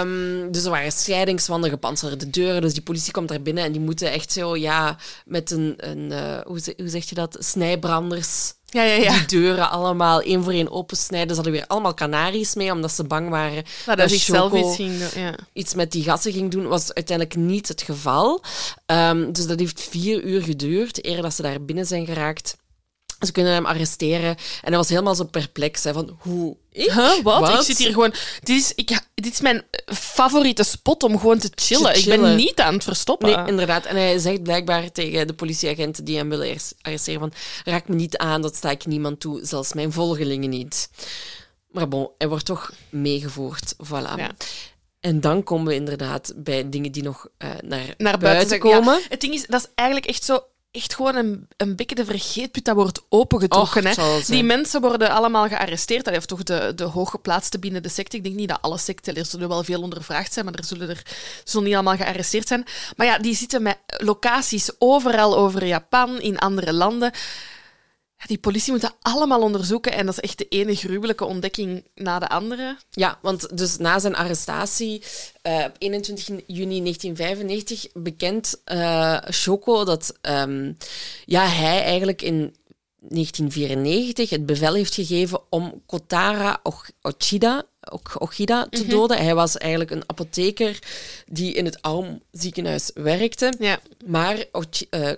Um, 0.00 0.52
dus 0.52 0.64
er 0.64 0.70
waren 0.70 0.92
scheidingswanden, 0.92 1.70
gepantserde 1.70 2.30
deuren. 2.30 2.60
Dus 2.60 2.72
die 2.72 2.82
politie 2.82 3.12
komt 3.12 3.28
daar 3.28 3.42
binnen 3.42 3.64
en 3.64 3.72
die 3.72 3.80
moeten 3.80 4.12
echt 4.12 4.32
zo, 4.32 4.56
ja, 4.56 4.96
met 5.24 5.50
een, 5.50 5.74
een 5.76 6.10
uh, 6.10 6.40
hoe, 6.44 6.58
zeg, 6.58 6.74
hoe 6.76 6.88
zeg 6.88 7.08
je 7.08 7.14
dat, 7.14 7.36
snijbranders 7.40 8.52
Ja, 8.66 8.82
ja, 8.82 8.94
ja. 8.94 9.12
die 9.12 9.26
deuren 9.26 9.70
allemaal 9.70 10.20
één 10.20 10.42
voor 10.42 10.52
één 10.52 10.70
opensnijden. 10.70 11.28
Ze 11.28 11.34
hadden 11.34 11.52
weer 11.52 11.66
allemaal 11.66 11.94
kanaries 11.94 12.54
mee, 12.54 12.72
omdat 12.72 12.92
ze 12.92 13.04
bang 13.04 13.28
waren 13.28 13.64
Nou, 13.86 13.96
dat 13.96 14.10
ik 14.10 14.20
zelf 14.20 14.52
iets 14.52 14.76
ging 14.76 15.02
ja. 15.14 15.34
iets 15.52 15.74
met 15.74 15.92
die 15.92 16.02
gassen 16.02 16.32
ging 16.32 16.50
doen, 16.50 16.66
was 16.66 16.94
uiteindelijk 16.94 17.36
niet 17.36 17.68
het 17.68 17.82
geval. 17.82 18.42
Um, 18.86 19.32
dus 19.32 19.46
dat 19.46 19.58
heeft 19.58 19.80
vier 19.80 20.22
uur 20.22 20.42
geduurd, 20.42 21.04
eer 21.06 21.22
dat 21.22 21.34
ze 21.34 21.42
daar 21.42 21.64
binnen 21.64 21.86
zijn 21.86 22.06
geraakt. 22.06 22.56
Ze 23.20 23.32
kunnen 23.32 23.52
hem 23.52 23.66
arresteren. 23.66 24.36
En 24.62 24.68
hij 24.68 24.76
was 24.76 24.88
helemaal 24.88 25.14
zo 25.14 25.24
perplex. 25.24 25.84
Hè, 25.84 25.92
van, 25.92 26.16
hoe? 26.18 26.56
Ik? 26.72 26.90
Huh, 26.90 27.22
wat? 27.22 27.40
Wat? 27.40 27.58
Ik 27.58 27.60
zit 27.60 27.78
hier 27.78 27.92
gewoon... 27.92 28.14
Dit 28.40 28.56
is, 28.56 28.72
ik, 28.74 29.00
dit 29.14 29.32
is 29.32 29.40
mijn 29.40 29.62
favoriete 29.86 30.62
spot 30.62 31.02
om 31.02 31.18
gewoon 31.18 31.38
te 31.38 31.50
chillen. 31.54 31.92
Te 31.92 31.98
Ik 31.98 32.20
ben 32.20 32.36
niet 32.36 32.60
aan 32.60 32.74
het 32.74 32.84
verstoppen. 32.84 33.36
Nee, 33.36 33.46
inderdaad. 33.46 33.84
En 33.84 33.96
hij 33.96 34.18
zegt 34.18 34.42
blijkbaar 34.42 34.92
tegen 34.92 35.26
de 35.26 35.34
politieagenten 35.34 36.04
die 36.04 36.16
hem 36.16 36.28
willen 36.28 36.56
arresteren 36.80 37.20
van 37.20 37.32
raak 37.64 37.88
me 37.88 37.94
niet 37.94 38.16
aan, 38.16 38.42
dat 38.42 38.54
sta 38.54 38.70
ik 38.70 38.86
niemand 38.86 39.20
toe, 39.20 39.40
zelfs 39.42 39.72
mijn 39.72 39.92
volgelingen 39.92 40.50
niet. 40.50 40.90
Maar 41.70 41.88
bon, 41.88 42.10
hij 42.18 42.28
wordt 42.28 42.44
toch 42.44 42.72
meegevoerd. 42.88 43.74
Voilà. 43.74 44.16
Ja. 44.16 44.30
En 45.00 45.20
dan 45.20 45.42
komen 45.42 45.66
we 45.66 45.74
inderdaad 45.74 46.32
bij 46.36 46.68
dingen 46.68 46.92
die 46.92 47.02
nog 47.02 47.26
uh, 47.38 47.48
naar, 47.48 47.60
Naar 47.60 47.96
buiten, 47.98 48.20
buiten 48.20 48.48
zeggen. 48.48 48.70
Ja, 48.70 48.76
komen. 48.76 49.00
het 49.08 49.20
ding 49.20 49.34
is, 49.34 49.46
dat 49.46 49.60
is 49.60 49.66
eigenlijk 49.74 50.08
echt 50.08 50.24
zo... 50.24 50.44
Echt 50.72 50.94
gewoon 50.94 51.14
een, 51.14 51.48
een 51.56 51.76
beetje 51.76 51.94
de 51.94 52.04
vergeetput 52.04 52.64
dat 52.64 52.74
wordt 52.74 53.02
opengetrokken. 53.08 53.86
Och, 53.86 53.96
hè. 53.96 54.20
Die 54.26 54.44
mensen 54.44 54.80
worden 54.80 55.10
allemaal 55.10 55.48
gearresteerd. 55.48 56.04
Dat 56.04 56.14
heeft 56.14 56.28
toch 56.28 56.42
de, 56.42 56.72
de 56.74 56.84
hooggeplaatsten 56.84 57.60
binnen 57.60 57.82
de 57.82 57.88
secte. 57.88 58.16
Ik 58.16 58.22
denk 58.22 58.34
niet 58.34 58.48
dat 58.48 58.62
alle 58.62 58.78
secten, 58.78 59.14
er 59.14 59.26
zullen 59.26 59.48
wel 59.48 59.64
veel 59.64 59.82
ondervraagd 59.82 60.32
zijn, 60.32 60.44
maar 60.44 60.54
er 60.54 60.64
zullen 60.64 60.88
er 60.88 61.02
zullen 61.44 61.66
niet 61.66 61.74
allemaal 61.74 61.96
gearresteerd 61.96 62.48
zijn. 62.48 62.64
Maar 62.96 63.06
ja, 63.06 63.18
die 63.18 63.34
zitten 63.34 63.62
met 63.62 63.78
locaties 63.86 64.70
overal 64.78 65.36
over 65.36 65.66
Japan, 65.66 66.20
in 66.20 66.38
andere 66.38 66.72
landen. 66.72 67.12
Die 68.26 68.38
politie 68.38 68.72
moet 68.72 68.80
dat 68.80 68.96
allemaal 69.00 69.40
onderzoeken 69.42 69.92
en 69.92 70.06
dat 70.06 70.14
is 70.14 70.20
echt 70.20 70.38
de 70.38 70.48
ene 70.48 70.74
gruwelijke 70.76 71.24
ontdekking 71.24 71.84
na 71.94 72.18
de 72.18 72.28
andere. 72.28 72.76
Ja, 72.90 73.18
want 73.22 73.56
dus 73.58 73.76
na 73.76 73.98
zijn 73.98 74.14
arrestatie 74.16 75.02
uh, 75.42 75.64
op 75.66 75.74
21 75.78 76.26
juni 76.46 76.80
1995 76.80 77.86
bekent 77.94 78.60
uh, 78.72 79.18
Shoko 79.30 79.84
dat 79.84 80.18
um, 80.22 80.76
ja, 81.24 81.46
hij 81.46 81.82
eigenlijk 81.82 82.22
in 82.22 82.54
1994 82.98 84.30
het 84.30 84.46
bevel 84.46 84.74
heeft 84.74 84.94
gegeven 84.94 85.40
om 85.50 85.82
Kotara 85.86 86.60
Ochida, 87.02 87.62
Ochida 88.18 88.66
te 88.70 88.80
Mhm. 88.82 88.90
doden. 88.90 89.16
Hij 89.18 89.34
was 89.34 89.56
eigenlijk 89.58 89.90
een 89.90 90.02
apotheker 90.06 90.78
die 91.26 91.52
in 91.54 91.64
het 91.64 91.82
armziekenhuis 91.82 92.90
werkte. 92.94 93.52
Ja. 93.58 93.80
Maar 94.06 94.44
Ochi- 94.52 94.86
uh, 94.90 95.10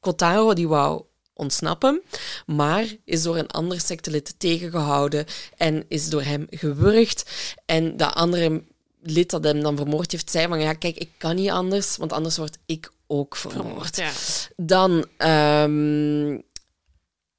Kotaro 0.00 0.52
die 0.54 0.68
wou 0.68 1.02
ontsnappen, 1.34 2.02
maar 2.46 2.86
is 3.04 3.22
door 3.22 3.36
een 3.38 3.50
ander 3.50 3.80
sectelid 3.80 4.34
tegengehouden 4.38 5.26
en 5.56 5.84
is 5.88 6.08
door 6.08 6.22
hem 6.22 6.46
gewurgd. 6.50 7.30
En 7.66 7.96
dat 7.96 8.14
andere 8.14 8.62
lid 9.02 9.30
dat 9.30 9.44
hem 9.44 9.60
dan 9.60 9.76
vermoord 9.76 10.12
heeft, 10.12 10.30
zei 10.30 10.48
van 10.48 10.60
ja, 10.60 10.72
kijk, 10.72 10.96
ik 10.96 11.10
kan 11.18 11.34
niet 11.34 11.50
anders, 11.50 11.96
want 11.96 12.12
anders 12.12 12.36
word 12.36 12.58
ik 12.66 12.92
ook 13.06 13.36
vermoord. 13.36 13.96
Ja. 13.96 14.10
Dan 14.56 14.90
um, 15.18 16.42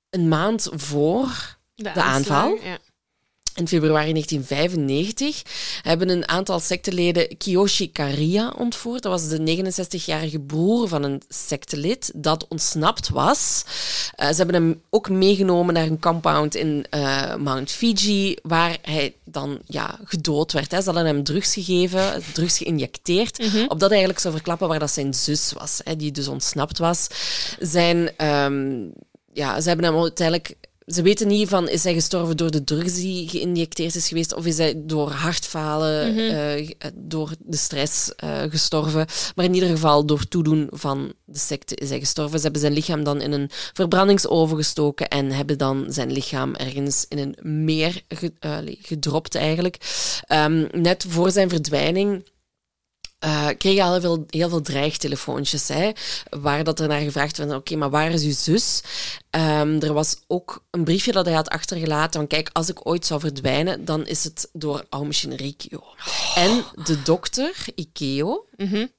een 0.10 0.28
maand 0.28 0.70
voor 0.74 1.58
de, 1.76 1.94
aanval, 1.94 2.58
Ja. 2.64 2.78
In 3.56 3.68
februari 3.68 4.12
1995 4.12 5.42
hebben 5.82 6.10
een 6.10 6.28
aantal 6.28 6.60
secteleden 6.60 7.38
Kiyoshi 7.38 7.92
Kariya 7.92 8.54
ontvoerd. 8.58 9.04
Dat 9.04 9.12
was 9.12 9.28
de 9.30 9.64
69-jarige 10.00 10.40
broer 10.40 10.88
van 10.88 11.04
een 11.04 11.22
sectelid 11.30 12.12
dat 12.16 12.48
ontsnapt 12.48 13.10
was. 13.10 13.64
Uh, 14.20 14.28
ze 14.28 14.36
hebben 14.36 14.56
hem 14.56 14.82
ook 14.90 15.10
meegenomen 15.10 15.74
naar 15.74 15.86
een 15.86 16.00
compound 16.00 16.56
in 16.56 16.86
uh, 16.92 17.36
Mount 17.36 17.72
Fiji, 17.72 18.36
waar 18.44 18.78
hij 18.82 19.14
dan 19.24 19.60
ja, 19.66 20.00
gedood 20.04 20.52
werd. 20.52 20.72
Hè. 20.72 20.80
Ze 20.80 20.86
hadden 20.86 21.06
hem 21.06 21.24
drugs 21.24 21.54
gegeven, 21.54 22.24
drugs 22.34 22.58
geïnjecteerd, 22.58 23.38
Mhm. 23.38 23.62
opdat 23.62 23.80
hij 23.80 23.90
eigenlijk 23.90 24.20
zou 24.20 24.34
verklappen 24.34 24.68
waar 24.68 24.80
dat 24.80 24.92
zijn 24.92 25.14
zus 25.14 25.54
was, 25.58 25.82
hè, 25.84 25.96
die 25.96 26.12
dus 26.12 26.28
ontsnapt 26.28 26.78
was. 26.78 27.08
Zijn, 27.60 28.26
um, 28.26 28.94
ja, 29.34 29.62
ze 29.62 29.68
hebben 29.68 29.86
hem 29.86 30.02
uiteindelijk 30.02 30.56
ze 30.86 31.02
weten 31.02 31.28
niet 31.28 31.50
van 31.50 31.70
is 31.70 31.84
hij 31.84 31.94
gestorven 31.94 32.38
door 32.38 32.52
de 32.52 32.64
drugs 32.64 32.94
die 32.94 33.30
geïnjecteerd 33.30 33.96
is 33.96 34.08
geweest 34.08 34.34
of 34.34 34.46
is 34.46 34.58
hij 34.58 34.74
door 34.78 35.10
hartfalen, 35.12 36.18
uh, 36.18 36.68
door 36.94 37.32
de 37.40 37.58
stress 37.58 38.12
uh, 38.24 38.42
gestorven. 38.50 39.06
Maar 39.36 39.46
in 39.46 39.54
ieder 39.54 39.70
geval 39.70 40.06
door 40.06 40.28
toedoen 40.28 40.68
van 40.72 41.14
de 41.26 41.38
secte 41.40 41.76
is 41.76 41.90
hij 41.90 42.00
gestorven. 42.00 42.38
Ze 42.38 42.44
hebben 42.44 42.62
zijn 42.62 42.74
lichaam 42.74 43.04
dan 43.04 43.22
in 43.22 43.32
een 43.32 43.50
verbrandingsoven 43.74 44.58
gestoken 44.58 45.08
en 45.08 45.32
hebben 45.32 45.58
dan 45.58 45.86
zijn 45.90 46.12
lichaam 46.12 46.56
ergens 46.56 47.06
in 47.10 47.18
een 47.18 47.64
meer 47.64 48.02
ge, 48.08 48.34
uh, 48.46 48.58
gedropt 48.82 49.36
eigenlijk. 49.36 49.78
Um, 50.32 50.68
net 50.72 51.06
voor 51.08 51.32
zijn 51.32 51.50
verdwijning 51.50 52.24
uh, 53.26 53.48
kreeg 53.58 53.80
al 53.80 53.92
heel 53.92 54.02
veel, 54.02 54.24
heel 54.28 54.50
veel 54.50 54.62
dreigtelefoontjes, 54.62 55.68
hè, 55.68 55.92
waar 56.30 56.64
dat 56.64 56.80
er 56.80 56.88
naar 56.88 57.02
gevraagd 57.02 57.38
werd, 57.38 57.50
oké, 57.50 57.60
okay, 57.60 57.78
maar 57.78 57.90
waar 57.90 58.12
is 58.12 58.24
uw 58.24 58.34
zus? 58.34 58.82
Um, 59.32 59.82
er 59.82 59.94
was 59.94 60.16
ook 60.28 60.64
een 60.72 60.84
briefje 60.84 61.12
dat 61.12 61.26
hij 61.26 61.34
had 61.34 61.50
achtergelaten 61.50 62.20
van, 62.20 62.28
kijk, 62.28 62.50
als 62.54 62.70
ik 62.70 62.88
ooit 62.88 63.06
zou 63.06 63.20
verdwijnen, 63.20 63.86
dan 63.86 64.08
is 64.08 64.24
het 64.24 64.50
door 64.54 64.86
Aomshin 64.90 65.34
Rikyo. 65.34 65.78
Oh. 65.78 66.38
En 66.38 66.66
de 66.84 67.02
dokter, 67.02 67.66
Ikeo, 67.76 68.46
mm 68.56 68.68
-hmm. 68.68 68.92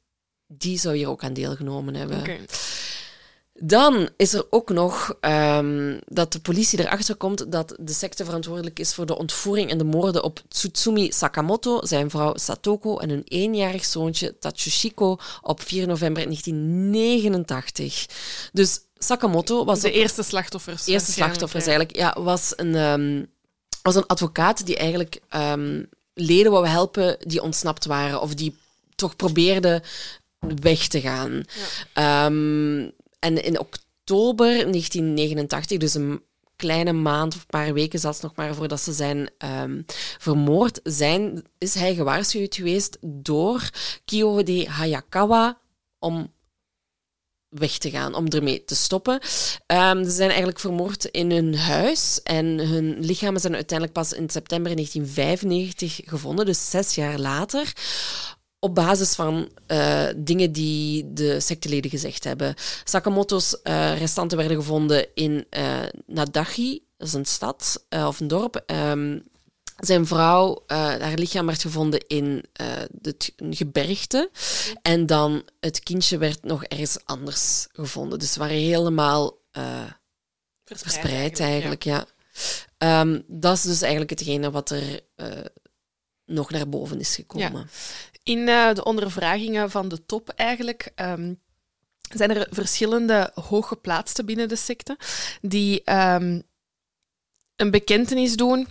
die 0.47 0.78
zou 0.78 0.97
hier 0.97 1.09
ook 1.09 1.24
aan 1.24 1.32
deelgenomen 1.32 1.94
hebben. 1.94 2.18
Okay. 2.18 2.40
Dan 3.59 4.09
is 4.16 4.33
er 4.33 4.47
ook 4.51 4.70
nog 4.70 5.15
um, 5.20 6.01
dat 6.07 6.33
de 6.33 6.41
politie 6.41 6.81
erachter 6.81 7.15
komt 7.15 7.53
dat 7.53 7.77
de 7.81 7.93
secte 7.93 8.24
verantwoordelijk 8.24 8.78
is 8.78 8.95
voor 8.95 9.07
de 9.07 9.19
ontvoering 9.19 9.70
en 9.70 9.78
de 9.78 9.85
moorden 9.85 10.23
op 10.23 10.43
Tsutsumi 10.49 11.12
Sakamoto, 11.12 11.81
zijn 11.83 12.11
vrouw 12.11 12.37
Satoko 12.37 12.99
en 12.99 13.09
hun 13.09 13.23
eenjarig 13.24 13.85
zoontje 13.85 14.39
Tatsushiko 14.39 15.16
op 15.43 15.62
4 15.62 15.87
november 15.87 16.23
1989. 16.23 18.07
Dus 18.53 18.81
Sakamoto 18.99 19.65
was 19.65 19.81
de 19.81 19.93
eerste 19.93 20.23
slachtoffers. 20.23 20.87
eerste 20.87 21.12
slachtoffers 21.12 21.66
eigenlijk. 21.66 21.97
Ja, 21.97 22.16
was 22.23 22.53
een, 22.57 22.74
um, 22.74 23.27
was 23.83 23.95
een 23.95 24.07
advocaat 24.07 24.66
die 24.66 24.77
eigenlijk 24.77 25.20
um, 25.35 25.89
leden 26.15 26.53
wou 26.53 26.66
helpen 26.66 27.16
die 27.20 27.43
ontsnapt 27.43 27.85
waren 27.85 28.20
of 28.20 28.35
die 28.35 28.57
toch 28.95 29.16
probeerden 29.16 29.83
weg 30.61 30.89
te 30.89 31.01
gaan. 31.01 31.45
Ja. 31.95 32.27
Um, 32.27 32.93
en 33.18 33.44
in 33.44 33.59
oktober 33.59 34.47
1989, 34.47 35.78
dus 35.78 35.94
een 35.94 36.22
kleine 36.56 36.93
maand 36.93 37.34
of 37.34 37.40
een 37.40 37.47
paar 37.47 37.72
weken 37.72 37.98
zelfs 37.98 38.20
nog 38.20 38.34
maar 38.34 38.55
voordat 38.55 38.80
ze 38.80 38.93
zijn 38.93 39.30
ehm, 39.38 39.82
vermoord, 40.18 40.80
zijn, 40.82 41.44
is 41.59 41.74
hij 41.74 41.94
gewaarschuwd 41.94 42.55
geweest 42.55 42.97
door 43.01 43.70
Kiyode 44.05 44.68
Hayakawa 44.68 45.59
om 45.98 46.34
weg 47.48 47.78
te 47.78 47.90
gaan, 47.90 48.14
om 48.14 48.28
ermee 48.28 48.64
te 48.64 48.74
stoppen. 48.74 49.20
Ehm, 49.66 50.05
ze 50.05 50.10
zijn 50.10 50.28
eigenlijk 50.28 50.59
vermoord 50.59 51.05
in 51.05 51.30
hun 51.30 51.56
huis 51.56 52.20
en 52.22 52.47
hun 52.47 52.98
lichamen 53.01 53.40
zijn 53.40 53.55
uiteindelijk 53.55 53.98
pas 53.98 54.12
in 54.12 54.30
september 54.30 54.74
1995 54.74 56.01
gevonden, 56.05 56.47
dus 56.47 56.70
zes 56.70 56.94
jaar 56.94 57.18
later. 57.18 57.72
Op 58.59 58.74
basis 58.74 59.15
van 59.15 59.49
uh, 59.69 60.09
dingen 60.16 60.53
die 60.53 61.12
de 61.12 61.41
secteleden 61.41 61.91
gezegd 61.91 62.24
hebben. 62.24 62.55
Sakamoto's 62.85 63.59
uh, 63.65 63.99
restanten 63.99 64.39
werden 64.39 64.57
gevonden 64.57 65.07
in 65.15 65.47
uh, 65.59 65.83
Nadachi, 66.07 66.85
dat 66.97 67.09
is 67.09 67.15
een 67.15 67.24
stad 67.24 67.85
of 67.91 68.20
een 68.20 68.28
dorp. 68.28 68.65
Um, 68.66 69.23
zijn 69.77 70.07
vrouw, 70.07 70.65
haar 70.66 71.15
lichaam 71.15 71.47
werd 71.47 71.62
gevonden 71.62 72.07
in 72.07 72.45
het 73.03 73.33
gebergte. 73.51 74.31
En 74.83 75.07
dan 75.07 75.43
het 75.61 75.81
kindje 75.81 76.19
werd 76.19 76.45
nog 76.45 76.65
ergens 76.65 76.99
anders 77.05 77.66
gevonden. 77.73 78.19
Dus 78.19 78.33
ze 78.33 78.39
waren 78.39 78.57
helemaal 78.57 79.39
verspreid, 79.53 80.01
verspreid, 80.65 81.41
eigenlijk. 81.41 81.83
ja. 81.83 82.07
ja. 82.78 83.01
Um, 83.01 83.24
dat 83.27 83.57
is 83.57 83.62
dus 83.62 83.81
eigenlijk 83.81 84.11
hetgene 84.11 84.51
wat 84.51 84.70
er 84.70 85.01
nog 86.27 86.51
naar 86.51 86.69
boven 86.69 87.01
is 87.01 87.15
gekomen. 87.15 87.53
Ja. 87.53 87.66
In 88.27 88.47
de 88.47 88.85
ondervragingen 88.85 89.70
van 89.70 89.89
de 89.89 90.07
top 90.07 90.28
eigenlijk. 90.28 90.93
Um, 90.97 91.40
zijn 92.09 92.31
er 92.31 92.47
verschillende 92.51 93.31
hooggeplaatsten 93.35 94.27
binnen 94.27 94.48
de 94.48 94.57
secte 94.57 94.98
die 95.40 95.93
um, 95.93 96.43
een 97.57 97.70
bekentenis 97.70 98.36
doen 98.36 98.69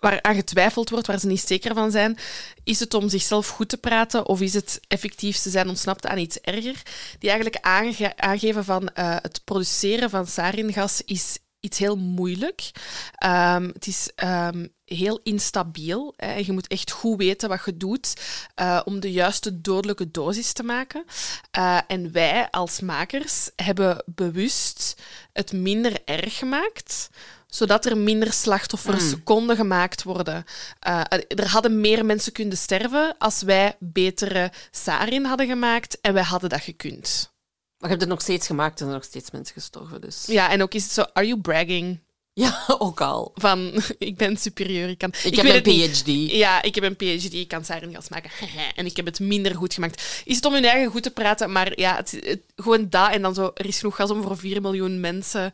waar 0.00 0.22
aan 0.22 0.34
getwijfeld 0.34 0.90
wordt, 0.90 1.06
waar 1.06 1.18
ze 1.18 1.26
niet 1.26 1.40
zeker 1.46 1.74
van 1.74 1.90
zijn. 1.90 2.18
Is 2.64 2.80
het 2.80 2.94
om 2.94 3.08
zichzelf 3.08 3.48
goed 3.48 3.68
te 3.68 3.76
praten 3.76 4.26
of 4.26 4.40
is 4.40 4.54
het 4.54 4.80
effectief 4.88 5.36
ze 5.36 5.50
zijn 5.50 5.68
ontsnapt 5.68 6.06
aan 6.06 6.18
iets 6.18 6.40
erger? 6.40 6.82
Die 7.18 7.30
eigenlijk 7.30 7.64
aange 7.64 8.16
aangeven 8.16 8.64
van 8.64 8.82
uh, 8.82 9.16
het 9.20 9.44
produceren 9.44 10.10
van 10.10 10.26
saringas 10.26 11.02
is 11.04 11.38
iets 11.64 11.78
heel 11.78 11.96
moeilijk. 11.96 12.70
Um, 13.24 13.70
het 13.72 13.86
is 13.86 14.10
um, 14.24 14.72
heel 14.84 15.20
instabiel. 15.22 16.14
Hè. 16.16 16.34
Je 16.34 16.52
moet 16.52 16.66
echt 16.66 16.90
goed 16.90 17.18
weten 17.18 17.48
wat 17.48 17.62
je 17.64 17.76
doet 17.76 18.14
uh, 18.60 18.80
om 18.84 19.00
de 19.00 19.12
juiste 19.12 19.60
dodelijke 19.60 20.10
dosis 20.10 20.52
te 20.52 20.62
maken. 20.62 21.04
Uh, 21.58 21.78
en 21.86 22.12
wij 22.12 22.48
als 22.50 22.80
makers 22.80 23.50
hebben 23.56 24.02
bewust 24.06 25.02
het 25.32 25.52
minder 25.52 26.00
erg 26.04 26.38
gemaakt 26.38 27.10
zodat 27.46 27.86
er 27.86 27.98
minder 27.98 28.32
slachtoffers 28.32 29.14
mm. 29.14 29.22
konden 29.22 29.56
gemaakt 29.56 30.02
worden. 30.02 30.44
Uh, 30.88 31.00
er 31.28 31.48
hadden 31.48 31.80
meer 31.80 32.04
mensen 32.04 32.32
kunnen 32.32 32.56
sterven 32.56 33.14
als 33.18 33.42
wij 33.42 33.76
betere 33.78 34.52
sarin 34.70 35.24
hadden 35.24 35.46
gemaakt 35.46 36.00
en 36.00 36.14
wij 36.14 36.22
hadden 36.22 36.50
dat 36.50 36.60
gekund. 36.60 37.33
Maar 37.78 37.90
je 37.90 37.96
hebt 37.96 38.00
het 38.00 38.08
nog 38.08 38.20
steeds 38.20 38.46
gemaakt 38.46 38.80
en 38.80 38.86
er 38.86 38.92
nog 38.92 39.04
steeds 39.04 39.30
mensen 39.30 39.54
gestorven. 39.54 40.00
Dus. 40.00 40.26
Ja, 40.26 40.50
en 40.50 40.62
ook 40.62 40.74
is 40.74 40.82
het 40.82 40.92
zo, 40.92 41.04
are 41.12 41.26
you 41.26 41.40
bragging? 41.40 41.98
Ja, 42.36 42.64
ook 42.78 43.00
al. 43.00 43.32
Van, 43.34 43.82
ik 43.98 44.16
ben 44.16 44.36
superieur. 44.36 44.88
Ik, 44.88 44.98
kan, 44.98 45.08
ik, 45.08 45.24
ik 45.24 45.36
heb 45.36 45.66
een 45.66 45.92
PhD. 45.92 46.30
Ja, 46.30 46.62
ik 46.62 46.74
heb 46.74 46.84
een 46.84 46.96
PhD. 46.96 47.32
Ik 47.32 47.48
kan 47.48 47.64
saringas 47.64 48.08
maken. 48.08 48.30
en 48.76 48.86
ik 48.86 48.96
heb 48.96 49.06
het 49.06 49.20
minder 49.20 49.54
goed 49.54 49.74
gemaakt. 49.74 50.22
Is 50.24 50.36
het 50.36 50.44
om 50.44 50.52
hun 50.52 50.64
eigen 50.64 50.90
goed 50.90 51.02
te 51.02 51.10
praten, 51.10 51.52
maar 51.52 51.78
ja, 51.80 51.96
het, 51.96 52.38
gewoon 52.56 52.88
dat 52.88 53.10
en 53.10 53.22
dan 53.22 53.34
zo, 53.34 53.50
er 53.54 53.66
is 53.66 53.78
genoeg 53.78 53.96
gas 53.96 54.10
om 54.10 54.22
voor 54.22 54.36
4 54.36 54.60
miljoen 54.60 55.00
mensen... 55.00 55.52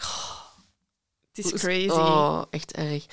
Oh. 0.00 0.40
Het 1.32 1.44
is 1.44 1.52
crazy. 1.52 1.88
Oh, 1.88 2.42
echt 2.50 2.72
erg. 2.72 3.04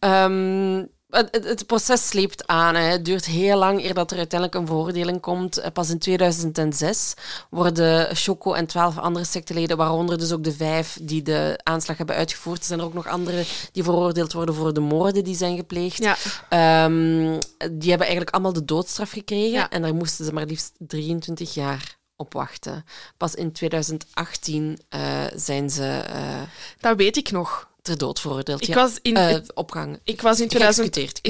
Um, 0.00 0.88
het, 1.14 1.44
het, 1.44 1.66
proces 1.66 2.08
sleept 2.08 2.46
aan. 2.46 2.74
Hè. 2.74 2.80
Het 2.80 3.04
duurt 3.04 3.24
heel 3.24 3.58
lang 3.58 3.82
eer 3.82 3.94
dat 3.94 4.10
er 4.10 4.18
uiteindelijk 4.18 4.60
een 4.60 4.66
veroordeling 4.66 5.20
komt. 5.20 5.58
Eh, 5.58 5.70
pas 5.72 5.90
in 5.90 5.98
2006 5.98 7.14
worden 7.50 8.16
Choco 8.16 8.52
en 8.52 8.66
twaalf 8.66 8.98
andere 8.98 9.24
secteleden, 9.24 9.76
waaronder 9.76 10.18
dus 10.18 10.32
ook 10.32 10.44
de 10.44 10.52
vijf 10.52 10.98
die 11.02 11.22
de 11.22 11.60
aanslag 11.62 11.96
hebben 11.96 12.16
uitgevoerd. 12.16 12.58
Er 12.58 12.64
zijn 12.64 12.78
er 12.78 12.84
ook 12.84 12.94
nog 12.94 13.06
andere 13.06 13.44
die 13.72 13.84
veroordeeld 13.84 14.32
worden 14.32 14.54
voor 14.54 14.72
de 14.72 14.80
moorden 14.80 15.24
die 15.24 15.36
zijn 15.36 15.56
gepleegd. 15.56 16.02
Ja. 16.02 16.84
Um, 16.84 17.38
die 17.58 17.88
hebben 17.88 18.06
eigenlijk 18.06 18.30
allemaal 18.30 18.52
de 18.52 18.64
doodstraf 18.64 19.10
gekregen. 19.10 19.50
Ja. 19.50 19.70
En 19.70 19.82
daar 19.82 19.94
moesten 19.94 20.24
ze 20.24 20.32
maar 20.32 20.46
liefst 20.46 20.72
23 20.78 21.54
jaar 21.54 21.98
op 22.16 22.32
wachten. 22.32 22.84
Pas 23.16 23.34
in 23.34 23.52
2018 23.52 24.78
uh, 24.94 25.24
zijn 25.34 25.70
ze. 25.70 26.04
Uh, 26.08 26.42
dat 26.80 26.96
weet 26.96 27.16
ik 27.16 27.30
nog. 27.30 27.68
Ter 27.84 27.98
dood 27.98 28.20
veroordeeld. 28.20 28.62
Ik 28.62 28.68
ja. 28.68 28.74
was 28.74 28.98
in. 29.02 29.16
Uh, 29.16 29.36
opgang. 29.54 30.00
Ik 30.04 30.22
was 30.22 30.40
in 30.40 30.48
2000. 30.48 31.20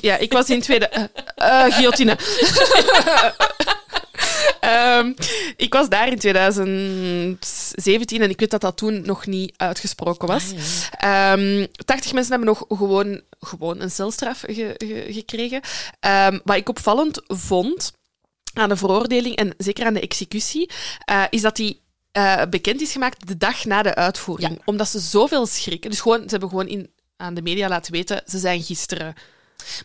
Ja, 0.00 0.16
ik 0.16 0.32
was 0.32 0.50
in 0.50 0.60
tweede. 0.60 1.10
guillotine. 1.36 2.18
um, 4.60 5.14
ik 5.66 5.72
was 5.72 5.88
daar 5.88 6.08
in 6.08 6.18
2017 6.18 8.22
en 8.22 8.30
ik 8.30 8.40
weet 8.40 8.50
dat 8.50 8.60
dat 8.60 8.76
toen 8.76 9.02
nog 9.06 9.26
niet 9.26 9.54
uitgesproken 9.56 10.28
was. 10.28 10.52
Ah, 10.52 10.58
ja. 11.00 11.32
um, 11.32 11.66
80 11.84 12.12
mensen 12.12 12.32
hebben 12.32 12.48
nog 12.48 12.64
gewoon, 12.68 13.20
gewoon 13.40 13.80
een 13.80 13.90
celstraf 13.90 14.40
ge, 14.40 14.74
ge, 14.76 15.06
gekregen. 15.08 15.60
Um, 16.00 16.40
wat 16.44 16.56
ik 16.56 16.68
opvallend 16.68 17.22
vond 17.26 17.92
aan 18.52 18.68
de 18.68 18.76
veroordeling 18.76 19.36
en 19.36 19.54
zeker 19.58 19.86
aan 19.86 19.94
de 19.94 20.00
executie, 20.00 20.70
uh, 21.10 21.24
is 21.30 21.42
dat 21.42 21.56
die 21.56 21.82
uh, 22.16 22.42
bekend 22.50 22.80
is 22.80 22.92
gemaakt 22.92 23.26
de 23.26 23.36
dag 23.36 23.64
na 23.64 23.82
de 23.82 23.94
uitvoering. 23.94 24.52
Ja. 24.52 24.62
Omdat 24.64 24.88
ze 24.88 24.98
zoveel 24.98 25.46
schrikken. 25.46 25.90
Dus 25.90 26.00
gewoon, 26.00 26.20
ze 26.20 26.28
hebben 26.28 26.48
gewoon 26.48 26.68
in, 26.68 26.90
aan 27.16 27.34
de 27.34 27.42
media 27.42 27.68
laten 27.68 27.92
weten, 27.92 28.22
ze 28.26 28.38
zijn 28.38 28.62
gisteren. 28.62 29.14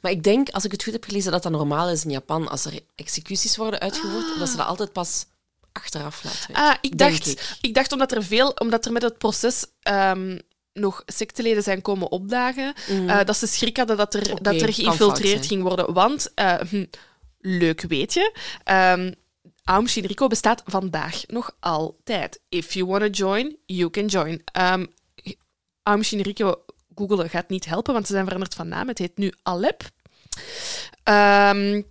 Maar 0.01 0.11
ik 0.11 0.23
denk, 0.23 0.49
als 0.49 0.65
ik 0.65 0.71
het 0.71 0.83
goed 0.83 0.93
heb 0.93 1.03
gelezen, 1.03 1.31
dat 1.31 1.43
dat 1.43 1.51
normaal 1.51 1.89
is 1.89 2.03
in 2.03 2.11
Japan. 2.11 2.49
Als 2.49 2.65
er 2.65 2.79
executies 2.95 3.57
worden 3.57 3.79
uitgevoerd, 3.79 4.31
ah. 4.33 4.39
dat 4.39 4.49
ze 4.49 4.57
dat 4.57 4.67
altijd 4.67 4.93
pas 4.93 5.25
achteraf 5.71 6.23
laten 6.23 6.47
weten. 6.47 6.63
Ah, 6.63 6.75
ik 6.81 6.97
dacht, 6.97 7.27
ik. 7.27 7.57
ik. 7.61 7.73
dacht 7.73 7.91
omdat 7.91 8.11
er 8.11 8.23
veel, 8.23 8.49
omdat 8.49 8.85
er 8.85 8.91
met 8.91 9.01
het 9.01 9.17
proces 9.17 9.65
um, 9.89 10.39
nog 10.73 11.03
secteleden 11.05 11.63
zijn 11.63 11.81
komen 11.81 12.11
opdagen, 12.11 12.73
mm. 12.87 13.09
uh, 13.09 13.23
dat 13.23 13.37
ze 13.37 13.47
schrik 13.47 13.77
hadden 13.77 13.97
dat 13.97 14.13
er, 14.13 14.21
okay, 14.21 14.53
dat 14.53 14.61
er 14.61 14.73
geïnfiltreerd 14.73 15.45
ging 15.45 15.61
worden. 15.61 15.93
Want 15.93 16.31
uh, 16.35 16.83
leuk 17.39 17.81
weet 17.81 18.13
je. 18.13 18.33
Um, 18.65 19.15
Aum 19.69 19.87
Shinriko 19.87 20.27
bestaat 20.27 20.61
vandaag 20.65 21.27
nog 21.27 21.55
altijd. 21.59 22.41
If 22.49 22.73
you 22.73 22.85
want 22.85 23.01
to 23.01 23.09
join, 23.09 23.57
you 23.65 23.89
can 23.89 24.05
join. 24.05 24.41
Um, 24.59 24.87
Aum 25.83 26.03
Shinriko 26.03 26.65
googelen 26.95 27.29
gaat 27.29 27.49
niet 27.49 27.65
helpen, 27.65 27.93
want 27.93 28.07
ze 28.07 28.13
zijn 28.13 28.25
veranderd 28.25 28.55
van 28.55 28.67
naam. 28.67 28.87
Het 28.87 28.97
heet 28.97 29.17
nu 29.17 29.33
Alep. 29.43 29.89
Um, 31.03 31.85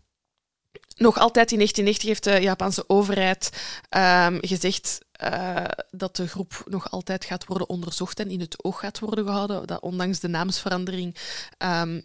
nog 0.97 1.19
altijd 1.19 1.51
in 1.53 1.57
1990 1.57 2.09
heeft 2.09 2.25
de 2.25 2.41
Japanse 2.41 2.85
overheid 2.89 3.51
um, 3.97 4.39
gezegd 4.41 4.99
uh, 5.23 5.65
dat 5.91 6.17
de 6.17 6.29
groep 6.29 6.63
nog 6.65 6.91
altijd 6.91 7.25
gaat 7.25 7.47
worden 7.47 7.69
onderzocht 7.69 8.21
en 8.21 8.31
in 8.31 8.41
het 8.41 8.65
oog 8.65 8.79
gaat 8.81 8.99
worden 8.99 9.25
gehouden. 9.25 9.67
Dat 9.67 9.81
ondanks 9.81 10.21
de 10.21 10.29
naamsverandering 10.29 11.17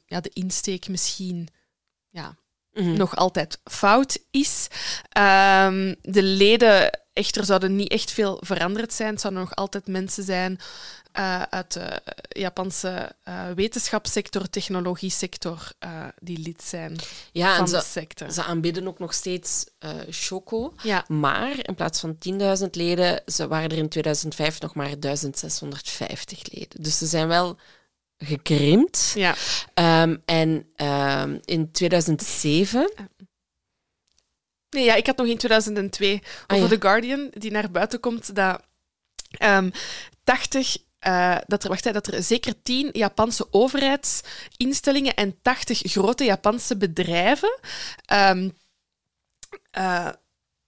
ja, 0.06 0.22
de 0.22 0.32
insteek 0.34 0.88
misschien 0.88 1.48
ja, 2.10 2.38
mm 2.74 2.98
nog 2.98 3.16
altijd 3.16 3.60
fout 3.64 4.20
is. 4.32 4.68
Um, 5.18 5.96
de 6.02 6.24
leden 6.24 7.00
echter 7.14 7.46
zouden 7.46 7.76
niet 7.76 7.92
echt 7.92 8.12
veel 8.12 8.38
veranderd 8.42 8.94
zijn. 8.94 9.10
Het 9.10 9.22
zouden 9.22 9.44
nog 9.44 9.56
altijd 9.56 9.88
mensen 9.88 10.24
zijn 10.24 10.60
uh, 11.20 11.42
uit 11.42 11.74
de 11.74 12.02
Japanse 12.30 13.16
uh, 13.28 13.50
wetenschapssector, 13.56 14.50
technologiesector, 14.50 15.72
uh, 15.86 16.06
die 16.20 16.40
lid 16.40 16.64
zijn 16.64 16.96
ja, 17.32 17.58
van 17.58 17.68
ze, 17.68 17.76
de 17.76 17.84
secte. 17.84 18.32
Ze 18.32 18.44
aanbieden 18.44 18.88
ook 18.88 19.00
nog 19.00 19.14
steeds 19.14 19.66
Choco. 20.10 20.74
Ja. 20.84 21.06
Maar 21.08 21.68
in 21.68 21.76
plaats 21.76 22.00
van 22.00 22.18
10.000 22.62 22.70
leden 22.72 23.22
ze 23.26 23.48
waren 23.48 23.70
er 23.70 23.78
in 23.78 23.90
2005 23.90 24.62
nog 24.62 24.76
maar 24.76 25.00
1650 25.00 26.52
leden. 26.52 26.82
Dus 26.84 26.98
ze 26.98 27.06
zijn 27.06 27.28
wel 27.28 27.58
gekrimpt. 28.26 29.14
Ja. 29.16 29.36
Um, 30.02 30.22
en 30.26 30.66
um, 30.78 31.40
in 31.46 31.72
2007. 31.72 32.94
Nee, 34.70 34.84
ja, 34.84 34.96
ik 34.96 35.06
had 35.06 35.18
nog 35.18 35.28
in 35.28 35.38
2002 35.38 36.22
ah, 36.48 36.58
over 36.58 36.70
ja. 36.70 36.76
The 36.76 36.82
Guardian, 36.82 37.32
die 37.34 37.52
naar 37.52 37.72
buiten 37.72 38.00
komt, 38.00 38.36
dat 38.36 38.62
um, 39.44 39.72
80 40.24 40.78
uh, 41.08 41.38
dat 41.48 41.64
er, 41.64 41.70
wacht, 41.70 41.94
dat 41.94 42.08
er 42.08 42.24
zeker 42.24 42.54
10 42.64 42.90
Japanse 42.92 43.48
overheidsinstellingen 43.52 45.14
en 45.14 45.42
80 45.42 45.82
grote 45.84 46.24
Japanse 46.24 46.78
bedrijven 46.78 47.60
um, 48.14 48.54
uh, 49.78 50.10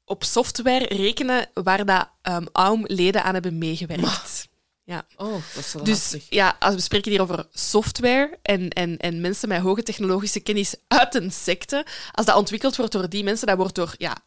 op 0.06 0.24
software 0.24 0.86
rekenen 0.86 1.50
waar 1.54 1.86
dat 1.86 2.10
um, 2.24 2.48
AUM-leden 2.52 3.24
aan 3.24 3.34
hebben 3.34 3.58
meegewerkt. 3.58 4.02
Maar. 4.02 4.46
Ja. 4.86 5.06
Oh, 5.18 5.34
dat 5.56 5.66
is 5.66 5.72
Dus 5.84 6.26
ja, 6.30 6.56
als 6.60 6.76
we 6.76 6.82
spreken 6.82 7.12
hier 7.12 7.22
over 7.22 7.48
software 7.54 8.38
en, 8.42 8.70
en, 8.70 8.98
en 8.98 9.22
mensen 9.22 9.48
met 9.48 9.62
hoge 9.62 9.84
technologische 9.84 10.40
kennis 10.40 10.76
uit 10.88 11.16
een 11.16 11.32
secte, 11.32 11.86
als 12.12 12.26
dat 12.26 12.36
ontwikkeld 12.36 12.76
wordt 12.76 12.92
door 12.92 13.10
die 13.10 13.24
mensen, 13.24 13.48
dat 13.48 13.58
wordt 13.58 13.76
door 13.76 13.94
ja, 13.98 14.18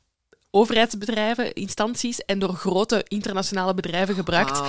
overheidsbedrijven, 0.51 1.53
instanties 1.53 2.25
en 2.25 2.39
door 2.39 2.55
grote 2.55 3.05
internationale 3.09 3.75
bedrijven 3.75 4.15
gebruikt. 4.15 4.59
Wow. 4.59 4.69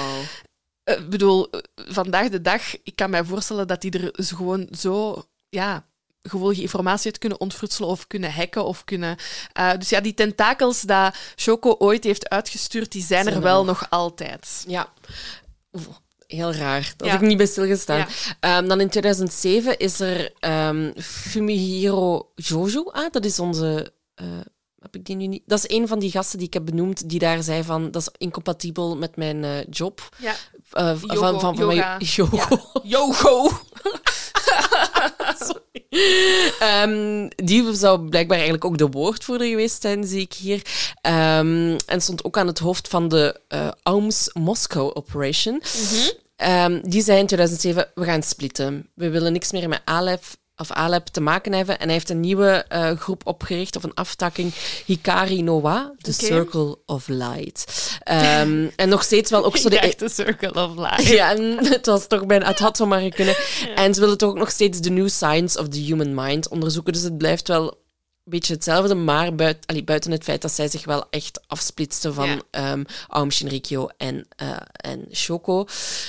eh, 0.83 0.97
Ik 0.97 1.09
bedoel, 1.09 1.49
eh, 1.49 1.59
vandaag 1.75 2.29
de 2.29 2.41
dag, 2.41 2.83
ik 2.83 2.95
kan 2.95 3.09
mij 3.09 3.23
voorstellen 3.23 3.67
dat 3.67 3.81
die 3.81 3.91
er 3.91 4.25
gewoon 4.25 4.67
zo, 4.77 5.23
ja, 5.49 5.85
gevoelige 6.21 6.61
informatie 6.61 7.05
uit 7.05 7.17
kunnen 7.19 7.39
ontfrutselen 7.39 7.89
of 7.89 8.07
kunnen 8.07 8.33
hacken 8.33 8.65
of 8.65 8.83
kunnen... 8.83 9.17
eh, 9.53 9.71
dus 9.77 9.89
ja, 9.89 10.01
die 10.01 10.13
tentakels 10.13 10.81
dat 10.81 11.15
Choco 11.35 11.75
ooit 11.77 12.03
heeft 12.03 12.29
uitgestuurd, 12.29 12.91
die 12.91 13.03
zijn, 13.03 13.23
Zijn 13.23 13.35
er 13.35 13.41
wel 13.41 13.65
nog 13.65 13.89
altijd. 13.89 14.63
Ja. 14.67 14.93
Heel 16.27 16.53
raar. 16.53 16.93
Daar 16.97 17.07
Ja. 17.07 17.13
ik 17.15 17.21
niet 17.21 17.37
bij 17.37 17.45
stilgestaan. 17.45 17.97
Ja. 17.97 18.07
Ehm, 18.39 18.67
dan 18.67 18.81
in 18.81 18.89
2007 18.89 19.77
is 19.77 19.99
er 19.99 20.33
ehm, 20.39 20.91
Fumihiro 21.01 22.31
Jojo. 22.35 22.83
Ah, 22.91 23.11
dat 23.11 23.25
is 23.25 23.39
onze... 23.39 23.93
eh, 24.15 24.25
heb 24.79 24.95
ik 24.95 25.05
die 25.05 25.15
nu 25.15 25.27
niet? 25.27 25.43
Dat 25.45 25.57
is 25.63 25.75
een 25.77 25.87
van 25.87 25.99
die 25.99 26.11
gasten 26.11 26.37
die 26.37 26.47
ik 26.47 26.53
heb 26.53 26.65
benoemd, 26.65 27.09
die 27.09 27.19
daar 27.19 27.43
zei 27.43 27.63
van, 27.63 27.91
dat 27.91 28.01
is 28.01 28.09
incompatibel 28.17 28.97
met 28.97 29.15
mijn 29.15 29.43
eh, 29.43 29.65
job. 29.69 30.09
Ja. 30.17 30.35
Yogo, 30.71 31.15
van, 31.15 31.39
van, 31.39 31.55
van 31.55 31.55
yoga. 31.75 31.97
mijn 31.97 32.09
yoga. 32.15 32.59
Yogo! 32.83 33.49
Ehm, 36.59 37.29
die 37.35 37.73
zou 37.73 37.99
blijkbaar 38.09 38.37
eigenlijk 38.37 38.65
ook 38.65 38.77
de 38.77 38.87
woordvoerder 38.89 39.47
geweest 39.47 39.81
zijn, 39.81 40.03
zie 40.03 40.21
ik 40.21 40.33
hier. 40.33 40.61
Ehm, 41.01 41.77
en 41.85 42.01
stond 42.01 42.23
ook 42.23 42.37
aan 42.37 42.47
het 42.47 42.59
hoofd 42.59 42.87
van 42.87 43.07
de 43.07 43.39
AUMS 43.83 44.29
Moscow 44.33 44.91
Operation. 44.93 45.61
Ehm, 46.35 46.79
die 46.83 47.03
zei 47.03 47.19
in 47.19 47.25
2007, 47.25 47.91
we 47.95 48.05
gaan 48.05 48.23
splitten. 48.23 48.89
We 48.93 49.09
willen 49.09 49.33
niks 49.33 49.51
meer 49.51 49.69
met 49.69 49.81
Alep 49.85 50.23
of 50.59 50.71
Alep 50.71 51.05
te 51.05 51.21
maken 51.21 51.53
hebben. 51.53 51.79
En 51.79 51.83
hij 51.83 51.93
heeft 51.93 52.09
een 52.09 52.19
nieuwe 52.19 52.65
eh, 52.67 52.91
groep 52.91 53.21
opgericht, 53.27 53.75
of 53.75 53.83
een 53.83 53.93
aftakking, 53.93 54.53
Hikari 54.85 55.41
Noa, 55.41 55.93
The. 55.97 56.13
Circle 56.13 56.77
of 56.85 57.07
Light. 57.07 57.97
Ehm, 58.03 58.67
en 58.75 58.89
nog 58.89 59.03
steeds 59.03 59.31
wel 59.31 59.45
ook 59.45 59.57
zo 59.57 59.69
de... 59.69 59.93
de 59.97 60.09
Circle 60.09 60.63
of 60.63 60.75
Life. 60.75 61.13
Ja, 61.19 61.31
en 61.35 61.65
het 61.65 61.85
was 61.85 62.07
toch 62.07 62.25
bijna, 62.25 62.47
het 62.47 62.59
had 62.59 62.77
zomaar 62.77 63.09
kunnen. 63.09 63.35
En 63.75 63.93
ze 63.93 63.99
willen 63.99 64.17
toch 64.17 64.29
ook 64.29 64.37
nog 64.37 64.51
steeds 64.51 64.79
de 64.79 64.89
new 64.89 65.09
science 65.09 65.59
of 65.59 65.67
the 65.67 65.79
human 65.79 66.13
mind 66.15 66.49
onderzoeken. 66.49 66.93
Dus 66.93 67.01
het 67.01 67.17
blijft 67.17 67.47
wel 67.47 67.63
een 67.67 67.77
beetje 68.23 68.53
hetzelfde, 68.53 68.95
maar 68.95 69.35
buiten, 69.35 69.63
allee, 69.65 69.83
buiten 69.83 70.11
het 70.11 70.23
feit 70.23 70.41
dat 70.41 70.51
zij 70.51 70.67
zich 70.67 70.85
wel 70.85 71.07
echt 71.09 71.41
afsplitsten 71.47 72.13
van 72.13 72.27
Ja. 72.29 72.39
ehm 72.51 72.83
Aum 73.07 73.31
Shinrikyo 73.31 73.87
en, 73.97 74.27
eh 74.35 74.57
en 74.71 75.05
Shoko. 75.11 75.65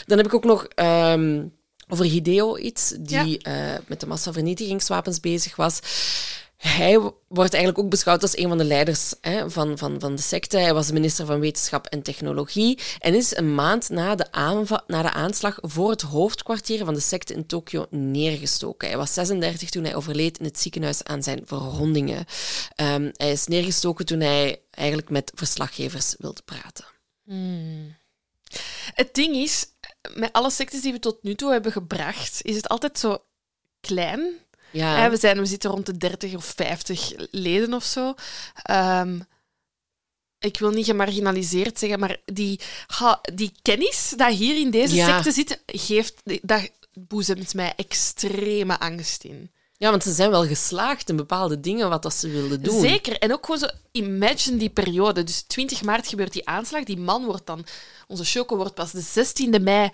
Dan 0.06 0.16
heb 0.16 0.26
ik 0.26 0.34
ook 0.34 0.44
nog 0.44 0.64
ehm, 0.64 1.42
over 1.90 2.04
Hideo 2.04 2.56
iets, 2.56 2.94
die 2.98 3.38
eh, 3.38 3.54
met 3.86 4.00
de 4.00 4.06
massavernietigingswapens 4.06 5.20
bezig 5.20 5.56
was. 5.56 5.80
Hij 6.60 6.98
wordt 7.28 7.54
eigenlijk 7.54 7.78
ook 7.78 7.90
beschouwd 7.90 8.22
als 8.22 8.38
een 8.38 8.48
van 8.48 8.58
de 8.58 8.64
leiders 8.64 9.14
hè, 9.20 9.50
van, 9.50 9.78
van, 9.78 10.00
van 10.00 10.16
de 10.16 10.22
secte. 10.22 10.58
Hij 10.58 10.74
was 10.74 10.92
minister 10.92 11.26
van 11.26 11.40
Wetenschap 11.40 11.86
en 11.86 12.02
Technologie 12.02 12.78
en 12.98 13.14
is 13.14 13.36
een 13.36 13.54
maand 13.54 13.88
na 13.88 14.14
de, 14.14 14.26
na 14.86 15.02
de 15.02 15.12
aanslag 15.12 15.58
voor 15.60 15.90
het 15.90 16.02
hoofdkwartier 16.02 16.84
van 16.84 16.94
de 16.94 17.00
secte 17.00 17.34
in 17.34 17.46
Tokio 17.46 17.86
neergestoken. 17.90 18.88
Hij 18.88 18.96
was 18.96 19.14
36 19.14 19.70
toen 19.70 19.84
hij 19.84 19.94
overleed 19.94 20.38
in 20.38 20.44
het 20.44 20.58
ziekenhuis 20.58 21.04
aan 21.04 21.22
zijn 21.22 21.40
verwondingen. 21.44 22.24
Ehm, 22.74 23.10
hij 23.12 23.32
is 23.32 23.46
neergestoken 23.46 24.06
toen 24.06 24.20
hij 24.20 24.60
eigenlijk 24.70 25.10
met 25.10 25.32
verslaggevers 25.34 26.14
wilde 26.18 26.42
praten. 26.44 26.84
Het 28.94 29.14
ding 29.14 29.36
is, 29.36 29.66
met 30.14 30.32
alle 30.32 30.50
sectes 30.50 30.80
die 30.82 30.92
we 30.92 30.98
tot 30.98 31.22
nu 31.22 31.34
toe 31.34 31.52
hebben 31.52 31.72
gebracht, 31.72 32.38
is 32.42 32.56
het 32.56 32.68
altijd 32.68 32.98
zo 32.98 33.24
klein. 33.80 34.32
Ja, 34.72 35.10
we, 35.10 35.16
zijn, 35.16 35.38
we 35.38 35.46
zitten 35.46 35.70
rond 35.70 35.86
de 35.86 35.96
30 35.96 36.34
of 36.34 36.44
50 36.44 37.12
leden 37.30 37.74
of 37.74 37.84
zo. 37.84 38.14
Ehm, 38.62 39.20
ik 40.38 40.58
wil 40.58 40.70
niet 40.70 40.84
gemarginaliseerd 40.86 41.78
zeggen, 41.78 41.98
maar 41.98 42.16
die, 42.24 42.60
ha, 42.86 43.20
die 43.34 43.52
kennis 43.62 44.12
dat 44.16 44.32
hier 44.32 44.56
in 44.60 44.70
deze 44.70 44.94
Ja. 44.94 45.06
secte 45.06 45.32
zit, 45.32 45.62
geeft, 45.66 46.14
dat 46.42 46.70
boezemt 46.92 47.54
mij 47.54 47.72
extreme 47.76 48.78
angst 48.78 49.24
in. 49.24 49.50
ja, 49.76 49.90
want 49.90 50.02
ze 50.02 50.12
zijn 50.12 50.30
wel 50.30 50.46
geslaagd 50.46 51.08
in 51.08 51.16
bepaalde 51.16 51.60
dingen 51.60 51.88
wat 51.88 52.02
dat 52.02 52.14
ze 52.14 52.28
wilden 52.28 52.62
doen. 52.62 52.80
Zeker. 52.80 53.18
En 53.18 53.32
ook 53.32 53.44
gewoon 53.44 53.60
zo, 53.60 53.68
imagine 53.92 54.56
die 54.56 54.70
periode. 54.70 55.24
Dus 55.24 55.42
20 55.42 55.82
maart 55.82 56.08
gebeurt 56.08 56.32
die 56.32 56.48
aanslag. 56.48 56.84
Die 56.84 56.98
man 56.98 57.24
wordt 57.24 57.46
dan, 57.46 57.64
onze 58.10 58.24
Choco 58.24 58.56
wordt 58.56 58.74
pas 58.74 58.90
de 58.90 59.02
16e 59.02 59.62
mei 59.62 59.90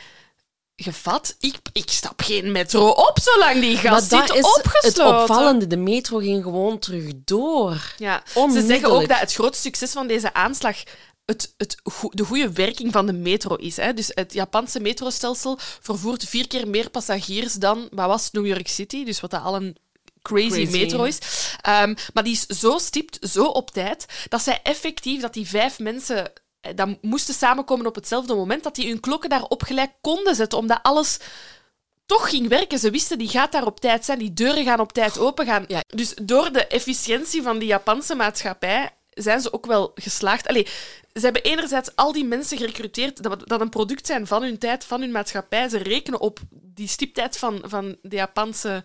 gevat. 0.76 1.36
Ik, 1.40 1.56
ik 1.72 1.90
stap 1.90 2.22
geen 2.22 2.52
metro 2.52 2.88
op 2.88 3.18
zolang 3.22 3.60
die 3.60 3.76
gast 3.76 4.10
maar 4.10 4.26
zit 4.26 4.36
is 4.36 4.56
opgesloten. 4.56 5.14
het 5.14 5.22
opvallende. 5.22 5.66
De 5.66 5.76
metro 5.76 6.18
ging 6.18 6.43
gewoon 6.43 6.78
terug 6.78 7.05
door. 7.24 7.94
Ja. 7.97 8.22
Ze 8.34 8.64
zeggen 8.66 8.90
ook 8.90 9.09
dat 9.09 9.18
het 9.18 9.32
grote 9.32 9.59
succes 9.59 9.93
van 9.93 10.06
deze 10.06 10.34
aanslag 10.34 10.76
het, 11.24 11.55
het, 11.56 11.76
de 12.10 12.24
goede 12.24 12.52
werking 12.52 12.93
van 12.93 13.06
de 13.06 13.12
metro 13.12 13.55
is. 13.55 13.76
Hè. 13.76 13.94
Dus 13.94 14.10
het 14.14 14.32
Japanse 14.32 14.80
metrostelsel 14.80 15.59
vervoert 15.80 16.24
vier 16.24 16.47
keer 16.47 16.68
meer 16.68 16.90
passagiers 16.90 17.52
dan 17.52 17.88
wat 17.90 18.06
was 18.06 18.30
New 18.30 18.47
York 18.47 18.68
City, 18.68 19.05
dus 19.05 19.20
wat 19.20 19.30
dat 19.30 19.43
al 19.43 19.56
een 19.56 19.76
crazy, 20.22 20.48
Crazy. 20.48 20.78
metro 20.78 21.05
is. 21.05 21.18
Ehm, 21.60 21.94
maar 22.14 22.24
die 22.24 22.32
is 22.32 22.47
zo 22.60 22.78
stipt, 22.78 23.18
zo 23.30 23.44
op 23.44 23.70
tijd, 23.70 24.06
dat 24.28 24.43
zij 24.43 24.60
effectief, 24.62 25.20
dat 25.20 25.34
die 25.34 25.48
vijf 25.48 25.78
mensen 25.78 26.32
dat 26.74 27.02
moesten 27.02 27.34
samenkomen 27.34 27.86
op 27.86 27.94
hetzelfde 27.94 28.34
moment, 28.34 28.62
dat 28.62 28.74
die 28.74 28.88
hun 28.88 29.01
klokken 29.01 29.30
daarop 29.30 29.62
gelijk 29.62 29.93
konden 30.01 30.34
zetten, 30.34 30.59
omdat 30.59 30.78
alles 30.82 31.18
toch 32.06 32.28
ging 32.28 32.48
werken. 32.48 32.78
Ze 32.78 32.90
wisten, 32.90 33.18
die 33.18 33.28
gaat 33.28 33.52
daar 33.52 33.66
op 33.66 33.80
tijd 33.80 34.05
zijn, 34.05 34.18
die 34.18 34.32
deuren 34.32 34.64
gaan 34.64 34.80
op 34.80 34.93
tijd 34.93 35.18
opengaan. 35.18 35.64
Ja. 35.68 35.80
Dus 35.86 36.14
door 36.22 36.52
de 36.52 36.66
efficiëntie 36.66 37.43
van 37.43 37.59
die 37.59 37.68
Japanse 37.68 38.14
maatschappij 38.14 38.90
zijn 39.10 39.40
ze 39.40 39.52
ook 39.52 39.66
wel 39.66 39.90
geslaagd. 39.94 40.48
Allee, 40.48 40.66
ze 41.14 41.20
hebben 41.20 41.43
enerzijds 41.43 41.97
al 41.97 42.12
die 42.12 42.24
mensen 42.24 42.59
gerecruiteerd 42.59 43.22
dat, 43.22 43.48
dat 43.48 43.60
een 43.60 43.68
product 43.68 44.06
zijn 44.06 44.26
van 44.26 44.43
hun 44.43 44.59
tijd, 44.59 44.84
van 44.84 45.01
hun 45.01 45.10
maatschappij. 45.10 45.68
Ze 45.68 45.78
rekenen 45.78 46.20
op 46.20 46.38
die 46.51 46.88
stiptheid 46.88 47.38
van, 47.38 47.62
van 47.64 47.97
de 48.02 48.16
Japanse 48.16 48.84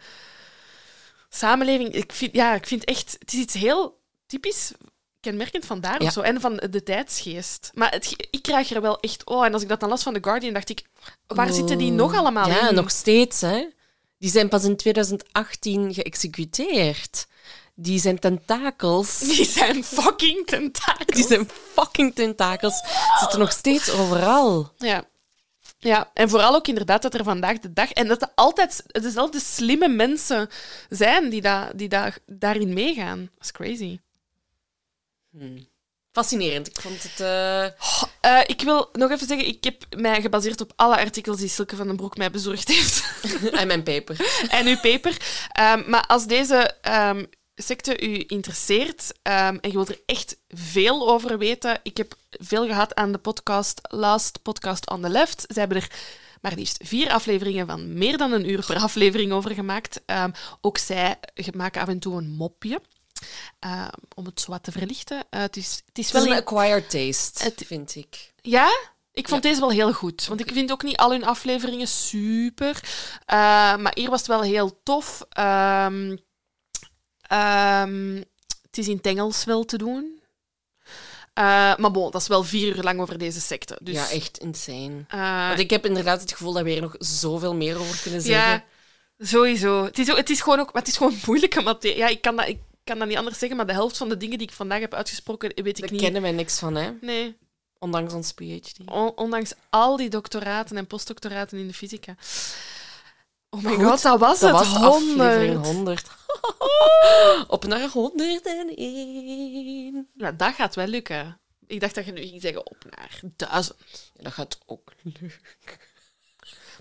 samenleving. 1.29 1.93
Ik 1.93 2.11
vind, 2.11 2.35
ja, 2.35 2.53
ik 2.53 2.67
vind 2.67 2.83
echt... 2.83 3.15
Het 3.19 3.33
is 3.33 3.39
iets 3.39 3.53
heel 3.53 3.99
typisch 4.25 4.71
kenmerkend 5.21 5.65
van 5.65 5.81
daar 5.81 6.01
Ja. 6.01 6.07
of 6.07 6.13
zo. 6.13 6.21
En 6.21 6.41
van 6.41 6.55
de 6.69 6.83
tijdsgeest. 6.83 7.71
Maar 7.73 7.91
het, 7.91 8.27
ik 8.31 8.41
krijg 8.41 8.71
er 8.71 8.81
wel 8.81 8.99
echt... 8.99 9.25
Oh, 9.25 9.45
en 9.45 9.53
als 9.53 9.61
ik 9.61 9.67
dat 9.67 9.79
dan 9.79 9.89
las 9.89 10.03
van 10.03 10.13
The 10.13 10.19
Guardian, 10.23 10.53
dacht 10.53 10.69
ik... 10.69 10.83
Waar 11.27 11.53
zitten 11.53 11.77
die 11.77 11.91
nog 11.91 12.15
allemaal 12.15 12.47
Ja, 12.47 12.69
in? 12.69 12.75
nog 12.75 12.91
steeds. 12.91 13.41
Hè. 13.41 13.67
Die 14.17 14.29
zijn 14.29 14.49
pas 14.49 14.63
in 14.63 14.75
2018 14.77 15.93
geëxecuteerd. 15.93 17.27
Die 17.75 17.99
zijn 17.99 18.19
tentakels. 18.19 19.17
Die 19.35 19.45
zijn 19.45 19.83
fucking 19.83 20.47
tentakels. 20.47 21.15
Die 21.15 21.25
zijn 21.25 21.49
fucking 21.73 22.15
tentakels. 22.15 22.81
Zitten 23.19 23.39
nog 23.39 23.51
steeds 23.51 23.89
overal. 23.91 24.73
Ja. 24.77 25.03
Ja, 25.79 26.11
en 26.13 26.29
vooral 26.29 26.55
ook 26.55 26.67
inderdaad 26.67 27.01
dat 27.01 27.13
er 27.13 27.23
vandaag 27.23 27.59
de 27.59 27.73
dag... 27.73 27.91
En 27.91 28.07
dat 28.07 28.21
er 28.21 28.31
altijd 28.35 28.83
dezelfde 28.87 29.39
slimme 29.39 29.87
mensen 29.87 30.49
zijn 30.89 31.29
die, 31.29 31.41
da, 31.41 31.71
die 31.75 31.89
da, 31.89 32.13
daarin 32.25 32.73
meegaan. 32.73 33.19
Dat 33.19 33.43
is 33.43 33.51
crazy. 33.51 33.99
Fascinerend. 36.11 36.67
Ik 36.67 36.81
vond 36.81 37.03
het... 37.03 37.19
eh, 37.19 37.65
Eh, 38.21 38.39
ik 38.45 38.61
wil 38.61 38.89
nog 38.93 39.11
even 39.11 39.27
zeggen, 39.27 39.47
ik 39.47 39.63
heb 39.63 39.83
mij 39.97 40.21
gebaseerd 40.21 40.61
op 40.61 40.73
alle 40.75 40.97
artikels 40.97 41.37
die 41.37 41.49
Silke 41.49 41.75
van 41.75 41.87
den 41.87 41.95
Broek 41.95 42.17
mij 42.17 42.31
bezorgd 42.31 42.67
heeft. 42.67 43.03
en 43.59 43.67
mijn 43.67 43.83
peper. 43.83 44.17
en 44.49 44.67
uw 44.67 44.79
paper. 44.79 45.17
Ehm, 45.51 45.89
maar 45.89 46.05
als 46.07 46.25
deze 46.27 46.55
ehm, 46.81 47.25
secte 47.55 47.99
u 48.01 48.23
interesseert 48.27 49.11
ehm, 49.21 49.57
en 49.61 49.69
je 49.69 49.75
wilt 49.75 49.89
er 49.89 50.01
echt 50.05 50.37
veel 50.47 51.09
over 51.09 51.37
weten, 51.37 51.79
ik 51.83 51.97
heb 51.97 52.13
veel 52.29 52.65
gehad 52.67 52.95
aan 52.95 53.11
de 53.11 53.17
podcast 53.17 53.79
Last 53.81 54.41
Podcast 54.41 54.89
on 54.89 55.01
the 55.01 55.09
Left. 55.09 55.45
Ze 55.53 55.59
hebben 55.59 55.77
er 55.77 55.87
maar 56.41 56.53
liefst 56.55 56.77
vier 56.83 57.09
afleveringen 57.11 57.67
van 57.67 57.97
meer 57.97 58.17
dan 58.17 58.31
een 58.31 58.49
uur 58.49 58.65
per 58.65 58.77
aflevering 58.77 59.31
over 59.31 59.51
gemaakt. 59.51 60.01
Ook 60.61 60.77
zij 60.77 61.19
maken 61.55 61.81
af 61.81 61.87
en 61.87 61.99
toe 61.99 62.17
een 62.17 62.29
mopje. 62.31 62.81
Ehm, 63.59 63.89
om 64.15 64.25
het 64.25 64.39
zo 64.41 64.51
wat 64.51 64.63
te 64.63 64.71
verlichten. 64.71 65.23
Eh, 65.29 65.41
het, 65.41 65.57
is, 65.57 65.81
het 65.85 65.97
is 65.97 66.05
Het 66.05 66.13
wel 66.13 66.23
is 66.23 66.29
een 66.29 66.37
acquired 66.37 66.89
taste, 66.89 67.43
Het- 67.43 67.63
vind 67.65 67.95
ik. 67.95 68.33
ja, 68.41 68.77
ik 69.11 69.27
vond 69.27 69.43
deze 69.43 69.59
wel 69.59 69.69
heel 69.71 69.93
goed. 69.93 70.25
Want 70.27 70.39
ik 70.39 70.51
vind 70.53 70.71
ook 70.71 70.83
niet 70.83 70.97
al 70.97 71.11
hun 71.11 71.25
afleveringen 71.25 71.87
super. 71.87 72.79
Eh, 73.25 73.37
maar 73.75 73.91
hier 73.93 74.09
was 74.09 74.19
het 74.19 74.27
wel 74.27 74.41
heel 74.41 74.79
tof. 74.83 75.25
Ehm, 75.29 76.15
ehm, 77.21 78.15
het 78.61 78.77
is 78.77 78.87
in 78.87 78.95
het 78.97 79.05
Engels 79.05 79.43
wel 79.43 79.63
te 79.65 79.77
doen. 79.77 80.19
Eh, 81.33 81.75
maar 81.77 81.91
bon, 81.91 82.11
dat 82.11 82.21
is 82.21 82.27
wel 82.27 82.43
vier 82.43 82.75
uur 82.75 82.83
lang 82.83 82.99
over 83.01 83.17
deze 83.17 83.41
secte. 83.41 83.77
Dus, 83.81 83.95
Ja, 83.95 84.09
echt 84.09 84.37
insane. 84.37 85.05
eh, 85.07 85.47
Want 85.47 85.59
ik 85.59 85.69
heb 85.69 85.85
inderdaad 85.85 86.21
het 86.21 86.31
gevoel 86.31 86.53
dat 86.53 86.63
we 86.63 86.69
hier 86.69 86.81
nog 86.81 86.95
zoveel 86.99 87.55
meer 87.55 87.79
over 87.79 88.01
kunnen 88.01 88.21
zeggen. 88.21 88.51
ja, 88.51 88.63
sowieso. 89.25 89.83
Het 89.83 89.99
is, 89.99 90.09
ook- 90.11 90.17
het 90.17 90.29
is 90.29 90.41
gewoon 90.41 90.59
ook 90.59 90.73
maar 90.73 90.81
het 90.81 90.91
is 90.91 90.97
gewoon 90.97 91.17
moeilijke 91.25 91.61
materie. 91.61 91.97
Ja, 91.97 92.07
ik 92.07 92.21
kan, 92.21 92.35
dat, 92.35 92.47
ik 92.47 92.59
kan 92.83 92.99
dat 92.99 93.07
niet 93.07 93.17
anders 93.17 93.37
zeggen, 93.39 93.57
maar 93.57 93.67
de 93.67 93.73
helft 93.73 93.97
van 93.97 94.09
de 94.09 94.17
dingen 94.17 94.37
die 94.37 94.47
ik 94.47 94.53
vandaag 94.53 94.79
heb 94.79 94.93
uitgesproken, 94.93 95.63
weet 95.63 95.77
ik 95.77 95.81
Daar 95.83 95.91
niet. 95.91 96.01
kennen 96.01 96.21
wij 96.21 96.31
niks 96.31 96.59
van, 96.59 96.75
hè? 96.75 96.91
Nee. 97.01 97.37
Ondanks 97.79 98.13
ons 98.13 98.31
PhD. 98.33 98.77
On- 98.85 99.17
ondanks 99.17 99.53
al 99.69 99.97
die 99.97 100.09
doctoraten 100.09 100.77
en 100.77 100.87
postdoctoraten 100.87 101.57
in 101.57 101.67
de 101.67 101.73
fysica. 101.73 102.15
Oh 103.49 103.63
my 103.63 103.73
Goed, 103.75 103.83
god, 103.83 104.01
dat 104.01 104.19
was 104.19 104.39
Dat 104.39 104.59
het. 104.59 104.67
was 104.67 104.75
aflevering 104.83 105.65
100. 105.65 105.75
100. 105.75 106.07
Op 107.47 107.65
naar 107.65 107.89
101. 107.89 110.07
Ja, 110.15 110.31
dat 110.31 110.53
gaat 110.53 110.75
wel 110.75 110.87
lukken. 110.87 111.39
Ik 111.67 111.79
dacht 111.79 111.95
dat 111.95 112.05
je 112.05 112.11
nu 112.11 112.21
ging 112.21 112.41
zeggen 112.41 112.65
op 112.69 112.77
naar 112.89 113.19
duizend. 113.35 114.11
Ja, 114.13 114.23
dat 114.23 114.33
gaat 114.33 114.57
ook 114.65 114.91
lukken. 115.03 115.31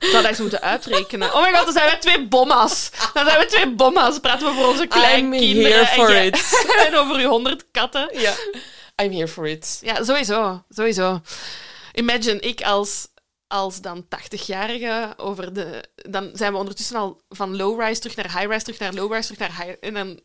Dat 0.00 0.24
eens 0.24 0.38
moeten 0.38 0.60
uitrekenen. 0.60 1.34
Oh 1.34 1.42
my 1.42 1.52
god, 1.52 1.64
dan 1.64 1.72
zijn 1.72 1.90
we 1.90 1.98
twee 1.98 2.28
bomma's. 2.28 2.90
Dan 3.12 3.26
zijn 3.26 3.38
we 3.38 3.46
twee 3.46 3.74
bomma's. 3.74 4.18
Praten 4.18 4.46
we 4.46 4.54
voor 4.54 4.68
onze 4.68 4.86
kleinkinderen. 4.86 5.72
here 5.72 5.86
for 5.86 6.14
en, 6.14 6.24
it. 6.24 6.64
en 6.86 6.96
over 6.96 7.16
uw 7.16 7.28
honderd 7.28 7.64
katten. 7.70 8.20
Ja. 8.20 8.34
I'm 9.02 9.12
here 9.12 9.28
for 9.28 9.48
it. 9.48 9.78
Ja, 9.82 10.04
sowieso. 10.04 10.64
Sowieso. 10.68 11.20
Imagine, 11.92 12.40
ik 12.40 12.62
als, 12.62 13.08
als 13.46 13.80
dan 13.80 14.04
80-jarige 14.04 15.14
over 15.16 15.52
de... 15.52 15.84
Dan 15.94 16.30
zijn 16.32 16.52
we 16.52 16.58
ondertussen 16.58 16.96
al 16.96 17.22
van 17.28 17.56
low-rise 17.56 18.00
terug 18.00 18.16
naar 18.16 18.38
high-rise, 18.38 18.64
terug 18.64 18.78
naar 18.78 18.92
low-rise, 18.92 19.34
terug 19.34 19.48
naar 19.48 19.66
high... 19.66 19.76
En 19.80 19.94
dan... 19.94 20.20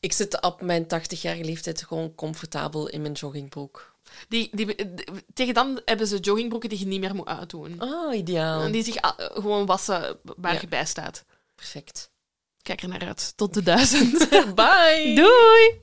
Ik 0.00 0.12
zit 0.12 0.42
op 0.42 0.60
mijn 0.60 0.84
80-jarige 0.84 1.44
leeftijd 1.44 1.84
gewoon 1.84 2.14
comfortabel 2.14 2.88
in 2.88 3.02
mijn 3.02 3.12
joggingbroek. 3.12 3.91
Die, 4.28 4.48
die, 4.52 4.66
die- 4.74 5.04
tegen 5.34 5.54
dan 5.54 5.80
hebben 5.84 6.06
ze 6.06 6.18
joggingbroeken 6.18 6.68
die 6.68 6.78
je 6.78 6.86
niet 6.86 7.00
meer 7.00 7.14
moet 7.14 7.26
uitdoen. 7.26 7.80
Ah, 7.80 8.14
ideaal. 8.16 8.60
En 8.62 8.72
die 8.72 8.84
zich 8.84 8.96
ah, 8.96 9.12
gewoon 9.18 9.66
wassen 9.66 10.18
waar 10.36 10.54
Ja. 10.54 10.60
je 10.60 10.68
bij 10.68 10.84
staat. 10.86 11.24
Perfect. 11.54 12.10
Kijk 12.62 12.82
er 12.82 12.88
naar 12.88 13.06
uit. 13.06 13.32
Tot 13.36 13.54
de 13.54 13.62
duizend. 13.62 14.28
Bye! 14.54 15.12
Doei! 15.14 15.80